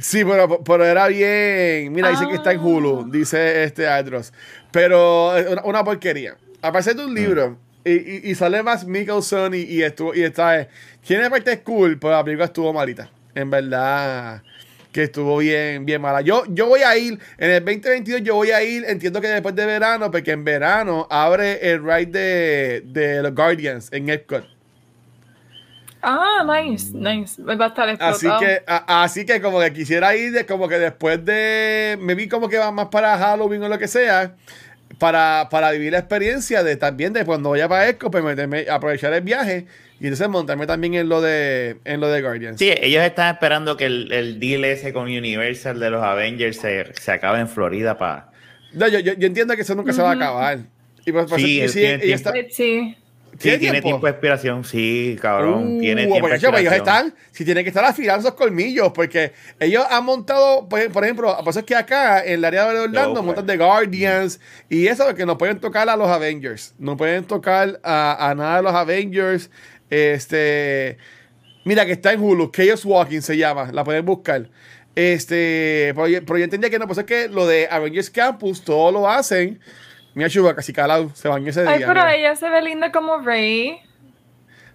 Sí, 0.00 0.24
pero, 0.24 0.62
pero 0.64 0.84
era 0.84 1.06
bien. 1.08 1.92
Mira, 1.92 2.08
dice 2.10 2.26
que 2.28 2.36
está 2.36 2.52
en 2.52 2.60
Ah. 2.60 2.62
Hulu, 2.62 3.10
dice 3.10 3.64
este 3.64 3.86
Adros. 3.88 4.32
Pero 4.70 5.36
eh, 5.36 5.46
una, 5.50 5.62
una 5.64 5.84
porquería. 5.84 6.36
Aparece 6.62 6.94
de 6.94 7.04
un 7.04 7.14
libro 7.14 7.58
y, 7.84 7.92
y- 7.92 8.20
y 8.30 8.34
sale 8.34 8.62
más 8.62 8.84
Mickelson 8.86 9.54
y, 9.54 9.58
y 9.58 9.82
estuvo 9.82 10.14
y 10.14 10.22
está. 10.22 10.60
eh, 10.60 10.68
Tiene 11.06 11.30
parte 11.30 11.60
cool, 11.60 11.98
pero 11.98 12.12
la 12.14 12.24
película 12.24 12.46
estuvo 12.46 12.72
malita. 12.72 13.10
En 13.34 13.50
verdad, 13.50 14.42
que 14.92 15.04
estuvo 15.04 15.38
bien, 15.38 15.86
bien 15.86 16.00
mala. 16.00 16.20
Yo, 16.22 16.42
yo 16.48 16.66
voy 16.66 16.80
a 16.82 16.96
ir, 16.96 17.18
en 17.38 17.50
el 17.50 17.64
2022 17.64 18.22
yo 18.22 18.34
voy 18.34 18.50
a 18.50 18.62
ir, 18.62 18.84
entiendo 18.88 19.20
que 19.20 19.28
después 19.28 19.54
de 19.54 19.64
verano, 19.66 20.10
porque 20.10 20.32
en 20.32 20.44
verano 20.44 21.06
abre 21.10 21.70
el 21.70 21.82
ride 21.84 22.06
de, 22.06 22.82
de 22.84 23.22
los 23.22 23.34
Guardians 23.34 23.92
en 23.92 24.08
Epcot. 24.08 24.44
Ah, 26.00 26.44
nice, 26.46 26.92
nice. 26.94 27.42
Va 27.42 27.64
a 27.64 27.68
estar 27.68 27.88
explotado. 27.88 28.14
Así 28.36 28.44
que, 28.46 28.62
a- 28.68 29.02
así 29.02 29.26
que 29.26 29.40
como 29.40 29.58
que 29.60 29.72
quisiera 29.72 30.14
ir 30.14 30.32
de, 30.32 30.46
como 30.46 30.68
que 30.68 30.78
después 30.78 31.24
de. 31.24 31.98
Me 32.00 32.14
vi 32.14 32.28
como 32.28 32.48
que 32.48 32.56
va 32.56 32.70
más 32.70 32.86
para 32.86 33.18
Halloween 33.18 33.64
o 33.64 33.68
lo 33.68 33.78
que 33.78 33.88
sea. 33.88 34.36
Para, 34.98 35.48
para 35.50 35.70
vivir 35.70 35.92
la 35.92 35.98
experiencia 35.98 36.62
de 36.64 36.76
también 36.76 37.12
de 37.12 37.24
cuando 37.24 37.50
vaya 37.50 37.68
para 37.68 37.88
Exco, 37.88 38.10
pues 38.10 38.24
meterme- 38.24 38.68
aprovechar 38.68 39.12
el 39.12 39.20
viaje 39.20 39.66
y 40.00 40.04
entonces 40.04 40.28
montarme 40.28 40.66
también 40.66 40.94
en 40.94 41.08
lo 41.08 41.20
de 41.20 41.76
en 41.84 42.00
lo 42.00 42.08
de 42.08 42.22
Guardians. 42.22 42.58
Sí, 42.58 42.72
ellos 42.80 43.02
están 43.04 43.34
esperando 43.34 43.76
que 43.76 43.84
el, 43.86 44.10
el 44.12 44.40
deal 44.40 44.64
ese 44.64 44.92
con 44.92 45.04
Universal 45.04 45.78
de 45.78 45.90
los 45.90 46.02
Avengers 46.02 46.56
se, 46.56 46.86
se 47.00 47.12
acabe 47.12 47.38
en 47.40 47.48
Florida 47.48 47.98
para... 47.98 48.30
No, 48.72 48.88
yo, 48.88 48.98
yo, 48.98 49.12
yo 49.14 49.26
entiendo 49.26 49.54
que 49.56 49.62
eso 49.62 49.74
nunca 49.74 49.92
se 49.92 50.02
va 50.02 50.10
a 50.10 50.14
acabar. 50.14 50.58
Y 51.04 51.12
por, 51.12 51.26
por 51.28 51.38
Sí, 51.38 51.60
y 51.62 51.68
sí, 51.68 51.84
está- 51.84 52.32
Pues 52.32 52.56
sí. 53.38 53.50
Sí, 53.50 53.58
¿Tiene 53.58 53.58
tiene 53.58 53.72
tiempo? 53.80 53.88
tiempo 53.88 54.06
de 54.06 54.10
expiración, 54.10 54.64
sí, 54.64 55.16
cabrón, 55.22 55.76
Uh, 55.76 55.80
tiene 55.80 56.06
tiempo 56.06 56.20
por 56.20 56.30
de 56.30 56.36
eso, 56.36 56.50
pues 56.50 56.60
ellos 56.62 56.72
están, 56.72 57.14
si 57.30 57.44
tienen 57.44 57.62
que 57.64 57.68
estar 57.68 57.84
afilando 57.84 58.26
esos 58.26 58.36
colmillos, 58.36 58.90
porque 58.92 59.32
ellos 59.60 59.84
han 59.88 60.04
montado, 60.04 60.68
por, 60.68 60.90
por 60.90 61.04
ejemplo, 61.04 61.36
por 61.38 61.48
eso 61.50 61.60
es 61.60 61.64
que 61.64 61.76
acá 61.76 62.24
en 62.24 62.34
el 62.34 62.44
área 62.44 62.68
de 62.72 62.80
Orlando 62.80 63.22
montan 63.22 63.46
pues. 63.46 63.58
de 63.58 63.64
Guardians 63.64 64.40
y 64.68 64.88
eso, 64.88 65.14
que 65.14 65.24
no 65.24 65.38
pueden 65.38 65.60
tocar 65.60 65.88
a 65.88 65.96
los 65.96 66.08
Avengers, 66.08 66.74
no 66.78 66.96
pueden 66.96 67.24
tocar 67.24 67.78
a, 67.84 68.30
a 68.30 68.34
nada 68.34 68.56
de 68.56 68.62
los 68.64 68.74
Avengers. 68.74 69.50
Este, 69.88 70.98
mira 71.64 71.86
que 71.86 71.92
está 71.92 72.12
en 72.12 72.20
Hulu, 72.20 72.50
Chaos 72.50 72.84
Walking 72.84 73.20
se 73.20 73.36
llama, 73.36 73.70
la 73.72 73.84
pueden 73.84 74.04
buscar. 74.04 74.48
Este, 74.96 75.92
pero 75.94 76.08
yo, 76.08 76.24
pero 76.24 76.38
yo 76.38 76.44
entendía 76.44 76.70
que 76.70 76.78
no, 76.80 76.86
pues 76.88 76.98
es 76.98 77.04
que 77.04 77.28
lo 77.28 77.46
de 77.46 77.68
Avengers 77.70 78.10
Campus 78.10 78.64
todo 78.64 78.90
lo 78.90 79.08
hacen 79.08 79.60
Mira 80.18 80.28
Chuba, 80.30 80.52
casi 80.52 80.72
calado, 80.72 81.10
se 81.14 81.28
bañó 81.28 81.50
ese 81.50 81.62
día. 81.62 81.70
Ay, 81.70 81.78
pero 81.78 81.92
mira. 82.00 82.16
ella 82.16 82.34
se 82.34 82.50
ve 82.50 82.60
linda 82.60 82.90
como 82.90 83.18
Rey. 83.18 83.78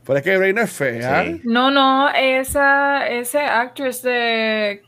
Pero 0.06 0.18
es 0.18 0.24
que 0.24 0.38
Rey 0.38 0.54
no 0.54 0.62
es 0.62 0.72
fea. 0.72 1.26
Sí. 1.26 1.42
No, 1.44 1.70
no, 1.70 2.08
esa, 2.16 3.06
ese 3.10 3.40
actress 3.42 4.02
de 4.04 4.82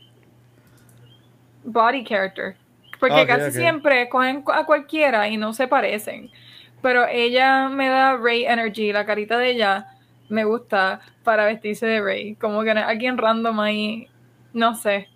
body 1.62 2.04
character. 2.04 2.56
Porque 2.98 3.20
Ah, 3.20 3.26
casi 3.26 3.50
siempre 3.58 4.08
cogen 4.08 4.42
a 4.50 4.64
cualquiera 4.64 5.28
y 5.28 5.36
no 5.36 5.52
se 5.52 5.68
parecen. 5.68 6.30
Pero 6.80 7.06
ella 7.06 7.68
me 7.68 7.90
da 7.90 8.16
Ray 8.16 8.46
Energy, 8.46 8.94
la 8.94 9.04
carita 9.04 9.36
de 9.36 9.50
ella 9.50 9.88
me 10.30 10.44
gusta 10.44 11.00
para 11.22 11.44
vestirse 11.44 11.84
de 11.84 12.00
Ray. 12.00 12.34
Como 12.36 12.62
que 12.62 12.70
alguien 12.70 13.18
random 13.18 13.60
ahí, 13.60 14.08
no 14.54 14.74
sé. 14.74 15.10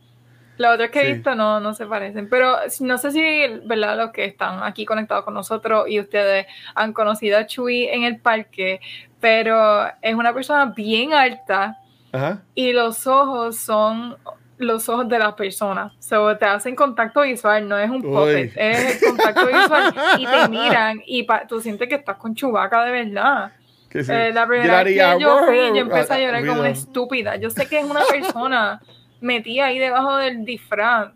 Los 0.60 0.74
otros 0.74 0.90
que 0.90 1.00
he 1.00 1.06
Sí. 1.06 1.12
visto 1.14 1.34
no, 1.34 1.58
no 1.58 1.72
se 1.72 1.86
parecen. 1.86 2.28
Pero 2.28 2.54
no 2.80 2.98
sé 2.98 3.12
si, 3.12 3.22
¿verdad? 3.64 3.96
Los 3.96 4.10
que 4.10 4.26
están 4.26 4.62
aquí 4.62 4.84
conectados 4.84 5.24
con 5.24 5.32
nosotros 5.32 5.86
y 5.88 5.98
ustedes 5.98 6.46
han 6.74 6.92
conocido 6.92 7.38
a 7.38 7.46
Chuy 7.46 7.84
en 7.86 8.02
el 8.04 8.20
parque, 8.20 8.78
pero 9.20 9.86
es 10.02 10.14
una 10.14 10.34
persona 10.34 10.66
bien 10.66 11.14
alta 11.14 11.78
Ajá. 12.12 12.42
y 12.54 12.72
los 12.72 13.06
ojos 13.06 13.56
son 13.56 14.16
los 14.58 14.86
ojos 14.90 15.08
de 15.08 15.18
las 15.18 15.32
personas. 15.32 15.92
So, 15.98 16.36
te 16.36 16.44
hacen 16.44 16.76
contacto 16.76 17.22
visual, 17.22 17.66
no 17.66 17.78
es 17.78 17.88
un 17.88 18.04
Uy. 18.04 18.12
puppet, 18.12 18.52
es 18.56 19.02
el 19.02 19.08
contacto 19.08 19.46
visual 19.46 19.94
y 20.18 20.26
te 20.26 20.48
miran 20.50 21.00
y 21.06 21.22
pa- 21.22 21.46
tú 21.46 21.62
sientes 21.62 21.88
que 21.88 21.94
estás 21.94 22.16
con 22.18 22.34
Chubaca 22.34 22.84
de 22.84 22.90
verdad. 22.90 23.52
Sí. 23.90 24.00
Eh, 24.08 24.30
la 24.34 24.46
primera 24.46 24.84
vez 24.84 24.92
que 24.94 25.20
yo 25.22 25.38
fui, 25.46 25.56
yo 25.68 25.76
empecé 25.76 26.12
a 26.12 26.18
llorar 26.18 26.46
como 26.46 26.60
una 26.60 26.68
estúpida. 26.68 27.36
Yo 27.36 27.48
sé 27.48 27.66
que 27.66 27.78
es 27.78 27.84
una 27.84 28.02
persona 28.04 28.80
metida 29.20 29.66
ahí 29.66 29.78
debajo 29.78 30.16
del 30.16 30.44
disfraz. 30.44 31.10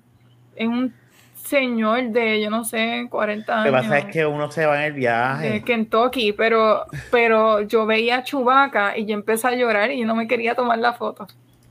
Es 0.57 0.69
un 0.69 0.95
señor 1.35 2.05
de, 2.11 2.41
yo 2.41 2.51
no 2.51 2.65
sé, 2.65 3.07
40 3.11 3.53
Lo 3.53 3.59
años. 3.61 3.65
que 3.65 3.73
pasa 3.73 3.99
es 3.99 4.05
que 4.07 4.27
uno 4.27 4.51
se 4.51 4.67
va 4.67 4.79
en 4.79 4.85
el 4.87 4.93
de 4.95 4.99
viaje. 4.99 5.63
Kentucky, 5.63 6.33
pero, 6.33 6.87
pero 7.11 7.61
yo 7.63 7.87
veía 7.87 8.19
a 8.19 8.25
Chubaca 8.25 8.97
y 8.97 9.07
yo 9.07 9.15
empecé 9.15 9.49
a 9.49 9.55
llorar 9.55 9.91
y 9.91 10.01
yo 10.01 10.07
no 10.07 10.15
me 10.15 10.27
quería 10.27 10.55
tomar 10.55 10.79
la 10.79 10.95
foto. 10.95 11.27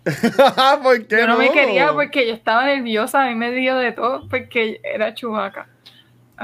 ¿Por 0.84 1.08
qué 1.08 1.18
Yo 1.18 1.28
no, 1.28 1.38
me 1.38 1.50
quería 1.52 1.94
porque 1.94 2.28
yo 2.28 2.34
estaba 2.34 2.66
nerviosa, 2.66 3.24
a 3.24 3.28
mí 3.30 3.36
me 3.36 3.52
dio 3.52 3.78
de 3.78 3.94
todo 3.94 4.28
porque 4.30 4.82
era 4.84 5.14
Chubaca. 5.14 5.68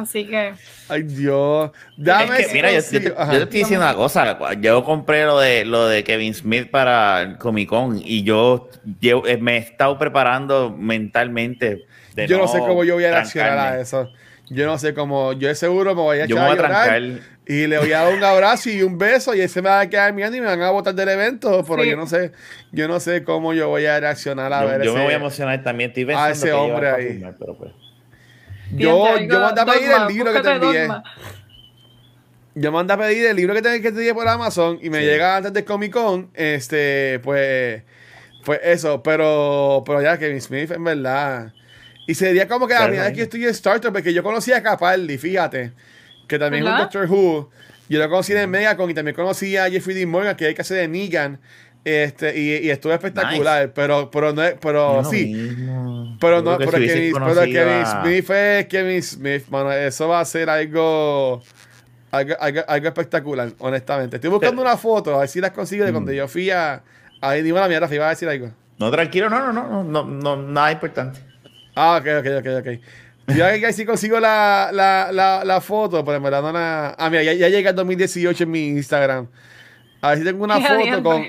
Así 0.02 0.26
que 0.26 0.54
Ay, 0.88 1.04
Dios. 1.04 1.72
Es 1.98 2.04
Dame 2.04 2.38
que, 2.38 2.54
mira, 2.54 2.72
yo, 2.72 2.80
yo 2.80 3.00
te, 3.02 3.10
yo 3.10 3.16
te 3.30 3.38
estoy 3.44 3.60
diciendo 3.60 3.86
una 3.86 3.96
cosa. 3.96 4.54
Yo 4.62 4.84
compré 4.84 5.26
lo 5.26 5.40
de 5.40 5.66
lo 5.66 5.88
de 5.88 6.04
Kevin 6.04 6.34
Smith 6.34 6.70
para 6.72 7.22
el 7.22 7.38
Comic 7.38 7.70
Con 7.70 8.00
y 8.04 8.24
yo, 8.24 8.70
eh, 9.02 9.38
me 9.38 9.56
he 9.56 9.60
estado 9.60 9.98
preparando 9.98 10.72
mentalmente. 10.78 11.86
de 12.16 12.28
Yo 12.28 12.38
no 12.38 12.48
sé 12.48 12.60
cómo 12.60 12.84
yo 12.84 12.96
voy 12.96 13.06
a 13.06 13.12
reaccionar 13.12 13.58
a 13.58 13.80
eso. 13.82 14.10
Yo 14.50 14.66
no 14.66 14.78
sé 14.80 14.94
cómo. 14.96 15.34
Yo 15.34 15.54
seguro 15.54 15.94
me 15.94 16.02
voy 16.02 16.20
a 16.22 16.26
Yo 16.26 16.36
echar 16.36 16.38
me 16.38 16.42
a 16.42 16.56
voy 16.56 16.66
a 16.66 16.68
trancar. 16.88 17.02
y 17.46 17.68
le 17.68 17.78
voy 17.78 17.94
a 17.94 18.02
dar 18.04 18.14
un 18.16 18.24
abrazo 18.24 18.70
y 18.72 18.82
un 18.82 18.98
beso 18.98 19.36
y 19.36 19.42
ese 19.42 19.62
me 19.62 19.70
va 19.70 19.82
a 19.82 19.90
quedar 19.90 20.12
mirando 20.14 20.38
y 20.38 20.42
me 20.42 20.48
van 20.48 20.62
a 20.64 20.72
botar 20.72 20.96
del 20.96 21.10
evento. 21.10 21.64
Pero 21.68 21.84
Sí. 21.84 21.90
yo 21.92 21.98
no 21.98 22.08
sé, 22.08 22.32
yo 22.72 22.88
no 22.88 23.00
sé 23.00 23.24
cómo 23.24 23.54
yo 23.54 23.70
voy 23.70 23.86
a 23.86 24.00
reaccionar 24.00 24.52
a 24.52 24.62
Yo, 24.64 24.68
ver 24.70 24.82
yo 24.84 24.94
me 24.96 25.04
voy 25.04 25.14
a 25.14 25.18
emocionar 25.18 25.62
también. 25.64 25.92
Estoy 25.92 26.06
pensando 26.06 26.32
ese 26.32 26.46
que 26.48 26.52
hombre 26.54 26.90
ahí. 26.90 27.08
filmar, 27.10 27.36
pero 27.38 27.58
pues. 27.58 27.72
Yo, 28.72 29.18
yo 29.20 29.40
mandé 29.42 29.62
a 29.62 29.66
pedir 29.66 29.90
Dogma, 29.90 30.08
el 30.08 30.14
libro 30.14 30.34
que 30.34 30.40
te 30.42 30.52
envié. 30.52 30.80
Dogma. 30.82 31.04
Yo 32.56 32.72
mandé 32.72 32.94
a 32.94 32.98
pedir 32.98 33.26
el 33.28 33.36
libro 33.36 33.54
que 33.54 33.62
te, 33.62 33.82
que 33.82 33.92
te 33.92 33.98
envié 33.98 34.14
por 34.14 34.28
Amazon 34.28 34.80
y 34.82 34.90
me 34.90 35.00
Sí. 35.00 35.06
llega 35.06 35.38
antes 35.38 35.54
del 35.54 35.64
Comic 35.66 35.94
Con. 35.94 36.30
Este, 36.34 37.20
pues, 37.24 37.84
pues 38.44 38.60
eso. 38.64 39.02
Pero, 39.04 39.84
pero 39.86 40.02
ya 40.02 40.18
Kevin 40.18 40.42
Smith, 40.42 40.72
en 40.72 40.84
verdad. 40.84 41.54
Y 42.08 42.16
sería 42.16 42.48
como 42.48 42.68
que 42.68 42.74
la 42.74 42.88
primera 42.88 43.14
que 43.14 43.22
estoy 43.24 43.44
en 43.44 43.50
Star 43.52 43.80
Trek, 43.80 43.94
porque 43.94 44.14
yo 44.14 44.24
conocía 44.24 44.58
a 44.58 44.64
Capaldi, 44.64 45.18
fíjate, 45.18 45.74
que 46.28 46.40
también 46.40 46.66
es 46.66 46.72
un. 46.72 46.78
Doctor 46.78 47.06
Who. 47.10 47.50
Yo 47.88 47.98
lo 48.00 48.10
conocí 48.10 48.34
en 48.34 48.40
el 48.40 48.48
Megacon 48.48 48.90
y 48.90 48.94
también 48.94 49.16
conocí 49.16 49.58
a 49.58 49.70
Jeffrey 49.70 49.96
Dean 49.96 50.10
Morgan, 50.10 50.36
que 50.36 50.46
es 50.46 50.50
el 50.50 50.56
que 50.56 50.62
hace 50.62 50.76
de 50.76 50.88
Negan. 50.88 51.40
Este, 51.86 52.38
y, 52.38 52.68
y 52.68 52.70
estuvo 52.70 52.92
espectacular, 52.94 53.72
pero, 53.74 54.12
pero 54.12 54.34
no 54.34 54.44
es, 54.44 54.56
pero 54.62 55.02
No 55.02 55.10
sí. 55.10 55.26
mismo. 55.34 56.18
Pero 56.20 56.42
no, 56.42 56.58
pero 56.58 56.72
Kevin, 56.72 57.14
pero 57.14 57.26
conocido 57.26 57.44
Kevin 57.46 57.84
a- 57.84 58.02
Smith 58.04 58.30
es 58.30 58.68
Kevin 58.68 59.02
Smith, 59.04 59.48
mano. 59.50 59.72
Eso 59.72 60.08
va 60.08 60.20
a 60.20 60.26
ser 60.26 60.50
algo, 60.50 61.42
algo, 62.12 62.36
algo, 62.40 62.62
algo 62.68 62.88
espectacular, 62.88 63.50
honestamente. 63.60 64.18
Estoy 64.18 64.30
buscando 64.30 64.62
una 64.62 64.76
foto, 64.78 65.16
a 65.16 65.20
ver 65.22 65.30
si 65.30 65.40
las 65.40 65.52
consigo 65.52 65.86
de 65.86 65.92
Mm. 65.92 65.94
cuando 65.96 66.12
yo 66.12 66.28
fui 66.28 66.50
a. 66.52 66.84
Ahí 67.22 67.42
dime 67.42 67.60
la 67.60 67.68
mierda, 67.68 67.88
si 67.88 67.96
iba 67.96 68.08
a 68.08 68.10
decir 68.10 68.28
algo. 68.30 68.52
No, 68.78 68.92
tranquilo, 68.92 69.30
no, 69.30 69.40
no, 69.40 69.54
no, 69.54 69.84
no, 69.84 69.84
no, 69.84 70.06
no, 70.06 70.36
nada 70.38 70.72
importante. 70.72 71.20
Ah, 71.76 71.98
ok, 72.02 72.08
ok, 72.20 72.28
ok, 72.40 72.48
ok. 72.60 73.36
Yo 73.36 73.46
ahí 73.46 73.62
sí 73.74 73.86
consigo 73.86 74.20
la, 74.20 74.70
la, 74.74 75.10
la, 75.12 75.44
la 75.46 75.62
foto, 75.62 76.04
pero 76.04 76.18
en 76.18 76.24
verdad 76.24 76.42
no 76.42 76.52
la. 76.52 76.96
Ah, 76.98 77.10
mira, 77.10 77.24
ya, 77.24 77.34
ya 77.34 77.48
llega 77.50 77.70
el 77.70 77.76
2018 77.76 78.44
en 78.44 78.52
mi 78.52 78.68
Instagram. 78.68 79.28
A 80.02 80.10
ver 80.10 80.18
si 80.20 80.24
tengo 80.24 80.44
una 80.44 80.60
foto 80.60 81.04
con. 81.04 81.24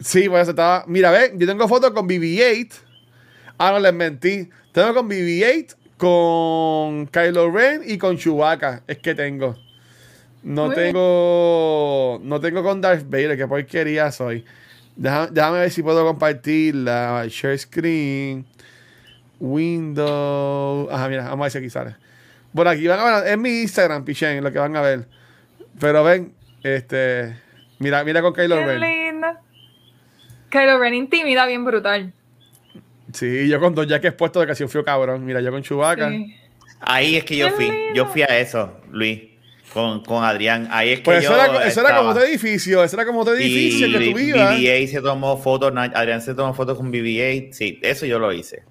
Sí, 0.00 0.28
pues 0.28 0.48
estaba. 0.48 0.84
Mira, 0.86 1.10
ve, 1.10 1.32
yo 1.36 1.46
tengo 1.46 1.66
foto 1.68 1.92
con 1.94 2.08
BB-8. 2.08 2.72
Ah, 3.58 3.72
no 3.72 3.78
les 3.78 3.94
mentí. 3.94 4.48
Tengo 4.72 4.92
con 4.94 5.08
BB-8, 5.08 5.74
con 5.96 7.06
Kylo 7.06 7.50
Ren 7.50 7.82
y 7.84 7.96
con 7.98 8.16
Chewbacca. 8.18 8.82
Es 8.86 8.98
que 8.98 9.14
tengo. 9.14 9.56
No 10.42 10.66
Muy 10.66 10.74
bien. 10.76 10.86
tengo. 10.88 12.20
No 12.22 12.40
tengo 12.40 12.62
con 12.62 12.80
Darth 12.80 13.04
Vader, 13.08 13.36
que 13.36 13.46
porquería 13.48 14.12
soy. 14.12 14.44
Déjame, 14.96 15.28
déjame 15.32 15.58
ver 15.60 15.70
si 15.70 15.82
puedo 15.82 16.04
compartir 16.04 16.74
la 16.74 17.24
share 17.28 17.58
screen. 17.58 18.46
Windows. 19.40 20.88
Ajá, 20.92 21.08
mira, 21.08 21.24
vamos 21.24 21.40
a 21.40 21.44
ver 21.44 21.52
si 21.52 21.58
aquí 21.58 21.70
sale. 21.70 21.96
Bueno, 22.52 22.70
aquí 22.70 22.86
van 22.86 23.00
a 23.00 23.20
ver, 23.20 23.32
es 23.32 23.38
mi 23.38 23.60
Instagram, 23.62 24.04
Pichen, 24.04 24.42
lo 24.42 24.52
que 24.52 24.58
van 24.58 24.76
a 24.76 24.80
ver. 24.80 25.06
Pero 25.78 26.04
ven, 26.04 26.32
este. 26.62 27.36
Mira, 27.78 28.02
mira 28.04 28.22
con 28.22 28.32
Kylo 28.32 28.56
Ren. 28.56 28.80
Kylo 30.50 30.78
Ren 30.78 30.94
intimida 30.94 31.46
bien 31.46 31.64
brutal. 31.64 32.12
Sí, 33.12 33.48
yo 33.48 33.60
con 33.60 33.74
dos 33.74 33.86
jackets 33.86 34.14
puestos 34.14 34.40
de 34.42 34.46
casi 34.46 34.62
un 34.62 34.68
frío 34.68 34.84
cabrón. 34.84 35.24
Mira, 35.24 35.40
yo 35.40 35.50
con 35.50 35.62
Chewbacca. 35.62 36.10
Sí. 36.10 36.34
Ahí 36.80 37.16
es 37.16 37.24
que 37.24 37.36
yo 37.36 37.50
fui. 37.50 37.70
Yo 37.94 38.06
fui 38.06 38.22
a 38.22 38.26
eso, 38.38 38.80
Luis, 38.90 39.22
con, 39.72 40.02
con 40.04 40.22
Adrián. 40.24 40.68
Ahí 40.70 40.90
es 40.90 40.98
que 40.98 41.04
Pues 41.04 41.24
yo 41.24 41.30
eso, 41.30 41.42
era, 41.42 41.66
eso 41.66 41.80
era 41.80 41.96
como 41.96 42.10
otro 42.10 42.22
edificio, 42.22 42.84
eso 42.84 42.96
era 42.96 43.06
como 43.06 43.20
otro 43.20 43.34
edificio 43.34 43.86
y 43.86 43.92
que 43.92 44.10
tú 44.10 44.16
vivas. 44.18 44.58
BB-8 44.58 44.86
se 44.88 45.00
tomó 45.00 45.36
fotos, 45.38 45.72
Adrián 45.74 46.20
se 46.20 46.34
tomó 46.34 46.52
fotos 46.52 46.76
con 46.76 46.92
BB-8. 46.92 47.52
Sí, 47.52 47.78
eso 47.82 48.06
yo 48.06 48.18
lo 48.18 48.32
hice. 48.32 48.64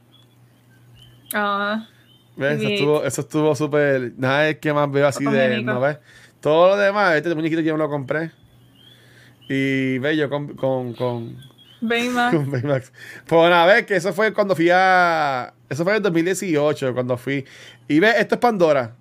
Ah, 1.33 1.87
¿Ves? 2.35 2.59
Eso 2.59 2.67
BB-8. 2.69 2.73
estuvo, 2.73 3.03
eso 3.03 3.21
estuvo 3.21 3.55
súper. 3.55 4.13
Nada 4.17 4.49
es 4.49 4.57
que 4.59 4.71
más 4.73 4.91
veo 4.91 5.07
así 5.07 5.23
de. 5.23 5.31
genéricas. 5.31 5.73
¿no 5.73 5.81
ves? 5.81 5.97
Todo 6.39 6.69
lo 6.69 6.77
demás, 6.77 7.15
este 7.15 7.33
muñequito 7.33 7.61
yo 7.61 7.73
me 7.73 7.79
lo 7.79 7.89
compré. 7.89 8.31
Y 9.49 9.97
ve 9.97 10.15
yo 10.15 10.29
con. 10.29 10.55
con, 10.55 10.93
con 10.93 11.54
Baymax. 11.87 12.35
con 12.35 12.51
Baymax. 12.51 12.91
Pues 13.25 13.39
bueno, 13.39 13.55
a 13.55 13.65
ver, 13.65 13.85
que 13.85 13.95
eso 13.95 14.13
fue 14.13 14.33
cuando 14.33 14.55
fui 14.55 14.69
a. 14.71 15.53
Eso 15.69 15.83
fue 15.83 15.93
en 15.93 15.97
el 15.97 16.03
2018, 16.03 16.93
cuando 16.93 17.17
fui. 17.17 17.45
Y 17.87 17.99
ve, 17.99 18.13
esto 18.17 18.35
es 18.35 18.41
Pandora. 18.41 18.95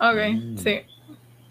Ok, 0.00 0.18
sí. 0.56 0.80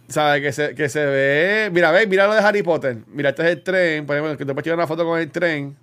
¿Sabes? 0.07 0.41
Que 0.41 0.51
se, 0.51 0.75
que 0.75 0.89
se 0.89 1.05
ve. 1.05 1.69
Mira, 1.71 1.91
ve, 1.91 2.05
mira 2.05 2.27
lo 2.27 2.33
de 2.33 2.41
Harry 2.41 2.63
Potter. 2.63 2.97
Mira, 3.07 3.29
este 3.29 3.43
es 3.43 3.49
el 3.49 3.63
tren. 3.63 4.05
Por 4.05 4.15
ejemplo, 4.17 4.37
que 4.37 4.45
te 4.45 4.53
puedes 4.53 4.63
tirar 4.63 4.77
una 4.77 4.87
foto 4.87 5.05
con 5.05 5.19
el 5.19 5.31
tren. 5.31 5.77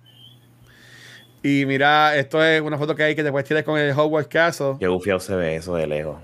Y 1.41 1.65
mira, 1.65 2.15
esto 2.15 2.43
es 2.43 2.61
una 2.61 2.77
foto 2.77 2.95
que 2.95 3.03
hay 3.03 3.15
que 3.15 3.23
te 3.23 3.31
puedes 3.31 3.47
tirar 3.47 3.63
con 3.63 3.79
el 3.79 3.91
Hogwarts 3.91 4.27
Castle. 4.29 4.75
Qué 4.79 4.87
bufiado 4.87 5.19
se 5.19 5.35
ve 5.35 5.55
eso 5.55 5.75
de 5.75 5.87
lejos. 5.87 6.17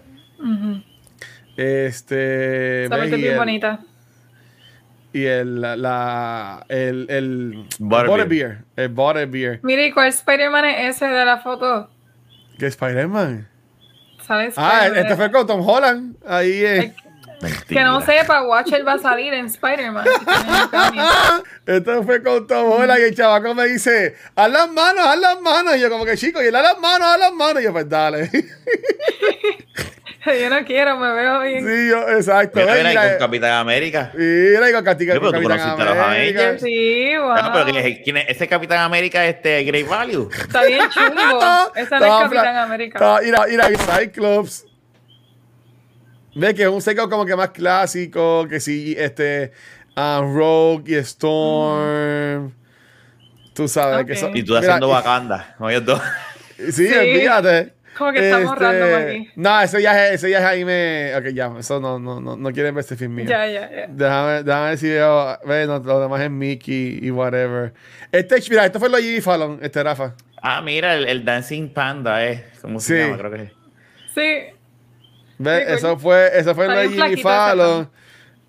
Este. 1.58 2.86
Esa 2.86 3.06
es 3.06 3.12
bien 3.12 3.38
bonita. 3.38 3.80
Y 5.16 5.28
el, 5.28 5.62
la, 5.62 6.66
el, 6.68 7.06
el 7.10 7.66
Butterbeer. 7.80 8.66
El 8.76 8.90
Butterbeer. 8.90 9.62
Mire, 9.64 9.88
¿y 9.88 9.92
cuál 9.94 10.10
Spider-Man 10.10 10.66
es 10.66 10.98
ese 10.98 11.06
de 11.06 11.24
la 11.24 11.38
foto? 11.38 11.90
¿Qué 12.60 12.66
Spider-Man? 12.66 13.48
¿Sabes? 14.28 14.56
Ah, 14.58 14.88
este 14.94 15.16
fue 15.16 15.32
con 15.32 15.48
Tom 15.48 15.66
Holland. 15.66 16.18
Ahí 16.28 16.66
es. 16.66 16.92
Que 17.66 17.82
no 17.82 18.02
sepa, 18.02 18.44
Watcher 18.44 18.86
va 18.86 18.96
a 18.96 18.98
salir 18.98 19.34
en 19.34 19.46
Spider-Man. 19.46 20.06
Esto 21.66 22.04
fue 22.04 22.22
con 22.22 22.46
Tom 22.46 22.74
Holland 22.74 23.00
y 23.00 23.04
el 23.04 23.16
chavaco 23.16 23.56
me 23.56 23.68
dice, 23.68 24.18
haz 24.36 24.52
las 24.52 24.70
manos, 24.70 25.08
haz 25.08 25.18
las 25.18 25.40
manos. 25.40 25.78
Y 25.78 25.80
yo 25.80 25.90
como 25.90 26.04
que 26.04 26.18
chico, 26.18 26.44
y 26.44 26.48
él 26.48 26.56
haz 26.58 26.64
las 26.64 26.80
manos, 26.80 27.08
haz 27.08 27.20
las 27.20 27.32
manos. 27.32 27.62
Y 27.62 27.64
yo 27.64 27.72
pues 27.72 27.88
dale. 27.88 28.30
sí, 30.26 30.32
Yo 30.42 30.50
no 30.50 30.66
quiero, 30.66 30.98
me 30.98 31.14
veo 31.14 31.42
bien. 31.42 31.90
yo, 31.90 32.10
exacto. 32.10 32.60
Ve, 32.60 32.84
mira, 32.84 32.92
y 33.06 33.10
con 33.10 33.18
Capitán 33.20 33.52
América. 33.54 34.12
mira, 34.14 34.70
y 34.70 34.74
con 34.74 34.84
Capitán 34.84 35.16
Sí, 35.16 35.20
pero 35.22 35.32
tú 35.32 35.42
conociste 35.44 35.82
a 35.82 35.86
los 35.86 35.98
América. 35.98 36.40
Avengers. 36.42 36.62
Sí, 36.62 37.18
wow. 37.18 37.36
No, 37.36 37.52
pero 37.54 37.66
¿quién 37.66 37.78
es, 37.78 38.00
quién 38.04 38.18
es? 38.18 38.26
ese 38.30 38.48
Capitán 38.48 38.80
América, 38.80 39.26
este 39.26 39.64
Great 39.64 39.88
Value. 39.88 40.30
Está 40.32 40.64
bien 40.66 40.90
chungo. 40.90 41.76
Esa 41.76 42.00
no 42.00 42.06
es 42.06 42.24
Capitán 42.24 42.58
América. 42.58 43.20
Mira, 43.24 43.46
mira, 43.48 43.68
Cyclops. 44.00 44.66
Ve 46.38 46.54
que 46.54 46.64
es 46.64 46.68
un 46.70 46.82
seco 46.82 47.10
como 47.10 47.26
que 47.26 47.36
más 47.36 47.52
clásico, 47.52 48.46
que 48.50 48.60
sí, 48.60 48.94
este, 48.98 49.54
ah, 49.96 50.20
Rogue 50.22 50.84
y 50.92 50.96
Storm. 50.96 52.54
Tú 53.54 53.70
sabes 53.70 54.06
que 54.06 54.18
son. 54.18 54.36
Y 54.36 54.44
tú 54.44 54.52
mira, 54.54 54.60
haciendo 54.60 54.90
Wakanda. 54.90 55.56
con 55.58 55.70
ellos 55.72 55.86
dos. 55.86 56.02
Sí, 56.58 56.72
Sí. 56.72 56.90
fíjate. 56.90 57.75
Como 57.98 58.12
que 58.12 58.20
estamos 58.30 58.54
Este, 58.54 58.64
random 58.64 59.02
aquí. 59.02 59.30
No, 59.36 59.62
ese 59.62 59.78
viaje, 59.78 60.14
ese 60.14 60.28
viaje 60.28 60.46
ahí 60.46 60.66
me. 60.66 61.14
Ok, 61.16 61.28
ya, 61.34 61.52
eso 61.58 61.80
no, 61.80 61.98
no, 62.00 62.20
no, 62.20 62.36
no 62.36 62.52
quieren 62.52 62.76
ver 62.76 62.82
este 62.82 62.96
film 62.96 63.16
mío. 63.16 63.26
Ya, 63.28 63.48
ya, 63.48 63.70
ya. 63.72 63.88
Déjame, 63.90 64.44
déjame 64.44 64.68
ver 64.70 64.78
si 64.78 64.90
veo. 64.90 65.40
Ve, 65.46 65.66
no, 65.66 65.80
lo 65.80 66.02
demás 66.02 66.22
es 66.22 66.30
Mickey 66.32 67.00
y 67.02 67.12
whatever. 67.12 67.74
Este, 68.12 68.36
mira, 68.50 68.66
esto 68.66 68.80
fue 68.80 68.90
lo 68.90 68.98
de 68.98 69.04
Jimmy 69.04 69.22
Fallon, 69.22 69.60
este 69.62 69.82
Rafa. 69.84 70.14
Ah, 70.42 70.62
mira, 70.62 70.94
el, 70.96 71.08
el 71.08 71.24
Dancing 71.26 71.70
Panda, 71.70 72.26
¿eh? 72.26 72.44
¿Cómo 72.62 72.80
se 72.80 72.94
Sí. 72.96 73.02
llama? 73.04 73.18
Creo 73.18 73.32
que 73.32 73.42
es. 73.44 73.52
Sí. 74.14 74.56
Ve, 75.38 75.66
Sí, 75.68 75.74
eso 75.74 75.98
fue, 75.98 76.30
eso 76.38 76.54
fue 76.56 76.68
lo 76.68 76.74
de 76.78 76.90
Jimmy 76.90 77.16
Fallon. 77.22 77.90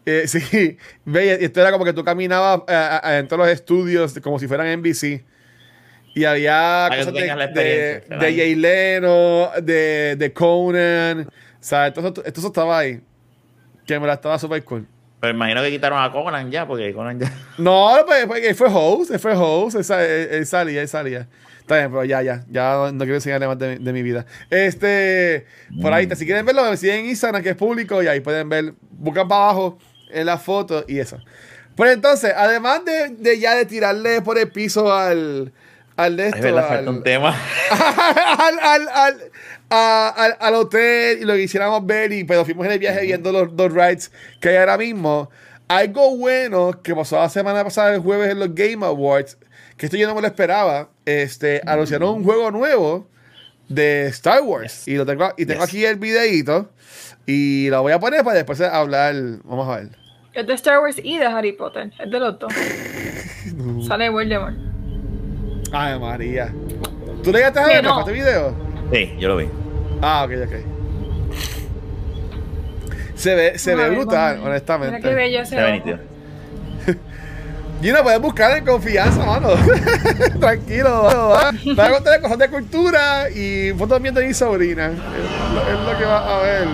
Eh, 0.04 0.28
sí, 0.28 0.76
ve, 1.04 1.38
y 1.40 1.44
esto 1.44 1.60
era 1.60 1.72
como 1.72 1.84
que 1.84 1.92
tú 1.92 2.04
caminabas 2.04 2.60
eh, 2.68 2.74
a- 2.74 2.98
adentro 2.98 3.38
de 3.38 3.44
los 3.44 3.52
estudios 3.52 4.18
como 4.20 4.38
si 4.38 4.46
fueran 4.46 4.66
NBC. 4.80 5.24
Y 6.16 6.24
había 6.24 6.88
cosas 6.90 7.12
de, 7.12 7.20
de, 7.52 8.00
de. 8.16 8.36
Jay 8.36 8.54
Leno, 8.54 9.50
de, 9.62 10.16
de 10.16 10.32
Conan. 10.32 11.20
O 11.28 11.28
sea, 11.60 11.88
esto, 11.88 12.06
esto, 12.06 12.24
esto 12.24 12.46
estaba 12.46 12.78
ahí. 12.78 13.02
Que 13.86 14.00
me 14.00 14.06
la 14.06 14.14
estaba 14.14 14.38
súper 14.38 14.64
cool. 14.64 14.86
Pero 15.20 15.34
imagino 15.34 15.60
que 15.62 15.70
quitaron 15.70 16.02
a 16.02 16.10
Conan 16.10 16.50
ya, 16.50 16.66
porque 16.66 16.94
Conan 16.94 17.20
ya. 17.20 17.30
No, 17.58 17.90
pues, 18.06 18.24
pues, 18.26 18.44
él 18.44 18.54
fue 18.54 18.68
host, 18.72 19.10
él 19.10 19.18
fue 19.18 19.34
host, 19.36 19.76
él, 19.76 19.84
sa- 19.84 20.02
él- 20.04 20.28
él 20.32 20.46
salía, 20.46 20.80
él 20.80 20.88
salía. 20.88 21.28
Está 21.60 21.76
bien, 21.76 21.90
pero 21.90 22.04
ya, 22.04 22.22
ya, 22.22 22.44
ya 22.48 22.90
no, 22.92 22.98
quiero 23.00 23.16
enseñarle 23.16 23.46
más 23.46 23.58
de, 23.58 23.76
mi- 23.78 23.84
de 23.84 23.92
mi 23.92 24.02
vida. 24.02 24.24
Este, 24.48 25.44
por 25.82 25.92
ahí, 25.92 26.08
si 26.16 26.24
quieren 26.24 26.46
verlo, 26.46 26.64
me 26.70 26.76
siguen 26.78 27.00
en 27.00 27.06
Instagram, 27.06 27.42
que 27.42 27.50
es 27.50 27.56
público, 27.56 28.02
y 28.02 28.06
ahí 28.06 28.20
pueden 28.20 28.48
ver, 28.48 28.72
buscan 28.90 29.28
para 29.28 29.44
abajo 29.44 29.78
en 30.10 30.24
la 30.26 30.38
foto 30.38 30.82
y 30.88 30.98
eso. 30.98 31.18
Pues 31.74 31.92
entonces, 31.92 32.32
además 32.34 32.84
de, 32.86 33.10
de 33.10 33.38
ya 33.38 33.54
de 33.54 33.66
tirarle 33.66 34.22
por 34.22 34.38
el 34.38 34.48
piso 34.50 34.92
al, 34.94 35.52
al 35.96 36.16
de 36.16 36.28
Es 36.28 36.34
esto, 36.36 36.58
al, 36.58 36.88
un 36.88 37.02
tema. 37.02 37.34
al, 37.70 38.58
al, 38.60 38.88
al, 38.88 39.30
a- 39.70 40.08
al- 40.16 40.36
al 40.40 40.54
hotel 40.54 41.18
y 41.22 41.24
lo 41.24 41.34
que 41.34 41.40
quisiéramos 41.40 41.84
ver, 41.86 42.12
y 42.12 42.24
pero 42.24 42.44
fuimos 42.44 42.66
en 42.66 42.72
el 42.72 42.78
viaje 42.78 43.02
viendo 43.02 43.32
los, 43.32 43.52
los 43.52 43.72
rides 43.72 44.12
que 44.40 44.50
hay 44.50 44.56
ahora 44.56 44.76
mismo. 44.78 45.30
Algo 45.68 46.16
bueno 46.16 46.80
que 46.82 46.94
pasó 46.94 47.16
la 47.16 47.28
semana 47.28 47.64
pasada, 47.64 47.94
el 47.94 48.00
jueves, 48.00 48.30
en 48.30 48.38
los 48.38 48.54
Game 48.54 48.84
Awards, 48.86 49.36
que 49.76 49.86
esto 49.86 49.96
yo 49.96 50.06
no 50.06 50.14
me 50.14 50.20
lo 50.20 50.26
esperaba, 50.28 50.90
este, 51.04 51.60
anunciaron 51.66 52.10
un 52.14 52.24
juego 52.24 52.50
nuevo 52.52 53.08
de 53.68 54.06
Star 54.06 54.42
Wars. 54.42 54.86
Y, 54.86 54.94
lo 54.94 55.04
tengo, 55.04 55.32
y 55.36 55.44
tengo 55.46 55.62
Yes. 55.62 55.68
aquí 55.68 55.84
el 55.84 55.96
videito 55.96 56.70
y 57.26 57.68
lo 57.70 57.82
voy 57.82 57.92
a 57.92 57.98
poner 57.98 58.22
para 58.22 58.36
después 58.36 58.60
hablar. 58.60 59.14
Vamos 59.42 59.68
a 59.68 59.76
ver. 59.80 59.88
Es 60.34 60.46
de 60.46 60.54
Star 60.54 60.78
Wars 60.80 60.96
y 61.02 61.18
de 61.18 61.26
Harry 61.26 61.52
Potter. 61.52 61.90
Es 61.98 62.10
de 62.12 62.20
los 62.20 62.38
dos. 62.38 62.52
Sale 63.88 64.08
Voldemort. 64.10 64.54
Ay, 65.72 65.98
María. 65.98 66.52
¿Tú 67.22 67.32
le 67.32 67.38
llegaste 67.38 67.60
a 67.60 67.66
ver 67.66 67.84
no. 67.84 68.00
este 68.00 68.12
video? 68.12 68.54
Sí, 68.92 69.14
yo 69.18 69.28
lo 69.28 69.36
vi. 69.38 69.48
Ah, 70.00 70.24
ok, 70.24 70.32
ok. 70.44 70.52
Se 73.14 73.34
ve, 73.34 73.58
se 73.58 73.74
ve 73.74 73.90
brutal, 73.90 74.34
ver. 74.34 74.36
Mira 74.38 74.50
honestamente. 74.50 75.00
qué 75.00 75.14
bello 75.14 75.40
ese 75.40 75.56
Se 75.56 75.62
ve 75.62 75.98
no 77.92 78.02
puedes 78.02 78.20
buscar 78.20 78.56
en 78.56 78.64
confianza, 78.64 79.24
mano. 79.24 79.48
Tranquilo, 80.40 81.04
mano, 81.04 81.28
va. 81.28 81.50
Te 81.52 81.74
voy 81.74 81.84
a 81.84 81.90
contar 81.92 82.20
cosas 82.20 82.38
de 82.38 82.48
cultura 82.48 83.30
y 83.30 83.72
fotos 83.76 84.00
mías 84.00 84.14
de 84.14 84.26
mi 84.26 84.34
sobrina. 84.34 84.86
Es 84.86 84.92
lo, 85.52 85.60
es 85.60 85.80
lo 85.92 85.98
que 85.98 86.04
vas 86.04 86.22
a 86.26 86.38
ver. 86.38 86.68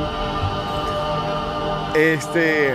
Este. 1.95 2.75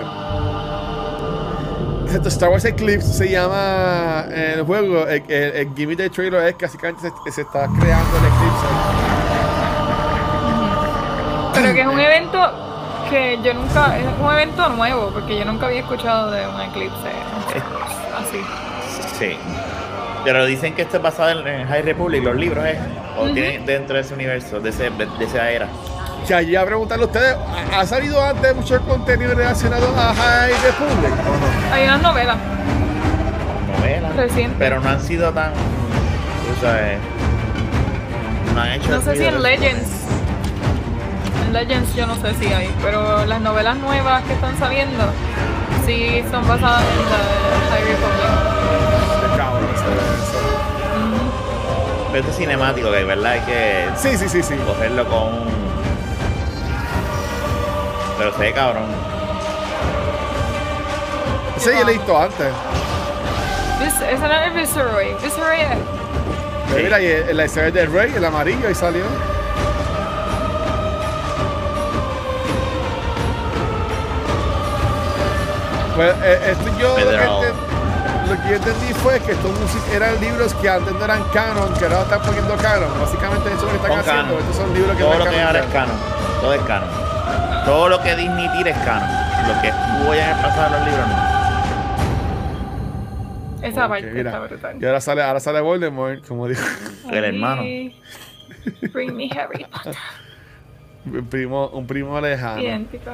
Esto, 2.14 2.30
Star 2.30 2.50
Wars 2.50 2.66
Eclipse 2.66 3.14
se 3.14 3.30
llama 3.30 4.26
el 4.34 4.64
juego. 4.64 5.06
El, 5.08 5.24
el, 5.28 5.56
el 5.56 5.76
gimmick 5.76 5.98
del 5.98 6.12
trailer 6.12 6.48
es 6.48 6.56
que 6.56 6.66
básicamente 6.66 7.02
se, 7.02 7.32
se 7.32 7.42
está 7.42 7.68
creando 7.80 8.18
el 8.18 8.26
eclipse. 8.26 8.68
Pero 11.54 11.74
que 11.74 11.82
es 11.82 11.88
un 11.88 12.00
evento 12.00 12.52
que 13.10 13.40
yo 13.44 13.54
nunca. 13.54 13.98
Es 13.98 14.06
un 14.20 14.34
evento 14.34 14.70
nuevo, 14.70 15.10
porque 15.14 15.38
yo 15.38 15.46
nunca 15.46 15.68
había 15.68 15.82
escuchado 15.82 16.32
de 16.32 16.48
un 16.48 16.62
eclipse 16.62 17.10
así. 18.18 18.42
Sí. 19.20 19.38
Pero 20.24 20.46
dicen 20.46 20.74
que 20.76 20.82
esto 20.84 20.98
es 20.98 21.04
basado 21.04 21.40
en, 21.40 21.48
en 21.48 21.68
High 21.68 21.84
Republic, 21.84 22.24
los 22.24 22.36
libros, 22.36 22.66
¿eh? 22.66 22.80
O 23.20 23.26
tienen 23.30 23.66
dentro 23.66 23.96
de 23.96 24.02
ese 24.02 24.14
universo, 24.14 24.60
de, 24.60 24.70
ese, 24.70 24.90
de, 24.90 25.06
de 25.06 25.26
esa 25.26 25.50
era. 25.50 25.68
Ya, 26.28 26.42
ya 26.42 26.66
preguntarle 26.66 27.06
a 27.06 27.08
ustedes, 27.08 27.36
¿ha- 27.36 27.80
¿ha 27.80 27.86
salido 27.86 28.22
antes 28.24 28.54
mucho 28.56 28.82
contenido 28.82 29.34
relacionado 29.34 29.88
a 29.98 30.14
High 30.14 30.52
Republic 30.62 31.12
o 31.26 31.38
no? 31.70 31.74
Hay 31.74 31.84
unas 31.86 32.02
novelas. 32.02 32.38
Novelas. 33.80 34.16
Reciente. 34.16 34.56
Pero 34.60 34.82
no 34.82 34.90
han 34.90 35.02
sido 35.02 35.32
tan. 35.32 35.54
Tú 35.54 36.62
sabes. 36.66 36.98
No 38.54 38.62
han 38.62 38.72
hecho. 38.74 38.90
No 38.90 39.02
sé 39.02 39.16
si 39.16 39.24
en. 39.26 39.42
Legends. 39.42 39.90
En 41.46 41.54
Legends 41.54 41.96
yo 41.96 42.06
no 42.08 42.16
sé 42.16 42.34
si 42.34 42.48
hay, 42.48 42.70
pero 42.84 43.26
las 43.26 43.40
novelas 43.40 43.78
nuevas 43.78 44.22
que 44.24 44.34
están 44.34 44.58
saliendo 44.60 45.06
sí 45.86 46.22
son 46.30 46.46
basadas 46.46 46.82
en 46.84 47.06
la 47.10 47.18
de 47.18 47.70
High 47.72 47.86
Republic. 47.92 49.32
Qué 49.32 49.38
cabrón. 49.38 49.68
Pero 52.12 52.20
esto 52.20 52.32
es 52.32 52.38
cinemático, 52.38 52.92
que 52.92 53.04
verdad 53.06 53.32
hay 53.32 53.40
que 53.42 53.86
Sí, 53.96 54.18
sí, 54.18 54.28
sí, 54.28 54.44
sí. 54.44 54.56
cogerlo 54.66 55.08
con 55.08 55.24
un. 55.34 55.57
Pero 58.18 58.32
ve 58.38 58.54
cabrón. 58.54 58.86
Sí, 61.58 61.70
yo 61.78 61.84
lo 61.84 61.90
he 61.90 61.94
visto 61.94 62.20
antes. 62.22 62.48
Vis- 63.80 64.02
Ese 64.02 64.20
no 64.28 64.34
es 64.34 64.54
Viceroy. 64.54 65.14
Viceroy 65.24 65.60
es. 65.62 65.78
Pero 66.72 66.84
Mira, 66.84 67.02
y 67.02 67.06
el, 67.08 67.38
la 67.38 67.46
escena 67.46 67.72
del 67.72 67.92
rey, 67.92 68.14
el 68.16 68.26
amarillo, 68.26 68.68
ahí 68.68 68.76
salió. 68.76 69.04
Pues 75.96 76.14
eh, 76.24 76.52
esto 76.52 76.70
yo 76.80 76.90
lo 77.00 77.06
que, 77.10 77.16
lo 78.30 78.50
yo 78.50 78.56
entendí 78.56 78.94
fue 79.02 79.20
que 79.22 79.32
estos 79.32 79.52
músicos 79.60 79.90
eran 79.96 80.20
libros 80.22 80.54
que 80.56 80.70
antes 80.70 80.94
no 80.94 81.04
eran 81.04 81.24
canon, 81.34 81.74
que 81.74 81.86
ahora 81.86 82.02
están 82.02 82.22
poniendo 82.22 82.56
canon. 82.58 82.90
Básicamente 83.00 83.50
eso 83.50 83.58
es 83.58 83.62
lo 83.64 83.70
que 83.70 83.76
están 83.78 83.90
Con 83.92 84.00
haciendo. 84.00 84.24
canon. 84.26 84.40
Estos 84.40 84.56
son 84.58 84.74
libros 84.74 84.96
que 84.98 85.04
Todo 85.04 85.14
no 85.14 85.26
lo 85.26 85.32
que 85.32 85.42
ahora 85.42 85.60
es 85.60 85.66
canon. 85.74 85.96
Todo 86.42 86.54
es 86.54 86.62
canon. 86.64 87.07
Todo 87.68 87.90
lo 87.90 88.02
que 88.02 88.16
Disney 88.16 88.50
tira 88.58 88.72
es 88.72 88.78
canon. 88.78 89.10
Lo 89.54 89.62
que 89.62 89.68
estuvo 89.68 90.14
ya 90.16 90.32
en 90.32 90.38
el 90.38 90.42
pasado 90.44 90.64
de 90.74 90.80
los 90.80 90.88
libros 90.88 91.08
no. 91.10 91.38
Esa 93.68 93.88
parte 93.90 94.12
mira. 94.12 94.30
está 94.32 94.40
brutal. 94.40 94.78
Y 94.82 94.86
ahora 94.86 95.02
sale, 95.02 95.22
ahora 95.24 95.40
sale 95.40 95.62
Voldemort, 95.62 96.26
como 96.28 96.48
dijo 96.48 96.62
El 97.12 97.24
hermano. 97.26 97.64
Bring 98.94 99.16
me 99.16 99.30
Harry 99.38 99.66
Potter. 99.66 99.96
un 101.06 101.26
primo, 101.28 101.68
un 101.70 101.86
primo 101.88 102.20
lejano. 102.22 102.62
Idéntico. 102.62 103.12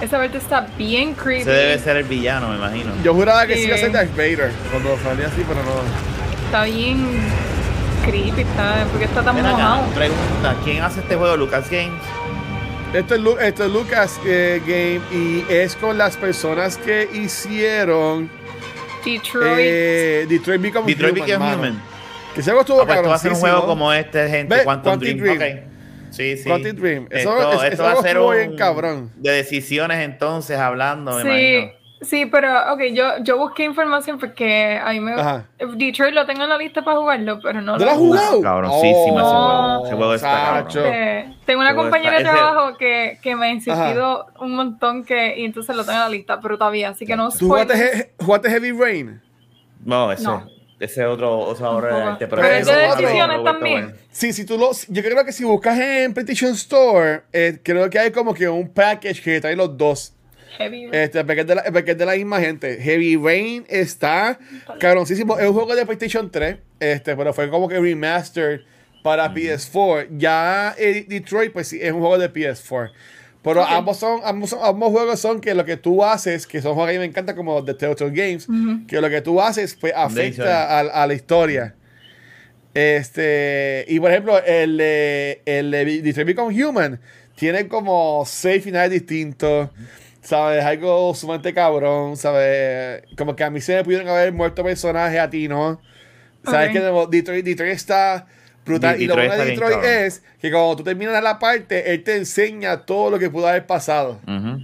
Esa 0.00 0.16
parte 0.18 0.38
está 0.38 0.66
bien 0.78 1.12
creepy. 1.14 1.42
Ese 1.42 1.50
debe 1.50 1.78
ser 1.78 1.96
el 1.98 2.04
villano, 2.04 2.48
me 2.48 2.56
imagino. 2.56 2.92
Yo 3.02 3.12
juraba 3.14 3.46
que 3.46 3.54
sí 3.54 3.62
Sí. 3.62 3.66
iba 3.66 3.76
a 3.76 3.78
ser 3.78 3.92
Darth 3.92 4.16
Vader 4.16 4.50
cuando 4.70 4.96
salía 4.98 5.26
así, 5.26 5.44
pero 5.46 5.62
no. 5.62 5.70
Está 6.46 6.64
bien 6.64 7.06
creepy, 8.04 8.42
está, 8.42 8.86
porque 8.90 9.04
está 9.06 9.22
tan 9.22 9.36
Ven 9.36 9.46
acá, 9.46 9.56
mojado. 9.56 9.86
pregunta, 9.94 10.56
¿quién 10.64 10.82
hace 10.82 11.00
este 11.00 11.16
juego? 11.16 11.36
Lucas 11.36 11.70
Games. 11.70 12.00
Esto 12.92 13.14
es, 13.14 13.20
esto 13.46 13.64
es 13.64 13.70
Lucas 13.70 14.20
eh, 14.26 14.60
Game 14.66 15.00
y 15.12 15.44
es 15.48 15.76
con 15.76 15.96
las 15.96 16.16
personas 16.16 16.76
que 16.76 17.08
hicieron 17.12 18.28
Detroit. 19.04 19.58
eh, 19.60 20.26
Detroit 20.28 20.60
Become 20.60 20.86
Detroit 20.86 21.14
Human. 21.16 21.26
Become 21.26 21.44
mano. 21.46 21.58
Human. 21.58 21.82
Que 22.34 22.42
se 22.42 22.50
estuvo 22.58 22.80
Ah, 22.82 22.86
pues 22.86 22.96
esto 22.98 23.08
va 23.08 23.14
a 23.14 23.18
ser 23.18 23.32
un 23.32 23.38
juego 23.38 23.66
como 23.66 23.92
este, 23.92 24.28
gente, 24.28 24.56
Ve, 24.56 24.64
Quantum, 24.64 24.98
Quantum 24.98 25.18
Dream. 25.18 25.60
Sí, 26.10 26.36
sí. 26.36 26.44
Quantum 26.48 26.72
Dream. 26.76 27.06
Eso- 27.10 27.62
esto, 27.64 27.82
va 27.84 27.92
a 27.92 28.02
ser 28.02 28.18
un 28.18 28.34
bien 28.34 28.56
cabrón. 28.56 29.12
de 29.16 29.30
decisiones 29.32 29.98
entonces 29.98 30.58
hablando, 30.58 31.12
me 31.16 31.22
sí, 31.22 31.28
imagino. 31.28 31.79
Sí, 32.00 32.26
pero 32.26 32.72
ok, 32.72 32.80
yo, 32.92 33.04
yo 33.22 33.38
busqué 33.38 33.64
información 33.64 34.18
porque 34.18 34.80
a 34.82 34.90
mí 34.92 35.00
me. 35.00 35.12
Ajá. 35.12 35.46
Detroit 35.76 36.14
lo 36.14 36.24
tengo 36.26 36.42
en 36.44 36.48
la 36.48 36.58
lista 36.58 36.82
para 36.82 36.96
jugarlo, 36.98 37.38
pero 37.42 37.60
no 37.60 37.76
¿No 37.76 37.84
lo 37.84 37.90
has 37.90 37.96
jugado? 37.96 38.40
Cabroncísimo 38.40 39.20
ese 39.20 39.28
juego. 39.30 39.80
Oh, 39.80 39.86
Ese 39.86 39.94
juego 39.96 40.14
está. 40.14 40.66
Eh, 40.76 41.34
tengo 41.46 41.60
una 41.60 41.74
compañera 41.74 42.18
de 42.18 42.24
trabajo 42.24 42.76
que, 42.78 43.18
que 43.22 43.36
me 43.36 43.46
ha 43.46 43.50
insistido 43.50 44.26
un 44.40 44.54
montón 44.56 45.04
que 45.04 45.38
y 45.38 45.44
entonces 45.44 45.74
lo 45.76 45.82
tengo 45.84 45.98
en 45.98 46.04
la 46.04 46.08
lista, 46.08 46.40
pero 46.40 46.56
todavía, 46.58 46.90
así 46.90 47.04
que 47.06 47.16
no 47.16 47.30
¿Tú 47.30 47.48
jugaste, 47.48 47.74
spoilers. 47.74 47.96
He- 48.18 48.24
jugaste 48.24 48.50
Heavy 48.50 48.72
Rain? 48.72 49.20
No, 49.84 50.12
ese, 50.12 50.24
No. 50.24 50.46
ese 50.78 51.04
otro, 51.06 51.38
otra 51.38 51.70
obra 51.70 51.86
de 51.88 51.92
Tampoco. 51.92 52.12
arte. 52.12 52.26
Pero 52.28 52.42
es 52.44 52.66
de 52.66 52.76
decisiones 52.76 53.44
también. 53.44 53.82
bueno. 53.86 53.98
Sí, 54.10 54.32
si 54.32 54.44
tú 54.44 54.58
lo, 54.58 54.70
yo 54.88 55.02
creo 55.02 55.24
que 55.24 55.32
si 55.32 55.44
buscas 55.44 55.78
en 55.78 56.12
PlayStation 56.14 56.52
Store, 56.52 57.22
eh, 57.32 57.58
creo 57.62 57.88
que 57.90 57.98
hay 57.98 58.10
como 58.10 58.34
que 58.34 58.48
un 58.48 58.68
package 58.68 59.22
que 59.22 59.40
trae 59.40 59.56
los 59.56 59.76
dos. 59.76 60.14
Heavy. 60.58 60.88
Este, 60.92 61.24
porque 61.24 61.40
es, 61.42 61.46
de 61.46 61.54
la, 61.54 61.64
porque 61.64 61.90
es 61.92 61.98
de 61.98 62.06
la 62.06 62.14
misma 62.16 62.40
gente. 62.40 62.78
Heavy 62.80 63.16
Rain 63.16 63.64
está 63.68 64.38
cabroncísimo. 64.78 65.38
Es 65.38 65.46
un 65.48 65.54
juego 65.54 65.74
de 65.74 65.84
PlayStation 65.86 66.30
3, 66.30 66.56
este, 66.80 67.16
pero 67.16 67.32
fue 67.32 67.48
como 67.50 67.68
que 67.68 67.78
remastered 67.80 68.60
para 69.02 69.32
PS4. 69.32 70.08
Ya 70.18 70.74
eh, 70.78 71.06
Detroit, 71.08 71.52
pues 71.52 71.68
sí, 71.68 71.78
es 71.80 71.92
un 71.92 72.00
juego 72.00 72.18
de 72.18 72.30
PS4. 72.32 72.90
Pero 73.42 73.64
ambos, 73.64 73.96
son, 73.96 74.20
ambos, 74.22 74.50
son- 74.50 74.58
ambos 74.62 74.90
juegos 74.90 75.18
son 75.18 75.40
que 75.40 75.54
lo 75.54 75.64
que 75.64 75.78
tú 75.78 76.04
haces, 76.04 76.46
que 76.46 76.60
son 76.60 76.74
juegos 76.74 76.90
que 76.90 76.96
a 76.96 77.00
mí 77.00 77.06
me 77.06 77.08
encanta 77.10 77.34
como 77.34 77.54
los 77.54 77.64
de 77.64 77.72
Telltale 77.72 78.10
Games, 78.10 78.46
que 78.86 79.00
lo 79.00 79.08
que 79.08 79.22
tú 79.22 79.40
haces 79.40 79.74
pues 79.80 79.94
afecta 79.96 80.78
a, 80.78 80.80
a 81.02 81.06
la 81.06 81.14
historia. 81.14 81.74
Este, 82.74 83.84
y 83.88 83.98
por 83.98 84.10
ejemplo, 84.10 84.38
el, 84.44 84.76
de- 84.76 85.40
el 85.46 85.70
de 85.70 86.02
Detroit 86.02 86.26
Become 86.28 86.64
Human 86.64 87.00
tiene 87.34 87.66
como 87.66 88.24
seis 88.26 88.62
finales 88.62 88.90
distintos. 88.90 89.70
¿Sabes? 90.22 90.64
Algo 90.64 91.14
sumamente 91.14 91.54
cabrón, 91.54 92.16
¿sabes? 92.16 93.02
Como 93.16 93.34
que 93.34 93.44
a 93.44 93.50
mí 93.50 93.60
se 93.60 93.76
me 93.76 93.84
pudieron 93.84 94.08
haber 94.08 94.32
muerto 94.32 94.62
personajes 94.62 95.18
a 95.18 95.30
ti, 95.30 95.48
¿no? 95.48 95.80
¿Sabes 96.44 96.68
Ok. 96.68 96.72
que 96.74 96.80
de- 96.80 97.06
Detroit, 97.10 97.44
Detroit 97.44 97.72
está 97.72 98.26
brutal? 98.64 98.96
Di- 98.98 99.04
y 99.04 99.06
lo 99.06 99.14
Detroit 99.16 99.30
bueno 99.30 99.42
de 99.44 99.50
bien 99.50 99.60
Detroit 99.60 99.82
cabrón. 99.82 100.04
es 100.04 100.22
que 100.40 100.50
cuando 100.50 100.76
tú 100.76 100.84
terminas 100.84 101.22
la 101.22 101.38
parte, 101.38 101.92
él 101.92 102.02
te 102.04 102.16
enseña 102.16 102.78
todo 102.84 103.10
lo 103.10 103.18
que 103.18 103.30
pudo 103.30 103.48
haber 103.48 103.66
pasado. 103.66 104.20
Ujú. 104.26 104.58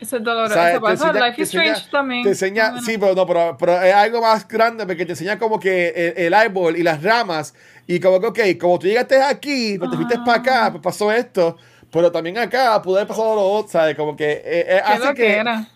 Eso 0.00 0.16
es 0.16 0.22
doloroso. 0.24 0.66
Eso 0.66 0.80
pasa 0.80 1.04
en 1.10 1.16
enseña- 1.16 1.26
Life 1.26 1.36
te 1.36 1.42
is 1.42 1.48
Strange 1.48 1.70
enseña- 1.70 1.90
también. 1.90 2.22
Te 2.22 2.28
enseña, 2.30 2.66
Ah, 2.66 2.70
bueno. 2.70 2.86
sí, 2.86 2.98
pero 2.98 3.14
no, 3.14 3.26
pero, 3.26 3.56
pero 3.58 3.82
es 3.82 3.94
algo 3.94 4.22
más 4.22 4.48
grande 4.48 4.86
porque 4.86 5.04
te 5.04 5.12
enseña 5.12 5.38
como 5.38 5.60
que 5.60 5.88
el, 6.16 6.24
el 6.26 6.34
árbol 6.34 6.76
y 6.76 6.82
las 6.82 7.02
ramas 7.02 7.52
y 7.86 8.00
como 8.00 8.18
que, 8.20 8.26
ok, 8.28 8.38
como 8.58 8.78
tú 8.78 8.86
llegaste 8.86 9.20
aquí, 9.20 9.76
pues 9.78 9.90
te 9.90 9.96
fuiste 9.96 10.18
para 10.24 10.38
acá, 10.38 10.68
pues 10.70 10.82
pasó 10.82 11.12
esto, 11.12 11.58
pero 11.92 12.10
también 12.12 12.38
acá 12.38 12.80
pudo 12.82 12.96
haber 12.96 13.08
pasado 13.08 13.34
lo 13.34 13.42
otro, 13.42 13.70
¿sabes? 13.72 13.96
Como 13.96 14.16
que 14.16 14.30
eh, 14.32 14.42
eh, 14.44 14.64
¿Qué 14.86 14.92
hace 14.92 14.98
lo 15.06 15.14
que 15.14 15.22
que 15.22 15.36
era? 15.36 15.68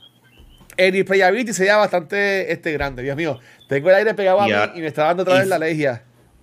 el 0.76 0.92
replayability 0.92 1.52
sería 1.52 1.76
bastante 1.76 2.52
este, 2.52 2.72
grande. 2.72 3.02
Dios 3.02 3.16
mío, 3.16 3.38
tengo 3.68 3.90
el 3.90 3.96
aire 3.96 4.14
pegado 4.14 4.40
a 4.40 4.44
Y 4.48 4.50
mí 4.50 4.56
a- 4.56 4.72
y 4.74 4.80
me 4.80 4.86
está 4.88 5.04
dando 5.04 5.22
otra 5.22 5.34
vez 5.36 5.46
y- 5.46 5.48
la 5.48 5.56
alergia. 5.56 6.02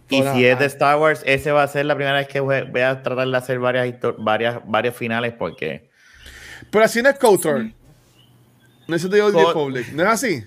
Y 0.09 0.21
si 0.23 0.45
es 0.45 0.59
de 0.59 0.65
Star 0.65 0.97
Wars, 0.97 1.21
ese 1.25 1.53
va 1.53 1.63
a 1.63 1.67
ser 1.69 1.85
la 1.85 1.95
primera 1.95 2.17
vez 2.17 2.27
que 2.27 2.41
voy 2.41 2.81
a 2.81 3.01
tratar 3.01 3.25
de 3.27 3.37
hacer 3.37 3.59
varias, 3.59 3.95
varias, 4.17 4.59
varios 4.65 4.93
finales 4.95 5.33
porque 5.37 5.89
Pero 6.69 6.83
así 6.83 7.01
no 7.01 7.09
es 7.09 7.17
KOTOR. 7.17 7.65
No 8.87 8.95
es 8.95 9.09
de 9.09 9.21
Old 9.21 9.33
Co- 9.33 9.47
Republic. 9.47 9.87
¿No 9.93 10.03
es 10.03 10.09
así? 10.09 10.43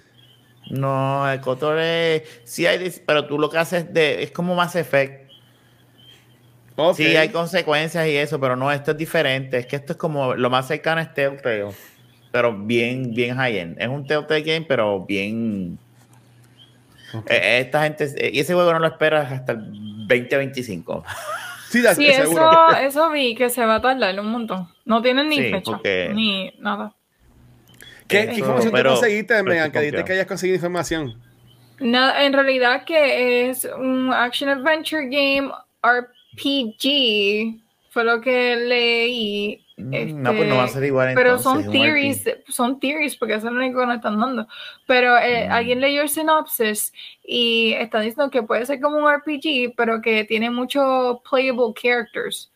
no, 0.71 1.31
el 1.31 1.41
Cotor 1.41 1.79
es, 1.79 2.23
sí 2.45 2.67
hay, 2.67 2.91
pero 3.07 3.27
tú 3.27 3.39
lo 3.39 3.49
que 3.51 3.57
haces 3.59 3.93
de, 3.93 4.23
es 4.23 4.31
como 4.33 4.55
Mass 4.55 4.77
Effect. 4.77 5.24
Sí, 6.97 7.17
hay 7.17 7.29
consecuencias 7.29 8.07
y 8.09 8.17
eso, 8.17 8.41
pero 8.41 8.57
no, 8.57 8.71
esto 8.73 8.91
es 8.93 8.97
diferente. 8.97 9.59
Es 9.59 9.67
que 9.67 9.77
esto 9.77 9.93
es 9.93 9.99
como 9.99 10.35
lo 10.35 10.51
más 10.51 10.67
cercano 10.67 11.01
es 11.01 11.13
Telltale, 11.15 11.69
pero 12.33 12.53
bien, 12.57 13.15
bien 13.15 13.37
high-end. 13.37 13.81
Es 13.81 13.89
un 13.89 14.07
Telltale 14.07 14.43
game, 14.43 14.67
pero 14.69 15.01
bien. 15.05 15.79
Eh, 17.29 17.61
Esta 17.61 17.83
gente, 17.85 18.09
eh, 18.17 18.31
y 18.33 18.41
ese 18.41 18.55
juego 18.55 18.73
no 18.73 18.81
lo 18.81 18.87
esperas 18.89 19.31
hasta 19.31 19.53
el 19.53 19.61
2025. 20.09 21.05
Sí, 21.71 21.81
la- 21.81 21.95
Sí, 21.95 22.13
seguro. 22.13 22.51
eso, 22.71 22.77
eso 22.89 23.11
vi 23.11 23.35
que 23.37 23.51
se 23.51 23.65
va 23.65 23.77
a 23.77 23.81
tardar 23.81 24.19
un 24.19 24.27
montón. 24.33 24.69
No 24.85 25.01
tienen 25.01 25.29
ni 25.29 25.37
Sí, 25.37 25.43
fecha, 25.53 25.63
porque- 25.73 26.11
ni 26.13 26.53
nada. 26.59 26.93
¿Qué, 28.09 28.21
Eso, 28.21 28.31
qué 28.33 28.39
información 28.39 28.73
pero- 28.73 28.91
te 28.95 28.97
conseguiste, 28.97 29.43
Megan? 29.45 29.71
Que 29.73 29.79
dijiste 29.81 30.05
que 30.05 30.13
hayas 30.13 30.27
conseguido 30.27 30.57
información. 30.57 31.21
Nada, 31.81 32.25
en 32.25 32.33
realidad 32.33 32.85
que 32.85 33.49
es 33.49 33.65
un 33.65 34.13
action 34.13 34.51
adventure 34.51 35.05
game 35.05 35.51
RPG, 35.83 36.09
fue 37.91 38.05
lo 38.05 38.21
que 38.21 38.57
leí. 38.57 39.61
Mm, 39.77 40.23
no, 40.23 40.35
pues 40.35 40.49
no 40.49 40.57
va 40.57 40.65
a 40.65 40.69
ser 40.69 40.85
igual 40.85 41.13
Pero 41.15 41.37
entonces, 41.37 41.65
son 41.65 41.73
theories, 41.73 42.25
son 42.49 42.79
theories, 42.79 43.17
porque 43.17 43.35
eso 43.35 43.49
es 43.49 43.53
lo 43.53 43.59
único 43.59 43.81
que 43.81 43.87
nos 43.87 43.97
están 43.97 44.21
dando. 44.21 44.47
Pero 44.87 45.17
eh, 45.19 45.49
Mm. 45.49 45.53
alguien 45.53 45.81
leyó 45.81 46.03
el 46.03 46.09
synopsis 46.09 46.93
y 47.25 47.73
está 47.73 48.01
diciendo 48.01 48.31
que 48.31 48.43
puede 48.43 48.67
ser 48.67 48.81
como 48.81 48.99
un 48.99 49.09
RPG, 49.11 49.75
pero 49.77 50.01
que 50.01 50.25
tiene 50.25 50.51
muchos 50.51 51.19
playable 51.29 51.73
characters. 51.81 52.51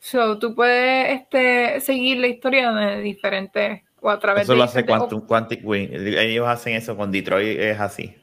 So, 0.00 0.38
tú 0.38 0.54
puedes 0.54 1.20
este, 1.20 1.80
seguir 1.80 2.18
la 2.18 2.28
historia 2.28 2.72
de 2.72 3.00
diferentes, 3.02 3.82
o 4.00 4.08
a 4.08 4.18
través 4.18 4.44
Eso 4.44 4.52
de 4.52 4.58
lo 4.58 4.64
hace 4.64 4.84
Quantum, 4.86 5.26
Quantic 5.26 5.60
Wing. 5.62 5.90
Ellos 5.92 6.46
hacen 6.48 6.74
eso 6.74 6.96
con 6.96 7.10
Detroit, 7.12 7.58
es 7.58 7.78
así. 7.78 8.14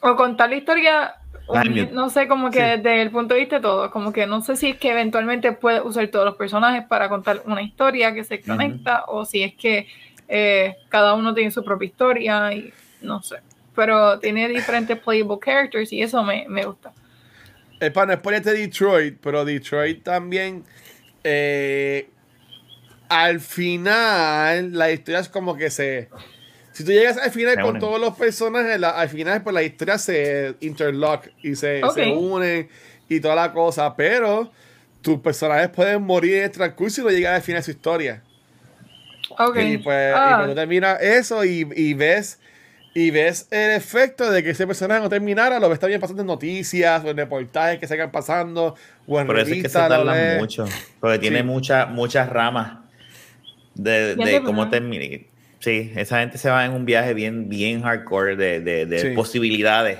o 0.00 0.14
contar 0.16 0.48
la 0.50 0.56
historia, 0.56 1.14
un- 1.48 1.94
no 1.94 2.10
sé, 2.10 2.28
como 2.28 2.50
que 2.50 2.58
Sí. 2.58 2.80
desde 2.82 3.02
el 3.02 3.10
punto 3.10 3.34
de 3.34 3.40
vista 3.40 3.56
de 3.56 3.62
todo, 3.62 3.90
como 3.90 4.12
que 4.12 4.26
no 4.26 4.40
sé 4.42 4.56
si 4.56 4.70
es 4.70 4.76
que 4.78 4.90
eventualmente 4.90 5.52
puedes 5.52 5.82
usar 5.84 6.06
todos 6.08 6.24
los 6.24 6.36
personajes 6.36 6.84
para 6.86 7.08
contar 7.08 7.42
una 7.46 7.62
historia 7.62 8.12
que 8.14 8.24
se 8.24 8.40
conecta, 8.42 9.04
o 9.08 9.24
si 9.24 9.42
es 9.42 9.54
que 9.54 9.86
eh, 10.28 10.76
cada 10.90 11.14
uno 11.14 11.32
tiene 11.34 11.50
su 11.50 11.64
propia 11.64 11.86
historia, 11.86 12.52
y 12.52 12.72
no 13.00 13.22
sé. 13.22 13.36
Pero 13.74 14.18
tiene 14.18 14.48
diferentes 14.48 14.98
playable 14.98 15.38
characters 15.42 15.92
y 15.92 16.02
eso 16.02 16.22
me, 16.22 16.44
me 16.48 16.64
gusta. 16.64 16.92
Es 17.80 17.90
para 17.92 18.06
no 18.14 18.18
spoilerte 18.20 18.52
Detroit, 18.52 19.18
pero 19.22 19.44
Detroit 19.44 20.02
también. 20.02 20.64
eh, 21.24 22.08
al 23.08 23.40
final, 23.40 24.72
la 24.76 24.90
historia 24.90 25.20
es 25.20 25.28
como 25.28 25.56
que 25.56 25.70
se. 25.70 26.08
Si 26.78 26.84
tú 26.84 26.92
llegas 26.92 27.16
al 27.18 27.32
final 27.32 27.54
Se 27.56 27.60
con 27.60 27.70
unen. 27.70 27.80
todos 27.80 28.00
los 28.00 28.14
personajes, 28.16 28.78
la- 28.78 28.90
al 28.90 29.08
final, 29.08 29.42
pues 29.42 29.52
la 29.52 29.64
historia 29.64 29.98
se 29.98 30.54
interlock 30.60 31.26
y 31.42 31.56
se, 31.56 31.82
Ok. 31.82 31.94
se 31.94 32.06
unen 32.12 32.68
y 33.08 33.18
toda 33.18 33.34
la 33.34 33.52
cosa. 33.52 33.96
Pero 33.96 34.52
tus 35.02 35.18
personajes 35.18 35.70
pueden 35.70 36.02
morir 36.02 36.34
en 36.36 36.44
el 36.44 36.50
transcurso 36.52 37.00
y 37.00 37.04
no 37.04 37.10
llegar 37.10 37.34
al 37.34 37.42
final 37.42 37.58
de 37.62 37.64
su 37.64 37.70
historia. 37.72 38.22
Ok. 39.30 39.56
Y 39.56 39.78
pues, 39.78 40.12
y 40.12 40.14
Ah, 40.16 40.34
cuando 40.36 40.54
termina 40.54 40.92
eso 40.94 41.44
y, 41.44 41.68
y 41.74 41.94
ves 41.94 42.38
y 42.94 43.10
ves 43.10 43.48
el 43.50 43.72
efecto 43.72 44.30
de 44.30 44.44
que 44.44 44.50
ese 44.50 44.64
personaje 44.64 45.00
no 45.00 45.08
terminara, 45.08 45.58
lo 45.58 45.68
ves 45.68 45.80
también 45.80 46.00
pasando 46.00 46.22
en 46.22 46.28
noticias 46.28 47.04
o 47.04 47.08
en 47.10 47.16
reportajes 47.16 47.80
que 47.80 47.88
se 47.88 48.08
pasando 48.08 48.76
o 49.08 49.20
en 49.20 49.26
Por 49.26 49.36
eso 49.40 49.52
es 49.52 49.62
que 49.64 49.68
se 49.68 49.74
tardan 49.78 50.38
mucho. 50.38 50.64
Porque 51.00 51.18
tiene 51.18 51.38
Sí. 51.38 51.44
muchas 51.44 51.90
muchas 51.90 52.28
ramas 52.28 52.78
de, 53.74 54.14
de 54.14 54.42
cómo 54.44 54.70
termina. 54.70 55.26
Sí, 55.60 55.92
esa 55.96 56.20
gente 56.20 56.38
se 56.38 56.48
va 56.50 56.64
en 56.64 56.72
un 56.72 56.84
viaje 56.84 57.14
bien, 57.14 57.48
bien 57.48 57.82
hardcore 57.82 58.36
de, 58.36 58.60
de- 58.60 58.86
de 58.86 58.98
Sí. 59.00 59.08
posibilidades. 59.10 59.98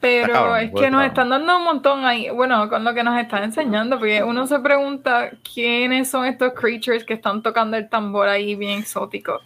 Pero 0.00 0.32
cabrón, 0.32 0.58
es 0.60 0.72
que 0.72 0.90
nos 0.90 1.04
están 1.04 1.28
dando 1.28 1.58
un 1.58 1.64
montón 1.64 2.04
ahí, 2.04 2.28
bueno, 2.30 2.68
con 2.68 2.82
lo 2.82 2.92
que 2.92 3.04
nos 3.04 3.20
están 3.20 3.44
enseñando, 3.44 3.98
porque 3.98 4.22
uno 4.24 4.48
se 4.48 4.58
pregunta 4.58 5.30
quiénes 5.54 6.10
son 6.10 6.24
estos 6.26 6.54
creatures 6.54 7.04
que 7.04 7.14
están 7.14 7.40
tocando 7.40 7.76
el 7.76 7.88
tambor 7.88 8.28
ahí 8.28 8.56
bien 8.56 8.80
exótico. 8.80 9.40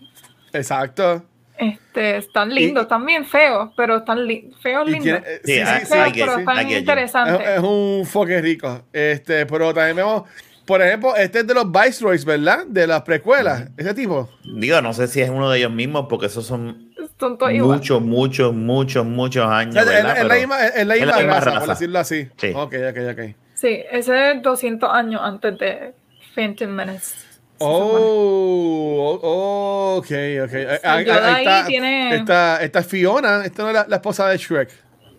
Exacto. 0.55 1.23
Este, 1.59 2.19
están 2.19 2.55
lindos, 2.55 2.85
están 2.85 3.05
bien 3.05 3.27
feos, 3.27 3.71
pero 3.77 3.97
están 3.99 4.27
li- 4.27 4.51
feos 4.63 4.89
Y 4.89 4.93
lindos. 4.93 5.23
tiene- 5.23 5.25
Sí, 5.45 5.53
sí, 5.53 5.81
sí, 5.81 5.87
sí, 5.87 5.87
sí, 5.93 5.99
I 5.99 6.13
get 6.13 6.25
pero 6.27 6.39
están 6.39 6.71
interesantes. 6.71 7.41
Es, 7.49 7.57
es 7.59 7.63
un 7.63 8.07
foque 8.07 8.41
rico. 8.41 8.83
Este, 8.93 9.45
pero 9.45 9.75
también 9.75 9.97
vemos, 9.97 10.23
por 10.67 10.83
ejemplo, 10.83 11.15
este 11.17 11.41
es 11.41 11.47
de 11.47 11.55
los 11.55 11.71
Viceroys, 11.71 12.25
¿verdad? 12.25 12.67
De 12.67 12.87
las 12.87 13.03
precuelas. 13.03 13.69
Ese 13.77 13.95
tipo. 13.95 14.29
Digo, 14.45 14.81
no 14.83 14.93
sé 14.93 15.07
si 15.07 15.21
es 15.23 15.31
uno 15.31 15.49
de 15.51 15.59
ellos 15.59 15.71
mismos, 15.73 16.07
porque 16.09 16.27
esos 16.27 16.45
son 16.47 16.93
Son 17.19 17.39
todos 17.39 17.53
igual. 17.53 17.79
muchos, 17.79 18.03
muchos, 18.03 18.55
muchos, 18.55 19.07
muchos 19.07 19.47
años. 19.47 19.77
es, 19.77 19.87
la 20.27 20.35
misma, 20.35 20.67
es 20.67 20.87
la 20.87 20.95
misma 20.95 21.17
misma 21.17 21.35
raza, 21.35 21.51
por 21.51 21.61
raza. 21.61 21.73
decirlo 21.73 21.99
así. 21.99 22.29
Sí. 22.37 22.53
Ok, 22.55 22.75
ok, 22.91 22.99
ok. 23.13 23.35
Sí, 23.55 23.81
ese 23.91 24.33
es 24.33 24.43
200 24.43 24.91
años 24.93 25.21
antes 25.25 25.59
de 25.59 25.95
Phantom 26.35 26.69
Menace. 26.69 27.15
Oh, 27.59 29.19
oh, 29.23 29.97
ok, 29.97 30.07
ok. 30.45 30.55
Ahí, 30.85 31.05
está, 31.09 31.65
tiene- 31.67 32.15
está, 32.17 32.63
está 32.63 32.83
Fiona, 32.83 33.45
esta 33.47 33.63
no 33.63 33.69
es 33.71 33.75
la, 33.75 33.87
la 33.89 33.97
esposa 33.97 34.29
de 34.29 34.37
Shrek. 34.37 34.69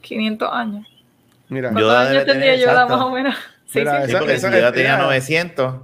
500 0.02 0.50
años. 0.52 0.88
Mira. 1.50 1.70
¿Cuántos 1.70 1.82
Yoda 1.92 2.10
años 2.10 2.26
tendría 2.26 2.56
Yoda 2.58 2.86
más 2.86 3.02
o 3.02 3.10
menos? 3.12 3.36
Sí, 3.68 3.80
Mira, 3.80 4.00
sí, 4.02 4.06
Sí, 4.06 4.10
esa- 4.12 4.20
porque 4.20 4.34
esa- 4.36 4.52
si 4.52 4.62
yo 4.62 4.72
tenía 4.74 4.94
esa- 4.96 5.04
900. 5.04 5.76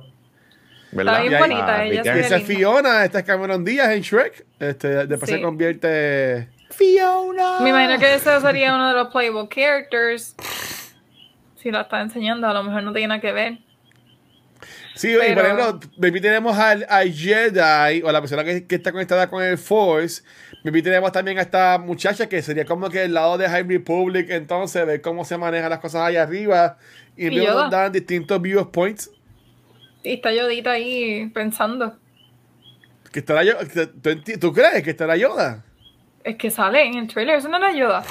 ¿Verdad? 0.91 1.21
bien 1.21 1.31
Y 1.31 1.35
ahí- 1.35 1.41
bonita 1.41 1.75
Ah, 1.75 1.85
ella. 1.85 2.01
Esa 2.19 2.35
es. 2.37 2.43
Fiona, 2.43 3.03
esta 3.05 3.19
es 3.19 3.25
Cameron 3.25 3.65
Díaz 3.65 3.89
en 3.91 4.01
Shrek. 4.01 4.45
Este, 4.59 4.87
después 5.07 5.29
Sí. 5.29 5.35
se 5.37 5.41
convierte. 5.41 6.49
Fiona. 6.69 7.59
Me 7.61 7.69
imagino 7.69 7.99
que 7.99 8.13
ese 8.15 8.39
sería 8.41 8.75
uno 8.75 8.87
de 8.89 8.93
los 8.93 9.07
playable 9.09 9.47
characters. 9.49 10.35
Si 11.57 11.71
la 11.71 11.81
está 11.81 12.01
enseñando, 12.01 12.47
a 12.47 12.53
lo 12.53 12.63
mejor 12.63 12.83
no 12.83 12.93
tiene 12.93 13.07
nada 13.07 13.21
que 13.21 13.31
ver. 13.31 13.57
Sí, 14.95 15.09
y 15.11 15.15
por 15.15 15.25
Pero- 15.25 15.41
ejemplo, 15.41 15.79
maybe 15.97 16.21
tenemos 16.21 16.57
al, 16.57 16.85
al 16.87 17.11
Jedi 17.11 18.03
o 18.03 18.11
la 18.11 18.21
persona 18.21 18.43
que, 18.43 18.67
que 18.67 18.75
está 18.75 18.91
conectada 18.91 19.27
con 19.27 19.43
el 19.43 19.57
Force. 19.57 20.21
Maybe 20.63 20.81
tenemos 20.83 21.11
también 21.11 21.39
a 21.39 21.41
esta 21.41 21.79
muchacha 21.79 22.29
que 22.29 22.41
sería 22.43 22.63
como 22.65 22.89
que 22.89 23.03
el 23.03 23.13
lado 23.15 23.37
de 23.39 23.49
High 23.49 23.63
Republic, 23.67 24.29
entonces, 24.29 24.85
ver 24.85 25.01
cómo 25.01 25.25
se 25.25 25.37
manejan 25.37 25.71
las 25.71 25.79
cosas 25.79 26.03
allá 26.03 26.21
arriba. 26.21 26.77
Y, 27.15 27.27
Y 27.27 27.29
luego 27.31 27.61
nos 27.63 27.71
dan 27.71 27.91
distintos 27.91 28.41
viewpoints. 28.41 29.11
Y 30.03 30.13
está 30.13 30.33
Yodita 30.33 30.71
ahí 30.71 31.27
pensando. 31.33 31.95
Que 33.11 33.19
estará 33.19 33.43
Yoda. 33.43 33.59
¿Tú, 34.39 34.53
crees 34.53 34.83
que 34.83 34.89
estará 34.89 35.15
Yoda? 35.15 35.63
Es 36.23 36.35
que 36.37 36.49
sale 36.49 36.83
en 36.85 36.95
el 36.95 37.07
trailer, 37.07 37.35
eso 37.37 37.47
no 37.49 37.57
era 37.57 37.71
Yoda. 37.73 38.03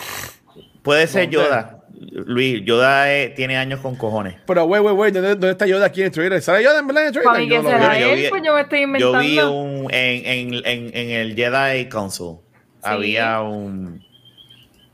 Puede 0.82 1.06
ser 1.06 1.22
¿Dónde? 1.30 1.36
Yoda. 1.36 1.78
Luis, 2.26 2.64
Yoda 2.64 3.12
eh, 3.14 3.28
tiene 3.30 3.56
años 3.56 3.80
con 3.80 3.94
cojones. 3.96 4.36
Pero, 4.46 4.64
güey, 4.64 4.80
güey, 4.82 4.94
güey, 4.94 5.12
¿dónde, 5.12 5.30
dónde 5.30 5.50
está 5.50 5.66
Yoda 5.66 5.86
aquí 5.86 6.00
en 6.00 6.06
el 6.06 6.12
trailer? 6.12 6.40
¿Sale 6.42 6.62
Yoda 6.62 6.78
en 6.80 6.86
verdad 6.86 7.02
en 7.02 7.06
el 7.08 7.12
trailer? 7.12 7.32
Para 7.32 7.38
mí 7.44 7.48
Yo 7.48 7.56
que 7.56 7.62
no 7.62 7.70
lo 7.70 7.78
será 7.78 7.92
veo. 7.94 8.00
yo 8.08 8.14
él, 8.14 8.20
vi- 8.22 8.28
pues 8.28 8.42
yo 8.44 8.54
me 8.54 8.60
estoy 8.62 8.78
Yo 8.80 8.84
inventando. 8.86 9.20
vi 9.20 9.38
un 9.38 9.94
en, 9.94 10.26
en, 10.26 10.54
en, 10.66 10.96
en 10.96 11.10
el 11.10 11.34
Jedi 11.36 11.88
Council. 11.88 12.36
Había 12.82 13.40
un 13.42 14.04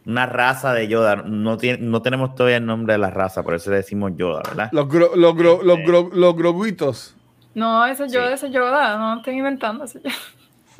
una 0.09 0.25
raza 0.27 0.73
de 0.73 0.89
Yoda. 0.89 1.17
No, 1.17 1.59
tiene, 1.59 1.79
no 1.83 2.01
tenemos 2.01 2.35
todavía 2.35 2.57
el 2.57 2.67
nombre 2.67 2.95
de 2.95 2.99
la 2.99 3.11
raza, 3.11 3.43
por 3.43 3.55
eso 3.55 3.71
le 3.71 3.77
decimos 3.77 4.13
Yoda, 4.17 4.41
¿verdad? 4.49 4.71
Los, 4.73 4.89
gro, 4.89 5.15
los, 5.15 5.37
gro, 5.37 5.63
los, 5.63 5.79
gro, 5.85 6.11
los 6.13 6.35
groguitos. 6.35 7.15
No, 7.55 7.85
ese 7.87 8.07
es 8.07 8.13
Yoda, 8.13 8.29
Sí. 8.29 8.35
ese 8.35 8.47
es 8.47 8.53
Yoda, 8.53 8.97
no 8.97 9.19
estoy 9.19 9.37
inventando 9.37 9.85
ese 9.85 9.99
es 9.99 10.05
Yoda. 10.05 10.15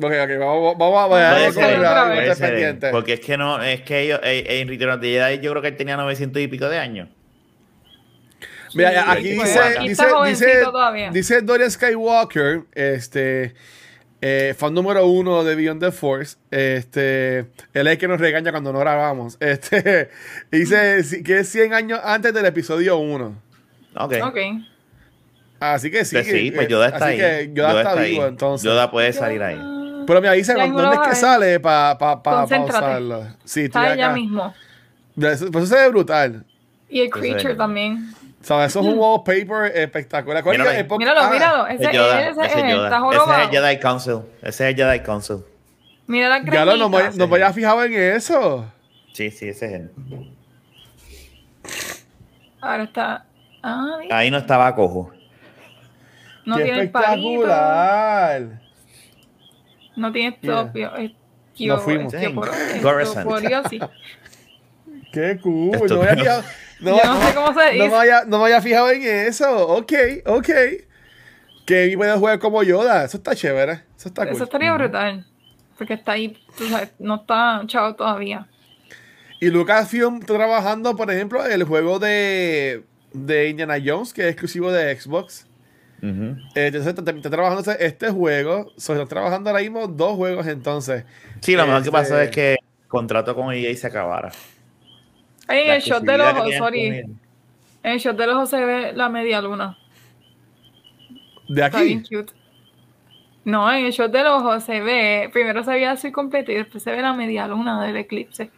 Ok, 0.01 0.13
ok, 0.23 0.39
vamos, 0.39 0.79
vamos 0.79 1.21
a 1.21 1.53
ver. 1.53 2.91
Porque 2.93 3.15
es 3.15 3.21
que 3.21 3.37
no, 3.37 3.61
es 3.63 3.83
que 3.83 4.01
ellos, 4.01 4.21
en 4.23 4.69
Return 4.69 4.93
of 4.93 5.01
the 5.01 5.09
Jedi 5.09 5.41
yo 5.41 5.51
creo 5.51 5.61
que 5.63 5.69
él 5.69 5.77
tenía 5.77 5.97
900 5.97 6.41
y 6.41 6.49
pico 6.49 6.69
de 6.69 6.79
años. 6.79 7.09
Mira, 8.75 8.91
Sí, 8.91 8.97
aquí 9.09 9.29
dice, 9.31 9.61
dice, 9.81 10.07
dice, 10.27 11.11
dice 11.13 11.41
Dorian 11.43 11.71
Skywalker, 11.71 12.65
este, 12.75 13.55
eh, 14.21 14.55
fan 14.57 14.75
número 14.75 15.07
uno 15.07 15.45
de 15.45 15.55
Beyond 15.55 15.81
the 15.81 15.93
Force, 15.93 16.37
este, 16.51 17.39
él 17.39 17.87
es 17.87 17.93
el 17.93 17.99
que 17.99 18.09
nos 18.09 18.21
regaña 18.21 18.51
cuando 18.51 18.73
no 18.73 18.79
grabamos, 18.81 19.37
este, 19.41 20.11
dice 20.51 21.23
que 21.25 21.41
es 21.41 21.49
100 21.49 21.75
años 21.75 22.01
antes 22.03 22.33
del 22.35 22.47
episodio 22.47 22.99
1. 22.99 23.35
Ok. 23.97 24.15
Así 25.61 25.91
que 25.91 26.05
sí. 26.05 26.15
Pues 26.17 26.27
sí, 26.27 26.53
pues 26.55 26.69
Yoda 26.69 26.87
está 26.87 27.07
así 27.07 27.21
ahí. 27.21 27.49
que 27.49 27.53
Yoda, 27.55 27.83
está 27.83 27.95
vivo, 27.95 28.23
ahí. 28.23 28.29
entonces. 28.29 28.65
Yoda 28.65 28.91
puede 28.91 29.13
salir 29.13 29.43
ahí. 29.43 29.59
Pero 30.07 30.21
me 30.21 30.29
avisa 30.29 30.57
Ya 30.57 30.65
mismo 30.65 30.81
dónde 30.81 30.97
es 31.03 31.09
que 31.09 31.15
sale 31.17 31.61
para 31.61 31.99
pa, 31.99 32.23
pa, 32.23 32.47
pa 32.47 32.65
usarlo. 32.65 33.27
Sí, 33.45 33.65
Está 33.65 33.93
ella 33.93 34.07
acá. 34.07 34.15
mismo. 34.15 34.55
Eso, 35.21 35.51
pues 35.51 35.65
eso 35.65 35.75
se 35.75 35.83
ve 35.83 35.89
brutal. 35.89 36.45
Y 36.89 37.01
el 37.01 37.11
Creature 37.11 37.57
también. 37.57 38.15
O 38.51 38.57
sea, 38.57 38.65
eso 38.65 38.81
es 38.81 38.87
un 38.87 38.99
wallpaper 38.99 39.77
espectacular. 39.77 40.43
¿Cuál 40.43 40.57
Míralo 40.57 40.71
es 40.71 40.79
el 40.91 40.99
Míralo, 40.99 41.21
ah, 41.21 41.31
míralo. 41.31 41.67
Ese 41.67 41.85
Es 41.85 41.93
Yoda, 41.93 42.21
es, 42.31 42.37
ese 42.39 42.47
ese 42.47 42.61
es 42.67 42.73
Yoda. 42.75 42.85
está 42.89 43.09
Ese 43.11 43.43
es 43.43 43.45
el 43.45 43.51
Jedi 43.51 43.79
Council. 43.81 44.19
Ese 44.41 44.49
es 44.49 44.61
el 44.61 44.75
Jedi 44.77 45.01
Council. 45.01 45.37
Mira 46.07 46.29
la 46.31 46.43
Ya 46.51 46.65
lo, 46.65 46.77
no, 46.79 46.89
me, 46.89 46.97
cremita. 46.97 47.19
no 47.19 47.29
me 47.29 47.35
había 47.35 47.53
fijado 47.53 47.85
en 47.85 47.93
eso. 47.93 48.65
Sí, 49.13 49.31
sí, 49.31 49.49
ese 49.51 49.67
es 49.67 49.73
él. 49.73 49.91
Ahora 52.63 52.85
está. 52.85 53.27
Ah, 53.63 53.97
mira, 54.01 54.17
Ahí 54.17 54.31
no 54.31 54.39
estaba 54.39 54.75
cojo. 54.75 55.13
no 56.47 56.57
¡Qué 56.57 56.65
tiene 56.65 56.89
palito. 56.89 57.43
espectacular! 57.43 58.61
No 59.97 60.13
tiene 60.13 60.39
Yeah. 60.41 60.61
estopio. 60.61 60.97
es- 60.97 61.13
Nos 61.61 61.83
fuimos. 61.83 62.15
estoporiosis. 62.15 63.83
¡Qué 65.13 65.39
cool! 65.43 65.75
Esto- 65.75 65.97
No 65.97 66.03
había 66.03 66.17
fijado. 66.17 66.43
No, 66.81 66.97
Yo 66.97 67.05
no 67.15 67.21
sé 67.27 67.35
cómo 67.35 67.49
se 67.49 67.55
no 67.67 67.71
dice. 67.85 67.89
me 67.89 67.97
había, 67.97 68.25
no 68.25 68.39
me 68.39 68.45
había 68.45 68.61
fijado 68.63 68.91
en 68.91 69.03
eso. 69.03 69.69
Ok, 69.69 69.93
ok. 70.27 70.49
Que 71.67 71.93
puede 71.97 72.17
jugar 72.17 72.39
como 72.39 72.63
Yoda. 72.63 73.05
Eso 73.05 73.17
está 73.19 73.35
chévere. 73.35 73.83
Eso 73.97 74.09
está 74.09 74.25
cool. 74.25 74.35
Eso 74.35 74.45
estaría 74.45 74.73
brutal. 74.73 75.27
Porque 75.77 75.95
está 75.95 76.13
ahí, 76.13 76.37
tú 76.57 76.69
sabes, 76.69 76.91
no 76.99 77.17
está 77.17 77.63
chavo 77.67 77.95
todavía. 77.95 78.47
Y 79.41 79.49
Lucasfilm 79.51 80.17
está 80.21 80.35
trabajando, 80.35 80.97
por 80.97 81.11
ejemplo, 81.11 81.45
el 81.47 81.63
juego 81.65 81.99
de, 82.01 82.83
de 83.13 83.49
Indiana 83.49 83.77
Jones, 83.85 84.13
que 84.13 84.23
es 84.23 84.29
exclusivo 84.33 84.73
de 84.73 84.99
Xbox. 84.99 85.47
Eh, 86.03 86.35
Entonces 86.55 86.87
está, 86.97 87.11
está 87.11 87.31
trabajando 87.31 87.61
este- 87.71 87.85
este 87.87 88.11
juego. 88.11 88.73
So, 88.77 88.93
están 88.95 89.09
trabajando 89.09 89.51
ahora 89.51 89.63
mismo 89.63 89.87
dos 89.89 90.17
juegos 90.17 90.47
entonces. 90.47 91.05
Sí, 91.41 91.55
lo 91.55 91.67
mejor 91.67 91.83
que 91.83 91.89
Este- 91.89 91.99
pasó 91.99 92.21
es 92.21 92.31
que 92.31 92.53
el 92.55 92.59
contrato 92.89 93.35
con 93.37 93.53
EA 93.53 93.75
se 93.77 93.87
acabara. 93.87 94.33
En 95.49 95.71
el 95.71 95.81
shot 95.81 96.03
del 96.03 96.21
ojo, 96.21 96.51
sorry. 96.59 96.87
En 96.87 97.19
el 97.83 97.99
shot 97.99 98.17
del 98.17 98.31
ojo 98.31 98.47
se 98.47 98.65
ve 98.65 98.93
la 98.93 99.09
media 99.09 99.41
luna. 99.41 99.79
De 101.49 101.65
Está 101.65 101.81
bien 101.81 102.01
aquí. 102.01 102.15
cute. 102.15 102.33
No, 103.45 103.73
en 103.73 103.87
el 103.87 103.93
shot 103.93 104.13
del 104.13 104.27
ojo 104.27 104.61
se 104.61 104.81
ve, 104.81 105.31
primero 105.33 105.65
se 105.65 105.73
ve 105.73 105.87
así 105.87 106.13
completo 106.13 106.53
y 106.53 106.57
después 106.57 106.83
se 106.83 106.91
ve 106.91 107.01
la 107.01 107.15
media 107.15 107.47
luna 107.47 107.83
del 107.83 107.97
eclipse. 107.97 108.51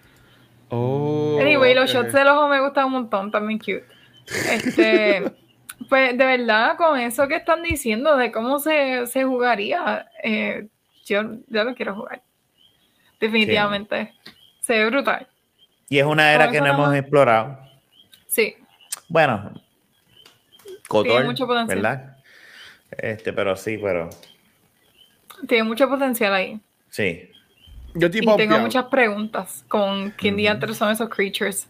Oh, 0.68 1.38
Anyway, 1.40 1.74
los 1.74 1.90
shots 1.90 2.12
del 2.12 2.26
ojo 2.28 2.48
me 2.48 2.60
gustan 2.60 2.86
un 2.86 2.92
montón, 2.92 3.30
también 3.30 3.58
cute. 3.58 3.84
Este, 4.50 5.30
pues 5.88 6.16
de 6.18 6.24
verdad, 6.24 6.76
con 6.76 6.98
eso 6.98 7.28
que 7.28 7.36
están 7.36 7.62
diciendo 7.62 8.16
de 8.16 8.32
cómo 8.32 8.58
se, 8.58 9.06
se 9.06 9.24
jugaría, 9.24 10.06
eh, 10.22 10.66
yo, 11.04 11.22
yo 11.46 11.64
lo 11.64 11.74
quiero 11.74 11.94
jugar. 11.94 12.22
Definitivamente. 13.20 14.12
Se 14.60 14.78
ve 14.78 14.86
brutal. 14.86 15.28
Y 15.90 15.98
es 15.98 16.06
una 16.06 16.32
era 16.32 16.50
que 16.50 16.60
no 16.60 16.66
hemos 16.68 16.94
explorado. 16.94 17.58
Sí, 18.26 18.54
Bueno, 19.08 19.52
Cotor, 20.88 21.24
mucho 21.24 21.46
potencial. 21.46 21.82
¿verdad? 21.82 22.16
Este, 22.96 23.32
pero 23.32 23.56
sí, 23.56 23.76
pero 23.76 24.08
tiene 25.48 25.64
mucho 25.64 25.88
potencial 25.88 26.32
ahí. 26.32 26.60
sí. 26.88 27.26
Yo 27.92 28.06
Y 28.06 28.10
tipo. 28.10 28.36
tengo 28.36 28.56
muchas 28.60 28.84
preguntas 28.84 29.64
con 29.66 30.10
quién 30.12 30.36
diantres 30.36 30.76
son 30.76 30.92
esos 30.92 31.08
creatures. 31.08 31.66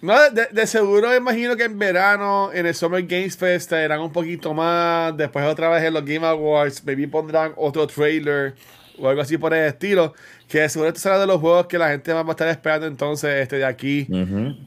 No, 0.00 0.18
de, 0.30 0.46
de 0.46 0.66
seguro 0.66 1.14
imagino 1.14 1.54
que 1.56 1.62
en 1.62 1.78
verano, 1.78 2.50
en 2.52 2.66
el 2.66 2.74
Summer 2.74 3.00
Games 3.06 3.36
Fest, 3.36 3.68
traerán 3.68 4.00
un 4.00 4.10
poquito 4.10 4.52
más. 4.52 5.16
Después 5.16 5.44
otra 5.46 5.68
vez 5.68 5.84
en 5.84 5.94
los 5.94 6.04
Game 6.04 6.26
Awards, 6.26 6.84
maybe 6.84 7.06
pondrán 7.06 7.52
otro 7.56 7.86
trailer 7.86 8.56
o 8.98 9.08
algo 9.08 9.20
así 9.22 9.38
por 9.38 9.54
el 9.54 9.66
estilo. 9.66 10.14
Que 10.48 10.68
seguro 10.68 10.88
esto 10.88 11.00
será 11.00 11.18
de 11.18 11.26
los 11.26 11.40
juegos 11.40 11.66
que 11.66 11.78
la 11.78 11.88
gente 11.88 12.12
va 12.12 12.20
a 12.20 12.30
estar 12.30 12.48
esperando 12.48 12.86
entonces 12.86 13.30
este 13.42 13.56
de 13.56 13.64
aquí 13.64 14.06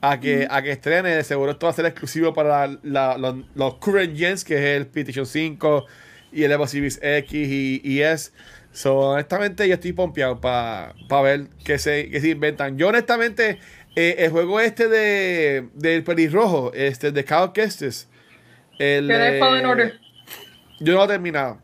a 0.01 0.19
que, 0.19 0.47
a 0.49 0.61
que 0.61 0.71
estrene. 0.71 1.09
De 1.15 1.23
seguro 1.23 1.51
esto 1.51 1.65
va 1.67 1.71
a 1.71 1.75
ser 1.75 1.85
exclusivo 1.85 2.33
para 2.33 2.67
la- 2.83 3.17
los, 3.17 3.35
los 3.55 3.75
current 3.75 4.17
gens, 4.17 4.43
que 4.43 4.55
es 4.55 4.77
el 4.81 4.87
PlayStation 4.87 5.25
5 5.25 5.85
y 6.31 6.43
el 6.43 6.51
Xbox 6.53 6.71
Series 6.71 6.99
X 7.01 7.33
y, 7.49 7.81
y 7.83 8.01
S. 8.01 8.31
So, 8.71 8.97
honestamente, 9.11 9.67
yo 9.67 9.75
estoy 9.75 9.93
pompeado 9.93 10.41
para 10.41 10.93
ver 11.23 11.47
qué 11.63 11.77
se, 11.77 12.09
qué 12.09 12.19
se 12.19 12.29
inventan. 12.29 12.77
Yo, 12.77 12.89
honestamente, 12.89 13.59
eh, 13.95 14.15
el 14.19 14.31
juego 14.31 14.59
este 14.59 14.89
de 14.89 15.69
del 15.75 16.03
pelirrojo, 16.03 16.73
este 16.73 17.13
de 17.13 17.23
Chaos 17.23 17.51
Kestis, 17.53 18.09
el, 18.79 19.09
el 19.09 19.39
Fallen 19.39 19.63
eh, 19.63 19.67
Order. 19.67 19.99
Yo 20.81 20.91
no 20.93 20.99
lo 20.99 21.05
he 21.05 21.07
terminado. 21.07 21.61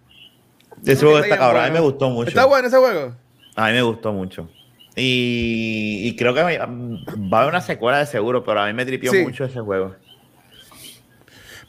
Ese 0.86 1.06
juego 1.06 1.20
Está 1.20 1.38
cabrón. 1.38 1.64
A 1.64 1.68
mí 1.68 1.74
me 1.74 1.80
gustó 1.80 2.10
mucho. 2.10 2.30
¿Está 2.30 2.45
bueno 2.45 2.68
ese 2.68 2.78
juego? 2.78 3.16
A 3.56 3.68
mí 3.68 3.74
me 3.74 3.82
gustó 3.82 4.12
mucho. 4.14 4.49
Y, 4.95 6.02
y 6.03 6.16
creo 6.16 6.34
que 6.34 6.44
me- 6.44 6.58
va 6.58 6.66
a 7.38 7.41
haber 7.41 7.49
una 7.53 7.62
secuela 7.62 7.99
de 7.99 8.06
seguro, 8.06 8.44
pero 8.44 8.62
a 8.62 8.68
mí 8.68 8.74
me 8.74 8.86
tripió 8.86 9.12
Sí. 9.12 9.20
mucho 9.24 9.45
ese 9.45 9.60
juego. 9.60 9.95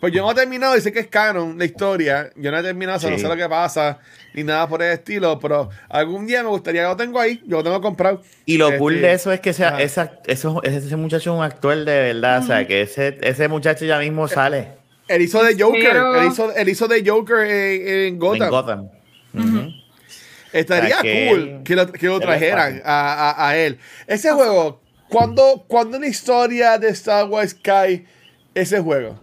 Pues 0.01 0.13
yo 0.13 0.23
no 0.23 0.33
he 0.33 0.35
terminado, 0.35 0.75
dice 0.75 0.93
que 0.93 0.99
es 0.99 1.07
canon 1.07 1.57
la 1.57 1.65
historia. 1.65 2.31
Yo 2.35 2.51
no 2.51 2.59
he 2.59 2.63
terminado, 2.63 2.97
o 2.97 3.01
sea, 3.01 3.11
no 3.11 3.17
Sí. 3.17 3.23
sé 3.23 3.29
lo 3.29 3.37
que 3.37 3.49
pasa, 3.49 4.01
ni 4.35 4.43
nada 4.43 4.69
por 4.69 4.83
el 4.83 4.91
estilo, 4.93 5.39
pero 5.39 5.69
algún 5.89 6.27
día 6.27 6.43
me 6.43 6.49
gustaría, 6.49 6.83
lo 6.89 6.97
tengo 6.97 7.21
ahí, 7.21 7.41
yo 7.47 7.59
lo 7.59 7.63
tengo 7.63 7.81
comprado. 7.81 8.21
Y 8.45 8.57
lo 8.59 8.67
Este, 8.67 8.79
cool 8.79 9.01
de 9.01 9.13
eso 9.13 9.31
es 9.31 9.39
que 9.39 9.53
sea, 9.53 9.69
ajá. 9.69 9.83
esa, 9.83 10.13
eso, 10.27 10.61
ese 10.65 10.97
muchacho 10.97 11.33
es 11.33 11.39
un 11.39 11.45
actor 11.45 11.77
de 11.85 11.85
verdad. 12.13 12.43
O 12.43 12.47
sea, 12.47 12.67
que 12.67 12.83
ese, 12.83 13.17
ese 13.23 13.47
muchacho 13.47 13.85
ya 13.85 13.99
mismo 14.01 14.27
sale 14.27 14.71
Él 15.07 15.23
hizo 15.23 15.41
de 15.45 15.55
Joker, 15.63 15.97
él, 15.97 16.27
hizo, 16.33 16.53
él 16.53 16.69
hizo 16.69 16.89
de 16.89 17.09
Joker 17.09 17.39
en, 17.47 17.89
en 18.09 18.19
Gotham. 18.19 18.43
en 18.43 18.51
Gotham. 18.51 18.89
Ujú. 19.35 19.71
Estaría 20.53 20.99
O 20.99 21.01
sea, 21.01 21.03
que 21.03 21.29
cool 21.31 21.61
que 21.65 21.77
lo, 21.77 21.93
que 21.93 22.07
lo 22.07 22.21
trajeran 22.21 22.83
a, 22.85 23.31
a- 23.31 23.49
a 23.49 23.57
él. 23.57 23.79
Ese 24.07 24.31
juego, 24.33 24.83
¿cuándo, 25.09 25.65
¿cuándo 25.67 25.97
en 25.97 26.03
la 26.03 26.09
historia 26.09 26.79
de 26.79 26.89
Star 26.91 27.27
Wars 27.27 27.55
cae 27.55 28.05
ese 28.55 28.79
juego? 28.81 29.19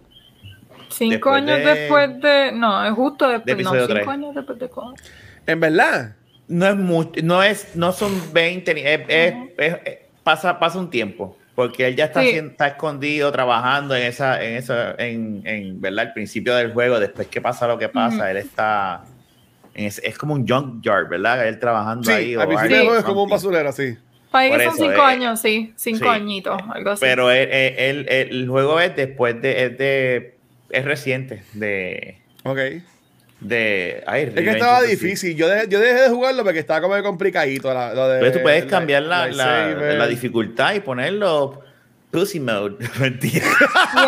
Cinco 0.88 1.12
Después 1.32 1.34
años 1.36 1.58
de- 1.58 1.64
después 1.64 2.20
de. 2.20 2.52
No, 2.52 2.84
es 2.84 2.92
justo 2.92 3.28
después. 3.28 3.46
No, 3.46 3.52
episodio 3.60 3.82
cinco 3.86 3.94
tres. 3.94 4.08
años 4.08 4.34
después 4.34 4.58
de. 4.58 4.70
En 5.46 5.60
verdad. 5.60 6.16
No 6.48 6.66
es 6.66 6.74
mucho, 6.76 7.12
no 7.22 7.44
es, 7.44 7.76
no 7.76 7.92
son 7.92 8.10
20, 8.32 8.74
ni- 8.74 8.80
es- 8.80 9.00
es- 9.06 9.34
es- 9.56 9.74
es- 9.84 9.98
pasa, 10.24 10.58
pasa 10.58 10.80
un 10.80 10.90
tiempo. 10.90 11.36
Porque 11.54 11.86
él 11.86 11.94
ya 11.94 12.06
está, 12.06 12.22
Sí. 12.22 12.30
está 12.30 12.66
escondido 12.68 13.30
trabajando 13.30 13.94
en 13.94 14.02
esa, 14.02 14.42
en 14.42 14.56
esa, 14.56 14.96
en, 14.98 15.42
en 15.44 15.80
verdad, 15.80 16.06
el 16.06 16.12
principio 16.12 16.56
del 16.56 16.72
juego, 16.72 16.98
después 16.98 17.28
que 17.28 17.40
pasa 17.40 17.68
lo 17.68 17.78
que 17.78 17.88
pasa, 17.88 18.30
él 18.32 18.38
está 18.38 19.04
ese- 19.74 20.06
es 20.06 20.18
como 20.18 20.34
un 20.34 20.46
junkyard, 20.46 21.08
¿verdad? 21.08 21.46
Él 21.48 21.58
trabajando 21.58 22.04
Sí, 22.04 22.12
ahí. 22.12 22.36
o 22.36 22.40
al 22.42 22.48
principio 22.48 22.96
es 22.96 23.04
como 23.04 23.22
un 23.24 23.30
basurero, 23.30 23.72
sí. 23.72 23.96
Para 24.30 24.46
que 24.46 24.52
son 24.52 24.74
eso, 24.74 24.76
cinco 24.84 24.92
eh, 24.92 25.00
años, 25.12 25.40
sí. 25.40 25.72
Cinco 25.76 26.04
sí. 26.04 26.08
añitos, 26.08 26.60
algo 26.72 26.90
así. 26.90 27.00
Pero 27.00 27.30
él- 27.30 27.48
él- 27.50 28.06
el 28.08 28.48
juego 28.48 28.78
es 28.80 28.94
después 28.94 29.40
de, 29.42 29.64
es 29.64 29.78
de, 29.78 30.34
es 30.70 30.84
reciente, 30.84 31.42
de, 31.54 32.18
Ok. 32.44 32.58
de, 33.40 34.04
ay, 34.06 34.24
Es 34.24 34.34
que 34.34 34.50
estaba 34.50 34.82
difícil. 34.82 35.34
Yo, 35.36 35.48
dejé- 35.48 35.68
yo 35.68 35.80
dejé 35.80 36.02
de 36.02 36.08
jugarlo 36.10 36.44
porque 36.44 36.58
estaba 36.60 36.80
como 36.80 37.02
complicadito. 37.02 37.72
La, 37.74 37.92
lo 37.94 38.06
de, 38.08 38.14
Entonces 38.16 38.36
tú 38.38 38.42
puedes 38.42 38.64
cambiar 38.66 39.02
la, 39.02 39.26
la, 39.28 39.66
la 39.74 40.06
dificultad 40.06 40.74
y 40.74 40.80
ponerlo 40.80 41.62
pussy 42.10 42.40
mode. 42.40 42.76
Mentira. 43.00 43.46
¡Wow! 43.94 44.04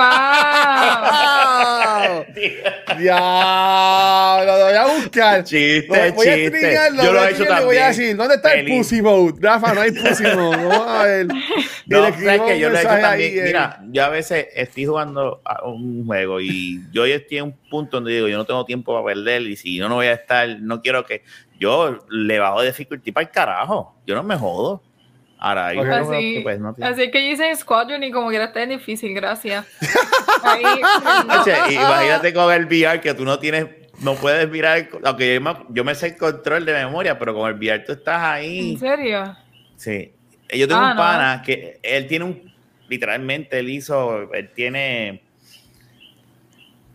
Ya, 3.01 4.43
lo 4.45 4.65
voy 4.65 4.75
a 4.75 4.87
buscar. 4.97 5.45
Chiste, 5.45 5.87
Voy- 5.89 6.11
voy 6.13 6.29
a 6.29 6.35
chiste. 6.35 6.51
trinearlo, 6.51 7.03
Yo 7.05 7.13
lo 7.13 7.25
he 7.25 7.31
hecho 7.31 7.43
y 7.43 7.47
Voy 7.47 7.55
a 7.55 7.59
también. 7.61 7.87
decir, 7.89 8.17
¿dónde 8.17 8.35
está 8.37 8.53
el 8.55 8.65
Feliz. 8.65 8.79
pussy 8.79 9.03
mode? 9.03 9.35
Rafa, 9.41 9.75
no 9.75 9.81
hay 9.81 9.91
pussy 9.93 10.23
mode. 10.25 10.57
Vamos 10.67 10.89
a 10.89 11.03
ver. 11.05 11.27
No, 11.85 12.07
escribo 12.07 12.47
que 12.47 12.59
yo 12.59 12.71
lo 12.71 12.77
he 12.77 12.81
hecho 12.81 12.89
también. 12.89 13.33
ahí, 13.33 13.39
eh. 13.39 13.43
Mira, 13.47 13.81
yo 13.91 14.05
a 14.05 14.09
veces 14.09 14.47
estoy 14.55 14.87
jugando 14.87 15.43
a 15.45 15.67
un 15.69 16.07
juego 16.07 16.41
y 16.41 16.81
yo 16.93 17.07
ya 17.07 17.17
estoy 17.17 17.39
en 17.39 17.45
un 17.45 17.53
punto 17.69 17.97
donde 17.99 18.13
digo, 18.13 18.29
yo 18.29 18.39
no 18.39 18.47
tengo 18.47 18.65
tiempo 18.65 18.95
para 18.95 19.05
perder 19.15 19.43
y 19.43 19.57
si 19.57 19.77
yo 19.77 19.89
no 19.91 19.97
voy 19.97 20.07
a 20.07 20.13
estar, 20.15 20.49
no 20.61 20.81
quiero 20.81 21.05
que 21.05 21.23
yo 21.59 21.99
le 22.09 22.39
bajo 22.39 22.63
difficulty 22.63 23.11
para 23.13 23.27
el 23.27 23.31
carajo. 23.33 23.95
Yo 24.07 24.15
no 24.15 24.23
me 24.23 24.37
jodo. 24.37 24.81
Ahora, 25.45 25.73
juegos 25.75 26.09
Así, 26.15 26.35
que, 26.35 26.41
pues, 26.43 26.61
no 26.61 26.73
tienen- 26.73 26.93
así 26.95 27.11
que 27.11 27.27
yo 27.27 27.33
hice 27.33 27.57
Squadron 27.57 28.05
y 28.05 28.13
como 28.13 28.31
que 28.31 28.37
era 28.37 28.53
tan 28.53 28.69
difícil, 28.69 29.13
gracias. 29.13 29.67
Ahí, 30.45 30.63
Oye, 30.65 31.75
imagínate 31.75 32.33
con 32.33 32.53
el 32.53 32.67
VR 32.67 33.01
que 33.01 33.13
tú 33.13 33.25
no 33.25 33.39
tienes 33.41 33.67
no 34.01 34.15
puedes 34.15 34.49
mirar, 34.49 34.79
el- 34.79 34.89
aunque 35.05 35.35
yo 35.35 35.41
me, 35.41 35.55
yo 35.71 35.83
me 35.85 35.95
sé 35.97 36.07
el 36.09 36.17
control 36.17 36.65
de 36.65 36.73
memoria, 36.75 37.19
pero 37.19 37.35
con 37.35 37.49
el 37.51 37.57
VR 37.57 37.81
tú 37.85 37.93
estás 37.93 38.21
ahí. 38.23 38.73
¿En 38.75 38.79
serio? 38.79 39.37
Sí. 39.77 40.13
Yo 40.55 40.69
tengo 40.69 40.81
Ah, 40.81 40.91
un 40.91 40.97
no. 40.97 41.03
pana 41.03 41.43
que 41.45 41.79
él 41.83 42.07
tiene 42.07 42.25
un, 42.25 42.53
literalmente, 42.89 43.59
él 43.59 43.69
hizo, 43.71 44.33
él 44.35 44.51
tiene 44.55 45.23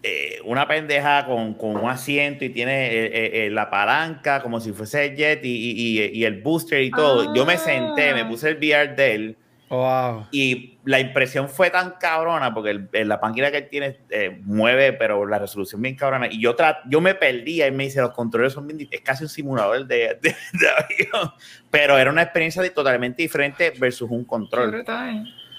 eh, 0.03 0.40
una 0.45 0.68
pendeja 0.68 1.26
con, 1.26 1.53
con 1.56 1.76
un 1.76 1.90
asiento 1.90 2.45
y 2.45 2.49
tiene 2.49 2.88
eh, 2.94 3.45
eh, 3.45 3.49
la 3.49 3.69
palanca 3.69 4.41
como 4.41 4.60
si 4.60 4.72
fuese 4.72 5.06
el 5.06 5.15
jet 5.15 5.44
y, 5.44 5.49
y- 5.49 6.02
y- 6.02 6.19
y 6.19 6.26
el 6.26 6.41
booster 6.41 6.82
y 6.82 6.91
todo. 6.91 7.34
Yo 7.36 7.45
me 7.45 7.57
senté, 7.57 8.14
me 8.14 8.22
Ah. 8.22 8.28
puse 8.30 8.49
el 8.49 8.56
VR 8.57 8.95
de 8.95 9.15
él 9.15 9.38
Wow. 9.69 10.28
y 10.32 10.78
la 10.86 11.02
impresión 11.02 11.49
fue 11.49 11.69
tan 11.69 11.95
cabrona 11.99 12.53
porque 12.53 12.69
el- 12.69 12.88
el- 12.94 13.10
la 13.10 13.18
máquina 13.18 13.52
que 13.52 13.57
él 13.57 13.68
tiene 13.69 13.98
eh, 14.10 14.40
mueve, 14.44 14.94
pero 14.94 15.26
la 15.26 15.40
resolución 15.40 15.82
bien 15.82 15.95
cabrona. 15.95 16.28
Y 16.32 16.40
yo, 16.40 16.56
yo 16.88 17.02
me 17.02 17.15
perdía 17.15 17.68
y 17.68 17.72
me 17.72 17.84
dice, 17.86 17.99
los 17.99 18.11
controles 18.11 18.53
son 18.53 18.65
bien, 18.68 18.88
es 18.90 19.02
casi 19.02 19.24
un 19.26 19.30
simulador 19.30 19.86
de, 19.88 20.18
de- 20.22 20.36
de 20.53 20.69
avión. 20.69 21.32
Pero 21.69 21.98
era 21.98 22.10
una 22.11 22.22
experiencia 22.22 22.61
de- 22.61 22.69
totalmente 22.69 23.22
diferente 23.24 23.74
versus 23.78 24.10
un 24.10 24.24
control, 24.24 24.86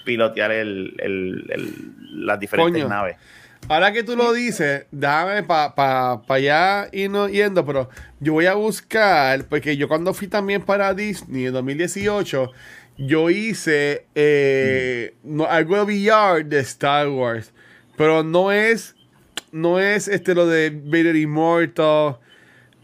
pilotear 0.05 0.51
el, 0.53 0.95
el- 0.97 1.45
el- 1.49 2.25
las 2.25 2.39
diferentes 2.39 2.81
Coño. 2.81 2.89
naves. 2.89 3.17
Ahora 3.67 3.91
que 3.91 4.03
tú 4.03 4.15
lo 4.15 4.33
dices, 4.33 4.85
déjame 4.91 5.43
para 5.43 5.75
pa, 5.75 6.21
pa 6.25 6.35
allá 6.35 6.89
irnos 6.91 7.31
yendo, 7.31 7.65
pero 7.65 7.89
yo 8.19 8.33
voy 8.33 8.47
a 8.47 8.55
buscar, 8.55 9.45
porque 9.45 9.77
yo 9.77 9.87
cuando 9.87 10.13
fui 10.13 10.27
también 10.27 10.61
para 10.63 10.93
Disney 10.95 11.45
en 11.45 11.53
2018, 11.53 12.51
yo 12.97 13.29
hice 13.29 14.05
eh, 14.15 15.13
no, 15.23 15.45
algo 15.45 15.75
de 15.75 15.83
VR 15.83 16.43
de 16.45 16.59
Star 16.61 17.09
Wars, 17.09 17.53
pero 17.95 18.23
no 18.23 18.51
es, 18.51 18.95
no 19.51 19.79
es 19.79 20.07
este 20.07 20.33
lo 20.33 20.47
de 20.47 20.71
Vader 20.71 21.15
Immortal, 21.15 22.17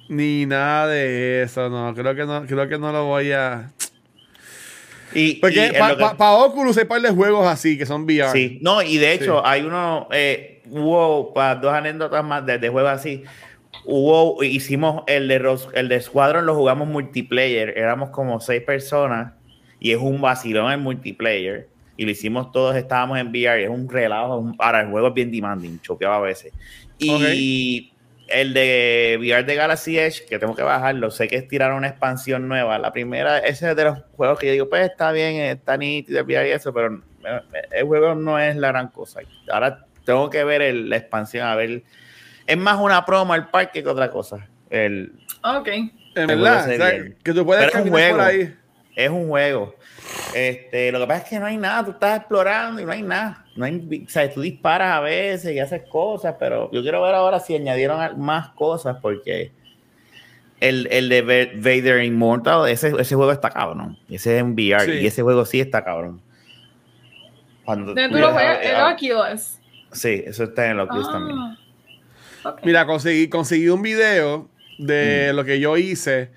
ni 0.07 0.45
nada 0.45 0.87
de 0.87 1.41
eso, 1.43 1.67
no, 1.69 1.95
creo 1.95 2.13
que 2.15 2.25
no, 2.25 2.45
creo 2.45 2.69
que 2.69 2.77
no 2.77 2.91
lo 2.91 3.05
voy 3.05 3.31
a... 3.31 3.71
Y, 5.13 5.35
Porque 5.35 5.71
y 5.73 5.79
para 5.79 5.95
que- 5.95 6.15
Oculus 6.19 6.77
hay 6.77 6.85
par 6.85 7.01
de 7.01 7.09
juegos 7.09 7.47
así 7.47 7.77
que 7.77 7.85
son 7.85 8.03
VR. 8.03 8.31
Sí, 8.33 8.59
no, 8.61 8.81
y 8.81 8.97
de 8.97 9.13
hecho 9.13 9.37
Sí. 9.37 9.41
hay 9.45 9.61
uno, 9.61 10.09
eh, 10.11 10.54
hubo 10.69 11.33
para 11.33 11.55
dos 11.55 11.73
anécdotas 11.73 12.23
más 12.23 12.45
de, 12.45 12.57
de 12.57 12.69
juegos 12.69 12.91
así. 12.91 13.23
Hubo, 13.85 14.41
hicimos 14.43 15.03
el 15.07 15.27
de, 15.27 15.39
Ros- 15.39 15.69
el 15.73 15.89
de 15.89 15.99
Squadron, 16.01 16.45
lo 16.45 16.55
jugamos 16.55 16.87
multiplayer, 16.87 17.77
éramos 17.77 18.09
como 18.09 18.39
seis 18.39 18.61
personas 18.63 19.33
y 19.79 19.91
es 19.91 19.97
un 19.97 20.21
vacilón 20.21 20.71
el 20.71 20.79
multiplayer. 20.79 21.67
Y 21.97 22.05
lo 22.05 22.11
hicimos 22.11 22.51
todos, 22.51 22.75
estábamos 22.75 23.17
en 23.19 23.27
VR, 23.29 23.61
y 23.61 23.63
es 23.65 23.69
un 23.69 23.87
relajo. 23.89 24.37
un- 24.37 24.55
ahora, 24.59 24.81
el 24.81 24.89
juego 24.89 25.07
es 25.09 25.13
bien 25.13 25.31
demanding, 25.31 25.79
chopeaba 25.81 26.17
a 26.17 26.21
veces. 26.21 26.51
Y 26.97 27.91
el 28.27 28.53
de 28.53 29.17
VR 29.19 29.43
de 29.43 29.55
Galaxy 29.55 29.97
Edge, 29.99 30.25
que 30.27 30.39
tengo 30.39 30.55
que 30.55 30.63
bajarlo, 30.63 31.11
sé 31.11 31.27
que 31.27 31.41
tiraron 31.43 31.77
una 31.77 31.87
expansión 31.87 32.47
nueva. 32.47 32.79
La 32.79 32.91
primera, 32.91 33.37
ese 33.39 33.69
es 33.69 33.75
de 33.75 33.83
los 33.83 33.99
juegos 34.15 34.39
que 34.39 34.47
yo 34.47 34.53
digo, 34.53 34.69
pues 34.69 34.89
está 34.89 35.11
bien, 35.11 35.35
está 35.35 35.77
nítido 35.77 36.19
el 36.19 36.25
VR 36.25 36.49
y 36.49 36.51
eso, 36.53 36.73
pero 36.73 36.95
eh, 37.23 37.41
el 37.71 37.85
juego 37.85 38.15
no 38.15 38.39
es 38.39 38.55
la 38.55 38.69
gran 38.69 38.87
cosa. 38.89 39.19
Ahora 39.51 39.85
tengo 40.05 40.29
que 40.29 40.43
ver 40.43 40.61
el- 40.61 40.89
la 40.89 40.97
expansión, 40.97 41.45
a 41.47 41.55
ver. 41.55 41.83
Es 42.47 42.57
más 42.57 42.77
una 42.79 43.03
promo 43.05 43.33
al 43.33 43.49
parque 43.49 43.83
que 43.83 43.89
otra 43.89 44.09
cosa. 44.11 44.47
El, 44.69 45.13
Ok. 45.43 45.67
En 45.67 45.91
El 46.15 46.27
verdad, 46.27 46.63
juego 46.65 46.83
o 46.83 46.87
sea, 46.87 47.03
que 47.23 47.33
tú 47.33 47.45
puedes 47.45 47.67
es 47.67 47.75
un 47.75 47.83
caminar 47.89 48.11
por 48.11 48.19
juego. 48.21 48.43
ahí. 48.43 48.55
es 48.95 49.09
un 49.09 49.27
juego. 49.27 49.75
Este, 50.33 50.91
lo 50.91 50.99
que 50.99 51.07
pasa 51.07 51.23
es 51.23 51.29
que 51.29 51.39
no 51.39 51.45
hay 51.45 51.57
nada, 51.57 51.83
tú 51.85 51.91
estás 51.91 52.17
explorando 52.19 52.81
y 52.81 52.85
no 52.85 52.91
hay 52.91 53.01
nada. 53.01 53.45
No 53.55 53.65
hay, 53.65 54.03
o 54.05 54.09
sea, 54.09 54.31
tú 54.33 54.41
disparas 54.41 54.93
a 54.93 54.99
veces 55.01 55.53
y 55.53 55.59
haces 55.59 55.83
cosas, 55.89 56.35
pero 56.39 56.69
yo 56.71 56.81
quiero 56.81 57.01
ver 57.01 57.13
ahora 57.15 57.39
si 57.39 57.55
añadieron 57.55 58.19
más 58.19 58.49
cosas 58.49 58.97
porque 59.01 59.51
el, 60.61 60.87
el 60.91 61.09
de 61.09 61.21
Va- 61.21 61.51
Vader 61.57 62.03
Immortal, 62.03 62.67
ese, 62.69 62.93
ese 62.99 63.15
juego 63.15 63.31
está 63.31 63.49
cabrón. 63.49 63.97
Ese 64.09 64.35
es 64.35 64.41
en 64.41 64.53
VR 64.53 64.85
Sí. 64.85 64.91
y 65.03 65.07
ese 65.07 65.21
juego 65.21 65.45
sí 65.45 65.59
está 65.59 65.83
cabrón. 65.83 66.21
Cuando 67.65 67.93
¿De 67.93 68.07
tú 68.07 68.13
tú 68.15 68.19
lo 68.19 68.31
juegas? 68.31 68.59
El 68.63 68.75
ah, 68.75 68.95
Oculus. 68.95 69.59
Sí, 69.95 70.23
eso 70.25 70.43
está 70.45 70.69
en 70.69 70.79
Oculus 70.79 71.11
también. 71.11 71.37
Ah. 71.39 71.57
Ok. 72.45 72.59
Mira, 72.63 72.85
conseguí, 72.85 73.27
conseguí 73.29 73.69
un 73.69 73.81
video 73.81 74.49
de 74.77 75.29
Mm. 75.31 75.35
lo 75.35 75.45
que 75.45 75.59
yo 75.59 75.77
hice. 75.77 76.29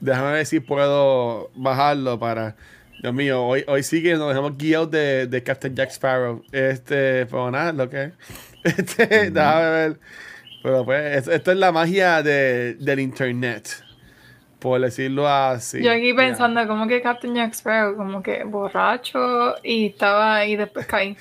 Déjame 0.00 0.32
ver 0.32 0.46
si 0.46 0.60
puedo 0.60 1.50
bajarlo 1.56 2.18
para. 2.18 2.54
Dios 3.02 3.14
mío, 3.14 3.44
hoy, 3.44 3.64
hoy 3.68 3.82
sí 3.82 4.02
que 4.02 4.14
nos 4.14 4.28
dejamos 4.28 4.56
guiados 4.56 4.90
de, 4.90 5.26
de 5.26 5.42
Captain 5.42 5.74
Jack 5.74 5.90
Sparrow. 5.90 6.42
Este, 6.52 7.26
pero 7.26 7.50
nada, 7.50 7.72
lo 7.72 7.88
que. 7.88 8.12
Este, 8.64 9.30
déjame 9.30 9.70
ver. 9.70 10.00
Pero 10.62 10.84
pues, 10.84 11.16
es- 11.16 11.28
esto 11.28 11.52
es 11.52 11.56
la 11.58 11.70
magia 11.72 12.22
de, 12.22 12.74
del 12.74 12.98
internet. 13.00 13.68
Por 14.58 14.80
decirlo 14.80 15.28
así. 15.28 15.80
Yo 15.80 15.92
aquí 15.92 16.12
pensando 16.12 16.66
como 16.66 16.88
que 16.88 17.00
Captain 17.00 17.32
Jack 17.36 17.52
Sparrow, 17.54 17.96
como 17.96 18.20
que 18.22 18.42
borracho 18.42 19.54
y 19.62 19.86
estaba 19.86 20.34
ahí 20.36 20.56
después 20.56 20.84
caí. 20.86 21.16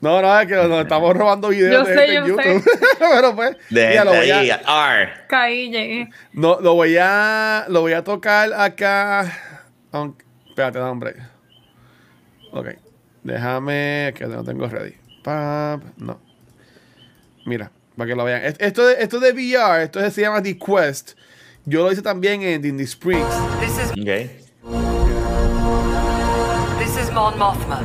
No, 0.00 0.22
no, 0.22 0.40
es 0.40 0.46
que 0.46 0.54
nos 0.54 0.80
estamos 0.80 1.14
robando 1.14 1.48
videos 1.48 1.72
Yo 1.72 1.84
de 1.84 1.94
sé, 1.94 2.00
gente 2.00 2.16
en 2.16 2.24
yo 2.26 2.36
sé. 2.36 2.54
YouTube. 2.54 2.80
pero 2.98 3.36
pues, 3.36 3.56
De 3.68 3.88
mira, 3.88 4.04
lo 4.04 4.12
voy 4.14 4.30
a- 4.30 4.38
ahí, 4.38 4.50
R. 4.50 5.12
Caí, 5.28 5.70
llegué. 5.70 6.08
No, 6.32 6.58
lo 6.60 6.74
voy 6.74 6.96
a. 6.98 7.66
Lo 7.68 7.82
voy 7.82 7.92
a 7.92 8.02
tocar 8.02 8.50
acá. 8.54 9.30
Aunque, 9.92 10.24
espérate, 10.48 10.78
no, 10.78 10.90
hombre. 10.90 11.16
Ok. 12.52 12.68
Déjame. 13.22 14.14
Que 14.16 14.26
no 14.26 14.42
tengo 14.42 14.66
ready. 14.68 14.94
Pap, 15.22 15.82
no. 15.98 16.18
Mira, 17.44 17.70
para 17.96 18.08
que 18.08 18.14
lo 18.16 18.24
vean. 18.24 18.42
Es- 18.42 18.56
Esto 18.58 18.86
de, 18.86 19.02
esto 19.02 19.20
de 19.20 19.32
VR, 19.32 19.82
esto 19.82 20.10
se 20.10 20.22
llama 20.22 20.42
The 20.42 20.58
Quest. 20.58 21.12
Yo 21.66 21.82
lo 21.84 21.92
hice 21.92 22.00
también 22.00 22.40
en 22.42 22.62
Disney 22.62 22.84
Springs. 22.86 23.26
This 23.60 23.76
is 23.78 23.90
Ok. 23.90 24.30
this 26.78 26.96
is 26.96 27.12
Mon 27.12 27.38
Mothma. 27.38 27.80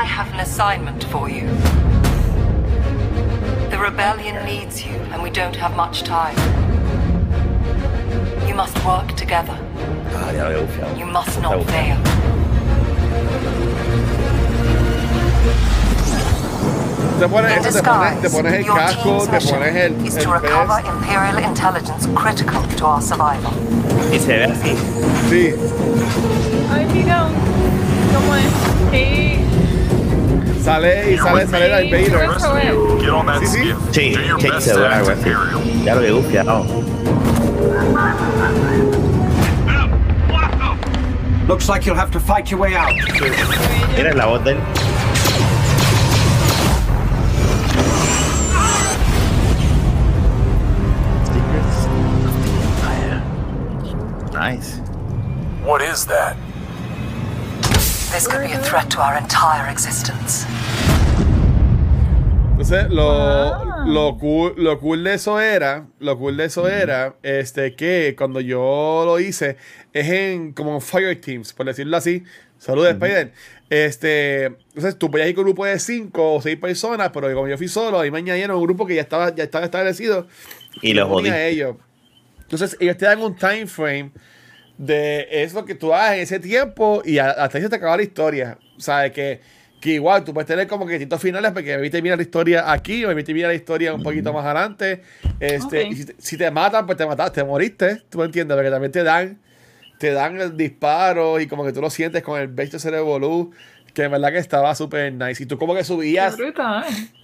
I 0.00 0.04
have 0.04 0.32
an 0.32 0.40
assignment 0.40 1.04
for 1.12 1.28
you. 1.28 1.46
The 3.68 3.78
rebellion 3.78 4.42
needs 4.46 4.82
you, 4.82 4.94
and 5.12 5.22
we 5.22 5.28
don't 5.28 5.54
have 5.56 5.76
much 5.76 6.04
time. 6.04 6.34
You 8.48 8.54
must 8.54 8.82
work 8.82 9.14
together. 9.14 9.58
Ah, 10.14 10.30
ya 10.32 10.48
lo. 10.48 10.66
You 10.96 11.04
must 11.04 11.38
not 11.42 11.66
fail. 11.66 11.98
Te 17.20 17.28
pones, 17.28 17.52
In 17.52 17.66
esto, 17.66 17.72
te 17.72 17.82
pones, 17.82 18.14
te 18.14 18.22
disguise, 18.22 18.32
pones 18.32 18.54
el 18.54 18.64
your 18.64 18.76
casco, 18.78 19.02
team's 19.04 19.26
te 19.26 19.32
mission 19.32 19.58
pones 19.58 19.76
el, 19.76 20.06
is 20.06 20.16
el 20.16 20.24
to 20.24 20.32
recover 20.32 20.80
vest. 20.80 20.88
Imperial 20.96 21.38
intelligence 21.44 22.06
critical 22.14 22.62
to 22.78 22.86
our 22.86 23.02
survival. 23.02 23.52
Y 24.10 24.18
se 24.18 24.38
ve 24.38 24.44
así. 24.44 24.76
Sí. 25.28 25.52
ay, 26.72 26.86
mira. 26.86 27.28
¿Cómo 28.14 28.34
es? 28.34 28.50
Sí. 28.90 29.49
Sale 30.62 31.12
y 31.14 31.16
sale, 31.18 31.46
sale 31.46 31.68
Darth 31.68 31.84
Sí, 31.84 31.90
Vader. 31.90 32.30
eso 32.36 32.56
es. 32.58 33.00
Get 33.02 33.10
on 33.10 33.26
that 33.26 33.40
Sí, 33.40 33.46
sí. 33.46 33.74
Sí, 33.92 34.14
Do 34.14 34.38
sí, 34.38 34.48
se 34.60 34.72
to 34.74 34.80
ve 34.80 34.86
algo 34.88 35.10
así. 35.10 35.30
Ya 35.84 35.94
lo 35.94 36.00
había 36.00 36.12
bufiado. 36.12 36.66
Looks 41.48 41.68
like 41.68 41.84
you'll 41.86 41.96
have 41.96 42.10
to 42.12 42.20
fight 42.20 42.50
your 42.50 42.60
way 42.60 42.74
out. 42.76 42.92
Mira 43.96 44.14
la 44.14 44.26
voz 44.26 44.44
de 44.44 44.52
él. 44.52 44.58
Nice. 54.32 54.78
What 55.64 55.82
is 55.82 56.06
that? 56.06 56.36
Entonces, 62.50 62.90
lo, 62.90 63.10
Ah. 63.12 63.84
lo, 63.86 64.18
cool, 64.18 64.54
lo 64.56 64.78
cool 64.80 65.04
de 65.04 65.14
eso 65.14 65.40
era, 65.40 65.86
lo 66.00 66.18
cool 66.18 66.36
de 66.36 66.44
eso 66.46 66.68
era, 66.68 67.14
este, 67.22 67.74
que 67.74 68.14
cuando 68.18 68.40
yo 68.40 69.04
lo 69.06 69.18
hice, 69.20 69.56
es 69.92 70.08
en 70.08 70.52
como 70.52 70.74
en 70.74 70.80
Fire 70.80 71.18
Teams, 71.20 71.52
por 71.52 71.66
decirlo 71.66 71.96
así. 71.96 72.24
Saludos, 72.58 72.90
Spider. 72.90 73.32
Este, 73.70 74.44
entonces 74.46 74.98
tú 74.98 75.10
podías 75.10 75.28
ir 75.28 75.34
con 75.34 75.44
un 75.44 75.50
grupo 75.52 75.64
de 75.64 75.78
cinco 75.78 76.34
o 76.34 76.42
seis 76.42 76.58
personas, 76.58 77.10
pero 77.14 77.32
como 77.32 77.48
yo 77.48 77.56
fui 77.56 77.68
solo, 77.68 78.00
ahí 78.00 78.10
me 78.10 78.18
añadieron 78.18 78.56
un 78.56 78.62
grupo 78.64 78.86
que 78.86 78.96
ya 78.96 79.02
estaba, 79.02 79.34
ya 79.34 79.44
estaba 79.44 79.64
establecido. 79.64 80.26
Y 80.82 80.92
lo 80.94 81.08
me 81.08 81.14
unía 81.14 81.32
a 81.32 81.36
jodí. 81.36 81.44
ellos. 81.46 81.76
Entonces, 82.42 82.76
ellos 82.80 82.96
te 82.98 83.06
dan 83.06 83.22
un 83.22 83.34
time 83.36 83.66
frame 83.66 84.10
de 84.80 85.28
eso 85.42 85.66
que 85.66 85.74
tú 85.74 85.92
hagas 85.92 86.14
en 86.14 86.20
ese 86.20 86.40
tiempo 86.40 87.02
y 87.04 87.18
hasta 87.18 87.58
ahí 87.58 87.62
se 87.62 87.68
te 87.68 87.76
acaba 87.76 87.98
la 87.98 88.02
historia. 88.02 88.56
O 88.78 88.80
sea, 88.80 89.12
que, 89.12 89.42
que 89.78 89.90
igual 89.90 90.24
tú 90.24 90.32
puedes 90.32 90.46
tener 90.48 90.66
como 90.66 90.86
que 90.86 90.92
distintos 90.94 91.20
finales 91.20 91.52
porque 91.52 91.76
me 91.76 91.90
termina 91.90 92.16
la 92.16 92.22
historia 92.22 92.72
aquí 92.72 93.04
o 93.04 93.14
me 93.14 93.22
termina 93.22 93.48
la 93.48 93.54
historia 93.54 93.92
un 93.92 94.02
poquito 94.02 94.32
más 94.32 94.42
adelante. 94.46 95.02
Este, 95.38 95.82
Ok. 95.84 95.90
y 95.90 95.96
si, 95.96 96.04
te, 96.06 96.14
si 96.18 96.36
te 96.38 96.50
matan, 96.50 96.86
pues 96.86 96.96
te 96.96 97.04
mataste, 97.04 97.42
te 97.42 97.46
moriste. 97.46 97.96
Tú 98.08 98.18
me 98.20 98.24
entiendes, 98.24 98.56
porque 98.56 98.70
también 98.70 98.90
te 98.90 99.02
dan, 99.02 99.38
te 99.98 100.12
dan 100.12 100.40
el 100.40 100.56
disparo 100.56 101.38
y 101.40 101.46
como 101.46 101.62
que 101.62 101.72
tú 101.74 101.82
lo 101.82 101.90
sientes 101.90 102.22
con 102.22 102.40
el 102.40 102.48
Besto 102.48 102.78
Cerebolu, 102.78 103.50
que 103.92 104.04
en 104.04 104.12
verdad 104.12 104.32
que 104.32 104.38
estaba 104.38 104.74
súper 104.74 105.12
nice. 105.12 105.42
Y 105.42 105.46
tú 105.46 105.58
como 105.58 105.74
que 105.74 105.84
subías 105.84 106.36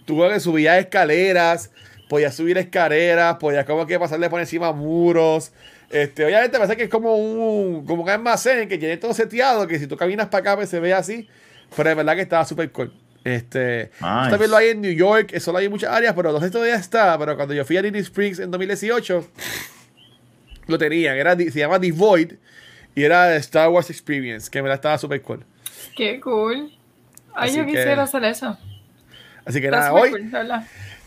tú 0.04 0.14
como 0.18 0.28
que 0.28 0.40
subías 0.40 0.78
escaleras, 0.78 1.70
podías 2.10 2.34
subir 2.34 2.58
escaleras, 2.58 3.36
podías 3.36 3.64
como 3.64 3.86
que 3.86 3.98
pasarle 3.98 4.28
por 4.28 4.40
encima 4.40 4.72
muros. 4.72 5.52
Este, 5.90 6.24
obviamente 6.24 6.56
parece 6.58 6.76
que 6.76 6.84
es 6.84 6.90
como 6.90 7.16
un, 7.16 7.86
como 7.86 8.02
un 8.02 8.08
almacén 8.10 8.68
que 8.68 8.76
tiene 8.78 8.96
todo 8.96 9.14
seteado, 9.14 9.66
que 9.66 9.78
si 9.78 9.86
tú 9.86 9.96
caminas 9.96 10.26
para 10.28 10.40
acá 10.40 10.56
pues 10.56 10.68
se 10.68 10.80
ve 10.80 10.92
así, 10.92 11.28
pero 11.76 11.90
es 11.90 11.96
verdad 11.96 12.14
que 12.16 12.22
estaba 12.22 12.44
súper 12.44 12.70
cool. 12.72 12.92
Este, 13.24 13.90
Nice. 14.00 14.30
también 14.30 14.50
lo 14.50 14.56
hay 14.56 14.68
en 14.70 14.80
New 14.80 14.92
York, 14.92 15.30
eso 15.32 15.50
lo 15.52 15.58
hay 15.58 15.66
en 15.66 15.70
muchas 15.72 15.90
áreas, 15.92 16.12
pero 16.14 16.32
no 16.32 16.38
sé 16.40 16.46
si 16.46 16.52
todavía 16.52 16.76
está, 16.76 17.18
pero 17.18 17.34
cuando 17.36 17.54
yo 17.54 17.64
fui 17.64 17.76
a 17.76 17.82
Disney 17.82 18.00
Springs 18.02 18.38
en 18.38 18.50
2018, 18.50 19.28
lo 20.66 20.78
tenían, 20.78 21.16
era, 21.16 21.36
se 21.36 21.50
llama 21.50 21.80
The 21.80 21.92
Void, 21.92 22.32
y 22.94 23.02
era 23.04 23.26
de 23.26 23.36
Star 23.38 23.68
Wars 23.68 23.90
Experience, 23.90 24.50
que 24.50 24.62
me 24.62 24.68
la 24.68 24.74
estaba 24.76 24.98
súper 24.98 25.22
cool. 25.22 25.44
Qué 25.96 26.20
cool. 26.20 26.72
Ay, 27.34 27.48
Así 27.50 27.56
yo 27.58 27.64
que- 27.66 27.72
quisiera 27.72 28.02
hacer 28.02 28.24
eso. 28.24 28.58
Así 29.44 29.60
que 29.60 29.66
Está 29.66 29.78
nada, 29.78 29.92
hoy, 29.92 30.10
cool. 30.10 30.30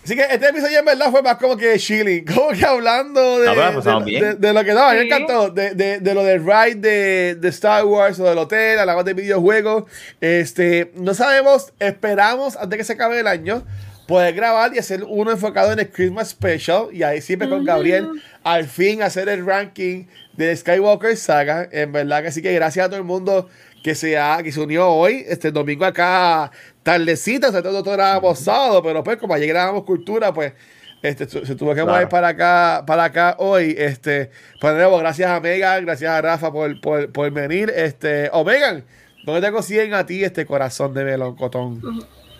Así 0.09 0.15
que 0.17 0.23
este 0.23 0.49
episodio 0.49 0.79
en 0.79 0.85
verdad 0.85 1.11
fue 1.11 1.21
más 1.21 1.37
como 1.37 1.55
que 1.55 1.77
chilling, 1.77 2.25
como 2.33 2.49
que 2.49 2.65
hablando 2.65 3.41
de, 3.41 3.45
No, 3.45 4.01
de- 4.01 4.33
de 4.33 4.53
lo 4.53 4.63
que 4.63 4.73
no, 4.73 4.79
a 4.81 4.93
mí 4.93 4.97
me 4.97 5.01
Sí. 5.03 5.07
encantó, 5.07 5.49
de, 5.51 5.75
de, 5.75 5.99
de 5.99 6.13
lo 6.15 6.23
del 6.23 6.43
ride 6.43 6.73
de, 6.77 7.35
de 7.35 7.47
Star 7.49 7.85
Wars 7.85 8.19
o 8.19 8.23
del 8.23 8.39
hotel, 8.39 8.79
hablamos 8.79 9.05
de 9.05 9.13
videojuegos. 9.13 9.83
Este, 10.19 10.91
no 10.95 11.13
sabemos, 11.13 11.73
esperamos 11.77 12.57
antes 12.57 12.77
que 12.77 12.83
se 12.85 12.93
acabe 12.93 13.19
el 13.19 13.27
año 13.27 13.63
poder 14.07 14.33
grabar 14.33 14.73
y 14.73 14.79
hacer 14.79 15.03
uno 15.07 15.29
enfocado 15.29 15.71
en 15.73 15.77
el 15.77 15.91
Christmas 15.91 16.29
Special 16.29 16.87
y 16.91 17.03
ahí 17.03 17.21
siempre 17.21 17.47
con 17.47 17.63
Gabriel 17.63 18.09
al 18.43 18.65
fin 18.65 19.03
hacer 19.03 19.29
el 19.29 19.45
ranking 19.45 20.05
de 20.33 20.55
Skywalker 20.57 21.15
Saga. 21.17 21.69
En 21.71 21.91
verdad 21.91 22.23
que 22.23 22.31
sí 22.31 22.41
que 22.41 22.51
gracias 22.55 22.87
a 22.87 22.89
todo 22.89 22.97
el 22.97 23.05
mundo 23.05 23.47
que 23.83 23.95
se, 23.95 24.17
ha, 24.17 24.41
que 24.43 24.51
se 24.51 24.59
unió 24.59 24.87
hoy, 24.89 25.23
este 25.27 25.51
domingo 25.51 25.85
acá 25.85 26.51
tardecita, 26.83 27.47
sobre 27.47 27.63
todo 27.63 27.83
todo 27.83 27.93
grabamos 27.93 28.39
sábado, 28.39 28.81
pero 28.83 29.03
pues 29.03 29.17
como 29.17 29.33
ayer 29.33 29.47
grabamos 29.49 29.83
cultura, 29.83 30.33
pues 30.33 30.53
este, 31.01 31.27
se 31.29 31.55
tuvo 31.55 31.69
que 31.69 31.75
Claro. 31.75 31.91
mover 31.91 32.09
para 32.09 32.27
acá, 32.29 32.83
para 32.85 33.05
acá 33.05 33.35
hoy. 33.39 33.73
Este, 33.77 34.31
pues 34.59 34.73
de 34.73 34.79
nuevo, 34.79 34.97
gracias 34.97 35.29
a 35.31 35.39
Megan, 35.39 35.85
gracias 35.85 36.11
a 36.11 36.21
Rafa 36.21 36.51
por, 36.51 36.79
por, 36.81 37.11
por 37.11 37.31
venir. 37.31 37.71
Este, 37.73 38.29
o 38.33 38.43
Megan, 38.43 38.83
¿dónde 39.23 39.41
te 39.47 39.51
consiguen 39.53 39.93
a 39.93 40.05
ti 40.05 40.23
este 40.23 40.45
corazón 40.45 40.93
de 40.93 41.05
melocotón? 41.05 41.81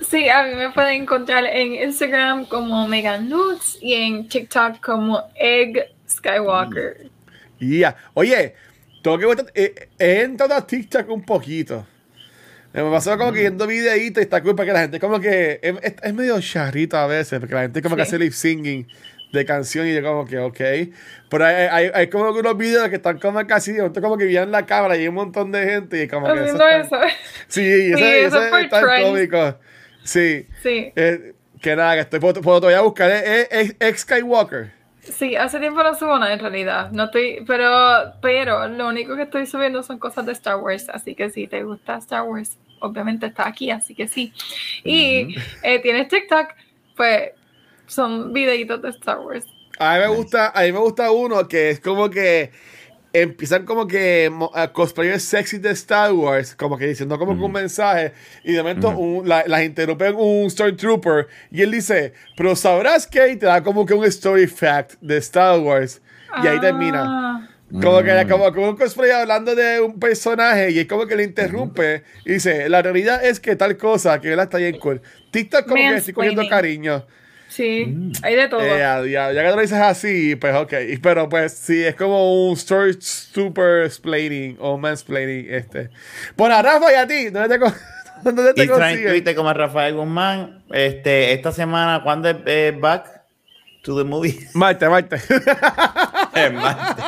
Sí, 0.10 0.28
a 0.30 0.44
mí 0.44 0.56
me 0.56 0.72
pueden 0.72 1.04
encontrar 1.04 1.46
en 1.46 1.74
Instagram 1.76 2.46
como 2.46 2.88
Megan 2.88 3.30
Lutz 3.30 3.78
y 3.82 3.94
en 3.94 4.28
TikTok 4.28 4.80
como 4.82 5.22
Egg 5.36 5.94
Skywalker. 6.10 7.10
Y 7.60 7.80
ya. 7.80 7.96
Oye, 8.14 8.56
tengo 9.02 9.18
que 9.18 9.26
volver- 9.26 9.52
eh, 9.56 9.90
he 9.98 10.22
entrado 10.22 10.54
a 10.56 10.66
TikTok 10.66 11.10
un 11.10 11.24
poquito. 11.26 11.86
Me 12.74 12.84
pasó 12.84 13.18
como 13.18 13.32
que 13.34 13.40
viendo 13.40 13.66
videitos 13.66 14.22
y 14.22 14.24
está 14.26 14.42
cool 14.44 14.56
porque 14.56 14.72
la 14.72 14.82
gente 14.82 15.00
como 15.00 15.20
que 15.20 15.60
es, 15.62 15.76
es- 15.82 15.96
es 16.04 16.14
medio 16.14 16.40
charrito 16.40 16.98
a 16.98 17.08
veces, 17.08 17.40
porque 17.40 17.56
la 17.56 17.62
gente 17.62 17.82
como 17.82 17.96
que 17.96 18.04
Sí. 18.04 18.10
hace 18.10 18.20
lip 18.20 18.32
singing 18.34 18.88
de 19.34 19.46
canción 19.46 19.88
y 19.88 19.94
yo 19.96 20.04
como 20.04 20.26
que 20.26 20.38
ok. 20.38 20.60
Pero 21.30 21.46
hay, 21.46 21.56
hay, 21.56 21.92
hay 21.94 22.08
como 22.10 22.32
que 22.34 22.40
unos 22.42 22.58
videos 22.58 22.90
que 22.90 22.96
están 22.98 23.18
como 23.20 23.46
casi, 23.48 23.76
como 23.78 24.18
que 24.18 24.26
vienen 24.26 24.52
la 24.52 24.66
cámara 24.66 24.96
y 24.98 25.02
hay 25.02 25.08
un 25.08 25.16
montón 25.16 25.52
de 25.52 25.64
gente 25.66 26.04
y 26.04 26.08
como 26.08 26.28
que 26.28 26.40
Haciendo 26.40 26.68
está- 26.68 27.06
eso. 27.08 27.16
Sí, 27.48 27.62
ese, 27.66 27.98
Sí, 27.98 28.04
eso 28.04 28.44
está 28.44 28.82
trend. 28.82 29.04
cómico. 29.08 29.60
Sí. 30.04 30.48
Sí. 30.62 30.92
Eh, 30.96 31.34
que 31.62 31.76
nada, 31.76 31.96
que 31.96 32.02
estoy, 32.02 32.20
puedo, 32.20 32.40
puedo 32.42 32.62
todavía 32.62 32.82
buscar. 32.82 33.10
Es, 33.12 33.48
es, 33.52 33.76
es 33.80 34.00
Skywalker. 34.02 34.72
Sí, 35.12 35.36
hace 35.36 35.60
tiempo 35.60 35.84
no 35.84 35.96
subo 35.96 36.18
nada 36.18 36.34
en 36.34 36.40
realidad. 36.40 36.92
No 36.92 37.06
estoy, 37.06 37.44
pero, 37.46 38.14
pero 38.22 38.68
lo 38.68 38.88
único 38.88 39.16
que 39.16 39.24
estoy 39.24 39.46
subiendo 39.46 39.84
son 39.84 40.00
cosas 40.00 40.26
de 40.26 40.32
Star 40.34 40.58
Wars. 40.58 40.88
Así 40.90 41.16
que 41.16 41.30
si 41.30 41.48
te 41.48 41.64
gusta 41.64 41.98
Star 41.98 42.24
Wars, 42.24 42.58
obviamente 42.80 43.28
está 43.28 43.48
aquí, 43.48 43.72
así 43.72 43.96
que 43.96 44.08
sí. 44.08 44.34
Y 44.84 45.36
eh, 45.64 45.80
tienes 45.80 46.08
TikTok, 46.08 46.48
pues 46.96 47.32
son 47.88 48.34
videitos 48.34 48.82
de 48.82 48.90
Star 48.90 49.20
Wars. 49.20 49.46
A 49.80 49.96
mí 49.96 50.00
me 50.02 50.08
gusta, 50.08 50.52
a 50.54 50.64
mí 50.64 50.72
me 50.72 50.80
gusta 50.80 51.12
uno 51.12 51.48
que 51.48 51.70
es 51.70 51.80
como 51.80 52.10
que 52.10 52.52
empiezan 53.14 53.66
como 53.66 53.88
que 53.88 54.32
a 54.54 54.72
cosplayers 54.72 55.24
sexy 55.24 55.58
de 55.58 55.72
Star 55.72 56.12
Wars, 56.14 56.56
como 56.56 56.78
que 56.78 56.86
diciendo 56.88 57.18
como 57.18 57.36
que 57.38 57.42
un 57.44 57.52
mensaje, 57.52 58.14
y 58.44 58.54
de 58.54 58.60
momento 58.60 58.90
un- 58.90 59.28
la- 59.28 59.44
las 59.48 59.64
interrumpen 59.64 60.16
un 60.16 60.50
Stormtrooper, 60.50 61.28
y 61.52 61.62
él 61.62 61.72
dice, 61.72 62.14
pero 62.38 62.56
sabrás 62.56 63.08
que, 63.08 63.30
y 63.30 63.36
te 63.36 63.46
da 63.48 63.64
como 63.64 63.86
que 63.86 63.94
un 63.94 64.06
story 64.06 64.48
fact 64.48 64.94
de 65.02 65.18
Star 65.18 65.60
Wars, 65.60 66.02
y 66.44 66.48
ahí 66.48 66.60
termina. 66.60 67.04
Ah, 67.06 67.46
Como 67.72 68.02
que, 68.02 68.26
como 68.28 68.52
que 68.52 68.60
un 68.60 68.76
cosplay 68.76 69.12
hablando 69.12 69.54
de 69.54 69.80
un 69.80 70.00
personaje 70.00 70.72
y 70.72 70.80
es 70.80 70.88
como 70.88 71.06
que 71.06 71.16
le 71.16 71.24
interrumpe 71.24 72.04
y 72.26 72.34
dice, 72.34 72.68
la 72.68 72.82
realidad 72.82 73.24
es 73.24 73.40
que 73.40 73.56
tal 73.56 73.78
cosa, 73.78 74.20
que 74.20 74.34
él 74.34 74.40
está 74.40 74.58
bien 74.58 74.80
cool. 74.80 75.02
TikTok 75.32 75.64
como 75.66 75.76
que 75.76 75.98
estoy 75.98 76.14
cogiendo 76.16 76.42
cariño. 76.50 77.06
Sí, 77.50 78.12
hay 78.24 78.36
de 78.36 78.48
todo. 78.48 78.62
Eh, 78.62 78.80
ya, 78.80 79.04
ya, 79.06 79.34
ya 79.34 79.44
que 79.44 79.50
lo 79.50 79.62
dices 79.62 79.80
así, 79.80 80.36
pues 80.36 80.56
ok. 80.56 80.74
Pero 81.02 81.28
pues 81.28 81.54
sí, 81.54 81.84
es 81.84 81.96
como 81.96 82.48
un 82.48 82.54
story 82.54 82.98
super 83.02 83.84
explaining 83.84 84.56
o 84.60 84.78
mansplaining 84.78 85.48
este. 85.50 85.90
Bueno, 86.38 86.56
a 86.56 86.62
Rafa 86.62 86.92
y 86.92 86.96
a 86.96 87.08
ti, 87.08 87.30
¿dónde 87.30 87.60
te, 87.60 87.66
dónde 88.24 88.54
te 88.54 88.64
y? 88.64 88.68
Twitter 89.06 89.36
como 89.36 89.52
Rafael 89.52 89.96
Guzmán. 89.96 90.64
Este, 90.72 91.34
esta 91.34 91.52
semana, 91.52 92.02
¿cuándo 92.04 92.30
es 92.30 92.38
eh, 92.46 92.78
back 92.80 93.24
to 93.84 93.98
the 93.98 94.04
movie? 94.04 94.40
Marte, 94.54 94.88
Marte. 94.88 95.18
El 96.36 96.54
martes. 96.54 97.06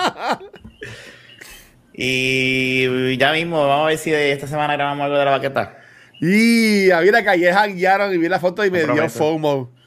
Y 1.93 3.17
ya 3.17 3.31
mismo, 3.33 3.67
vamos 3.67 3.85
a 3.85 3.87
ver 3.89 3.97
si 3.97 4.09
de 4.11 4.31
esta 4.31 4.47
semana 4.47 4.73
grabamos 4.73 5.05
algo 5.05 5.17
de 5.17 5.25
la 5.25 5.31
baqueta. 5.31 5.77
y 6.19 6.89
a 6.89 7.01
mí 7.01 7.11
la 7.11 7.23
calle 7.23 7.51
janguearon 7.53 8.13
y 8.13 8.17
vi 8.17 8.27
la 8.27 8.39
foto 8.39 8.65
y 8.65 8.71
me 8.71 8.79
dio 8.79 8.87
Comprometo. 8.87 9.17
FOMO. 9.19 9.80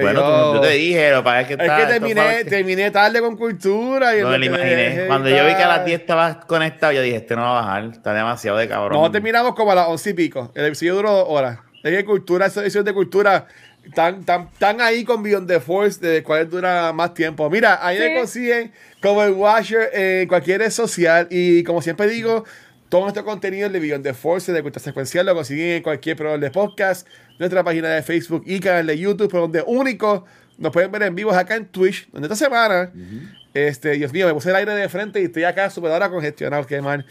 Bueno, 0.00 0.20
tú- 0.50 0.54
yo 0.56 0.60
te 0.60 0.70
dije, 0.70 1.10
lo 1.10 1.18
que 1.18 1.22
pasa 1.24 1.40
es 1.42 1.46
que 1.48 1.52
Es 1.54 1.60
está- 1.60 1.76
que 1.76 1.86
terminé, 1.86 2.44
terminé 2.44 2.90
tarde 2.90 3.20
con 3.20 3.36
cultura. 3.36 4.16
Y 4.16 4.22
No 4.22 4.30
me 4.30 4.38
lo 4.38 4.44
imaginé. 4.46 5.04
Cuando 5.06 5.28
yo 5.28 5.44
vi 5.46 5.54
que 5.54 5.62
a 5.62 5.68
las 5.68 5.76
tal. 5.78 5.86
10 5.86 6.00
estabas 6.00 6.44
conectado, 6.46 6.92
yo 6.92 7.02
dije, 7.02 7.16
este 7.16 7.36
no 7.36 7.42
va 7.42 7.58
a 7.58 7.62
bajar, 7.62 7.84
está 7.92 8.12
demasiado 8.14 8.58
de 8.58 8.68
cabrón. 8.68 9.00
No, 9.00 9.10
terminamos 9.10 9.54
como 9.54 9.72
a 9.72 9.74
las 9.74 9.88
once 9.88 10.10
y 10.10 10.14
pico. 10.14 10.52
El 10.54 10.66
episodio 10.66 10.94
duró 10.96 11.10
dos 11.12 11.26
horas. 11.28 11.58
Es 11.82 11.90
que 11.96 12.04
cultura, 12.04 12.46
esas 12.46 12.62
ediciones 12.64 12.86
de 12.86 12.94
cultura 12.94 13.46
están 13.84 14.24
tan, 14.24 14.48
tan 14.58 14.80
ahí 14.80 15.04
con 15.04 15.22
Beyond 15.22 15.46
the 15.46 15.60
Force, 15.60 16.00
de 16.00 16.22
cuál 16.22 16.48
dura 16.48 16.92
más 16.94 17.12
tiempo. 17.12 17.50
Mira, 17.50 17.78
ahí 17.86 17.98
Sí. 17.98 18.14
consiguen 18.16 18.72
como 19.02 19.22
el 19.22 19.32
Washer 19.32 19.90
en 19.92 20.26
cualquier 20.28 20.60
red 20.60 20.70
social. 20.70 21.26
Y 21.30 21.62
como 21.64 21.82
siempre 21.82 22.06
digo, 22.08 22.44
todo 22.88 23.02
nuestro 23.02 23.24
contenido 23.24 23.68
de 23.68 23.78
Beyond 23.80 24.02
the 24.04 24.14
Force, 24.14 24.50
de 24.52 24.62
cultura 24.62 24.82
secuencial, 24.82 25.26
lo 25.26 25.34
consiguen 25.34 25.76
en 25.76 25.82
cualquier 25.82 26.16
programa 26.16 26.42
de 26.42 26.50
podcast, 26.50 27.06
nuestra 27.38 27.64
página 27.64 27.88
de 27.88 28.02
Facebook 28.02 28.42
y 28.46 28.60
canal 28.60 28.86
de 28.86 28.98
YouTube, 28.98 29.28
pero 29.30 29.42
donde 29.42 29.62
único 29.66 30.24
nos 30.58 30.72
pueden 30.72 30.90
ver 30.92 31.02
en 31.02 31.14
vivo 31.14 31.30
es 31.32 31.36
acá 31.36 31.56
en 31.56 31.66
Twitch, 31.66 32.08
donde 32.12 32.26
esta 32.26 32.36
semana, 32.36 32.92
este, 33.52 33.90
Dios 33.92 34.12
mío, 34.12 34.26
me 34.26 34.34
puse 34.34 34.50
el 34.50 34.56
aire 34.56 34.72
de 34.74 34.88
frente 34.88 35.20
y 35.20 35.24
estoy 35.24 35.44
acá 35.44 35.68
súper 35.70 35.90
ahora 35.90 36.10
congestionado, 36.10 36.66
que 36.66 36.80
mal. 36.80 37.04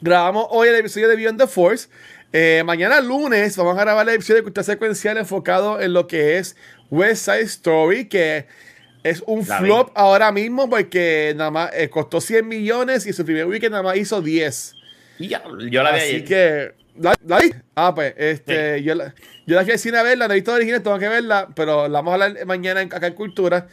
Grabamos 0.00 0.46
hoy 0.50 0.68
el 0.68 0.74
episodio 0.74 1.08
de 1.08 1.16
Beyond 1.16 1.40
the 1.40 1.46
Force. 1.46 1.88
Eh, 2.32 2.62
mañana 2.66 3.00
lunes 3.00 3.56
vamos 3.56 3.78
a 3.78 3.80
grabar 3.80 4.06
el 4.08 4.16
episodio 4.16 4.36
de 4.36 4.42
cultura 4.42 4.64
secuencial 4.64 5.16
enfocado 5.16 5.80
en 5.80 5.94
lo 5.94 6.06
que 6.06 6.36
es 6.36 6.56
West 6.90 7.24
Side 7.24 7.40
Story, 7.42 8.06
que 8.06 8.46
es 9.02 9.22
un 9.26 9.46
La 9.46 9.58
flop 9.58 9.90
ahora 9.94 10.32
mismo 10.32 10.68
porque 10.68 11.32
nada 11.36 11.50
más 11.50 11.70
eh, 11.72 11.88
costó 11.88 12.20
100 12.20 12.46
millones 12.46 13.06
y 13.06 13.12
su 13.12 13.24
primer 13.24 13.46
weekend 13.46 13.70
nada 13.70 13.82
más 13.84 13.96
hizo 13.96 14.20
10. 14.20 14.74
Y 15.18 15.28
ya, 15.28 15.42
yo 15.70 15.82
la 15.82 15.92
vi 15.92 15.98
Así 15.98 16.08
ayer. 16.16 16.24
que. 16.24 16.85
¿La, 16.98 17.14
la 17.26 17.38
vi? 17.38 17.52
Ah, 17.74 17.94
pues, 17.94 18.14
este, 18.16 18.82
yo, 18.82 18.94
la, 18.94 19.14
yo 19.46 19.54
la 19.54 19.62
fui 19.62 19.72
al 19.72 19.78
cine 19.78 19.98
a 19.98 20.02
verla, 20.02 20.28
no 20.28 20.34
he 20.34 20.36
visto 20.36 20.52
original, 20.52 20.82
tengo 20.82 20.98
que 20.98 21.08
verla, 21.08 21.48
pero 21.54 21.88
la 21.88 22.00
vamos 22.00 22.12
a 22.12 22.24
hablar 22.24 22.46
mañana 22.46 22.80
en, 22.82 22.92
acá 22.92 23.06
en 23.06 23.14
Cultura. 23.14 23.68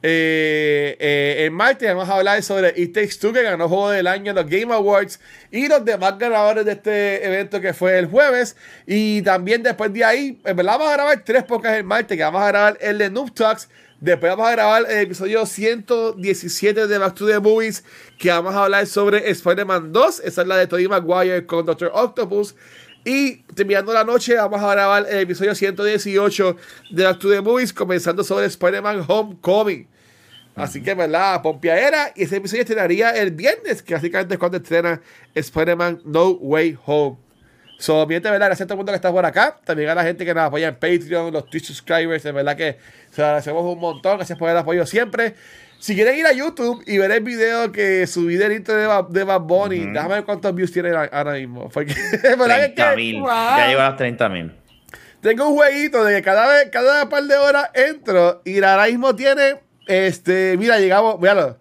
Eh, 0.00 0.96
eh, 1.00 1.46
en 1.46 1.52
martes 1.52 1.88
vamos 1.88 2.08
a 2.08 2.14
hablar 2.14 2.40
sobre 2.44 2.72
It 2.76 2.94
Takes 2.94 3.16
Two, 3.20 3.32
que 3.32 3.42
ganó 3.42 3.68
Juego 3.68 3.90
del 3.90 4.06
Año 4.06 4.30
en 4.30 4.36
los 4.36 4.46
Game 4.46 4.72
Awards, 4.72 5.18
y 5.50 5.66
los 5.66 5.84
demás 5.84 6.16
ganadores 6.18 6.64
de 6.64 6.72
este 6.72 7.26
evento 7.26 7.60
que 7.60 7.74
fue 7.74 7.98
el 7.98 8.06
jueves. 8.06 8.56
Y 8.86 9.22
también 9.22 9.62
después 9.62 9.92
de 9.92 10.04
ahí, 10.04 10.40
en 10.44 10.56
verdad 10.56 10.78
vamos 10.78 10.88
a 10.90 10.92
grabar 10.92 11.24
tres 11.24 11.42
podcasts 11.42 11.78
el 11.78 11.84
martes, 11.84 12.16
que 12.16 12.22
vamos 12.22 12.42
a 12.42 12.48
grabar 12.48 12.78
el 12.80 12.98
de 12.98 13.10
Noob 13.10 13.34
Talks, 13.34 13.68
Después 14.00 14.30
vamos 14.30 14.46
a 14.46 14.52
grabar 14.52 14.86
el 14.88 14.98
episodio 14.98 15.44
117 15.44 16.86
de 16.86 16.98
Back 16.98 17.14
to 17.16 17.26
the 17.26 17.40
Movies, 17.40 17.82
que 18.16 18.30
vamos 18.30 18.54
a 18.54 18.62
hablar 18.62 18.86
sobre 18.86 19.28
Spider-Man 19.28 19.92
2. 19.92 20.20
Esa 20.20 20.42
es 20.42 20.46
la 20.46 20.56
de 20.56 20.68
Tobey 20.68 20.86
Maguire 20.86 21.44
con 21.44 21.66
Doctor 21.66 21.90
Octopus. 21.92 22.54
Y 23.04 23.38
terminando 23.56 23.92
la 23.92 24.04
noche, 24.04 24.36
vamos 24.36 24.62
a 24.62 24.70
grabar 24.70 25.04
el 25.10 25.18
episodio 25.18 25.52
118 25.52 26.56
de 26.92 27.04
Back 27.04 27.18
to 27.18 27.28
the 27.28 27.40
Movies, 27.40 27.72
comenzando 27.72 28.22
sobre 28.22 28.46
Spider-Man 28.46 29.04
Homecoming. 29.04 29.88
Así 30.54 30.80
que, 30.80 30.94
¿verdad? 30.94 31.42
Pompeadera. 31.42 32.12
Y 32.14 32.22
ese 32.22 32.36
episodio 32.36 32.62
estrenaría 32.62 33.10
el 33.10 33.32
viernes, 33.32 33.82
que 33.82 33.94
básicamente 33.94 34.34
es 34.34 34.38
cuando 34.38 34.58
estrena 34.58 35.00
Spider-Man 35.34 36.02
No 36.04 36.30
Way 36.30 36.78
Home. 36.86 37.16
So, 37.78 38.06
gente, 38.08 38.28
¿verdad? 38.28 38.46
Gracias 38.48 38.64
a 38.64 38.66
todo 38.66 38.74
el 38.74 38.78
mundo 38.78 38.92
que 38.92 38.96
está 38.96 39.12
por 39.12 39.24
acá. 39.24 39.56
También 39.64 39.88
a 39.88 39.94
la 39.94 40.02
gente 40.02 40.24
que 40.24 40.34
nos 40.34 40.42
apoya 40.44 40.66
en 40.68 40.74
Patreon, 40.74 41.32
los 41.32 41.46
Twitch 41.48 41.66
subscribers. 41.66 42.24
De 42.24 42.32
verdad 42.32 42.56
que 42.56 42.76
se 43.12 43.22
agradecemos 43.22 43.62
un 43.64 43.78
montón. 43.78 44.16
Gracias 44.16 44.36
por 44.36 44.50
el 44.50 44.56
apoyo 44.56 44.84
siempre. 44.84 45.34
Si 45.78 45.94
quieren 45.94 46.16
ir 46.18 46.26
a 46.26 46.32
YouTube 46.32 46.82
y 46.88 46.98
ver 46.98 47.12
el 47.12 47.22
video 47.22 47.70
que 47.70 48.04
subí 48.08 48.34
del 48.36 48.50
intro 48.50 48.74
de, 48.74 49.04
de 49.10 49.22
Bad 49.24 49.42
Bunny, 49.42 49.92
déjame 49.92 50.14
ver 50.16 50.24
cuántos 50.24 50.52
views 50.52 50.72
tiene 50.72 50.90
ahora- 50.90 51.34
mismo. 51.34 51.68
Porque, 51.68 51.92
es 52.12 52.22
verdad 52.36 52.56
que- 52.66 52.72
30 52.74 52.96
mil. 52.96 53.20
Wow. 53.20 53.28
Ya 53.28 53.66
llegó 53.68 53.80
a 53.80 53.88
las 53.90 53.96
30 53.96 54.28
mil. 54.28 54.52
tengo 55.20 55.48
un 55.48 55.54
jueguito 55.54 56.02
de 56.04 56.16
que 56.16 56.22
cada 56.22 56.48
vez, 56.52 56.68
cada 56.72 57.08
par 57.08 57.22
de 57.22 57.36
horas 57.36 57.70
entro 57.74 58.42
y 58.44 58.60
ahora 58.60 58.86
mismo 58.86 59.14
tiene, 59.14 59.60
este, 59.86 60.56
mira, 60.58 60.80
llegamos, 60.80 61.20
míralo. 61.20 61.58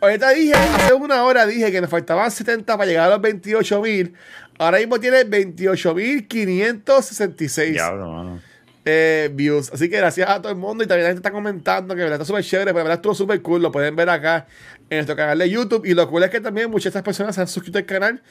Ahorita 0.00 0.30
dije, 0.30 0.54
hace 0.54 0.94
una 0.94 1.22
hora 1.24 1.44
dije 1.46 1.70
que 1.70 1.80
nos 1.82 1.90
faltaban 1.90 2.30
70 2.30 2.76
para 2.78 2.86
llegar 2.86 3.06
a 3.08 3.10
los 3.10 3.20
28 3.20 3.82
mil. 3.82 4.14
Ahora 4.58 4.78
mismo 4.78 4.98
tiene 5.00 5.24
28.566 5.24 7.72
Diablo, 7.72 8.08
mano. 8.10 8.40
eh, 8.84 9.30
views. 9.32 9.70
Así 9.72 9.88
que 9.88 9.96
gracias 9.96 10.28
a 10.28 10.40
todo 10.40 10.52
el 10.52 10.58
mundo 10.58 10.84
y 10.84 10.86
también 10.86 11.04
la 11.04 11.08
gente 11.10 11.20
está 11.20 11.30
comentando 11.32 11.94
que 11.94 12.00
verdad 12.02 12.20
está 12.20 12.24
súper 12.24 12.44
chévere, 12.44 12.72
pero 12.72 12.84
verdad 12.84 12.96
estuvo 12.96 13.14
súper 13.14 13.40
cool. 13.42 13.62
Lo 13.62 13.72
pueden 13.72 13.96
ver 13.96 14.08
acá 14.10 14.46
en 14.90 14.98
nuestro 14.98 15.16
canal 15.16 15.38
de 15.38 15.50
YouTube. 15.50 15.84
Y 15.86 15.94
lo 15.94 16.08
cool 16.08 16.22
es 16.22 16.30
que 16.30 16.40
también 16.40 16.70
muchas 16.70 16.84
de 16.84 16.88
estas 16.90 17.02
personas 17.02 17.34
se 17.34 17.40
han 17.40 17.48
suscrito 17.48 17.78
al 17.78 17.86
canal. 17.86 18.22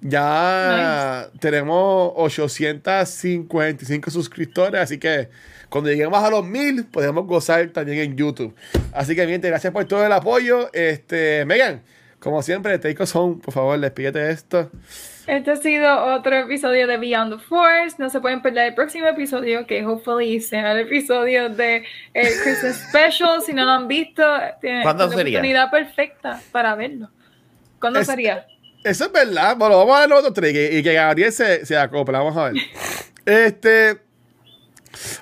Ya 0.00 1.28
tenemos 1.40 2.12
855 2.16 4.10
suscriptores, 4.10 4.80
así 4.80 4.98
que 4.98 5.28
cuando 5.68 5.90
lleguemos 5.90 6.22
a 6.22 6.30
los 6.30 6.44
1000 6.44 6.84
podemos 6.86 7.26
gozar 7.26 7.66
también 7.68 7.98
en 7.98 8.16
YouTube. 8.16 8.54
Así 8.92 9.14
que, 9.16 9.24
bien, 9.26 9.40
gracias 9.40 9.72
por 9.72 9.84
todo 9.86 10.04
el 10.04 10.12
apoyo. 10.12 10.70
Este, 10.72 11.44
Megan, 11.46 11.82
como 12.18 12.42
siempre, 12.42 12.78
Take 12.78 13.02
Us 13.02 13.14
Home, 13.16 13.36
por 13.42 13.54
favor, 13.54 13.78
despídete 13.80 14.18
de 14.18 14.32
esto. 14.32 14.70
Este 15.26 15.50
ha 15.52 15.56
sido 15.56 16.04
otro 16.14 16.34
episodio 16.36 16.86
de 16.86 16.96
Beyond 16.96 17.36
the 17.38 17.44
Force. 17.44 17.96
No 17.98 18.10
se 18.10 18.20
pueden 18.20 18.42
perder 18.42 18.68
el 18.68 18.74
próximo 18.74 19.06
episodio, 19.06 19.66
que 19.66 19.84
hopefully 19.86 20.40
sea 20.40 20.72
el 20.72 20.80
episodio 20.80 21.48
de 21.48 21.84
el 22.12 22.28
Christmas 22.42 22.84
Special. 22.88 23.40
Si 23.44 23.52
no 23.52 23.64
lo 23.64 23.70
han 23.70 23.88
visto, 23.88 24.22
tienen 24.60 24.82
¿Cuándo 24.82 25.06
una 25.06 25.14
sería? 25.16 25.38
oportunidad 25.38 25.70
perfecta 25.70 26.40
para 26.50 26.74
verlo. 26.74 27.08
¿Cuándo 27.80 28.00
Es- 28.00 28.06
sería? 28.06 28.46
Eso 28.84 29.04
es 29.04 29.12
verdad. 29.12 29.56
Bueno, 29.56 29.78
vamos 29.78 29.96
a 29.96 30.00
ver 30.00 30.08
los 30.08 30.18
otros 30.18 30.34
tres 30.34 30.54
y, 30.54 30.78
y 30.78 30.82
que 30.82 30.92
Gabriel 30.94 31.30
se, 31.30 31.64
se 31.64 31.76
acopla. 31.76 32.18
Vamos 32.18 32.36
a 32.36 32.50
ver. 32.50 32.54
Este. 33.24 33.98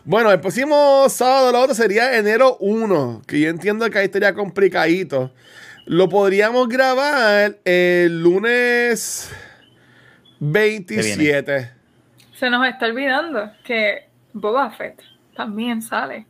Bueno, 0.04 0.32
el 0.32 0.40
próximo 0.40 1.06
sábado, 1.10 1.52
lo 1.52 1.60
otro 1.60 1.74
sería 1.74 2.16
enero 2.16 2.56
1. 2.60 3.22
Que 3.26 3.38
yo 3.40 3.50
entiendo 3.50 3.88
que 3.90 3.98
ahí 3.98 4.06
estaría 4.06 4.32
complicadito. 4.32 5.30
Lo 5.84 6.08
podríamos 6.08 6.66
grabar 6.68 7.58
el 7.66 8.22
lunes 8.22 9.30
27. 10.40 11.70
Se 12.38 12.50
nos 12.50 12.66
está 12.66 12.86
olvidando 12.86 13.50
que 13.64 14.08
Boba 14.32 14.70
Fett 14.70 15.00
también 15.36 15.82
sale. 15.82 16.26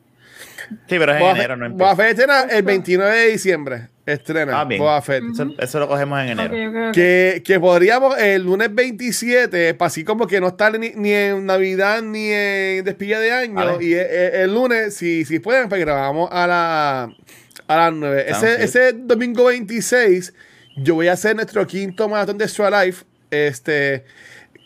Sí, 0.89 0.99
pero 0.99 1.13
es 1.13 1.17
en 1.17 1.21
Boba 1.21 1.33
enero, 1.33 1.57
no 1.57 1.71
Boba 1.71 1.91
empieza. 1.93 1.97
Fett 1.97 2.11
estrena 2.19 2.41
el 2.57 2.63
29 2.63 3.17
de 3.17 3.27
diciembre. 3.29 3.89
Estrena 4.07 4.61
Ah. 4.61 4.65
Boba 4.65 5.01
Fett. 5.03 5.23
Eso, 5.33 5.51
eso 5.59 5.79
lo 5.79 5.87
cogemos 5.89 6.21
en 6.21 6.29
enero. 6.31 6.93
Que, 6.93 7.43
que 7.45 7.61
podríamos 7.61 8.19
el 8.19 8.43
lunes 8.45 8.75
27, 8.75 9.75
para 9.75 9.87
así 9.87 10.03
como 10.03 10.27
que 10.27 10.41
no 10.41 10.49
estar 10.49 10.77
ni, 10.79 10.91
ni 10.97 11.13
en 11.13 11.47
Navidad 11.47 12.03
ni 12.03 12.31
en 12.31 12.85
despedida 12.85 13.21
de 13.21 13.33
año. 13.33 13.55
Vale. 13.55 13.85
Y 13.85 13.93
el, 13.95 14.07
el- 14.07 14.35
el 14.35 14.55
lunes, 14.55 14.97
si, 14.97 15.25
si 15.25 15.39
pueden, 15.39 15.69
pues 15.69 15.81
grabamos 15.81 16.29
a, 16.33 16.47
la, 16.49 17.11
a 17.69 17.77
las 17.77 17.93
9. 17.93 18.27
Sounds 18.31 18.43
Ese, 18.43 18.65
ese 18.65 18.93
domingo 18.95 19.45
26, 19.45 20.35
yo 20.77 20.95
voy 20.97 21.07
a 21.09 21.13
hacer 21.13 21.37
nuestro 21.37 21.65
quinto 21.67 22.09
maratón 22.09 22.39
de 22.39 22.45
Extra 22.47 22.85
Life. 22.85 23.05
Este. 23.31 24.05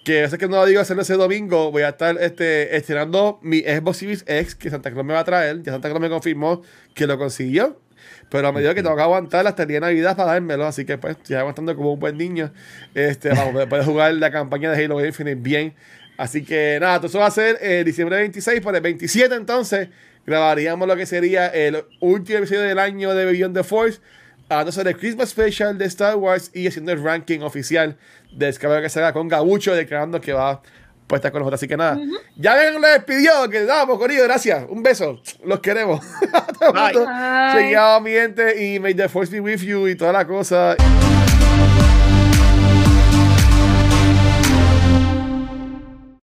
Que 0.05 0.29
sé 0.29 0.37
que 0.37 0.49
no 0.49 0.57
lo 0.57 0.67
digo 0.67 0.81
hacerlo 0.81 1.03
ese 1.03 1.15
domingo. 1.15 1.71
Voy 1.71 1.83
a 1.83 1.91
estar 1.91 2.17
este, 2.21 2.77
estrenando 2.77 3.39
mi 3.43 3.61
Xbox 3.61 3.97
Series 3.97 4.25
X 4.27 4.55
que 4.55 4.69
Santa 4.69 4.91
Claus 4.91 5.07
me 5.07 5.15
va 5.15 5.21
a 5.21 5.25
traer. 5.25 5.63
Ya 5.63 5.73
Santa 5.73 5.89
Claus 5.89 6.01
me 6.01 6.11
confirmó 6.11 6.63
que 6.95 7.07
lo 7.07 7.17
consiguió. 7.17 7.81
Pero 8.29 8.53
me 8.53 8.61
dijo 8.61 8.75
que 8.75 8.83
tengo 8.83 8.97
que 8.97 9.03
aguantar 9.03 9.47
hasta 9.47 9.63
el 9.63 9.69
día 9.69 9.77
de 9.77 9.87
Navidad 9.87 10.17
para 10.17 10.33
dármelo. 10.33 10.67
Así 10.67 10.85
que 10.85 10.99
pues 10.99 11.17
estoy 11.17 11.37
aguantando 11.37 11.75
como 11.75 11.95
un 11.95 12.01
buen 12.01 12.19
niño. 12.19 12.53
Este, 12.95 13.31
para 13.31 13.69
poder, 13.69 13.85
jugar 13.85 14.15
la 14.15 14.31
campaña 14.31 14.71
de 14.71 14.85
Halo 14.85 15.05
Infinite 15.05 15.37
bien. 15.37 15.75
Así 16.17 16.45
que 16.45 16.79
nada, 16.81 16.99
todo 16.99 17.09
eso 17.09 17.19
va 17.19 17.27
a 17.27 17.31
ser 17.31 17.59
el 17.63 17.85
diciembre 17.85 18.19
26. 18.19 18.61
Por 18.61 18.77
el 18.77 18.83
27 18.83 19.35
entonces 19.35 19.89
grabaríamos 20.27 20.87
lo 20.87 20.97
que 20.97 21.07
sería 21.07 21.49
el 21.49 21.85
último 22.01 22.39
episodio 22.39 22.63
del 22.63 22.79
año 22.79 23.15
de 23.15 23.25
Beyond 23.25 23.57
the 23.57 23.65
Force. 23.65 24.01
Hablando 24.49 24.73
sobre 24.73 24.91
el 24.91 24.97
Christmas 24.99 25.31
Special 25.31 25.79
de 25.79 25.87
Star 25.87 26.17
Wars 26.17 26.51
y 26.55 26.67
haciendo 26.67 26.93
el 26.93 27.03
ranking 27.03 27.41
oficial 27.41 27.97
de 28.31 28.49
Escabel 28.49 28.83
que 28.83 28.89
se 28.89 28.99
haga 28.99 29.13
con 29.13 29.29
Gabucho 29.29 29.75
declarando 29.75 30.21
que 30.21 30.33
va 30.33 30.51
a 30.51 31.17
estar 31.17 31.33
con 31.33 31.41
nosotros. 31.41 31.59
Así 31.59 31.69
que 31.69 31.77
nada, 31.77 31.99
ya 32.37 32.55
ven, 32.55 32.81
lo 32.81 32.87
despidió. 32.87 33.49
Que 33.51 33.65
damos, 33.65 33.99
Corillo, 33.99 34.25
gracias. 34.25 34.67
Un 34.69 34.83
beso. 34.83 35.21
Los 35.45 35.61
queremos. 35.61 36.01
Bye. 36.61 36.93
Bye. 36.93 37.53
Chequeado, 37.53 38.01
mi 38.01 38.11
gente. 38.11 38.65
Y 38.65 38.81
may 38.81 38.95
the 38.95 39.09
force 39.09 39.33
be 39.33 39.41
with 39.41 39.61
you 39.61 39.89
y 39.89 39.95
toda 39.95 40.13
la 40.13 40.27
cosa. 40.27 40.77